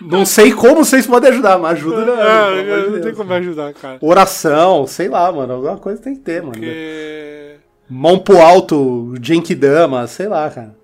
Não 0.00 0.24
sei 0.24 0.52
como 0.52 0.84
vocês 0.84 1.06
podem 1.06 1.30
ajudar, 1.30 1.58
mas 1.58 1.72
ajuda 1.72 1.96
o 1.96 2.16
Leandro. 2.16 2.62
De 2.62 2.70
não 2.70 2.92
Deus. 2.92 3.04
tem 3.04 3.14
como 3.14 3.30
me 3.30 3.36
ajudar, 3.36 3.74
cara. 3.74 3.98
Oração, 4.00 4.86
sei 4.86 5.08
lá, 5.08 5.30
mano. 5.30 5.52
Alguma 5.52 5.76
coisa 5.76 6.00
tem 6.00 6.14
que 6.14 6.20
ter, 6.20 6.40
mano. 6.40 6.52
Porque. 6.52 7.56
Mão 7.88 8.18
pro 8.18 8.40
alto, 8.40 9.14
Genkidama, 9.20 10.06
sei 10.06 10.28
lá, 10.28 10.48
cara. 10.48 10.74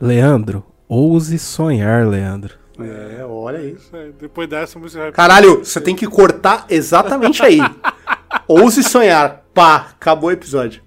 Leandro, 0.00 0.64
ouse 0.88 1.38
sonhar, 1.38 2.06
Leandro. 2.06 2.54
É, 2.80 3.24
olha 3.24 3.58
aí. 3.58 3.76
é, 3.92 4.10
Depois 4.18 4.48
dessa 4.48 4.78
você 4.78 4.98
vai. 4.98 5.12
Caralho, 5.12 5.64
você 5.64 5.80
tem 5.80 5.96
que 5.96 6.06
cortar 6.06 6.66
exatamente 6.68 7.42
aí. 7.42 7.58
Ouse 8.46 8.82
sonhar. 8.82 9.44
Pá, 9.52 9.88
acabou 9.92 10.30
o 10.30 10.32
episódio. 10.32 10.82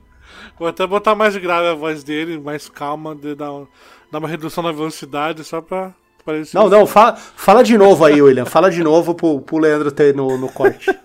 Vou 0.58 0.68
até 0.68 0.86
botar 0.86 1.16
mais 1.16 1.36
grave 1.38 1.68
a 1.68 1.74
voz 1.74 2.04
dele, 2.04 2.40
mais 2.40 2.70
calma, 2.70 3.16
de 3.16 3.36
dar, 3.36 3.50
dar 4.12 4.20
uma 4.20 4.28
redução 4.28 4.64
na 4.64 4.72
velocidade, 4.72 5.44
só 5.44 5.60
pra 5.60 5.92
parecer. 6.24 6.56
Não, 6.56 6.70
não, 6.70 6.86
fala, 6.86 7.16
fala 7.16 7.64
de 7.64 7.78
novo 7.78 8.06
aí, 8.06 8.22
William. 8.22 8.46
Fala 8.46 8.70
de 8.70 8.84
novo 8.84 9.16
pro, 9.16 9.42
pro 9.42 9.58
Leandro 9.58 9.92
ter 9.92 10.16
no, 10.16 10.38
no 10.38 10.50
corte. 10.50 10.88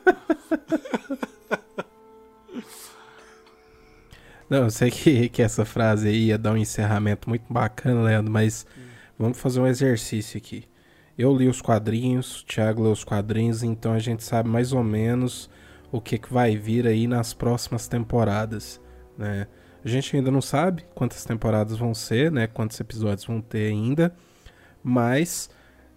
Não, 4.48 4.58
eu 4.64 4.70
sei 4.70 4.92
que, 4.92 5.28
que 5.28 5.42
essa 5.42 5.64
frase 5.64 6.06
aí 6.08 6.26
ia 6.26 6.38
dar 6.38 6.52
um 6.52 6.56
encerramento 6.56 7.28
muito 7.28 7.44
bacana, 7.52 8.02
Leandro, 8.02 8.32
mas 8.32 8.64
vamos 9.18 9.40
fazer 9.40 9.60
um 9.60 9.66
exercício 9.66 10.38
aqui. 10.38 10.64
Eu 11.18 11.34
li 11.34 11.48
os 11.48 11.62
quadrinhos, 11.62 12.42
o 12.42 12.46
Thiago 12.46 12.82
leu 12.82 12.92
os 12.92 13.02
quadrinhos, 13.02 13.62
então 13.62 13.92
a 13.92 13.98
gente 13.98 14.22
sabe 14.22 14.48
mais 14.48 14.72
ou 14.72 14.84
menos 14.84 15.48
o 15.90 16.00
que, 16.00 16.18
que 16.18 16.32
vai 16.32 16.56
vir 16.56 16.86
aí 16.86 17.06
nas 17.06 17.32
próximas 17.32 17.88
temporadas, 17.88 18.80
né? 19.16 19.46
A 19.82 19.88
gente 19.88 20.16
ainda 20.16 20.30
não 20.30 20.42
sabe 20.42 20.84
quantas 20.94 21.24
temporadas 21.24 21.78
vão 21.78 21.94
ser, 21.94 22.30
né? 22.30 22.46
Quantos 22.46 22.78
episódios 22.80 23.24
vão 23.24 23.40
ter 23.40 23.70
ainda, 23.70 24.14
mas, 24.82 25.48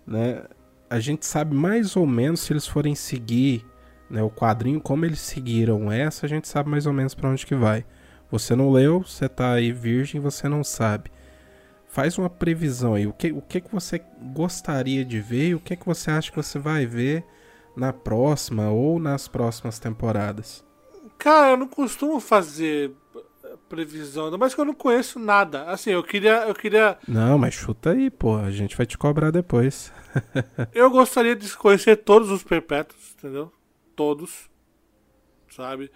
né? 0.05 0.43
A 0.89 0.99
gente 0.99 1.25
sabe 1.25 1.55
mais 1.55 1.95
ou 1.95 2.05
menos 2.05 2.39
se 2.39 2.53
eles 2.53 2.65
forem 2.65 2.95
seguir, 2.95 3.65
né? 4.09 4.23
O 4.23 4.29
quadrinho 4.29 4.79
como 4.79 5.05
eles 5.05 5.19
seguiram 5.19 5.91
essa, 5.91 6.25
a 6.25 6.29
gente 6.29 6.47
sabe 6.47 6.69
mais 6.69 6.85
ou 6.85 6.93
menos 6.93 7.13
para 7.13 7.29
onde 7.29 7.45
que 7.45 7.55
vai. 7.55 7.83
Você 8.31 8.55
não 8.55 8.71
leu, 8.71 9.01
você 9.01 9.27
tá 9.27 9.53
aí 9.53 9.71
virgem, 9.71 10.21
você 10.21 10.47
não 10.47 10.63
sabe. 10.63 11.11
Faz 11.89 12.17
uma 12.17 12.29
previsão 12.29 12.93
aí. 12.93 13.05
O 13.07 13.13
que, 13.13 13.31
o 13.31 13.41
que, 13.41 13.59
que 13.59 13.71
você 13.71 14.01
gostaria 14.33 15.03
de 15.03 15.19
ver 15.19 15.49
e 15.49 15.55
o 15.55 15.59
que, 15.59 15.75
que 15.75 15.85
você 15.85 16.11
acha 16.11 16.29
que 16.29 16.37
você 16.37 16.57
vai 16.57 16.85
ver 16.85 17.25
na 17.75 17.91
próxima 17.91 18.69
ou 18.69 18.99
nas 18.99 19.27
próximas 19.27 19.79
temporadas? 19.79 20.63
Cara, 21.17 21.51
eu 21.51 21.57
não 21.57 21.67
costumo 21.67 22.19
fazer 22.19 22.93
previsão, 23.69 24.25
ainda 24.25 24.37
mais 24.37 24.53
que 24.53 24.59
eu 24.59 24.65
não 24.65 24.73
conheço 24.73 25.19
nada. 25.19 25.63
Assim, 25.65 25.91
eu 25.91 26.03
queria. 26.03 26.47
Eu 26.47 26.55
queria. 26.55 26.97
Não, 27.07 27.37
mas 27.37 27.53
chuta 27.53 27.91
aí, 27.91 28.09
pô. 28.09 28.37
A 28.37 28.51
gente 28.51 28.75
vai 28.75 28.85
te 28.85 28.97
cobrar 28.97 29.31
depois. 29.31 29.93
Eu 30.73 30.89
gostaria 30.89 31.35
de 31.35 31.55
conhecer 31.55 31.97
todos 31.97 32.31
os 32.31 32.43
perpétuos, 32.43 33.13
entendeu? 33.17 33.51
Todos. 33.95 34.49
Sabe? 35.49 35.91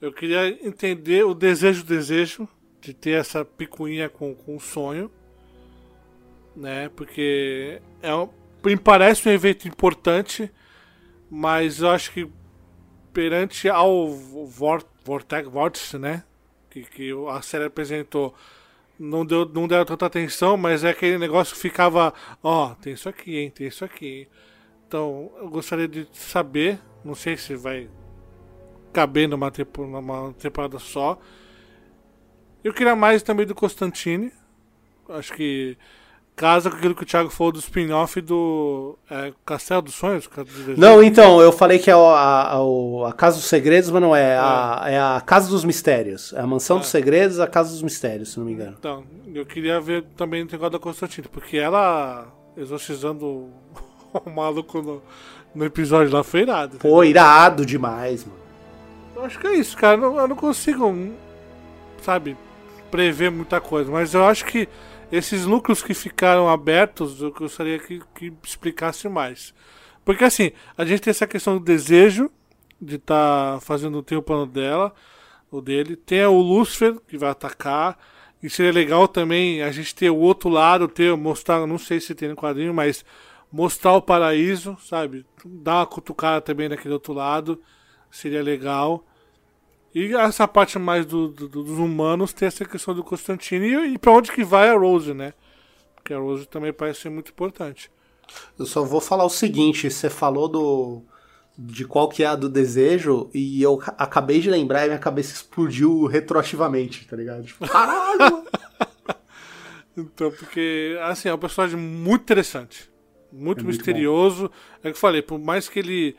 Eu 0.00 0.12
queria 0.12 0.48
entender 0.66 1.24
o 1.24 1.34
desejo, 1.34 1.84
desejo 1.84 2.48
de 2.80 2.94
ter 2.94 3.12
essa 3.12 3.44
picuinha 3.44 4.08
com, 4.08 4.34
com 4.34 4.56
o 4.56 4.60
sonho. 4.60 5.10
Né? 6.54 6.88
Porque 6.90 7.80
é 8.02 8.14
um, 8.14 8.28
me 8.64 8.76
parece 8.76 9.28
um 9.28 9.32
evento 9.32 9.66
importante, 9.66 10.50
mas 11.30 11.80
eu 11.80 11.90
acho 11.90 12.12
que 12.12 12.28
perante 13.12 13.68
ao 13.68 14.08
vor- 14.08 14.84
Vortex, 15.04 15.48
Vórtice, 15.48 15.98
né? 15.98 16.24
Que, 16.70 16.82
que 16.84 17.10
a 17.28 17.42
série 17.42 17.64
apresentou, 17.64 18.34
não 18.98 19.26
deu 19.26 19.46
não 19.46 19.66
deram 19.66 19.84
tanta 19.84 20.06
atenção, 20.06 20.56
mas 20.56 20.84
é 20.84 20.90
aquele 20.90 21.18
negócio 21.18 21.54
que 21.54 21.60
ficava, 21.60 22.14
ó, 22.42 22.74
tem 22.76 22.92
isso 22.92 23.08
aqui, 23.08 23.36
hein, 23.36 23.50
tem 23.50 23.66
isso 23.66 23.84
aqui. 23.84 24.28
Então, 24.86 25.30
eu 25.38 25.48
gostaria 25.48 25.88
de 25.88 26.06
saber, 26.12 26.78
não 27.04 27.14
sei 27.14 27.36
se 27.36 27.54
vai 27.56 27.88
caber 28.92 29.28
numa, 29.28 29.50
numa 29.78 30.32
temporada 30.34 30.78
só. 30.78 31.18
Eu 32.62 32.72
queria 32.72 32.94
mais 32.94 33.22
também 33.22 33.46
do 33.46 33.54
Constantine. 33.54 34.30
Acho 35.08 35.32
que 35.32 35.76
casa 36.34 36.70
com 36.70 36.76
aquilo 36.76 36.94
que 36.94 37.02
o 37.02 37.06
Thiago 37.06 37.30
falou 37.30 37.52
do 37.52 37.58
spin-off 37.58 38.20
do 38.20 38.98
é, 39.10 39.32
Castelo 39.44 39.82
dos 39.82 39.94
Sonhos. 39.94 40.28
Desejos. 40.28 40.78
Não, 40.78 41.02
então, 41.02 41.40
eu 41.40 41.52
falei 41.52 41.78
que 41.78 41.90
é 41.90 41.94
a, 41.94 41.98
a, 41.98 42.56
a- 43.08 43.12
Casa 43.12 43.36
dos 43.36 43.46
Segredos, 43.46 43.90
mas 43.90 44.02
não 44.02 44.14
é. 44.16 44.36
A, 44.38 44.82
é 44.86 44.98
a 44.98 45.22
Casa 45.24 45.48
dos 45.48 45.64
Mistérios. 45.64 46.32
É 46.32 46.40
a 46.40 46.46
Mansão 46.46 46.78
dos 46.78 46.88
Segredos, 46.88 47.38
a 47.38 47.46
Casa 47.46 47.70
dos 47.70 47.82
Mistérios, 47.82 48.32
se 48.32 48.38
não 48.38 48.46
me 48.46 48.52
engano. 48.52 48.76
Então, 48.78 49.04
eu 49.34 49.44
queria 49.46 49.80
ver 49.80 50.04
também 50.16 50.42
o 50.42 50.46
negócio 50.50 50.70
da 50.70 50.78
Constantine, 50.78 51.28
porque 51.30 51.56
ela 51.58 52.26
exorcizando 52.56 53.26
o, 53.26 53.50
o 54.26 54.30
maluco 54.30 54.80
no, 54.82 55.02
no 55.54 55.64
episódio 55.64 56.12
lá 56.12 56.22
foi 56.24 56.40
irado. 56.40 56.78
Pô, 56.78 57.04
irado 57.04 57.64
demais, 57.64 58.24
mano. 58.24 58.40
Eu 59.14 59.24
acho 59.24 59.38
que 59.38 59.46
é 59.46 59.54
isso, 59.54 59.76
cara. 59.76 59.96
Eu 59.96 60.00
não, 60.00 60.18
eu 60.20 60.28
não 60.28 60.36
consigo, 60.36 60.86
hum, 60.86 61.12
sabe, 62.02 62.36
prever 62.90 63.30
muita 63.30 63.60
coisa. 63.60 63.90
Mas 63.90 64.14
eu 64.14 64.24
acho 64.26 64.44
que 64.46 64.68
esses 65.12 65.44
núcleos 65.44 65.82
que 65.82 65.92
ficaram 65.92 66.48
abertos, 66.48 67.20
eu 67.20 67.30
gostaria 67.30 67.78
que, 67.78 68.00
que 68.14 68.32
explicasse 68.42 69.10
mais. 69.10 69.52
Porque 70.06 70.24
assim, 70.24 70.52
a 70.76 70.86
gente 70.86 71.02
tem 71.02 71.10
essa 71.10 71.26
questão 71.26 71.58
do 71.58 71.64
desejo 71.64 72.30
de 72.80 72.96
estar 72.96 73.60
fazendo 73.60 74.02
ter 74.02 74.16
o 74.16 74.22
plano 74.22 74.46
dela, 74.46 74.94
o 75.50 75.60
dele. 75.60 75.96
Tem 75.96 76.24
o 76.24 76.40
Lucifer 76.40 76.98
que 77.06 77.18
vai 77.18 77.28
atacar. 77.28 77.98
E 78.42 78.48
seria 78.48 78.72
legal 78.72 79.06
também 79.06 79.62
a 79.62 79.70
gente 79.70 79.94
ter 79.94 80.10
o 80.10 80.16
outro 80.16 80.48
lado, 80.48 80.88
ter, 80.88 81.14
mostrar, 81.14 81.64
não 81.66 81.78
sei 81.78 82.00
se 82.00 82.14
tem 82.14 82.30
no 82.30 82.34
quadrinho, 82.34 82.74
mas 82.74 83.04
mostrar 83.52 83.92
o 83.92 84.02
paraíso, 84.02 84.76
sabe? 84.80 85.26
Dar 85.44 85.80
uma 85.80 85.86
cutucada 85.86 86.40
também 86.40 86.70
naquele 86.70 86.94
outro 86.94 87.12
lado. 87.12 87.60
Seria 88.10 88.42
legal. 88.42 89.04
E 89.94 90.14
essa 90.14 90.48
parte 90.48 90.78
mais 90.78 91.04
do- 91.04 91.28
do- 91.28 91.48
dos 91.48 91.78
humanos 91.78 92.32
tem 92.32 92.48
essa 92.48 92.64
questão 92.64 92.94
do 92.94 93.04
Constantine 93.04 93.66
e, 93.66 93.94
e 93.94 93.98
pra 93.98 94.12
onde 94.12 94.32
que 94.32 94.42
vai 94.42 94.68
a 94.70 94.76
Rose, 94.76 95.12
né? 95.12 95.34
Porque 95.96 96.14
a 96.14 96.18
Rose 96.18 96.46
também 96.46 96.72
parece 96.72 97.00
ser 97.02 97.10
muito 97.10 97.30
importante. 97.30 97.90
Eu 98.58 98.64
só 98.64 98.82
vou 98.82 99.00
falar 99.00 99.24
o 99.24 99.30
seguinte, 99.30 99.90
você 99.90 100.08
falou 100.08 100.48
do 100.48 101.02
de 101.58 101.84
qual 101.84 102.08
que 102.08 102.22
é 102.22 102.26
a 102.26 102.34
do 102.34 102.48
desejo 102.48 103.28
e 103.34 103.62
eu 103.62 103.76
ca- 103.76 103.94
acabei 103.98 104.40
de 104.40 104.48
lembrar 104.50 104.84
e 104.84 104.88
minha 104.88 104.98
cabeça 104.98 105.34
explodiu 105.34 106.06
retroativamente, 106.06 107.06
tá 107.06 107.14
ligado? 107.14 107.44
Tipo, 107.44 107.68
caralho! 107.68 108.44
Então, 109.96 110.30
porque, 110.30 110.98
assim, 111.02 111.28
é 111.28 111.34
um 111.34 111.38
personagem 111.38 111.78
muito 111.78 112.22
interessante. 112.22 112.90
Muito 113.30 113.60
É 113.60 113.64
muito 113.64 113.66
misterioso. 113.66 114.50
É 114.76 114.78
o 114.78 114.80
que 114.80 114.88
eu 114.88 114.94
falei, 114.94 115.20
por 115.20 115.38
mais 115.38 115.68
que 115.68 115.78
ele 115.78 116.16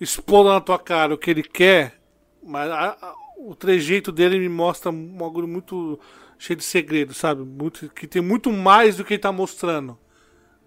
exploda 0.00 0.50
na 0.50 0.60
tua 0.60 0.76
cara 0.78 1.14
o 1.14 1.18
que 1.18 1.30
ele 1.30 1.44
quer, 1.44 2.00
Mas 2.42 2.70
a, 2.70 2.96
a, 3.00 3.14
o 3.38 3.54
trejeito 3.54 4.10
dele 4.10 4.38
me 4.38 4.48
mostra 4.48 4.90
um 4.90 5.16
bagulho 5.16 5.46
muito 5.46 5.98
cheio 6.38 6.56
de 6.56 6.64
segredo, 6.64 7.14
sabe? 7.14 7.42
Muito, 7.42 7.88
que 7.90 8.06
tem 8.06 8.20
muito 8.20 8.50
mais 8.50 8.96
do 8.96 9.04
que 9.04 9.14
ele 9.14 9.20
tá 9.20 9.30
mostrando. 9.30 9.96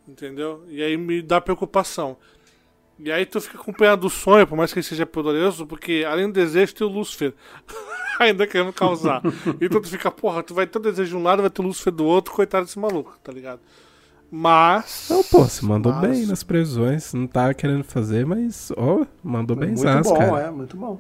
Entendeu? 0.08 0.64
E 0.68 0.82
aí 0.82 0.96
me 0.96 1.22
dá 1.22 1.42
preocupação. 1.42 2.18
E 2.98 3.12
aí 3.12 3.26
tu 3.26 3.42
fica 3.42 3.58
acompanhando 3.58 4.06
o 4.06 4.10
sonho, 4.10 4.48
por 4.48 4.56
mais 4.56 4.72
que 4.72 4.80
ele 4.80 4.86
seja 4.86 5.06
poderoso, 5.06 5.66
porque 5.66 6.06
além 6.08 6.28
do 6.28 6.34
desejo 6.34 6.74
tem 6.74 6.88
o 6.88 6.90
Lúcifer. 6.90 7.34
Ainda 8.18 8.48
querendo 8.48 8.72
causar. 8.72 9.22
então 9.60 9.82
tu 9.82 9.90
fica, 9.90 10.10
porra, 10.10 10.42
tu 10.42 10.54
vai 10.54 10.66
ter 10.66 10.78
o 10.78 10.82
desejo 10.82 11.10
de 11.10 11.16
um 11.18 11.24
lado, 11.24 11.42
vai 11.42 11.50
ter 11.52 11.62
o 11.62 11.66
Lúcifer 11.66 11.92
do 11.92 12.06
outro, 12.06 12.34
coitado 12.34 12.66
desse 12.66 12.80
maluco, 12.80 13.18
tá 13.22 13.32
ligado? 13.32 13.60
Mas. 14.32 15.08
Não, 15.10 15.24
pô, 15.24 15.44
você 15.44 15.66
mandou 15.66 15.92
mas... 15.94 16.02
bem 16.02 16.26
nas 16.26 16.44
previsões. 16.44 17.14
Não 17.14 17.28
tava 17.28 17.54
querendo 17.54 17.84
fazer, 17.84 18.26
mas, 18.26 18.72
ó, 18.78 19.02
oh, 19.02 19.08
mandou 19.22 19.56
bem 19.56 19.70
Muito 19.70 19.82
zás, 19.82 20.08
bom, 20.08 20.18
cara. 20.18 20.42
é, 20.42 20.52
muito 20.52 20.78
bom. 20.78 21.00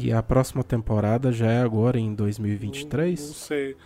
E 0.00 0.12
a 0.12 0.22
próxima 0.22 0.62
temporada 0.62 1.32
já 1.32 1.50
é 1.50 1.60
agora, 1.60 1.98
em 1.98 2.08
Não 2.08 2.14
2023? 2.14 3.18
sei. 3.18 3.76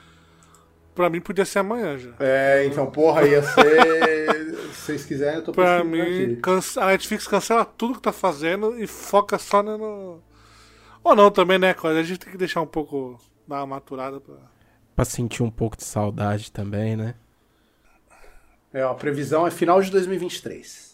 Pra 0.95 1.09
mim 1.09 1.21
podia 1.21 1.45
ser 1.45 1.61
amanhã 1.61 1.97
já. 1.97 2.11
É, 2.21 2.67
então, 2.67 2.91
porra, 2.91 3.27
ia 3.27 3.43
ser. 3.43 4.53
Se 4.73 4.87
vocês 4.87 5.05
quiserem, 5.05 5.37
eu 5.37 5.45
tô 5.45 5.53
Pra 5.53 5.83
mim, 5.85 6.39
a 6.81 6.87
Netflix 6.87 7.27
cancela 7.27 7.65
tudo 7.65 7.95
que 7.95 8.03
tá 8.03 8.13
fazendo 8.13 8.79
e 8.83 8.87
foca 8.87 9.39
só 9.39 9.63
no. 9.63 10.21
Ou 11.05 11.15
não 11.17 11.31
também, 11.31 11.59
né, 11.59 11.73
coisa? 11.73 12.01
A 12.01 12.03
gente 12.03 12.21
tem 12.21 12.33
que 12.33 12.39
deixar 12.39 12.61
um 12.61 12.67
pouco. 12.67 13.19
dar 13.47 13.59
uma 13.61 13.67
maturada 13.67 14.21
pra. 14.21 14.35
Pra 14.95 15.05
sentir 15.05 15.43
um 15.43 15.51
pouco 15.51 15.77
de 15.77 15.85
saudade 15.85 16.53
também, 16.53 16.97
né? 16.97 17.15
É, 18.73 18.85
ó, 18.85 18.91
a 18.93 18.95
previsão 18.95 19.47
é 19.47 19.51
final 19.51 19.81
de 19.81 19.91
2023. 19.91 20.92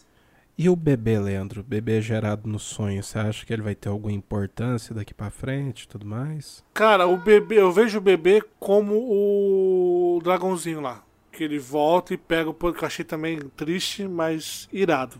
E 0.61 0.67
o 0.67 0.75
bebê, 0.75 1.17
Leandro? 1.17 1.61
O 1.61 1.63
bebê 1.63 2.01
gerado 2.01 2.45
no 2.45 2.59
sonho, 2.59 3.01
você 3.01 3.17
acha 3.17 3.45
que 3.45 3.53
ele 3.53 3.61
vai 3.61 3.73
ter 3.73 3.87
alguma 3.87 4.11
importância 4.11 4.93
daqui 4.93 5.13
pra 5.13 5.29
frente 5.29 5.83
e 5.83 5.87
tudo 5.87 6.05
mais? 6.05 6.61
Cara, 6.73 7.07
o 7.07 7.15
bebê, 7.15 7.61
eu 7.61 7.71
vejo 7.71 7.97
o 7.97 8.01
bebê 8.01 8.43
como 8.59 8.93
o 8.93 10.19
dragãozinho 10.21 10.81
lá. 10.81 11.01
Que 11.31 11.45
ele 11.45 11.57
volta 11.57 12.13
e 12.13 12.17
pega 12.17 12.49
o 12.49 12.53
poder, 12.53 12.77
que 12.77 12.83
eu 12.83 12.87
achei 12.87 13.05
também 13.05 13.39
triste, 13.55 14.05
mas 14.05 14.67
irado. 14.73 15.15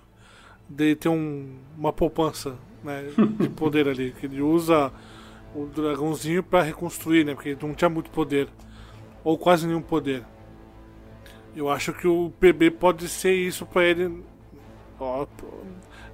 Dele 0.67 0.97
ter 0.97 1.07
um, 1.07 1.55
uma 1.77 1.93
poupança 1.93 2.57
né, 2.83 3.05
de 3.39 3.47
poder 3.55 3.87
ali. 3.87 4.11
Que 4.11 4.25
ele 4.25 4.41
usa 4.41 4.91
o 5.55 5.67
dragãozinho 5.67 6.43
pra 6.43 6.63
reconstruir, 6.63 7.23
né? 7.23 7.33
Porque 7.33 7.51
ele 7.51 7.59
não 7.61 7.73
tinha 7.73 7.87
muito 7.87 8.11
poder. 8.11 8.49
Ou 9.23 9.37
quase 9.37 9.65
nenhum 9.65 9.81
poder. 9.81 10.21
Eu 11.55 11.69
acho 11.69 11.93
que 11.93 12.09
o 12.09 12.29
bebê 12.41 12.69
pode 12.69 13.07
ser 13.07 13.33
isso 13.33 13.65
pra 13.65 13.85
ele. 13.85 14.21
Ó, 14.99 15.25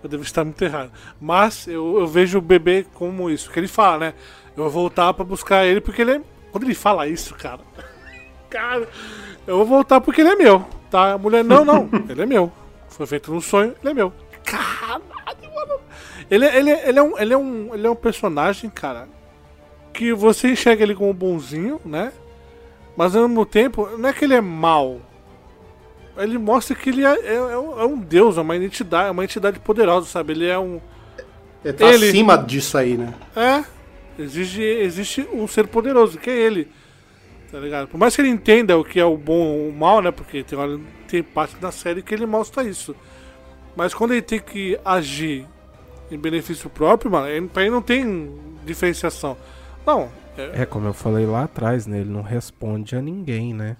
eu 0.03 0.09
devo 0.09 0.23
estar 0.23 0.43
muito 0.43 0.63
errado. 0.63 0.91
Mas 1.19 1.67
eu, 1.67 1.99
eu 1.99 2.07
vejo 2.07 2.37
o 2.37 2.41
bebê 2.41 2.85
como 2.93 3.29
isso. 3.29 3.49
Que 3.49 3.59
ele 3.59 3.67
fala, 3.67 3.97
né? 3.97 4.13
Eu 4.55 4.63
vou 4.63 4.69
voltar 4.69 5.13
pra 5.13 5.25
buscar 5.25 5.65
ele 5.65 5.81
porque 5.81 6.01
ele 6.01 6.11
é. 6.11 6.21
Quando 6.51 6.63
ele 6.63 6.75
fala 6.75 7.07
isso, 7.07 7.35
cara. 7.35 7.61
Cara, 8.49 8.87
eu 9.45 9.57
vou 9.57 9.65
voltar 9.65 9.99
porque 9.99 10.21
ele 10.21 10.29
é 10.29 10.35
meu. 10.35 10.65
Tá? 10.89 11.13
A 11.13 11.17
mulher, 11.17 11.43
não, 11.43 11.65
não. 11.65 11.89
Ele 12.07 12.21
é 12.21 12.25
meu. 12.25 12.49
Foi 12.87 13.05
feito 13.05 13.29
num 13.29 13.41
sonho, 13.41 13.75
ele 13.81 13.91
é 13.91 13.93
meu. 13.93 14.13
Caralho, 14.45 15.03
mano. 15.53 15.79
Ele, 16.31 16.45
ele, 16.45 16.71
ele, 16.71 16.99
é 16.99 17.03
um, 17.03 17.19
ele, 17.19 17.33
é 17.33 17.37
um, 17.37 17.73
ele 17.73 17.87
é 17.87 17.89
um 17.89 17.95
personagem, 17.95 18.69
cara. 18.69 19.09
Que 19.91 20.13
você 20.13 20.49
enxerga 20.51 20.83
ele 20.83 20.95
como 20.95 21.13
bonzinho, 21.13 21.81
né? 21.83 22.13
Mas 22.95 23.13
ao 23.13 23.27
mesmo 23.27 23.45
tempo, 23.45 23.89
não 23.97 24.07
é 24.07 24.13
que 24.13 24.23
ele 24.23 24.35
é 24.35 24.39
mal. 24.39 25.01
Ele 26.17 26.37
mostra 26.37 26.75
que 26.75 26.89
ele 26.89 27.03
é, 27.03 27.13
é, 27.27 27.35
é 27.35 27.57
um 27.57 28.01
é 28.01 28.05
deus, 28.05 28.37
é 28.37 28.41
uma 28.41 28.55
entidade, 28.55 29.09
é 29.09 29.11
uma 29.11 29.23
entidade 29.23 29.59
poderosa, 29.59 30.07
sabe? 30.07 30.33
Ele 30.33 30.47
é 30.47 30.57
um. 30.57 30.79
Ele 31.63 31.73
tá 31.73 31.85
Ele- 31.91 32.07
acima 32.09 32.37
disso 32.37 32.77
aí, 32.77 32.95
né? 32.97 33.13
É. 33.35 33.63
Existe, 34.17 34.61
existe 34.61 35.27
um 35.33 35.45
ser 35.47 35.67
poderoso, 35.67 36.17
que 36.17 36.29
é 36.29 36.37
ele. 36.37 36.69
Tá 37.51 37.59
ligado? 37.59 37.87
Por 37.89 37.97
mais 37.97 38.15
que 38.15 38.21
ele 38.21 38.29
entenda 38.29 38.77
o 38.77 38.83
que 38.83 38.99
é 38.99 39.05
o 39.05 39.17
bom 39.17 39.33
ou 39.45 39.69
o 39.69 39.73
mal, 39.73 40.01
né? 40.01 40.09
Porque 40.11 40.41
tem, 40.43 40.57
hora- 40.57 40.79
tem 41.07 41.21
parte 41.21 41.55
da 41.57 41.71
série 41.71 42.01
que 42.01 42.13
ele 42.13 42.25
mostra 42.25 42.63
isso. 42.63 42.95
Mas 43.75 43.93
quando 43.93 44.11
ele 44.11 44.21
tem 44.21 44.39
que 44.39 44.79
agir 44.85 45.45
em 46.09 46.17
benefício 46.17 46.69
próprio, 46.69 47.11
mano, 47.11 47.27
ele, 47.27 47.47
pra 47.47 47.63
ele 47.63 47.71
não 47.71 47.81
tem 47.81 48.33
diferenciação. 48.65 49.35
Não. 49.85 50.09
É, 50.37 50.61
É, 50.61 50.65
como 50.65 50.87
eu 50.87 50.93
falei 50.93 51.25
lá 51.25 51.43
atrás, 51.43 51.85
né? 51.85 51.99
Ele 51.99 52.09
não 52.09 52.21
responde 52.21 52.95
a 52.95 53.01
ninguém, 53.01 53.53
né? 53.53 53.75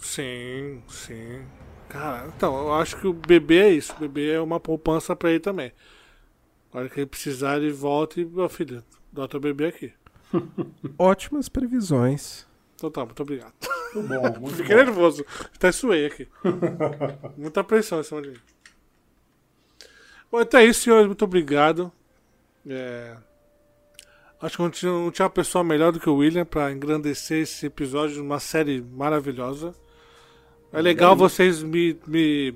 sim, 0.00 0.80
sim. 0.88 1.40
Cara, 1.88 2.26
então, 2.36 2.58
eu 2.58 2.74
acho 2.74 2.96
que 2.98 3.06
o 3.06 3.12
bebê 3.12 3.58
é 3.60 3.70
isso. 3.70 3.94
O 3.96 4.00
bebê 4.00 4.32
é 4.32 4.40
uma 4.40 4.60
poupança 4.60 5.16
pra 5.16 5.30
ele 5.30 5.40
também. 5.40 5.72
Na 6.72 6.80
hora 6.80 6.88
que 6.88 7.00
ele 7.00 7.06
precisar, 7.06 7.56
ele 7.56 7.72
volta 7.72 8.20
e, 8.20 8.24
meu 8.24 8.48
filho, 8.48 8.84
dota 9.12 9.36
o 9.36 9.40
bebê 9.40 9.66
aqui. 9.66 9.92
Ótimas 10.98 11.48
previsões. 11.48 12.46
Então 12.74 12.90
tá, 12.90 13.04
muito 13.04 13.22
obrigado. 13.22 13.54
Muito 13.94 14.08
bom, 14.08 14.40
muito 14.40 14.56
Fiquei 14.56 14.76
bom. 14.76 14.84
nervoso. 14.84 15.24
Até 15.54 15.72
suei 15.72 16.06
aqui. 16.06 16.28
Muita 17.36 17.64
pressão 17.64 18.00
em 18.00 18.04
cima 18.04 18.22
de 18.22 18.30
mim. 18.30 18.36
Bom, 20.30 20.40
então 20.42 20.60
é 20.60 20.66
isso, 20.66 20.82
senhores. 20.82 21.06
Muito 21.06 21.24
obrigado. 21.24 21.90
É, 22.66 23.16
Acho 24.40 24.56
que 24.56 24.62
não 24.62 24.70
tinha, 24.70 24.92
não 24.92 25.10
tinha 25.10 25.24
uma 25.24 25.30
pessoa 25.30 25.64
melhor 25.64 25.90
do 25.90 25.98
que 25.98 26.08
o 26.08 26.14
William 26.16 26.44
pra 26.44 26.70
engrandecer 26.70 27.42
esse 27.42 27.66
episódio 27.66 28.14
de 28.16 28.20
uma 28.20 28.38
série 28.38 28.80
maravilhosa. 28.80 29.74
É 30.72 30.80
legal 30.80 31.16
vocês 31.16 31.62
me, 31.62 31.96
me, 32.06 32.52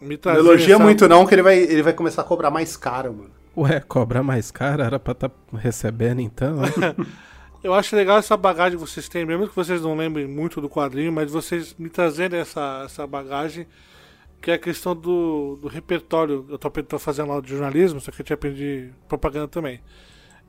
me 0.00 0.08
Não 0.10 0.16
trazerem. 0.16 0.48
elogia 0.48 0.74
essa- 0.74 0.82
muito 0.84 1.08
não, 1.08 1.26
que 1.26 1.34
ele 1.34 1.42
vai, 1.42 1.58
ele 1.58 1.82
vai 1.82 1.92
começar 1.92 2.22
a 2.22 2.24
cobrar 2.24 2.50
mais 2.50 2.76
caro, 2.76 3.12
mano. 3.12 3.30
Ué, 3.56 3.80
cobrar 3.80 4.22
mais 4.22 4.50
caro 4.50 4.82
era 4.82 4.98
pra 4.98 5.12
tá 5.14 5.30
recebendo 5.54 6.20
então, 6.20 6.56
né? 6.56 6.68
Eu 7.62 7.74
acho 7.74 7.94
legal 7.94 8.16
essa 8.16 8.36
bagagem 8.38 8.78
que 8.78 8.86
vocês 8.86 9.06
têm, 9.06 9.26
mesmo 9.26 9.46
que 9.46 9.54
vocês 9.54 9.82
não 9.82 9.94
lembrem 9.94 10.26
muito 10.26 10.62
do 10.62 10.68
quadrinho, 10.70 11.12
mas 11.12 11.30
vocês 11.30 11.74
me 11.78 11.90
trazerem 11.90 12.40
essa, 12.40 12.84
essa 12.86 13.06
bagagem, 13.06 13.66
que 14.40 14.50
é 14.50 14.54
a 14.54 14.58
questão 14.58 14.96
do, 14.96 15.58
do 15.60 15.68
repertório. 15.68 16.46
Eu 16.48 16.56
tô, 16.56 16.70
tô 16.70 16.98
fazendo 16.98 17.30
aula 17.30 17.42
de 17.42 17.50
jornalismo, 17.50 18.00
só 18.00 18.10
que 18.10 18.16
a 18.16 18.22
gente 18.22 18.32
aprende 18.32 18.90
propaganda 19.06 19.46
também. 19.46 19.78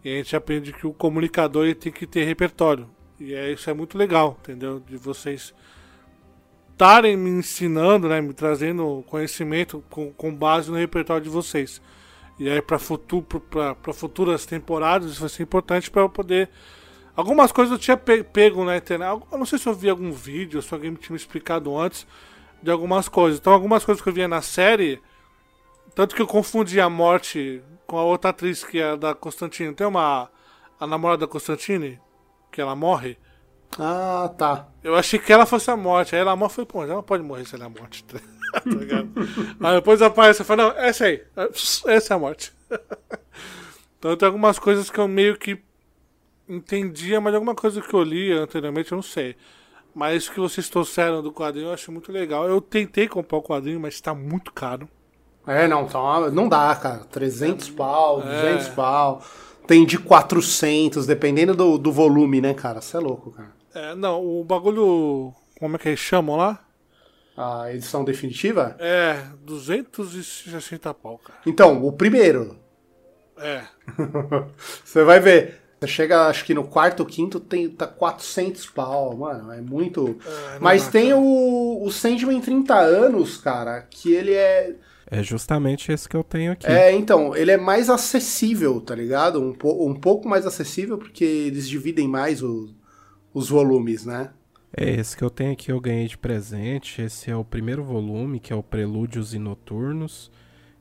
E 0.06 0.14
a 0.14 0.18
gente 0.18 0.34
aprende 0.38 0.72
que 0.72 0.88
o 0.88 0.94
comunicador 0.94 1.66
ele 1.66 1.76
tem 1.76 1.92
que 1.92 2.08
ter 2.08 2.24
repertório. 2.24 2.88
E 3.20 3.34
é, 3.34 3.52
isso 3.52 3.70
é 3.70 3.74
muito 3.74 3.98
legal, 3.98 4.38
entendeu? 4.42 4.80
De 4.80 4.96
vocês 4.96 5.54
estarem 6.82 7.16
me 7.16 7.30
ensinando, 7.30 8.10
né, 8.10 8.20
me 8.20 8.34
trazendo 8.34 9.04
conhecimento 9.08 9.84
com, 9.88 10.12
com 10.12 10.34
base 10.34 10.72
no 10.72 10.78
repertório 10.78 11.22
de 11.22 11.30
vocês. 11.30 11.80
E 12.40 12.50
aí 12.50 12.60
para 12.60 12.80
futuro, 12.80 13.24
futuras 13.94 14.48
temporadas 14.48 15.12
isso 15.12 15.20
vai 15.20 15.30
ser 15.30 15.44
importante 15.44 15.92
para 15.92 16.02
eu 16.02 16.10
poder 16.10 16.50
Algumas 17.16 17.52
coisas 17.52 17.74
eu 17.74 17.78
tinha 17.78 17.98
pe- 17.98 18.24
pego 18.24 18.64
na 18.64 18.78
internet. 18.78 19.22
Eu 19.32 19.38
não 19.38 19.46
sei 19.46 19.60
se 19.60 19.68
eu 19.68 19.74
vi 19.74 19.90
algum 19.90 20.12
vídeo, 20.12 20.62
se 20.62 20.74
alguém 20.74 20.94
tinha 20.96 21.14
me 21.14 21.18
explicado 21.18 21.78
antes 21.78 22.08
de 22.64 22.72
algumas 22.72 23.10
coisas. 23.10 23.38
Então, 23.40 23.52
algumas 23.52 23.84
coisas 23.84 24.02
que 24.02 24.08
eu 24.10 24.14
via 24.14 24.30
na 24.30 24.42
série. 24.42 25.00
Tanto 25.94 26.16
que 26.16 26.22
eu 26.22 26.26
confundi 26.26 26.80
a 26.80 26.90
morte 26.90 27.62
com 27.86 27.98
a 27.98 28.04
outra 28.04 28.30
atriz 28.30 28.64
que 28.64 28.80
é 28.80 28.92
a 28.92 28.96
da 28.96 29.14
Constantine. 29.14 29.74
Tem 29.76 29.86
uma. 29.86 30.32
A 30.80 30.88
namorada 30.88 31.28
da 31.28 31.32
Constantine, 31.32 32.00
que 32.50 32.62
ela 32.62 32.76
morre. 32.76 33.18
Ah, 33.80 34.32
tá. 34.38 34.68
Eu 34.84 34.96
achei 34.96 35.20
que 35.20 35.32
ela 35.32 35.46
fosse 35.46 35.70
a 35.72 35.78
morte. 35.78 36.16
Aí 36.16 36.22
ela 36.22 36.36
morre, 36.36 36.54
foi, 36.54 36.66
pô, 36.66 36.84
ela 36.84 36.96
não 36.96 37.04
pode 37.04 37.24
morrer 37.24 37.46
se 37.46 37.56
ela 37.56 37.66
é 37.66 37.68
a 37.68 37.70
morte. 37.70 38.04
tá 38.04 38.20
ligado? 38.66 39.10
aí 39.62 39.76
depois 39.76 40.02
aparece 40.02 40.42
e 40.42 40.46
fala, 40.46 40.64
não, 40.64 40.72
essa 40.80 41.06
aí. 41.06 41.24
Essa 41.88 42.14
é 42.14 42.16
a 42.16 42.20
morte. 42.20 42.54
então 43.98 44.16
tem 44.18 44.26
algumas 44.26 44.60
coisas 44.60 44.90
que 44.90 45.00
eu 45.00 45.08
meio 45.08 45.38
que 45.38 45.60
entendia, 46.48 47.22
mas 47.22 47.34
alguma 47.34 47.56
coisa 47.56 47.82
que 47.82 47.94
eu 47.94 48.04
li 48.04 48.32
anteriormente 48.32 48.92
eu 48.92 48.98
não 48.98 49.04
sei. 49.04 49.36
Mas 49.94 50.24
isso 50.24 50.32
que 50.32 50.40
vocês 50.40 50.70
trouxeram 50.70 51.22
do 51.22 51.32
quadrinho 51.32 51.68
eu 51.68 51.74
acho 51.74 51.92
muito 51.92 52.12
legal. 52.12 52.48
Eu 52.48 52.62
tentei 52.62 53.08
comprar 53.08 53.38
o 53.38 53.44
quadrinho, 53.44 53.80
mas 53.80 53.94
está 53.96 54.14
muito 54.14 54.52
caro. 54.52 54.88
É, 55.46 55.68
não, 55.68 55.86
tá, 55.86 56.30
não 56.30 56.48
dá, 56.48 56.76
cara. 56.76 57.00
300 57.06 57.70
pau, 57.70 58.22
É. 58.22 58.54
200 58.54 58.68
pau. 58.70 59.22
Tem 59.68 59.86
de 59.86 59.98
400, 59.98 61.06
dependendo 61.06 61.56
do, 61.56 61.78
do 61.78 61.92
volume, 61.92 62.42
né, 62.42 62.54
cara? 62.54 62.82
Você 62.82 62.98
é 62.98 63.00
louco, 63.00 63.32
cara. 63.32 63.61
É, 63.74 63.96
não, 63.96 64.24
o 64.24 64.44
bagulho. 64.44 65.34
Como 65.60 65.76
é 65.76 65.80
que 65.80 65.90
eles 65.90 66.00
chamam 66.00 66.36
lá? 66.36 66.66
A 67.38 67.72
edição 67.74 68.04
definitiva? 68.04 68.76
É, 68.80 69.24
260 69.46 70.94
pau, 70.94 71.18
cara. 71.18 71.40
Então, 71.46 71.84
o 71.86 71.92
primeiro. 71.94 72.58
É. 73.38 73.64
Você 74.84 75.04
vai 75.04 75.20
ver. 75.20 75.60
Você 75.80 75.88
chega, 75.88 76.28
acho 76.28 76.46
que 76.46 76.54
no 76.54 76.64
quarto, 76.66 77.04
quinto, 77.06 77.40
tem, 77.40 77.68
tá 77.68 77.88
400 77.88 78.68
pau, 78.68 79.16
mano. 79.18 79.52
É 79.52 79.62
muito. 79.62 80.16
É, 80.56 80.60
Mas 80.60 80.86
dá, 80.86 80.92
tem 80.92 81.06
cara. 81.10 81.18
o, 81.20 81.84
o 81.84 81.92
Sandman 81.92 82.40
30 82.40 82.76
anos, 82.78 83.38
cara, 83.38 83.82
que 83.90 84.14
ele 84.14 84.34
é. 84.34 84.76
É 85.10 85.24
justamente 85.24 85.92
esse 85.92 86.08
que 86.08 86.16
eu 86.16 86.24
tenho 86.24 86.52
aqui. 86.52 86.68
É, 86.68 86.92
então, 86.94 87.36
ele 87.36 87.52
é 87.52 87.58
mais 87.58 87.90
acessível, 87.90 88.80
tá 88.80 88.94
ligado? 88.94 89.42
Um, 89.42 89.54
po- 89.54 89.86
um 89.88 89.94
pouco 89.96 90.28
mais 90.30 90.46
acessível, 90.46 90.98
porque 90.98 91.24
eles 91.24 91.68
dividem 91.68 92.08
mais 92.08 92.44
o- 92.44 92.70
os 93.34 93.50
volumes, 93.50 94.06
né? 94.06 94.32
É 94.76 94.90
esse 94.90 95.18
que 95.18 95.24
eu 95.24 95.30
tenho 95.30 95.52
aqui, 95.52 95.72
eu 95.72 95.80
ganhei 95.82 96.08
de 96.08 96.18
presente. 96.18 97.02
Esse 97.02 97.30
é 97.30 97.36
o 97.36 97.44
primeiro 97.44 97.84
volume, 97.84 98.40
que 98.40 98.54
é 98.54 98.56
o 98.56 98.64
Prelúdios 98.64 99.34
e 99.34 99.40
Noturnos. 99.40 100.32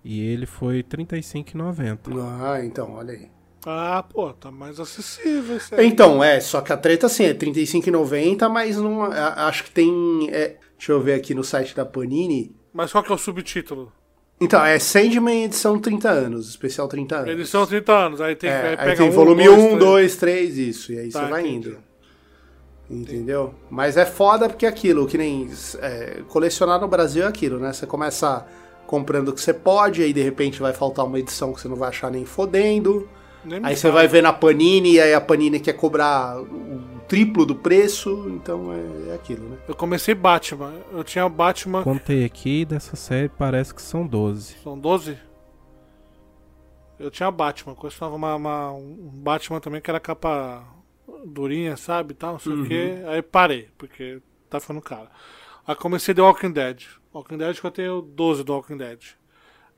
E 0.05 0.21
ele 0.21 0.47
foi 0.47 0.77
R$ 0.77 0.83
35,90. 0.85 1.99
Ah, 2.41 2.65
então, 2.65 2.93
olha 2.95 3.13
aí. 3.13 3.29
Ah, 3.67 4.03
pô, 4.09 4.33
tá 4.33 4.51
mais 4.51 4.81
acessível 4.81 5.57
isso 5.57 5.75
aí. 5.75 5.87
Então, 5.87 6.23
é, 6.25 6.41
só 6.41 6.61
que 6.63 6.73
a 6.73 6.77
treta 6.77 7.07
assim 7.07 7.25
é 7.25 7.29
R$35,90, 7.33 8.49
mas 8.49 8.77
não, 8.77 9.03
a- 9.03 9.47
acho 9.49 9.65
que 9.65 9.71
tem. 9.71 10.29
é, 10.31 10.57
deixa 10.79 10.93
eu 10.93 11.01
ver 11.01 11.15
aqui 11.15 11.35
no 11.35 11.45
site 11.45 11.75
da 11.77 11.85
Panini. 11.85 12.55
Mas 12.73 12.93
qual 12.93 13.05
que 13.05 13.11
é 13.13 13.15
o 13.15 13.19
subtítulo? 13.19 13.93
Então, 14.41 14.65
é 14.65 14.79
Sandman 14.79 15.45
edição 15.45 15.79
30 15.79 16.09
anos, 16.09 16.49
especial 16.49 16.89
30 16.89 17.17
anos. 17.17 17.49
São 17.51 17.67
30 17.67 17.93
anos, 17.93 18.21
aí 18.23 18.35
tem, 18.35 18.49
É, 18.49 18.55
aí 18.63 18.69
aí 18.71 18.77
pega 18.79 18.97
tem 18.97 19.09
um, 19.09 19.11
volume 19.11 19.45
dois, 19.45 19.59
1, 19.59 19.67
três. 19.67 19.79
2, 19.81 20.17
3, 20.17 20.59
isso. 20.59 20.93
E 20.93 20.99
aí 20.99 21.11
Tá, 21.11 21.25
você 21.25 21.31
vai 21.31 21.43
entendi. 21.43 21.69
indo. 21.69 21.79
Entendeu? 22.91 23.55
Mas 23.71 23.97
é 23.97 24.05
foda 24.05 24.49
porque 24.49 24.67
é 24.67 24.69
aquilo, 24.69 25.07
que 25.07 25.17
nem. 25.17 25.49
é, 25.81 26.23
colecionar 26.29 26.81
no 26.81 26.89
Brasil 26.89 27.23
é 27.25 27.27
aquilo, 27.29 27.59
né? 27.61 27.73
Você 27.73 27.87
começa 27.87 28.45
comprando 28.87 29.29
o 29.29 29.33
que 29.33 29.41
você 29.41 29.55
pode, 29.55 30.03
aí 30.03 30.13
de 30.13 30.21
repente 30.21 30.61
vai 30.61 30.73
faltar 30.73 31.07
uma 31.07 31.19
edição 31.19 31.53
que 31.53 31.61
você 31.61 31.69
não 31.69 31.77
vai 31.77 31.91
achar 31.91 32.11
nem 32.11 32.25
fodendo. 32.25 33.09
Nem 33.45 33.61
Aí 33.65 33.77
você 33.77 33.89
vai 33.91 34.09
ver 34.09 34.23
na 34.23 34.33
Panini, 34.33 34.95
e 34.95 35.01
aí 35.01 35.15
a 35.15 35.21
Panini 35.21 35.61
quer 35.61 35.75
cobrar 35.75 36.41
o 36.43 36.83
triplo 37.07 37.47
do 37.47 37.55
preço, 37.55 38.27
então 38.29 38.73
é, 38.73 39.11
é 39.11 39.15
aquilo, 39.15 39.49
né? 39.49 39.57
Eu 39.69 39.75
comecei 39.77 40.15
Batman. 40.15 40.73
Eu 40.93 41.05
tinha 41.05 41.25
o 41.25 41.31
Batman. 41.31 41.83
Contei 41.85 42.25
aqui 42.25 42.65
dessa 42.65 42.97
série, 42.97 43.29
parece 43.29 43.73
que 43.73 43.81
são 43.81 44.05
12. 44.07 44.57
São 44.65 44.77
12? 44.77 45.17
Eu 46.99 47.11
tinha 47.11 47.31
Batman. 47.31 47.75
Colecionava 47.75 48.17
uma, 48.17 48.35
uma- 48.35 48.73
um 48.73 49.11
Batman 49.15 49.61
também 49.61 49.81
que 49.81 49.89
era 49.91 49.99
capa 50.01 50.63
durinha, 51.27 51.77
sabe? 51.77 52.15
Tal, 52.15 52.33
não 52.33 52.39
sei 52.39 52.53
o 52.53 52.67
quê. 52.67 52.95
Aí 53.07 53.23
parei, 53.23 53.69
porque 53.79 54.21
tá 54.49 54.59
ficando 54.61 54.81
caro. 54.81 55.09
Aí 55.67 55.75
comecei 55.75 56.15
The 56.15 56.23
Walking 56.23 56.53
Dead. 56.53 56.83
Walking 57.13 57.37
Dead 57.39 57.59
que 57.59 57.67
eu 57.67 57.71
tenho 57.71 58.01
12 58.03 58.45
do 58.45 58.53
Walking 58.53 58.77
Dead. 58.77 58.99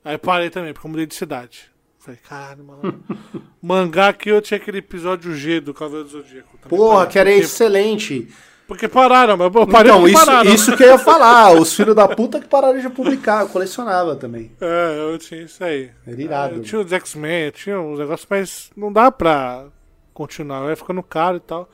Aí 0.03 0.17
parei 0.17 0.49
também, 0.49 0.73
porque 0.73 0.85
eu 0.85 0.91
mudei 0.91 1.05
de 1.05 1.15
cidade. 1.15 1.71
Falei, 1.99 2.19
caralho, 2.27 2.63
mano. 2.65 3.03
Mangá 3.61 4.09
aqui 4.09 4.29
eu 4.29 4.41
tinha 4.41 4.57
aquele 4.57 4.79
episódio 4.79 5.33
G 5.33 5.61
do 5.61 5.73
Cavaleiro 5.73 6.03
do 6.05 6.11
Zodíaco. 6.11 6.57
Também 6.57 6.77
Porra, 6.77 6.95
parei, 6.97 7.11
que 7.11 7.19
era 7.19 7.29
porque, 7.29 7.45
excelente. 7.45 8.27
Porque 8.67 8.87
pararam, 8.89 9.37
mas 9.37 9.53
eu 9.55 9.67
parei 9.67 9.91
Então, 9.91 10.07
isso, 10.07 10.25
pararam. 10.25 10.53
isso 10.53 10.75
que 10.75 10.83
eu 10.83 10.87
ia 10.87 10.97
falar, 10.97 11.53
os 11.53 11.73
filhos 11.73 11.95
da 11.95 12.07
puta 12.07 12.39
que 12.41 12.47
pararam 12.47 12.79
de 12.79 12.89
publicar, 12.89 13.41
eu 13.43 13.49
colecionava 13.49 14.15
também. 14.15 14.51
É, 14.59 14.97
eu 14.99 15.17
tinha 15.17 15.43
isso 15.43 15.63
aí. 15.63 15.91
Era 16.05 16.21
irado. 16.21 16.55
Eu 16.55 16.61
tinha 16.61 16.81
os 16.81 16.91
X-Men, 16.91 17.45
eu 17.45 17.51
tinha 17.51 17.79
uns 17.79 17.99
negócios, 17.99 18.27
mas 18.29 18.71
não 18.75 18.91
dá 18.91 19.09
pra 19.11 19.67
continuar, 20.13 20.65
vai 20.65 20.75
ficando 20.75 21.01
caro 21.03 21.37
e 21.37 21.41
tal. 21.41 21.69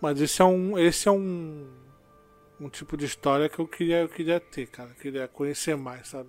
Mas 0.00 0.20
esse 0.20 0.40
é 0.40 0.44
um. 0.44 0.78
Esse 0.78 1.08
é 1.08 1.12
um. 1.12 1.66
Um 2.58 2.70
tipo 2.70 2.96
de 2.96 3.04
história 3.04 3.50
que 3.50 3.58
eu 3.58 3.68
queria, 3.68 4.00
eu 4.00 4.08
queria 4.08 4.40
ter, 4.40 4.66
cara. 4.66 4.88
Eu 4.90 4.94
queria 4.94 5.28
conhecer 5.28 5.76
mais, 5.76 6.08
sabe? 6.08 6.28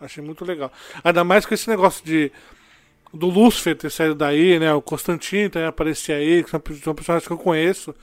Achei 0.00 0.22
muito 0.22 0.44
legal. 0.44 0.70
Ainda 1.02 1.24
mais 1.24 1.46
com 1.46 1.54
esse 1.54 1.68
negócio 1.68 2.04
de. 2.04 2.30
Do 3.12 3.28
Lúcifer 3.28 3.76
ter 3.76 3.90
saído 3.90 4.14
daí, 4.14 4.58
né? 4.58 4.72
O 4.74 4.82
Constantino 4.82 5.48
também 5.48 5.68
aparecer 5.68 6.12
aí, 6.14 6.42
que 6.42 6.50
são, 6.50 6.60
são 6.82 6.94
personagens 6.94 7.26
que 7.26 7.32
eu 7.32 7.38
conheço. 7.38 7.94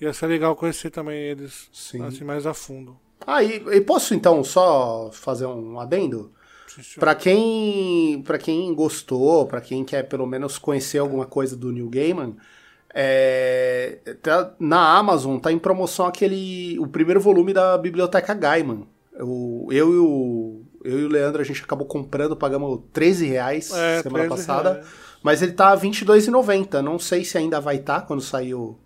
Ia 0.00 0.12
ser 0.12 0.26
legal 0.26 0.54
conhecer 0.54 0.90
também 0.90 1.18
eles 1.18 1.68
Sim. 1.72 2.04
assim, 2.04 2.24
mais 2.24 2.46
a 2.46 2.54
fundo. 2.54 2.98
Ah, 3.26 3.42
e, 3.42 3.56
e 3.56 3.80
posso 3.80 4.14
então 4.14 4.44
só 4.44 5.10
fazer 5.12 5.46
um 5.46 5.80
adendo? 5.80 6.32
Pra 6.98 7.14
quem, 7.14 8.22
pra 8.22 8.38
quem 8.38 8.74
gostou, 8.74 9.46
pra 9.46 9.60
quem 9.60 9.84
quer 9.84 10.02
pelo 10.04 10.26
menos 10.26 10.58
conhecer 10.58 10.98
alguma 10.98 11.24
coisa 11.26 11.56
do 11.56 11.70
New 11.72 11.88
Gaiman, 11.88 12.36
é, 12.96 13.98
tá- 14.22 14.52
na 14.58 14.96
Amazon 14.96 15.38
tá 15.38 15.50
em 15.52 15.58
promoção 15.58 16.06
aquele 16.06 16.78
o 16.78 16.86
primeiro 16.86 17.20
volume 17.20 17.52
da 17.52 17.76
Biblioteca 17.76 18.32
Gaiman. 18.34 18.86
O- 19.20 19.68
eu, 19.70 19.92
e 19.92 19.98
o, 19.98 20.62
eu 20.84 21.00
e 21.00 21.04
o 21.04 21.08
Leandro 21.08 21.40
a 21.40 21.44
gente 21.44 21.62
acabou 21.62 21.86
comprando, 21.86 22.36
pagamos 22.36 22.80
13 22.92 23.26
reais 23.26 23.72
É, 23.72 24.02
semana 24.02 24.24
13 24.28 24.28
passada, 24.46 24.72
reais. 24.74 24.86
mas 25.22 25.42
ele 25.42 25.52
tá 25.52 25.72
R$ 25.74 25.80
22,90. 25.80 26.82
Não 26.82 26.98
sei 26.98 27.24
se 27.24 27.36
ainda 27.38 27.60
vai 27.60 27.76
estar 27.76 28.02
quando 28.02 28.20
sair 28.22 28.54
o, 28.54 28.76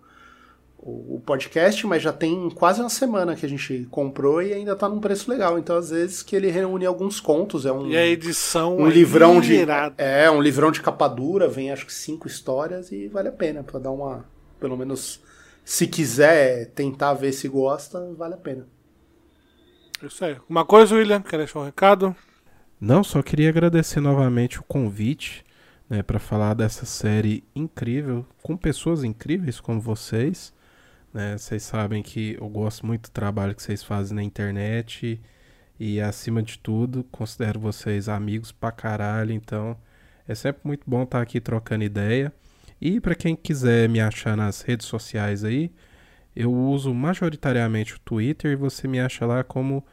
o, 0.81 1.15
o 1.15 1.19
podcast, 1.25 1.85
mas 1.85 2.01
já 2.01 2.13
tem 2.13 2.49
quase 2.49 2.79
uma 2.79 2.89
semana 2.89 3.35
que 3.35 3.45
a 3.45 3.49
gente 3.49 3.85
comprou 3.91 4.41
e 4.41 4.53
ainda 4.53 4.75
tá 4.75 4.87
num 4.87 4.99
preço 4.99 5.29
legal. 5.29 5.59
Então, 5.59 5.75
às 5.77 5.89
vezes, 5.89 6.23
que 6.23 6.35
ele 6.35 6.49
reúne 6.49 6.85
alguns 6.85 7.19
contos. 7.19 7.65
É 7.65 7.71
um, 7.71 7.87
E 7.87 7.97
a 7.97 8.05
edição. 8.05 8.77
um 8.77 8.87
é 8.87 8.91
livrão 8.91 9.41
de. 9.41 9.57
É, 9.97 10.31
um 10.31 10.41
livrão 10.41 10.71
de 10.71 10.81
capa 10.81 11.07
dura, 11.07 11.47
vem 11.47 11.71
acho 11.71 11.85
que 11.85 11.93
cinco 11.93 12.27
histórias 12.27 12.91
e 12.91 13.07
vale 13.07 13.27
a 13.27 13.33
pena 13.33 13.61
pra 13.63 13.79
dar 13.79 13.91
uma. 13.91 14.25
Pelo 14.59 14.77
menos, 14.77 15.21
se 15.63 15.85
quiser 15.85 16.67
tentar 16.67 17.13
ver 17.13 17.33
se 17.33 17.47
gosta, 17.47 18.13
vale 18.17 18.33
a 18.35 18.37
pena. 18.37 18.67
Isso 20.01 20.23
aí. 20.23 20.37
Uma 20.47 20.63
coisa, 20.65 20.95
William, 20.95 21.21
quer 21.21 21.37
deixar 21.37 21.59
um 21.59 21.65
recado? 21.65 22.15
Não, 22.79 23.03
só 23.03 23.21
queria 23.21 23.49
agradecer 23.49 23.99
novamente 23.99 24.59
o 24.59 24.63
convite, 24.63 25.43
né, 25.89 26.01
para 26.01 26.19
falar 26.19 26.53
dessa 26.53 26.85
série 26.85 27.43
incrível 27.53 28.25
com 28.41 28.55
pessoas 28.55 29.03
incríveis 29.03 29.59
como 29.59 29.81
vocês. 29.81 30.53
Né? 31.13 31.37
Vocês 31.37 31.63
sabem 31.63 32.01
que 32.03 32.37
eu 32.39 32.47
gosto 32.49 32.85
muito 32.85 33.09
do 33.09 33.11
trabalho 33.11 33.55
que 33.55 33.63
vocês 33.63 33.83
fazem 33.83 34.15
na 34.15 34.23
internet 34.23 35.21
e 35.79 36.01
acima 36.01 36.43
de 36.43 36.59
tudo 36.59 37.03
considero 37.05 37.59
vocês 37.59 38.09
amigos 38.09 38.51
pra 38.51 38.71
caralho. 38.71 39.31
Então 39.33 39.77
é 40.27 40.35
sempre 40.35 40.61
muito 40.63 40.83
bom 40.85 41.03
estar 41.03 41.21
aqui 41.21 41.39
trocando 41.39 41.83
ideia. 41.83 42.33
E 42.81 42.99
para 43.01 43.15
quem 43.15 43.35
quiser 43.35 43.89
me 43.89 43.99
achar 43.99 44.37
nas 44.37 44.61
redes 44.61 44.87
sociais 44.87 45.43
aí, 45.43 45.71
eu 46.35 46.53
uso 46.53 46.93
majoritariamente 46.93 47.95
o 47.95 47.99
Twitter 47.99 48.51
e 48.51 48.55
você 48.55 48.87
me 48.87 48.99
acha 48.99 49.25
lá 49.25 49.43
como 49.43 49.85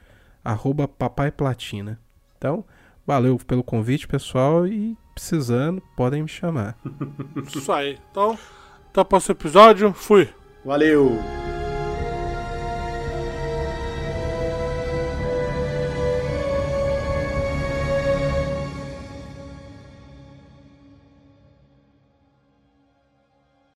arroba 0.44 0.86
Papai 0.86 1.32
Platina. 1.32 1.98
Então, 2.38 2.64
valeu 3.05 3.36
pelo 3.38 3.64
convite, 3.64 4.06
pessoal, 4.06 4.66
e 4.66 4.97
precisando, 5.14 5.82
podem 5.97 6.22
me 6.22 6.28
chamar. 6.28 6.78
Isso 7.48 7.72
aí. 7.72 7.98
Então, 8.10 8.38
até 8.88 9.01
o 9.01 9.05
próximo 9.05 9.32
episódio. 9.32 9.93
Fui. 9.93 10.28
Valeu! 10.66 11.22